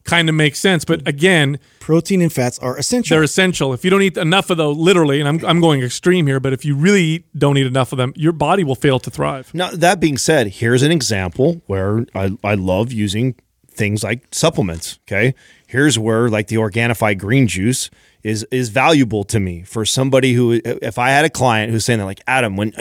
kind 0.09 0.29
of 0.29 0.35
makes 0.35 0.59
sense. 0.59 0.85
But 0.85 1.07
again, 1.07 1.59
Protein 1.79 2.21
and 2.21 2.31
fats 2.31 2.59
are 2.59 2.77
essential. 2.77 3.15
they're 3.15 3.23
essential. 3.23 3.73
If 3.73 3.83
you 3.83 3.89
don't 3.89 4.01
eat 4.01 4.17
enough 4.17 4.49
of 4.49 4.57
those, 4.57 4.77
literally, 4.77 5.19
and 5.19 5.27
I'm 5.27 5.45
I'm 5.45 5.61
going 5.61 5.81
extreme 5.81 6.27
here, 6.27 6.39
but 6.39 6.53
if 6.53 6.65
you 6.65 6.75
really 6.75 7.25
don't 7.37 7.57
eat 7.57 7.67
enough 7.67 7.91
of 7.91 7.97
them, 7.97 8.13
your 8.15 8.31
body 8.33 8.63
will 8.63 8.75
fail 8.75 8.99
to 8.99 9.09
thrive. 9.09 9.53
Now, 9.53 9.69
that 9.71 9.99
being 9.99 10.17
said, 10.17 10.47
here's 10.47 10.83
an 10.83 10.91
example 10.91 11.61
where 11.67 12.05
I, 12.15 12.37
I 12.43 12.55
love 12.55 12.91
using 12.91 13.35
things 13.69 14.03
like 14.03 14.27
supplements. 14.31 14.99
Okay. 15.07 15.33
Here's 15.67 15.97
where 15.97 16.29
like 16.29 16.47
the 16.47 16.57
Organifi 16.57 17.17
green 17.17 17.47
juice 17.47 17.89
is 18.21 18.45
is 18.51 18.69
valuable 18.69 19.23
to 19.23 19.39
me 19.39 19.63
for 19.63 19.85
somebody 19.85 20.33
who 20.33 20.59
if 20.63 20.97
I 20.97 21.09
had 21.09 21.23
a 21.23 21.29
client 21.29 21.71
who's 21.71 21.85
saying 21.85 21.99
that 21.99 22.05
like 22.05 22.19
Adam 22.27 22.57
when 22.57 22.73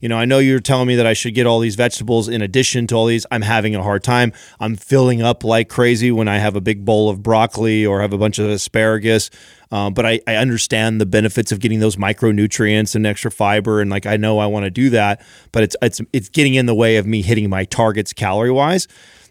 you 0.00 0.08
know 0.08 0.16
I 0.16 0.24
know 0.24 0.38
you're 0.38 0.60
telling 0.60 0.86
me 0.86 0.94
that 0.96 1.06
I 1.06 1.14
should 1.14 1.34
get 1.34 1.46
all 1.46 1.58
these 1.58 1.74
vegetables 1.74 2.28
in 2.28 2.42
addition 2.42 2.86
to 2.88 2.94
all 2.94 3.06
these 3.06 3.26
I'm 3.30 3.42
having 3.42 3.74
a 3.74 3.82
hard 3.82 4.04
time. 4.04 4.32
I'm 4.60 4.76
filling 4.76 5.20
up 5.20 5.42
like 5.42 5.68
crazy 5.68 6.12
when 6.12 6.28
I 6.28 6.38
have 6.38 6.54
a 6.54 6.60
big 6.60 6.84
bowl 6.84 7.10
of 7.10 7.22
broccoli 7.22 7.84
or 7.84 8.00
have 8.00 8.12
a 8.12 8.18
bunch 8.18 8.38
of 8.38 8.48
asparagus. 8.48 9.30
Um, 9.72 9.94
but 9.94 10.06
I, 10.06 10.20
I 10.28 10.36
understand 10.36 11.00
the 11.00 11.06
benefits 11.06 11.50
of 11.50 11.58
getting 11.58 11.80
those 11.80 11.96
micronutrients 11.96 12.94
and 12.94 13.04
extra 13.04 13.32
fiber 13.32 13.80
and 13.80 13.90
like 13.90 14.06
I 14.06 14.16
know 14.16 14.38
I 14.38 14.46
want 14.46 14.64
to 14.64 14.70
do 14.70 14.90
that 14.90 15.20
but 15.50 15.64
it's 15.64 15.76
it's 15.82 16.00
it's 16.12 16.28
getting 16.28 16.54
in 16.54 16.66
the 16.66 16.74
way 16.74 16.96
of 16.96 17.06
me 17.06 17.22
hitting 17.22 17.50
my 17.50 17.64
targets 17.64 18.12
calorie 18.12 18.52
wise 18.52 18.86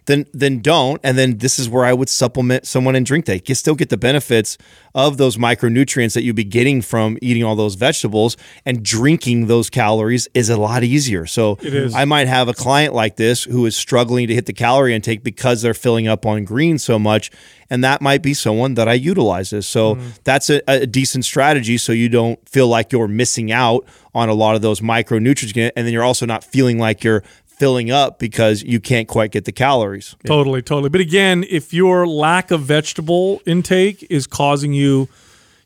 then 0.06 0.26
then 0.34 0.60
don't. 0.60 1.00
And 1.04 1.18
then 1.18 1.38
this 1.38 1.60
is 1.60 1.70
where 1.70 1.86
I 1.86 1.94
would 1.94 2.10
supplement 2.10 2.66
someone 2.68 2.96
and 2.96 3.06
drink 3.06 3.26
that. 3.26 3.48
You 3.48 3.56
still 3.56 3.76
get 3.76 3.90
the 3.90 3.98
benefits 3.98 4.58
of 4.96 5.18
those 5.18 5.38
micronutrients 5.38 6.14
that 6.14 6.24
you'd 6.24 6.36
be 6.36 6.44
getting 6.44 6.82
from 6.82 7.18
eating 7.22 7.44
all 7.44 7.56
those 7.56 7.76
vegetables 7.76 8.38
and 8.66 8.84
drinking 8.84 9.48
those 9.48 9.70
calories 9.70 10.28
is 10.34 10.50
a 10.50 10.58
lot 10.58 10.84
easier. 10.84 11.26
So 11.26 11.58
is. 11.62 11.96
I 11.96 12.06
might 12.06 12.28
have 12.28 12.48
a 12.48 12.54
client 12.54 12.94
like 12.94 13.16
this 13.16 13.44
who 13.44 13.66
is 13.66 13.76
struggling 13.76 14.28
to 14.28 14.34
hit 14.34 14.46
the 14.46 14.54
calorie 14.54 14.94
intake 14.94 15.24
because 15.24 15.62
they're 15.62 15.74
filling 15.74 16.08
up 16.08 16.26
on 16.26 16.44
green 16.44 16.78
so 16.78 17.00
much. 17.00 17.32
And 17.70 17.84
that 17.84 18.02
might 18.02 18.22
be 18.22 18.36
someone 18.36 18.76
that 18.76 18.88
I 18.88 18.94
utilize 18.94 19.50
this. 19.50 19.66
So 19.66 19.96
mm-hmm. 19.96 20.10
that's 20.24 20.52
a, 20.52 20.62
a 20.68 20.86
decent 20.86 21.26
strategy 21.26 21.80
so 21.80 21.92
you 21.92 22.08
don't 22.08 22.48
feel 22.48 22.68
like 22.68 22.92
you're 22.92 23.08
missing 23.08 23.52
out 23.52 23.86
on 24.14 24.30
a 24.30 24.34
lot 24.34 24.56
of 24.56 24.62
those 24.62 24.80
micronutrients. 24.80 25.72
And 25.76 25.88
then 25.88 25.92
you're 25.92 26.04
also 26.04 26.28
not 26.28 26.44
feeling 26.44 26.78
like 26.78 27.04
you're 27.04 27.24
filling 27.58 27.92
up 27.92 28.20
because 28.20 28.64
you 28.64 28.80
can't 28.80 29.08
quite 29.08 29.32
get 29.32 29.46
the 29.46 29.52
calories. 29.52 30.16
Totally, 30.26 30.62
totally. 30.62 30.90
But 30.90 31.02
again, 31.02 31.46
if 31.50 31.74
your 31.74 32.08
lack 32.08 32.52
of 32.52 32.62
vegetable 32.62 33.42
intake 33.46 34.06
is 34.10 34.28
causing 34.28 34.74
you, 34.74 35.08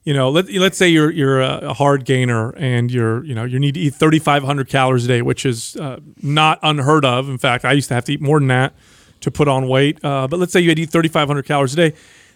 you 0.03 0.13
know, 0.13 0.29
let, 0.29 0.51
let's 0.53 0.77
say 0.77 0.87
you're 0.87 1.11
you're 1.11 1.41
a, 1.41 1.73
hard 1.73 2.05
gainer 2.05 2.51
and 2.51 2.91
you're 2.91 3.23
you 3.25 3.35
know 3.35 3.43
you 3.43 3.59
need 3.59 3.73
to 3.73 3.79
eat 3.79 3.95
3,500 3.95 4.69
calories 4.69 5.05
a 5.05 5.07
day, 5.07 5.21
which 5.21 5.45
is 5.45 5.75
uh, 5.77 5.99
not 6.21 6.59
unheard 6.63 7.05
of. 7.05 7.29
In 7.29 7.37
fact, 7.37 7.65
I 7.65 7.73
used 7.73 7.87
to 7.89 7.93
have 7.93 8.05
to 8.05 8.13
eat 8.13 8.21
more 8.21 8.39
than 8.39 8.47
that 8.49 8.73
to 9.21 9.31
put 9.31 9.47
on 9.47 9.67
weight. 9.67 10.03
Uh, 10.03 10.27
but 10.27 10.39
let's 10.39 10.53
say 10.53 10.59
you 10.59 10.69
had 10.69 10.77
to 10.77 10.83
eat 10.83 10.91
3,500 10.91 11.45
calories 11.45 11.73
a 11.73 11.89
day. 11.89 11.93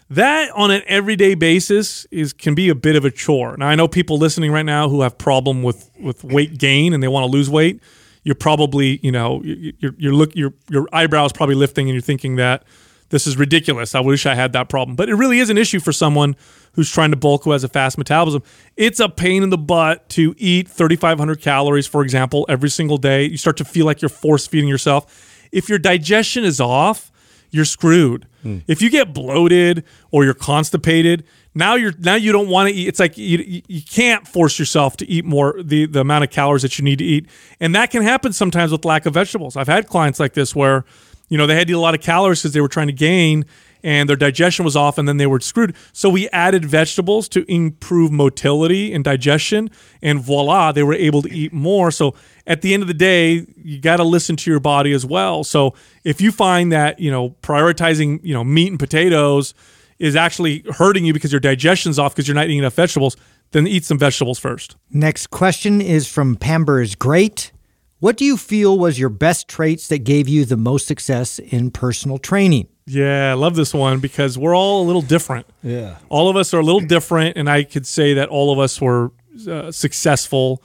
That 0.09 0.51
on 0.51 0.71
an 0.71 0.81
everyday 0.87 1.35
basis 1.35 2.05
is 2.11 2.33
can 2.33 2.55
be 2.55 2.67
a 2.67 2.75
bit 2.75 2.97
of 2.97 3.05
a 3.05 3.11
chore. 3.11 3.55
Now 3.57 3.67
I 3.67 3.75
know 3.75 3.87
people 3.87 4.17
listening 4.17 4.51
right 4.51 4.65
now 4.65 4.89
who 4.89 5.01
have 5.01 5.17
problem 5.17 5.63
with 5.63 5.89
with 5.99 6.23
weight 6.23 6.57
gain 6.57 6.93
and 6.93 7.01
they 7.01 7.07
want 7.07 7.25
to 7.25 7.31
lose 7.31 7.49
weight 7.49 7.81
you're 8.23 8.35
probably 8.35 8.99
you 9.01 9.11
know 9.11 9.41
you- 9.43 9.73
you're 9.79 9.95
you're 9.97 10.13
look 10.13 10.35
your 10.35 10.53
your 10.69 10.87
eyebrows 10.93 11.31
probably 11.33 11.55
lifting 11.55 11.87
and 11.87 11.93
you're 11.95 12.01
thinking 12.01 12.35
that 12.37 12.63
this 13.09 13.27
is 13.27 13.35
ridiculous. 13.35 13.93
I 13.93 13.99
wish 13.99 14.25
I 14.25 14.35
had 14.35 14.53
that 14.53 14.69
problem, 14.69 14.95
but 14.95 15.09
it 15.09 15.15
really 15.15 15.39
is 15.39 15.49
an 15.49 15.57
issue 15.57 15.81
for 15.81 15.91
someone 15.91 16.33
who's 16.75 16.89
trying 16.89 17.11
to 17.11 17.17
bulk 17.17 17.43
who 17.43 17.51
has 17.51 17.61
a 17.61 17.67
fast 17.67 17.97
metabolism. 17.97 18.41
It's 18.77 19.01
a 19.01 19.09
pain 19.09 19.43
in 19.43 19.49
the 19.49 19.57
butt 19.57 20.07
to 20.11 20.33
eat 20.37 20.69
3,500 20.69 21.41
calories, 21.41 21.85
for 21.87 22.03
example, 22.03 22.45
every 22.47 22.69
single 22.69 22.95
day. 22.97 23.25
You 23.25 23.35
start 23.35 23.57
to 23.57 23.65
feel 23.65 23.85
like 23.85 24.01
you're 24.01 24.07
force 24.07 24.47
feeding 24.47 24.69
yourself. 24.69 25.47
If 25.51 25.67
your 25.67 25.77
digestion 25.77 26.45
is 26.45 26.61
off, 26.61 27.11
you're 27.49 27.65
screwed. 27.65 28.27
Hmm. 28.43 28.59
If 28.67 28.81
you 28.81 28.89
get 28.89 29.13
bloated 29.13 29.83
or 30.11 30.23
you're 30.23 30.33
constipated, 30.33 31.25
now 31.53 31.75
you're 31.75 31.93
now 31.99 32.15
you 32.15 32.31
don't 32.31 32.47
want 32.47 32.69
to 32.69 32.75
eat. 32.75 32.87
It's 32.87 32.99
like 32.99 33.17
you, 33.17 33.63
you- 33.67 33.81
can't 33.81 34.27
force 34.27 34.57
yourself 34.57 34.95
to 34.97 35.09
eat 35.09 35.25
more 35.25 35.55
the 35.61 35.85
the 35.85 36.01
amount 36.01 36.23
of 36.23 36.29
calories 36.29 36.61
that 36.61 36.77
you 36.79 36.85
need 36.85 36.99
to 36.99 37.05
eat, 37.05 37.27
and 37.59 37.75
that 37.75 37.91
can 37.91 38.03
happen 38.03 38.31
sometimes 38.33 38.71
with 38.71 38.85
lack 38.85 39.05
of 39.05 39.13
vegetables. 39.13 39.57
I've 39.57 39.67
had 39.67 39.87
clients 39.87 40.19
like 40.19 40.33
this 40.33 40.55
where 40.55 40.85
you 41.29 41.37
know 41.37 41.45
they 41.47 41.55
had 41.55 41.67
to 41.67 41.73
eat 41.73 41.75
a 41.75 41.79
lot 41.79 41.93
of 41.93 42.01
calories 42.01 42.41
because 42.41 42.53
they 42.53 42.61
were 42.61 42.67
trying 42.69 42.87
to 42.87 42.93
gain 42.93 43.45
and 43.83 44.07
their 44.07 44.15
digestion 44.15 44.63
was 44.63 44.75
off 44.75 44.99
and 44.99 45.07
then 45.07 45.17
they 45.17 45.25
were 45.25 45.39
screwed 45.39 45.75
so 45.91 46.07
we 46.07 46.29
added 46.29 46.63
vegetables 46.63 47.27
to 47.27 47.43
improve 47.51 48.11
motility 48.11 48.93
and 48.93 49.03
digestion 49.03 49.71
and 50.03 50.19
voila 50.21 50.71
they 50.71 50.83
were 50.83 50.93
able 50.93 51.21
to 51.23 51.31
eat 51.33 51.51
more 51.51 51.89
so 51.89 52.13
at 52.45 52.61
the 52.61 52.75
end 52.75 52.83
of 52.83 52.87
the 52.87 52.93
day 52.93 53.43
you 53.57 53.79
got 53.79 53.97
to 53.97 54.03
listen 54.03 54.35
to 54.35 54.51
your 54.51 54.59
body 54.59 54.91
as 54.93 55.03
well 55.03 55.43
so 55.43 55.73
if 56.03 56.21
you 56.21 56.31
find 56.31 56.71
that 56.71 56.99
you 56.99 57.09
know 57.09 57.31
prioritizing 57.41 58.19
you 58.23 58.33
know 58.35 58.43
meat 58.43 58.69
and 58.69 58.77
potatoes 58.77 59.55
is 60.01 60.15
actually 60.15 60.63
hurting 60.77 61.05
you 61.05 61.13
because 61.13 61.31
your 61.31 61.39
digestion's 61.39 61.97
off 61.99 62.13
because 62.13 62.27
you're 62.27 62.35
not 62.35 62.45
eating 62.45 62.59
enough 62.59 62.73
vegetables 62.73 63.15
then 63.51 63.67
eat 63.67 63.85
some 63.85 63.97
vegetables 63.97 64.39
first 64.39 64.75
Next 64.91 65.27
question 65.27 65.81
is 65.81 66.07
from 66.07 66.35
Pamber 66.35 66.81
is 66.81 66.95
great. 66.95 67.51
What 67.99 68.17
do 68.17 68.25
you 68.25 68.35
feel 68.35 68.79
was 68.79 68.97
your 68.97 69.09
best 69.09 69.47
traits 69.47 69.87
that 69.89 69.99
gave 69.99 70.27
you 70.27 70.43
the 70.43 70.57
most 70.57 70.87
success 70.87 71.37
in 71.37 71.69
personal 71.69 72.17
training? 72.17 72.67
Yeah, 72.87 73.29
I 73.29 73.33
love 73.35 73.55
this 73.55 73.75
one 73.75 73.99
because 73.99 74.39
we're 74.39 74.55
all 74.55 74.83
a 74.83 74.85
little 74.85 75.03
different. 75.03 75.45
Yeah. 75.61 75.97
All 76.09 76.27
of 76.27 76.35
us 76.35 76.51
are 76.53 76.59
a 76.59 76.63
little 76.63 76.81
different, 76.81 77.37
and 77.37 77.47
I 77.47 77.63
could 77.63 77.85
say 77.85 78.15
that 78.15 78.27
all 78.29 78.51
of 78.51 78.57
us 78.57 78.81
were 78.81 79.11
uh, 79.47 79.71
successful 79.71 80.63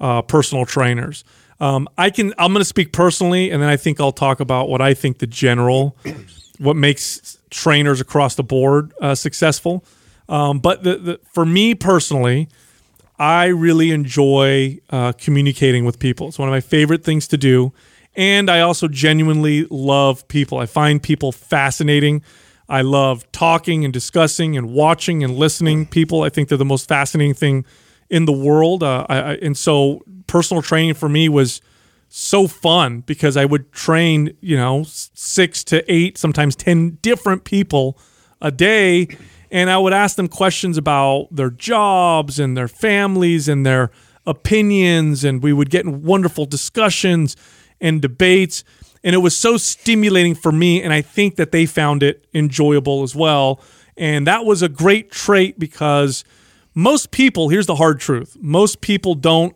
uh, 0.00 0.22
personal 0.22 0.64
trainers. 0.64 1.22
Um, 1.60 1.86
I 1.98 2.08
can. 2.08 2.32
I'm 2.38 2.52
going 2.54 2.62
to 2.62 2.64
speak 2.64 2.92
personally, 2.92 3.50
and 3.50 3.62
then 3.62 3.68
I 3.68 3.76
think 3.76 4.00
I'll 4.00 4.10
talk 4.10 4.40
about 4.40 4.70
what 4.70 4.80
I 4.80 4.94
think 4.94 5.18
the 5.18 5.26
general, 5.26 5.98
what 6.60 6.76
makes 6.76 7.38
trainers 7.48 8.00
across 8.00 8.34
the 8.34 8.42
board 8.42 8.92
uh, 9.00 9.14
successful. 9.14 9.82
Um, 10.28 10.58
but 10.58 10.84
the, 10.84 10.96
the, 10.96 11.20
for 11.32 11.46
me 11.46 11.74
personally, 11.74 12.48
I 13.18 13.46
really 13.46 13.90
enjoy 13.90 14.78
uh, 14.90 15.12
communicating 15.12 15.86
with 15.86 15.98
people. 15.98 16.28
It's 16.28 16.38
one 16.38 16.48
of 16.48 16.52
my 16.52 16.60
favorite 16.60 17.02
things 17.02 17.26
to 17.28 17.38
do. 17.38 17.72
And 18.14 18.50
I 18.50 18.60
also 18.60 18.88
genuinely 18.88 19.66
love 19.70 20.28
people. 20.28 20.58
I 20.58 20.66
find 20.66 21.02
people 21.02 21.32
fascinating. 21.32 22.22
I 22.68 22.82
love 22.82 23.30
talking 23.32 23.84
and 23.84 23.92
discussing 23.92 24.56
and 24.56 24.70
watching 24.70 25.24
and 25.24 25.36
listening 25.36 25.86
people. 25.86 26.22
I 26.22 26.28
think 26.28 26.48
they're 26.50 26.58
the 26.58 26.64
most 26.64 26.88
fascinating 26.88 27.34
thing 27.34 27.64
in 28.10 28.26
the 28.26 28.32
world. 28.32 28.82
Uh, 28.82 29.06
I, 29.08 29.18
I, 29.18 29.32
and 29.36 29.56
so 29.56 30.02
personal 30.26 30.62
training 30.62 30.94
for 30.94 31.08
me 31.08 31.28
was 31.30 31.62
so 32.12 32.48
fun 32.48 33.00
because 33.00 33.36
I 33.36 33.44
would 33.44 33.72
train, 33.72 34.36
you 34.40 34.56
know, 34.56 34.82
six 34.84 35.62
to 35.64 35.90
eight, 35.90 36.18
sometimes 36.18 36.56
10 36.56 36.98
different 37.02 37.44
people 37.44 37.96
a 38.42 38.50
day. 38.50 39.08
And 39.52 39.70
I 39.70 39.78
would 39.78 39.92
ask 39.92 40.16
them 40.16 40.26
questions 40.26 40.76
about 40.76 41.28
their 41.30 41.50
jobs 41.50 42.40
and 42.40 42.56
their 42.56 42.68
families 42.68 43.48
and 43.48 43.64
their 43.64 43.92
opinions. 44.26 45.22
And 45.22 45.40
we 45.40 45.52
would 45.52 45.70
get 45.70 45.86
in 45.86 46.02
wonderful 46.02 46.46
discussions 46.46 47.36
and 47.80 48.02
debates. 48.02 48.64
And 49.04 49.14
it 49.14 49.18
was 49.18 49.36
so 49.36 49.56
stimulating 49.56 50.34
for 50.34 50.50
me. 50.50 50.82
And 50.82 50.92
I 50.92 51.02
think 51.02 51.36
that 51.36 51.52
they 51.52 51.64
found 51.64 52.02
it 52.02 52.26
enjoyable 52.34 53.04
as 53.04 53.14
well. 53.14 53.60
And 53.96 54.26
that 54.26 54.44
was 54.44 54.62
a 54.62 54.68
great 54.68 55.12
trait 55.12 55.60
because 55.60 56.24
most 56.74 57.12
people, 57.12 57.50
here's 57.50 57.66
the 57.66 57.76
hard 57.76 58.00
truth 58.00 58.36
most 58.40 58.80
people 58.80 59.14
don't 59.14 59.54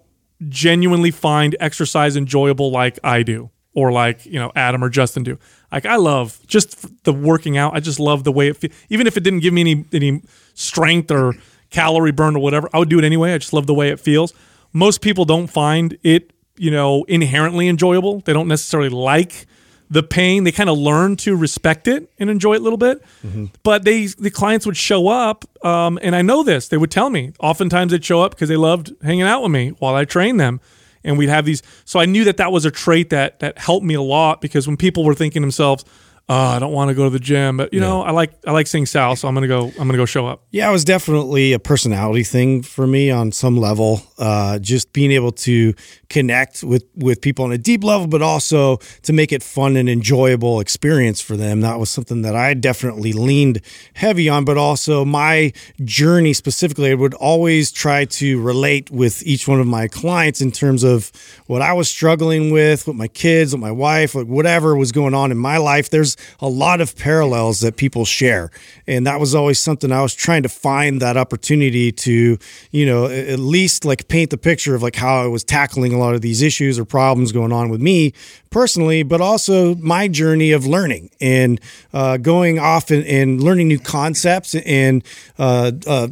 genuinely 0.49 1.11
find 1.11 1.57
exercise 1.61 2.17
enjoyable 2.17 2.71
like 2.71 2.99
I 3.05 3.23
do 3.23 3.51
or 3.75 3.93
like, 3.93 4.25
you 4.25 4.39
know, 4.39 4.53
Adam 4.55 4.83
or 4.83 4.89
Justin 4.89 5.23
do. 5.23 5.39
Like 5.71 5.87
I 5.87 5.97
love 5.97 6.39
just 6.47 7.05
the 7.05 7.13
working 7.13 7.59
out. 7.59 7.75
I 7.75 7.81
just 7.81 7.99
love 7.99 8.25
the 8.25 8.33
way 8.33 8.49
it 8.49 8.57
feels. 8.57 8.73
Even 8.89 9.07
if 9.07 9.17
it 9.17 9.25
didn't 9.25 9.41
give 9.41 9.53
me 9.53 9.61
any 9.61 9.85
any 9.93 10.23
strength 10.55 11.11
or 11.11 11.35
calorie 11.71 12.13
burn 12.13 12.37
or 12.37 12.43
whatever, 12.43 12.69
I 12.73 12.79
would 12.79 12.89
do 12.89 12.99
it 12.99 13.05
anyway. 13.05 13.35
I 13.35 13.39
just 13.39 13.53
love 13.53 13.67
the 13.67 13.75
way 13.75 13.91
it 13.91 13.99
feels. 13.99 14.33
Most 14.73 15.01
people 15.01 15.25
don't 15.25 15.49
find 15.49 15.99
it, 16.03 16.33
you 16.57 16.71
know, 16.71 17.05
inherently 17.05 17.69
enjoyable. 17.69 18.21
They 18.21 18.33
don't 18.33 18.49
necessarily 18.49 18.89
like 18.89 19.47
the 19.95 20.03
pain. 20.03 20.45
They 20.45 20.53
kind 20.53 20.69
of 20.69 20.77
learn 20.77 21.17
to 21.19 21.37
respect 21.37 21.89
it 21.89 22.11
and 22.19 22.29
enjoy 22.29 22.55
it 22.55 22.61
a 22.61 22.65
little 22.65 22.77
bit. 22.77 23.03
Mm-hmm. 23.25 23.47
But 23.63 23.85
they 23.85 24.07
the 24.07 24.31
clients 24.31 24.67
would 24.67 24.77
show 24.77 25.09
up, 25.09 25.45
um, 25.65 25.99
and 26.03 26.15
I 26.15 26.23
know 26.23 26.43
this. 26.43 26.69
They 26.69 26.77
would 26.77 26.91
tell 26.91 27.09
me. 27.09 27.33
Oftentimes 27.41 27.93
they'd 27.93 28.05
show 28.05 28.21
up 28.21 28.33
because 28.33 28.49
they 28.49 28.57
loved 28.57 28.93
hanging 29.03 29.23
out 29.23 29.43
with 29.43 29.53
me 29.53 29.71
while 29.79 29.95
I 29.95 30.05
trained 30.05 30.41
them, 30.41 30.61
and 31.05 31.17
we'd 31.17 31.29
have 31.29 31.45
these. 31.47 31.63
So 31.85 32.01
I 32.01 32.07
knew 32.07 32.25
that 32.25 32.37
that 32.37 32.53
was 32.53 32.65
a 32.65 32.71
trait 32.71 33.11
that 33.11 33.39
that 33.39 33.57
helped 33.57 33.87
me 33.87 33.95
a 33.95 34.03
lot 34.03 34.41
because 34.41 34.67
when 34.67 34.77
people 34.77 35.05
were 35.05 35.15
thinking 35.15 35.41
themselves, 35.41 35.85
oh, 36.29 36.35
I 36.35 36.59
don't 36.59 36.73
want 36.73 36.89
to 36.89 36.95
go 36.95 37.05
to 37.05 37.11
the 37.11 37.19
gym, 37.19 37.57
but 37.57 37.73
you 37.73 37.81
yeah. 37.81 37.87
know, 37.87 38.03
I 38.03 38.11
like 38.11 38.33
I 38.47 38.53
like 38.53 38.67
seeing 38.67 38.87
Sal, 38.87 39.17
so 39.17 39.29
I'm 39.29 39.35
gonna 39.35 39.49
go. 39.49 39.67
I'm 39.67 39.87
gonna 39.87 39.97
go 39.97 40.07
show 40.07 40.27
up. 40.27 40.45
Yeah, 40.51 40.69
it 40.69 40.73
was 40.73 40.85
definitely 40.85 41.53
a 41.53 41.59
personality 41.59 42.25
thing 42.25 42.63
for 42.63 42.87
me 42.87 43.11
on 43.11 43.33
some 43.33 43.57
level. 43.57 44.03
Uh, 44.19 44.59
just 44.59 44.93
being 44.93 45.13
able 45.13 45.33
to 45.33 45.75
connect 46.09 46.63
with 46.63 46.85
with 46.95 47.21
people 47.21 47.45
on 47.45 47.53
a 47.53 47.59
deep 47.59 47.85
level, 47.85 48.07
but 48.07 48.23
also 48.23 48.79
to 49.03 49.13
make 49.13 49.33
it 49.33 49.43
fun 49.43 49.77
and 49.77 49.89
enjoyable 49.89 50.61
experience 50.61 51.21
for 51.21 51.37
them. 51.37 51.61
That 51.61 51.79
was 51.79 51.91
something 51.91 52.23
that 52.23 52.35
I 52.35 52.55
definitely 52.55 53.13
leaned 53.13 53.61
heavy 53.95 54.29
on. 54.29 54.45
But 54.45 54.57
also 54.57 55.05
my 55.05 55.53
journey 55.85 56.33
specifically, 56.33 56.91
I 56.91 56.95
would 56.95 57.15
always 57.15 57.71
try 57.71 58.05
to 58.07 58.41
relate 58.41 58.91
with 58.91 59.23
each 59.27 59.47
one 59.47 59.61
of 59.61 59.67
my 59.67 59.89
clients 59.89 60.41
in 60.41 60.53
terms 60.53 60.85
of 60.85 61.13
what 61.47 61.63
I 61.63 61.73
was 61.73 61.89
struggling 61.89 62.51
with, 62.51 62.87
with 62.87 62.97
my 62.97 63.09
kids, 63.09 63.53
with 63.53 63.61
my 63.61 63.73
wife, 63.73 64.15
like 64.15 64.27
whatever 64.27 64.77
was 64.77 64.93
going 64.93 65.15
on 65.15 65.31
in 65.31 65.39
my 65.39 65.59
life. 65.59 65.91
There's 65.91 66.14
a 66.41 66.49
lot 66.49 66.81
of 66.81 66.97
parallels 66.97 67.61
that 67.61 67.77
people 67.77 68.05
share, 68.05 68.51
and 68.87 69.07
that 69.07 69.21
was 69.21 69.35
always 69.35 69.59
something 69.59 69.93
I 69.93 70.03
was 70.03 70.15
trying 70.15 70.43
to 70.43 70.49
find 70.49 71.01
that 71.01 71.17
opportunity 71.17 71.93
to, 71.93 72.39
you 72.71 72.87
know, 72.87 73.07
at 73.07 73.39
least 73.39 73.85
like 73.85 74.09
paint 74.09 74.31
the 74.31 74.39
picture 74.39 74.75
of 74.75 74.83
like 74.83 74.97
how 74.97 75.23
I 75.23 75.27
was 75.27 75.45
tackling 75.45 75.93
a 75.93 75.99
lot 75.99 76.15
of 76.15 76.21
these 76.21 76.43
issues 76.43 76.79
or 76.79 76.85
problems 76.85 77.33
going 77.33 77.53
on 77.53 77.71
with 77.71 77.81
me 77.81 78.13
personally, 78.55 79.03
but 79.03 79.21
also 79.21 79.75
my 79.77 80.07
journey 80.07 80.53
of 80.53 80.65
learning 80.65 81.11
and 81.21 81.61
uh, 81.93 82.17
going 82.17 82.59
off 82.59 82.91
and, 82.93 83.05
and, 83.05 83.43
learning 83.43 83.67
new 83.67 83.81
concepts 83.81 84.55
and 84.55 85.03
uh, 85.41 85.73
uh, 85.89 86.07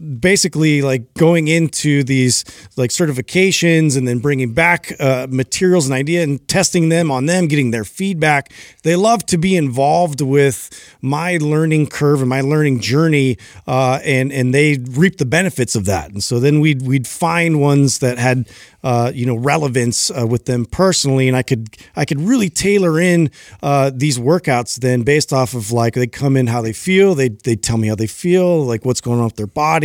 basically 0.00 0.82
like 0.82 1.12
going 1.14 1.48
into 1.48 2.02
these 2.04 2.44
like 2.76 2.90
certifications 2.90 3.96
and 3.96 4.06
then 4.06 4.18
bringing 4.18 4.52
back 4.52 4.92
uh, 5.00 5.26
materials 5.30 5.86
and 5.86 5.94
idea 5.94 6.22
and 6.22 6.46
testing 6.48 6.88
them 6.88 7.10
on 7.10 7.26
them, 7.26 7.46
getting 7.46 7.70
their 7.70 7.84
feedback. 7.84 8.52
They 8.82 8.96
love 8.96 9.24
to 9.26 9.38
be 9.38 9.56
involved 9.56 10.20
with 10.20 10.70
my 11.00 11.38
learning 11.40 11.88
curve 11.88 12.20
and 12.20 12.28
my 12.28 12.40
learning 12.40 12.80
journey, 12.80 13.38
uh, 13.66 14.00
and 14.04 14.32
and 14.32 14.54
they 14.54 14.78
reap 14.90 15.18
the 15.18 15.26
benefits 15.26 15.74
of 15.74 15.84
that. 15.86 16.10
And 16.10 16.22
so 16.22 16.40
then 16.40 16.60
we'd 16.60 16.82
we'd 16.82 17.06
find 17.06 17.60
ones 17.60 17.98
that 17.98 18.18
had 18.18 18.48
uh, 18.82 19.10
you 19.14 19.26
know 19.26 19.36
relevance 19.36 20.10
uh, 20.10 20.26
with 20.26 20.44
them 20.44 20.66
personally, 20.66 21.28
and 21.28 21.36
I 21.36 21.42
could 21.42 21.76
I 21.96 22.04
could 22.04 22.20
really 22.20 22.50
tailor 22.50 23.00
in 23.00 23.30
uh, 23.62 23.90
these 23.94 24.18
workouts 24.18 24.78
then 24.78 25.02
based 25.02 25.32
off 25.32 25.54
of 25.54 25.72
like 25.72 25.94
they 25.94 26.06
come 26.06 26.36
in 26.36 26.46
how 26.46 26.60
they 26.62 26.72
feel, 26.72 27.14
they 27.14 27.30
they 27.30 27.56
tell 27.56 27.78
me 27.78 27.88
how 27.88 27.94
they 27.94 28.06
feel, 28.06 28.64
like 28.64 28.84
what's 28.84 29.00
going 29.00 29.18
on 29.18 29.24
with 29.24 29.36
their 29.36 29.46
body, 29.46 29.83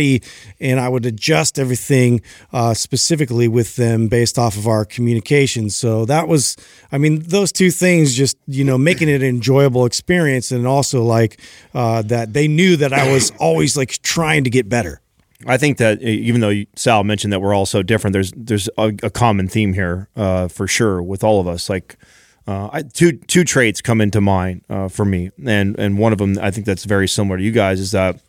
and 0.60 0.80
I 0.80 0.88
would 0.88 1.06
adjust 1.06 1.58
everything 1.58 2.22
uh, 2.52 2.74
specifically 2.74 3.48
with 3.48 3.76
them 3.76 4.08
based 4.08 4.38
off 4.38 4.56
of 4.56 4.66
our 4.66 4.84
communication. 4.84 5.70
So 5.70 6.04
that 6.06 6.28
was, 6.28 6.56
I 6.92 6.98
mean, 6.98 7.20
those 7.20 7.52
two 7.52 7.70
things 7.70 8.14
just 8.14 8.36
you 8.46 8.64
know 8.64 8.78
making 8.78 9.08
it 9.08 9.22
an 9.22 9.28
enjoyable 9.28 9.86
experience, 9.86 10.50
and 10.50 10.66
also 10.66 11.02
like 11.02 11.40
uh, 11.74 12.02
that 12.02 12.32
they 12.32 12.48
knew 12.48 12.76
that 12.76 12.92
I 12.92 13.12
was 13.12 13.30
always 13.38 13.76
like 13.76 13.90
trying 14.02 14.44
to 14.44 14.50
get 14.50 14.68
better. 14.68 15.00
I 15.46 15.56
think 15.56 15.78
that 15.78 16.02
even 16.02 16.40
though 16.42 16.64
Sal 16.76 17.02
mentioned 17.02 17.32
that 17.32 17.40
we're 17.40 17.54
all 17.54 17.66
so 17.66 17.82
different, 17.82 18.12
there's 18.12 18.32
there's 18.36 18.68
a, 18.76 18.92
a 19.02 19.10
common 19.10 19.48
theme 19.48 19.72
here 19.72 20.08
uh, 20.14 20.48
for 20.48 20.66
sure 20.66 21.02
with 21.02 21.24
all 21.24 21.40
of 21.40 21.48
us. 21.48 21.70
Like 21.70 21.96
uh, 22.46 22.68
I, 22.72 22.82
two 22.82 23.12
two 23.12 23.44
traits 23.44 23.80
come 23.80 24.00
into 24.00 24.20
mind 24.20 24.64
uh, 24.68 24.88
for 24.88 25.04
me, 25.04 25.30
and 25.46 25.78
and 25.78 25.98
one 25.98 26.12
of 26.12 26.18
them 26.18 26.38
I 26.40 26.50
think 26.50 26.66
that's 26.66 26.84
very 26.84 27.08
similar 27.08 27.38
to 27.38 27.42
you 27.42 27.52
guys 27.52 27.80
is 27.80 27.92
that 27.92 28.20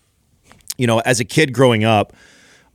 you 0.82 0.88
know 0.88 0.99
as 0.99 1.19
a 1.19 1.25
kid 1.25 1.53
growing 1.53 1.84
up, 1.84 2.13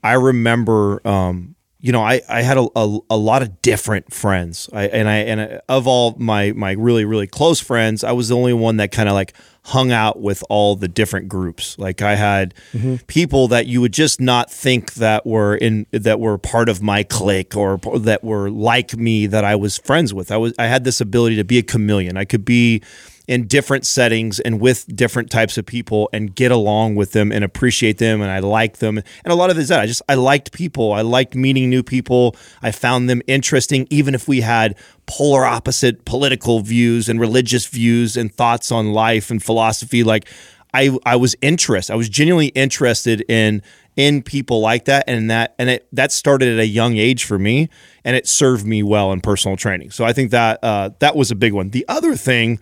I 0.03 0.13
remember 0.13 1.07
um, 1.07 1.57
you 1.87 1.93
know, 1.93 2.03
I, 2.03 2.21
I 2.29 2.43
had 2.43 2.57
a, 2.57 2.67
a, 2.75 2.99
a, 3.11 3.17
lot 3.17 3.43
of 3.43 3.63
different 3.63 4.13
friends. 4.13 4.69
I, 4.73 4.89
and 4.89 5.09
I 5.09 5.17
and 5.19 5.41
I, 5.41 5.61
of 5.69 5.87
all 5.87 6.17
my 6.19 6.51
my 6.51 6.73
really 6.73 7.05
really 7.05 7.29
close 7.29 7.61
friends, 7.61 8.03
I 8.03 8.11
was 8.11 8.29
the 8.29 8.37
only 8.37 8.55
one 8.55 8.79
that 8.79 8.91
kind 8.91 9.09
of 9.09 9.15
like 9.15 9.35
hung 9.67 9.93
out 9.93 10.21
with 10.21 10.43
all 10.49 10.75
the 10.75 10.89
different 10.89 11.29
groups. 11.29 11.79
Like 11.79 12.03
I 12.03 12.17
had 12.17 12.55
mm-hmm. 12.73 12.97
people 13.07 13.47
that 13.49 13.67
you 13.67 13.81
would 13.83 13.93
just 13.93 14.21
not 14.21 14.51
think 14.51 14.95
that 14.95 15.27
were 15.27 15.55
in 15.55 15.87
that 15.93 16.19
were 16.19 16.39
part 16.39 16.69
of 16.69 16.83
my 16.83 17.03
clique 17.03 17.55
or 17.55 17.79
that 17.99 18.25
were 18.25 18.51
like 18.51 18.97
me 18.97 19.27
that 19.27 19.45
I 19.45 19.55
was 19.55 19.77
friends 19.77 20.13
with. 20.15 20.33
I 20.33 20.39
was 20.39 20.55
I 20.59 20.67
had 20.67 20.83
this 20.83 21.01
ability 21.01 21.37
to 21.37 21.45
be 21.45 21.59
a 21.59 21.63
chameleon. 21.63 22.17
I 22.17 22.25
could 22.25 22.45
be 22.45 22.83
in 23.29 23.47
different 23.47 23.85
settings 23.85 24.39
and 24.41 24.61
with 24.61 24.87
different 24.95 25.31
types 25.31 25.59
of 25.59 25.67
people 25.67 26.09
and 26.13 26.35
get 26.35 26.53
along 26.53 26.95
with 26.95 27.13
them 27.13 27.33
and 27.33 27.43
appreciate 27.43 27.99
them 27.99 28.21
and 28.23 28.31
I 28.31 28.39
like 28.39 28.79
them. 28.79 28.99
And 28.99 29.33
a 29.33 29.35
lot 29.35 29.51
of 29.51 29.59
it 29.59 29.63
is 29.63 29.69
that 29.69 29.81
I 29.81 29.87
just 29.87 30.03
I 30.09 30.15
liked 30.15 30.53
people. 30.53 30.93
I 30.93 31.03
liked 31.03 31.35
meeting 31.35 31.69
new 31.69 31.83
people. 31.83 32.37
I 32.63 32.71
found 32.71 33.11
them 33.11 33.23
interesting 33.27 33.87
even 33.91 34.15
if 34.15 34.29
we 34.29 34.41
had 34.43 34.77
polar 35.07 35.45
opposite 35.45 36.05
political 36.05 36.61
views 36.61 37.09
and 37.09 37.21
religious 37.21 37.67
views 37.67 38.17
and 38.17 38.33
thoughts 38.33 38.71
on 38.71 38.93
life 38.93 39.31
and 39.31 39.43
philosophy 39.43 40.05
like 40.05 40.29
I 40.73 40.97
I 41.05 41.17
was 41.17 41.35
interested. 41.43 41.93
I 41.93 41.97
was 41.97 42.09
genuinely 42.09 42.49
interested 42.49 43.25
in 43.29 43.63
in 43.97 44.23
people 44.23 44.61
like 44.61 44.85
that 44.85 45.05
and 45.09 45.31
that 45.31 45.55
and 45.59 45.71
it 45.71 45.89
that 45.93 46.13
started 46.13 46.49
at 46.49 46.59
a 46.59 46.67
young 46.67 46.97
age 46.97 47.25
for 47.25 47.39
me 47.39 47.71
and 48.05 48.15
it 48.15 48.29
served 48.29 48.67
me 48.67 48.83
well 48.83 49.11
in 49.11 49.21
personal 49.21 49.57
training. 49.57 49.91
So 49.91 50.05
I 50.05 50.13
think 50.13 50.31
that 50.31 50.63
uh, 50.63 50.91
that 51.01 51.17
was 51.17 51.31
a 51.31 51.35
big 51.35 51.55
one. 51.55 51.71
The 51.71 51.85
other 51.89 52.15
thing 52.15 52.61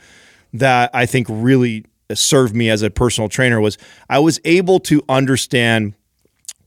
that 0.55 0.91
I 0.95 1.05
think 1.05 1.27
really 1.29 1.85
served 2.13 2.55
me 2.55 2.71
as 2.71 2.83
a 2.83 2.91
personal 2.91 3.29
trainer 3.29 3.61
was 3.61 3.77
I 4.09 4.21
was 4.21 4.41
able 4.45 4.81
to 4.81 5.03
understand 5.09 5.95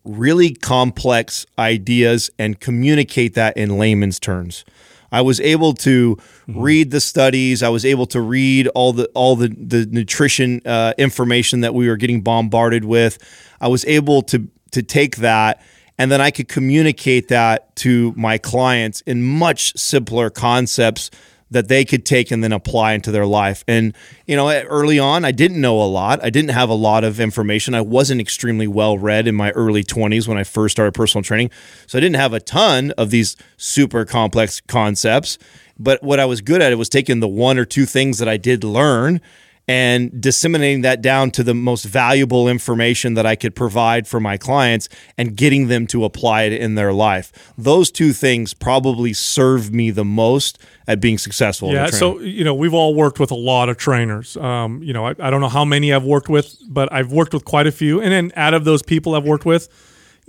really 0.04 0.54
complex 0.54 1.46
ideas 1.58 2.30
and 2.38 2.60
communicate 2.60 3.34
that 3.36 3.58
in 3.58 3.78
layman's 3.78 4.20
terms. 4.20 4.64
I 5.12 5.22
was 5.22 5.40
able 5.40 5.74
to 5.76 6.16
mm-hmm. 6.16 6.60
read 6.60 6.92
the 6.92 7.00
studies. 7.00 7.64
I 7.64 7.70
was 7.70 7.86
able 7.86 8.06
to 8.08 8.20
read 8.20 8.68
all 8.70 8.94
the 8.94 9.06
all 9.14 9.36
the 9.36 9.48
the 9.48 9.86
nutrition 9.86 10.62
uh, 10.66 10.94
information 10.98 11.62
that 11.62 11.74
we 11.74 11.88
were 11.88 11.98
getting 11.98 12.22
bombarded 12.22 12.84
with. 12.84 13.18
I 13.62 13.70
was 13.70 13.86
able 13.86 14.22
to 14.24 14.50
to 14.72 14.84
take 14.84 15.18
that 15.18 15.62
and 15.98 16.12
then 16.12 16.22
I 16.22 16.30
could 16.30 16.48
communicate 16.48 17.30
that 17.30 17.76
to 17.78 18.14
my 18.16 18.38
clients 18.38 19.02
in 19.02 19.24
much 19.24 19.78
simpler 19.78 20.30
concepts 20.30 21.10
that 21.50 21.68
they 21.68 21.86
could 21.86 22.06
take 22.06 22.32
and 22.32 22.44
then 22.44 22.52
apply 22.52 22.94
into 22.94 23.12
their 23.12 23.26
life. 23.26 23.64
And, 23.68 23.96
you 24.26 24.36
know, 24.36 24.50
early 24.64 25.00
on, 25.00 25.24
I 25.24 25.32
didn't 25.32 25.62
know 25.62 25.82
a 25.82 25.86
lot. 25.86 26.24
I 26.24 26.30
didn't 26.30 26.52
have 26.52 26.70
a 26.70 26.74
lot 26.74 27.04
of 27.04 27.20
information. 27.20 27.74
I 27.74 27.82
wasn't 27.82 28.22
extremely 28.22 28.68
well 28.68 28.98
read 28.98 29.28
in 29.28 29.36
my 29.36 29.52
early 29.52 29.84
20s 29.84 30.28
when 30.28 30.38
I 30.38 30.44
first 30.44 30.74
started 30.74 30.94
personal 30.94 31.24
training. 31.24 31.52
So 31.86 31.98
I 31.98 32.02
didn't 32.02 32.18
have 32.18 32.34
a 32.34 32.40
ton 32.40 32.92
of 32.92 33.10
these 33.10 33.36
super 33.56 34.06
complex 34.06 34.62
concepts. 34.62 35.38
But 35.80 36.04
what 36.04 36.20
I 36.20 36.26
was 36.26 36.42
good 36.42 36.62
at 36.62 36.72
it 36.72 36.76
was 36.76 36.90
taking 36.90 37.20
the 37.20 37.28
one 37.28 37.58
or 37.58 37.66
two 37.66 37.86
things 37.86 38.18
that 38.18 38.28
I 38.28 38.38
did 38.38 38.64
learn 38.64 39.22
and 39.68 40.22
disseminating 40.22 40.82
that 40.82 41.02
down 41.02 41.30
to 41.30 41.44
the 41.44 41.54
most 41.54 41.84
valuable 41.84 42.48
information 42.48 43.16
that 43.16 43.26
I 43.26 43.36
could 43.36 43.54
provide 43.54 44.08
for 44.08 44.20
my 44.20 44.38
clients 44.38 44.88
and 45.18 45.36
getting 45.36 45.68
them 45.68 45.88
to 45.88 46.06
apply 46.06 46.44
it 46.44 46.54
in 46.54 46.76
their 46.76 46.94
life. 46.94 47.54
Those 47.58 47.92
two 47.92 48.14
things 48.14 48.54
probably 48.54 49.12
serve 49.12 49.74
me 49.74 49.92
the 49.92 50.06
most 50.06 50.58
at 50.88 51.02
being 51.02 51.18
successful. 51.18 51.74
Yeah. 51.74 51.88
So, 51.88 52.20
you 52.20 52.44
know, 52.44 52.56
we've 52.56 52.74
all 52.74 52.96
worked 52.96 53.20
with 53.20 53.32
a 53.32 53.36
lot 53.36 53.68
of 53.68 53.78
trainers. 53.78 54.38
Um, 54.38 54.82
you 54.82 54.94
know, 54.94 55.06
I, 55.06 55.16
I 55.20 55.30
don't 55.30 55.42
know 55.42 55.50
how 55.50 55.66
many 55.66 55.94
I've 55.94 56.06
worked 56.06 56.30
with, 56.30 56.58
but 56.70 56.92
I've 56.94 57.12
worked 57.12 57.34
with 57.34 57.44
quite 57.44 57.68
a 57.68 57.72
few. 57.72 58.02
And 58.02 58.12
then 58.12 58.32
out 58.36 58.54
of 58.54 58.64
those 58.64 58.82
people 58.82 59.14
I've 59.14 59.26
worked 59.26 59.46
with, 59.46 59.68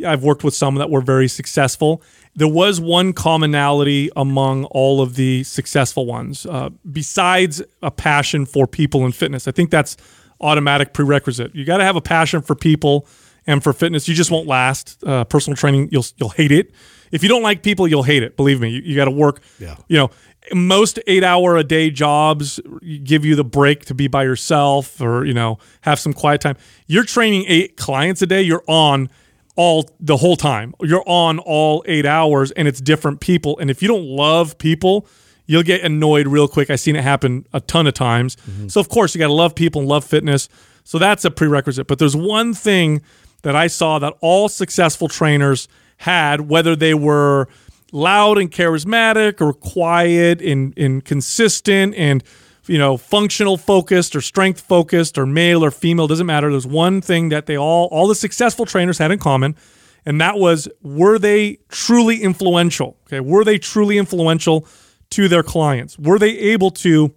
I've 0.05 0.23
worked 0.23 0.45
with 0.45 0.55
some 0.55 0.75
that 0.77 0.91
were 0.91 1.01
very 1.01 1.29
successful. 1.29 2.03
There 2.35 2.49
was 2.49 2.81
one 2.81 3.13
commonality 3.13 4.11
among 4.15 4.65
all 4.65 5.01
of 5.01 5.15
the 5.17 5.45
successful 5.45 6.07
ones, 6.07 6.47
uh, 6.47 6.71
besides 6.91 7.63
a 7.83 7.91
passion 7.91 8.47
for 8.47 8.67
people 8.67 9.05
and 9.05 9.15
fitness. 9.15 9.49
I 9.49 9.53
think 9.53 9.71
that's 9.71 9.97
automatic 10.41 10.93
prerequisite. 10.93 11.55
You 11.55 11.65
got 11.65 11.79
to 11.79 11.85
have 11.85 11.97
a 11.97 12.01
passion 12.01 12.43
for 12.43 12.55
people 12.55 13.09
and 13.47 13.63
for 13.63 13.73
fitness. 13.73 14.07
You 14.07 14.15
just 14.15 14.31
won't 14.31 14.47
last. 14.47 15.03
Uh, 15.05 15.25
personal 15.25 15.57
training, 15.57 15.89
you'll 15.91 16.07
you'll 16.17 16.29
hate 16.29 16.53
it. 16.53 16.73
If 17.11 17.23
you 17.23 17.29
don't 17.29 17.43
like 17.43 17.63
people, 17.63 17.89
you'll 17.89 18.03
hate 18.03 18.23
it. 18.23 18.37
Believe 18.37 18.61
me. 18.61 18.69
You, 18.69 18.83
you 18.83 18.95
got 18.95 19.07
to 19.07 19.11
work. 19.11 19.41
Yeah. 19.59 19.77
You 19.89 19.97
know, 19.97 20.11
most 20.55 20.99
eight 21.07 21.25
hour 21.25 21.57
a 21.57 21.65
day 21.65 21.91
jobs 21.91 22.61
give 23.05 23.25
you 23.25 23.35
the 23.35 23.45
break 23.45 23.85
to 23.87 23.95
be 23.95 24.09
by 24.09 24.25
yourself 24.25 25.01
or 25.01 25.25
you 25.25 25.35
know 25.35 25.59
have 25.83 25.99
some 25.99 26.13
quiet 26.13 26.41
time. 26.41 26.57
You're 26.87 27.05
training 27.05 27.45
eight 27.49 27.77
clients 27.77 28.23
a 28.23 28.27
day. 28.27 28.43
You're 28.43 28.65
on 28.67 29.09
all 29.57 29.91
the 29.99 30.17
whole 30.17 30.37
time. 30.37 30.73
You're 30.81 31.03
on 31.07 31.41
all 31.41 31.83
eight 31.87 32.07
hours 32.07 32.53
and 32.53 32.69
it's 32.69 32.81
different 32.81 33.21
people. 33.21 33.59
And 33.59 33.71
if 33.71 33.83
you 33.83 33.89
don't 33.89 34.05
love 34.05 34.57
people, 34.57 35.07
you'll 35.47 35.65
get 35.65 35.83
annoyed 35.83 36.29
real 36.29 36.47
quick. 36.47 36.71
I've 36.71 36.79
seen 36.79 36.95
it 36.95 37.03
happen 37.03 37.45
a 37.53 37.61
ton 37.61 37.89
of 37.89 37.95
times. 37.95 38.37
Mm-hmm. 38.37 38.69
So, 38.69 38.81
of 38.81 38.89
course, 38.89 39.15
you 39.15 39.19
got 39.19 39.27
to 39.27 39.33
love 39.33 39.57
people 39.57 39.81
and 39.81 39.89
love 39.89 40.05
fitness. 40.05 40.49
So, 40.85 40.99
that's 40.99 41.25
a 41.25 41.31
prerequisite. 41.31 41.89
But 41.89 41.99
there's 41.99 42.15
one 42.15 42.55
thing 42.55 43.03
that 43.43 43.57
I 43.57 43.67
saw 43.67 43.99
that 43.99 44.15
all 44.21 44.49
successful 44.49 45.09
trainers 45.09 45.67
had, 45.99 46.43
whether 46.43 46.77
they 46.77 46.95
were 46.95 47.49
loud 47.93 48.39
and 48.39 48.51
charismatic 48.51 49.41
or 49.41 49.53
quiet 49.53 50.41
and, 50.43 50.77
and 50.77 51.05
consistent 51.05 51.95
and 51.95 52.23
you 52.69 52.79
know, 52.79 52.97
functional 52.97 53.57
focused 53.57 54.15
or 54.15 54.21
strength 54.21 54.61
focused 54.61 55.17
or 55.19 55.27
male 55.27 55.65
or 55.65 55.71
female, 55.71 56.07
doesn't 56.07 56.27
matter. 56.27 56.51
There's 56.51 56.67
one 56.67 57.01
thing 57.01 57.31
that 57.31 57.47
they 57.47 57.57
all, 57.57 57.87
all 57.87 58.07
the 58.07 58.15
successful 58.15 58.67
trainers 58.67 58.99
had 58.99 59.11
in 59.11 59.19
common, 59.19 59.57
and 60.05 60.21
that 60.21 60.39
was 60.39 60.69
were 60.83 61.19
they 61.19 61.59
truly 61.69 62.23
influential? 62.23 62.97
Okay. 63.07 63.21
Were 63.21 63.45
they 63.45 63.59
truly 63.59 63.99
influential 63.99 64.67
to 65.11 65.29
their 65.29 65.43
clients? 65.43 65.99
Were 65.99 66.19
they 66.19 66.39
able 66.39 66.71
to 66.73 67.15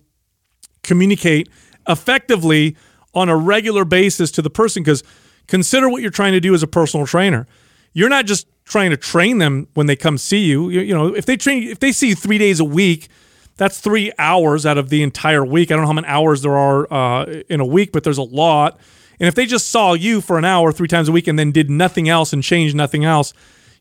communicate 0.84 1.50
effectively 1.88 2.76
on 3.14 3.28
a 3.30 3.36
regular 3.36 3.84
basis 3.84 4.32
to 4.32 4.42
the 4.42 4.50
person? 4.50 4.84
Because 4.84 5.04
consider 5.48 5.90
what 5.90 6.02
you're 6.02 6.12
trying 6.12 6.34
to 6.34 6.40
do 6.40 6.54
as 6.54 6.64
a 6.64 6.68
personal 6.68 7.06
trainer. 7.06 7.46
You're 7.94 8.10
not 8.10 8.26
just 8.26 8.48
trying 8.66 8.92
to 8.92 8.98
train 8.98 9.38
them 9.40 9.68
when 9.74 9.88
they 9.88 9.96
come 9.96 10.18
see 10.18 10.46
you. 10.46 10.70
You, 10.70 10.82
you 10.82 10.94
know, 10.94 11.14
if 11.14 11.26
they 11.26 11.38
train, 11.38 11.64
if 11.64 11.80
they 11.80 11.92
see 11.92 12.10
you 12.10 12.16
three 12.16 12.38
days 12.38 12.60
a 12.60 12.66
week, 12.66 13.10
that's 13.58 13.80
three 13.80 14.12
hours 14.18 14.66
out 14.66 14.78
of 14.78 14.90
the 14.90 15.04
entire 15.04 15.46
week. 15.46 15.72
I 15.72 15.76
don't 15.76 15.84
know 15.84 15.88
how 15.88 15.94
many 15.94 16.08
hours 16.08 16.42
there 16.42 16.58
are 16.58 16.92
uh, 16.92 17.26
in 17.50 17.60
a 17.60 17.66
week, 17.66 17.92
but 17.92 18.04
there's 18.04 18.18
a 18.18 18.24
lot. 18.24 18.80
And 19.20 19.28
if 19.28 19.36
they 19.36 19.46
just 19.46 19.68
saw 19.70 19.94
you 19.94 20.20
for 20.22 20.38
an 20.38 20.46
hour 20.46 20.72
three 20.72 20.88
times 20.88 21.08
a 21.08 21.12
week 21.12 21.28
and 21.28 21.38
then 21.38 21.52
did 21.52 21.70
nothing 21.70 22.10
else 22.10 22.34
and 22.34 22.42
changed 22.42 22.76
nothing 22.76 23.06
else, 23.06 23.34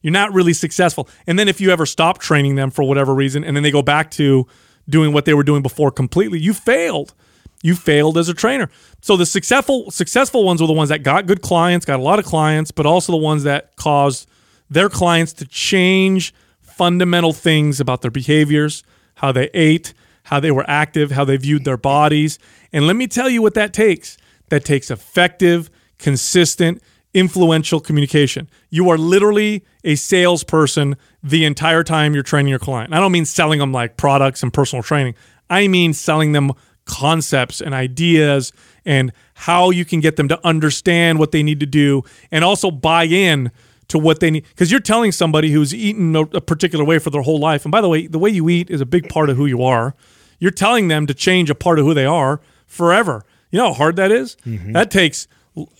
you're 0.02 0.12
not 0.12 0.32
really 0.34 0.52
successful. 0.52 1.08
And 1.26 1.38
then 1.38 1.48
if 1.48 1.60
you 1.60 1.70
ever 1.70 1.86
stop 1.86 2.18
training 2.18 2.56
them 2.56 2.70
for 2.70 2.82
whatever 2.82 3.14
reason 3.14 3.44
and 3.44 3.56
then 3.56 3.62
they 3.62 3.70
go 3.70 3.82
back 3.82 4.10
to 4.12 4.46
doing 4.88 5.12
what 5.12 5.24
they 5.24 5.34
were 5.34 5.42
doing 5.42 5.62
before 5.62 5.90
completely, 5.90 6.38
you 6.38 6.52
failed. 6.52 7.14
You 7.62 7.74
failed 7.74 8.16
as 8.16 8.28
a 8.28 8.34
trainer. 8.34 8.70
So 9.02 9.16
the 9.16 9.26
successful 9.26 9.90
successful 9.90 10.44
ones 10.44 10.60
were 10.60 10.66
the 10.66 10.72
ones 10.72 10.88
that 10.88 11.02
got 11.02 11.26
good 11.26 11.42
clients, 11.42 11.84
got 11.84 12.00
a 12.00 12.02
lot 12.02 12.18
of 12.18 12.24
clients, 12.24 12.70
but 12.70 12.86
also 12.86 13.12
the 13.12 13.18
ones 13.18 13.42
that 13.44 13.76
caused 13.76 14.28
their 14.70 14.88
clients 14.88 15.32
to 15.34 15.44
change 15.44 16.32
fundamental 16.60 17.32
things 17.32 17.80
about 17.80 18.00
their 18.00 18.10
behaviors, 18.10 18.82
how 19.16 19.32
they 19.32 19.50
ate, 19.52 19.92
how 20.24 20.40
they 20.40 20.50
were 20.50 20.64
active, 20.68 21.10
how 21.10 21.24
they 21.24 21.36
viewed 21.36 21.64
their 21.64 21.76
bodies. 21.76 22.38
And 22.72 22.86
let 22.86 22.96
me 22.96 23.06
tell 23.06 23.28
you 23.28 23.42
what 23.42 23.54
that 23.54 23.74
takes. 23.74 24.16
That 24.48 24.64
takes 24.64 24.90
effective, 24.90 25.70
consistent, 25.98 26.82
influential 27.12 27.80
communication. 27.80 28.48
You 28.68 28.88
are 28.90 28.98
literally 28.98 29.64
a 29.84 29.96
salesperson 29.96 30.96
the 31.22 31.44
entire 31.44 31.82
time 31.82 32.14
you're 32.14 32.22
training 32.22 32.50
your 32.50 32.58
client. 32.58 32.94
I 32.94 33.00
don't 33.00 33.12
mean 33.12 33.24
selling 33.24 33.58
them 33.58 33.72
like 33.72 33.96
products 33.96 34.42
and 34.42 34.52
personal 34.52 34.82
training. 34.82 35.14
I 35.48 35.66
mean 35.68 35.92
selling 35.92 36.32
them 36.32 36.52
concepts 36.90 37.60
and 37.60 37.72
ideas 37.72 38.52
and 38.84 39.12
how 39.34 39.70
you 39.70 39.84
can 39.84 40.00
get 40.00 40.16
them 40.16 40.26
to 40.28 40.38
understand 40.44 41.18
what 41.18 41.30
they 41.30 41.42
need 41.42 41.60
to 41.60 41.66
do 41.66 42.02
and 42.32 42.44
also 42.44 42.70
buy 42.70 43.04
in 43.04 43.50
to 43.88 43.98
what 43.98 44.20
they 44.20 44.30
need. 44.30 44.44
Because 44.48 44.70
you're 44.70 44.80
telling 44.80 45.12
somebody 45.12 45.52
who's 45.52 45.72
eaten 45.72 46.16
a, 46.16 46.22
a 46.22 46.40
particular 46.40 46.84
way 46.84 46.98
for 46.98 47.10
their 47.10 47.22
whole 47.22 47.38
life 47.38 47.64
and 47.64 47.72
by 47.72 47.80
the 47.80 47.88
way 47.88 48.06
the 48.06 48.18
way 48.18 48.28
you 48.28 48.48
eat 48.48 48.70
is 48.70 48.80
a 48.80 48.86
big 48.86 49.08
part 49.08 49.30
of 49.30 49.36
who 49.36 49.46
you 49.46 49.62
are. 49.62 49.94
You're 50.40 50.50
telling 50.50 50.88
them 50.88 51.06
to 51.06 51.14
change 51.14 51.48
a 51.48 51.54
part 51.54 51.78
of 51.78 51.84
who 51.84 51.94
they 51.94 52.06
are 52.06 52.40
forever. 52.66 53.24
You 53.50 53.58
know 53.58 53.68
how 53.68 53.74
hard 53.74 53.96
that 53.96 54.10
is? 54.10 54.36
Mm-hmm. 54.44 54.72
that 54.72 54.90
takes 54.90 55.28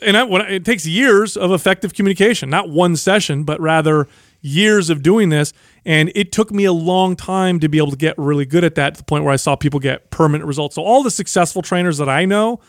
and 0.03 0.17
that, 0.17 0.29
when, 0.29 0.43
it 0.43 0.65
takes 0.65 0.85
years 0.87 1.37
of 1.37 1.53
effective 1.53 1.95
communication. 1.95 2.51
Not 2.51 2.69
one 2.71 2.97
session 2.97 3.45
but 3.45 3.61
rather 3.61 4.07
years 4.41 4.91
of 4.91 5.03
doing 5.03 5.29
this 5.29 5.53
and 5.85 6.11
it 6.15 6.33
took 6.33 6.51
me 6.51 6.65
a 6.65 6.73
long 6.73 7.17
time 7.17 7.61
to 7.61 7.69
be 7.69 7.79
able 7.79 7.91
to 7.91 7.97
get 7.97 8.17
really 8.19 8.47
good 8.47 8.65
at 8.65 8.75
that 8.75 8.95
to 8.95 8.99
the 8.99 9.05
point 9.05 9.25
where 9.25 9.33
i 9.33 9.37
saw 9.37 9.55
people 9.57 9.81
get 9.81 10.11
permanent 10.11 10.47
results. 10.47 10.75
So 10.75 10.83
all 10.83 11.03
the 11.03 11.11
successful 11.11 11.63
trainers 11.63 11.99
that 11.99 12.09
i 12.09 12.25
know 12.25 12.61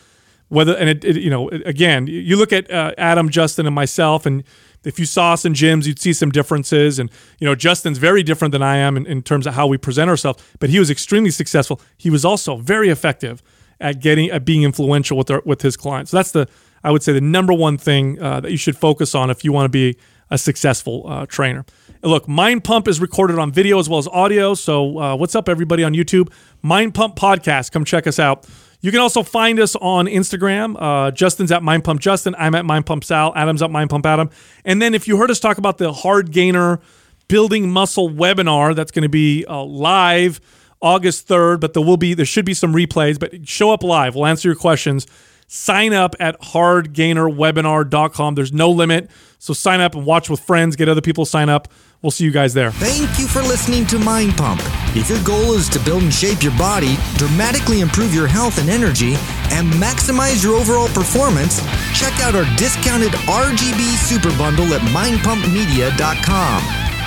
whether 0.48 0.76
and 0.76 0.88
it, 0.88 1.04
it 1.04 1.16
you 1.16 1.30
know 1.30 1.48
again 1.50 2.06
you 2.06 2.36
look 2.36 2.52
at 2.52 2.70
uh, 2.70 2.92
adam 2.98 3.30
justin 3.30 3.66
and 3.66 3.74
myself 3.74 4.26
and 4.26 4.44
if 4.84 4.98
you 4.98 5.06
saw 5.06 5.32
us 5.32 5.44
in 5.44 5.54
gyms 5.54 5.86
you'd 5.86 5.98
see 5.98 6.12
some 6.12 6.30
differences 6.30 6.98
and 6.98 7.10
you 7.38 7.46
know 7.46 7.54
justin's 7.54 7.98
very 7.98 8.22
different 8.22 8.52
than 8.52 8.62
i 8.62 8.76
am 8.76 8.96
in, 8.96 9.06
in 9.06 9.22
terms 9.22 9.46
of 9.46 9.54
how 9.54 9.66
we 9.66 9.78
present 9.78 10.10
ourselves 10.10 10.42
but 10.58 10.70
he 10.70 10.78
was 10.78 10.90
extremely 10.90 11.30
successful. 11.30 11.80
He 11.96 12.10
was 12.10 12.24
also 12.24 12.56
very 12.56 12.88
effective 12.88 13.42
at 13.80 14.00
getting 14.00 14.30
at 14.30 14.44
being 14.44 14.62
influential 14.62 15.16
with 15.16 15.30
our, 15.30 15.42
with 15.44 15.62
his 15.62 15.76
clients. 15.76 16.10
So 16.10 16.18
that's 16.18 16.32
the 16.32 16.48
i 16.84 16.90
would 16.90 17.02
say 17.02 17.12
the 17.12 17.20
number 17.20 17.52
one 17.52 17.78
thing 17.78 18.20
uh, 18.20 18.40
that 18.40 18.50
you 18.50 18.56
should 18.56 18.76
focus 18.76 19.14
on 19.14 19.30
if 19.30 19.44
you 19.44 19.52
want 19.52 19.64
to 19.66 19.70
be 19.70 19.96
a 20.32 20.38
successful 20.38 21.04
uh, 21.06 21.26
trainer 21.26 21.64
look 22.02 22.26
mind 22.26 22.64
pump 22.64 22.88
is 22.88 23.00
recorded 23.00 23.38
on 23.38 23.52
video 23.52 23.78
as 23.78 23.88
well 23.88 23.98
as 23.98 24.08
audio 24.08 24.54
so 24.54 24.98
uh, 24.98 25.16
what's 25.16 25.34
up 25.34 25.48
everybody 25.48 25.84
on 25.84 25.92
youtube 25.92 26.32
mind 26.62 26.94
pump 26.94 27.14
podcast 27.14 27.70
come 27.70 27.84
check 27.84 28.06
us 28.06 28.18
out 28.18 28.46
you 28.82 28.90
can 28.90 29.00
also 29.00 29.22
find 29.22 29.60
us 29.60 29.76
on 29.76 30.06
Instagram. 30.06 30.76
Uh, 30.76 31.12
Justin's 31.12 31.52
at 31.52 31.62
Mind 31.62 31.84
Pump 31.84 32.00
Justin. 32.00 32.34
I'm 32.36 32.56
at 32.56 32.64
Mind 32.64 32.84
Pump 32.84 33.04
Sal. 33.04 33.32
Adam's 33.36 33.62
at 33.62 33.70
Mind 33.70 33.90
Pump 33.90 34.04
Adam. 34.04 34.28
And 34.64 34.82
then 34.82 34.92
if 34.92 35.06
you 35.06 35.16
heard 35.16 35.30
us 35.30 35.38
talk 35.38 35.56
about 35.56 35.78
the 35.78 35.92
Hard 35.92 36.32
Gainer 36.32 36.80
Building 37.28 37.70
Muscle 37.70 38.10
webinar, 38.10 38.74
that's 38.74 38.90
going 38.90 39.04
to 39.04 39.08
be 39.08 39.46
uh, 39.46 39.62
live 39.62 40.40
August 40.82 41.28
3rd, 41.28 41.60
but 41.60 41.74
there 41.74 41.82
will 41.82 41.96
be 41.96 42.12
there 42.12 42.26
should 42.26 42.44
be 42.44 42.54
some 42.54 42.74
replays. 42.74 43.20
But 43.20 43.48
show 43.48 43.70
up 43.70 43.84
live. 43.84 44.16
We'll 44.16 44.26
answer 44.26 44.48
your 44.48 44.56
questions. 44.56 45.06
Sign 45.54 45.92
up 45.92 46.16
at 46.18 46.40
hardgainerwebinar.com. 46.40 48.34
There's 48.36 48.54
no 48.54 48.70
limit. 48.70 49.10
So 49.38 49.52
sign 49.52 49.82
up 49.82 49.94
and 49.94 50.06
watch 50.06 50.30
with 50.30 50.40
friends. 50.40 50.76
Get 50.76 50.88
other 50.88 51.02
people 51.02 51.26
sign 51.26 51.50
up. 51.50 51.68
We'll 52.00 52.10
see 52.10 52.24
you 52.24 52.30
guys 52.30 52.54
there. 52.54 52.70
Thank 52.70 53.18
you 53.18 53.26
for 53.26 53.42
listening 53.42 53.84
to 53.88 53.98
Mind 53.98 54.34
Pump. 54.38 54.62
If 54.96 55.10
your 55.10 55.22
goal 55.22 55.52
is 55.52 55.68
to 55.68 55.78
build 55.80 56.04
and 56.04 56.14
shape 56.14 56.42
your 56.42 56.56
body, 56.56 56.96
dramatically 57.16 57.82
improve 57.82 58.14
your 58.14 58.26
health 58.26 58.56
and 58.58 58.70
energy, 58.70 59.12
and 59.52 59.70
maximize 59.74 60.42
your 60.42 60.54
overall 60.54 60.88
performance, 60.88 61.60
check 61.92 62.18
out 62.22 62.34
our 62.34 62.46
discounted 62.56 63.12
RGB 63.28 63.98
Super 63.98 64.34
Bundle 64.38 64.72
at 64.72 64.80
mindpumpmedia.com. 64.80 66.62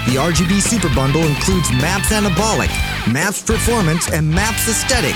The 0.06 0.20
RGB 0.22 0.62
Super 0.62 0.94
Bundle 0.94 1.24
includes 1.24 1.72
MAPS 1.72 2.14
Anabolic, 2.14 2.70
MAPS 3.12 3.42
Performance, 3.42 4.12
and 4.12 4.30
MAPS 4.30 4.70
Aesthetic. 4.70 5.16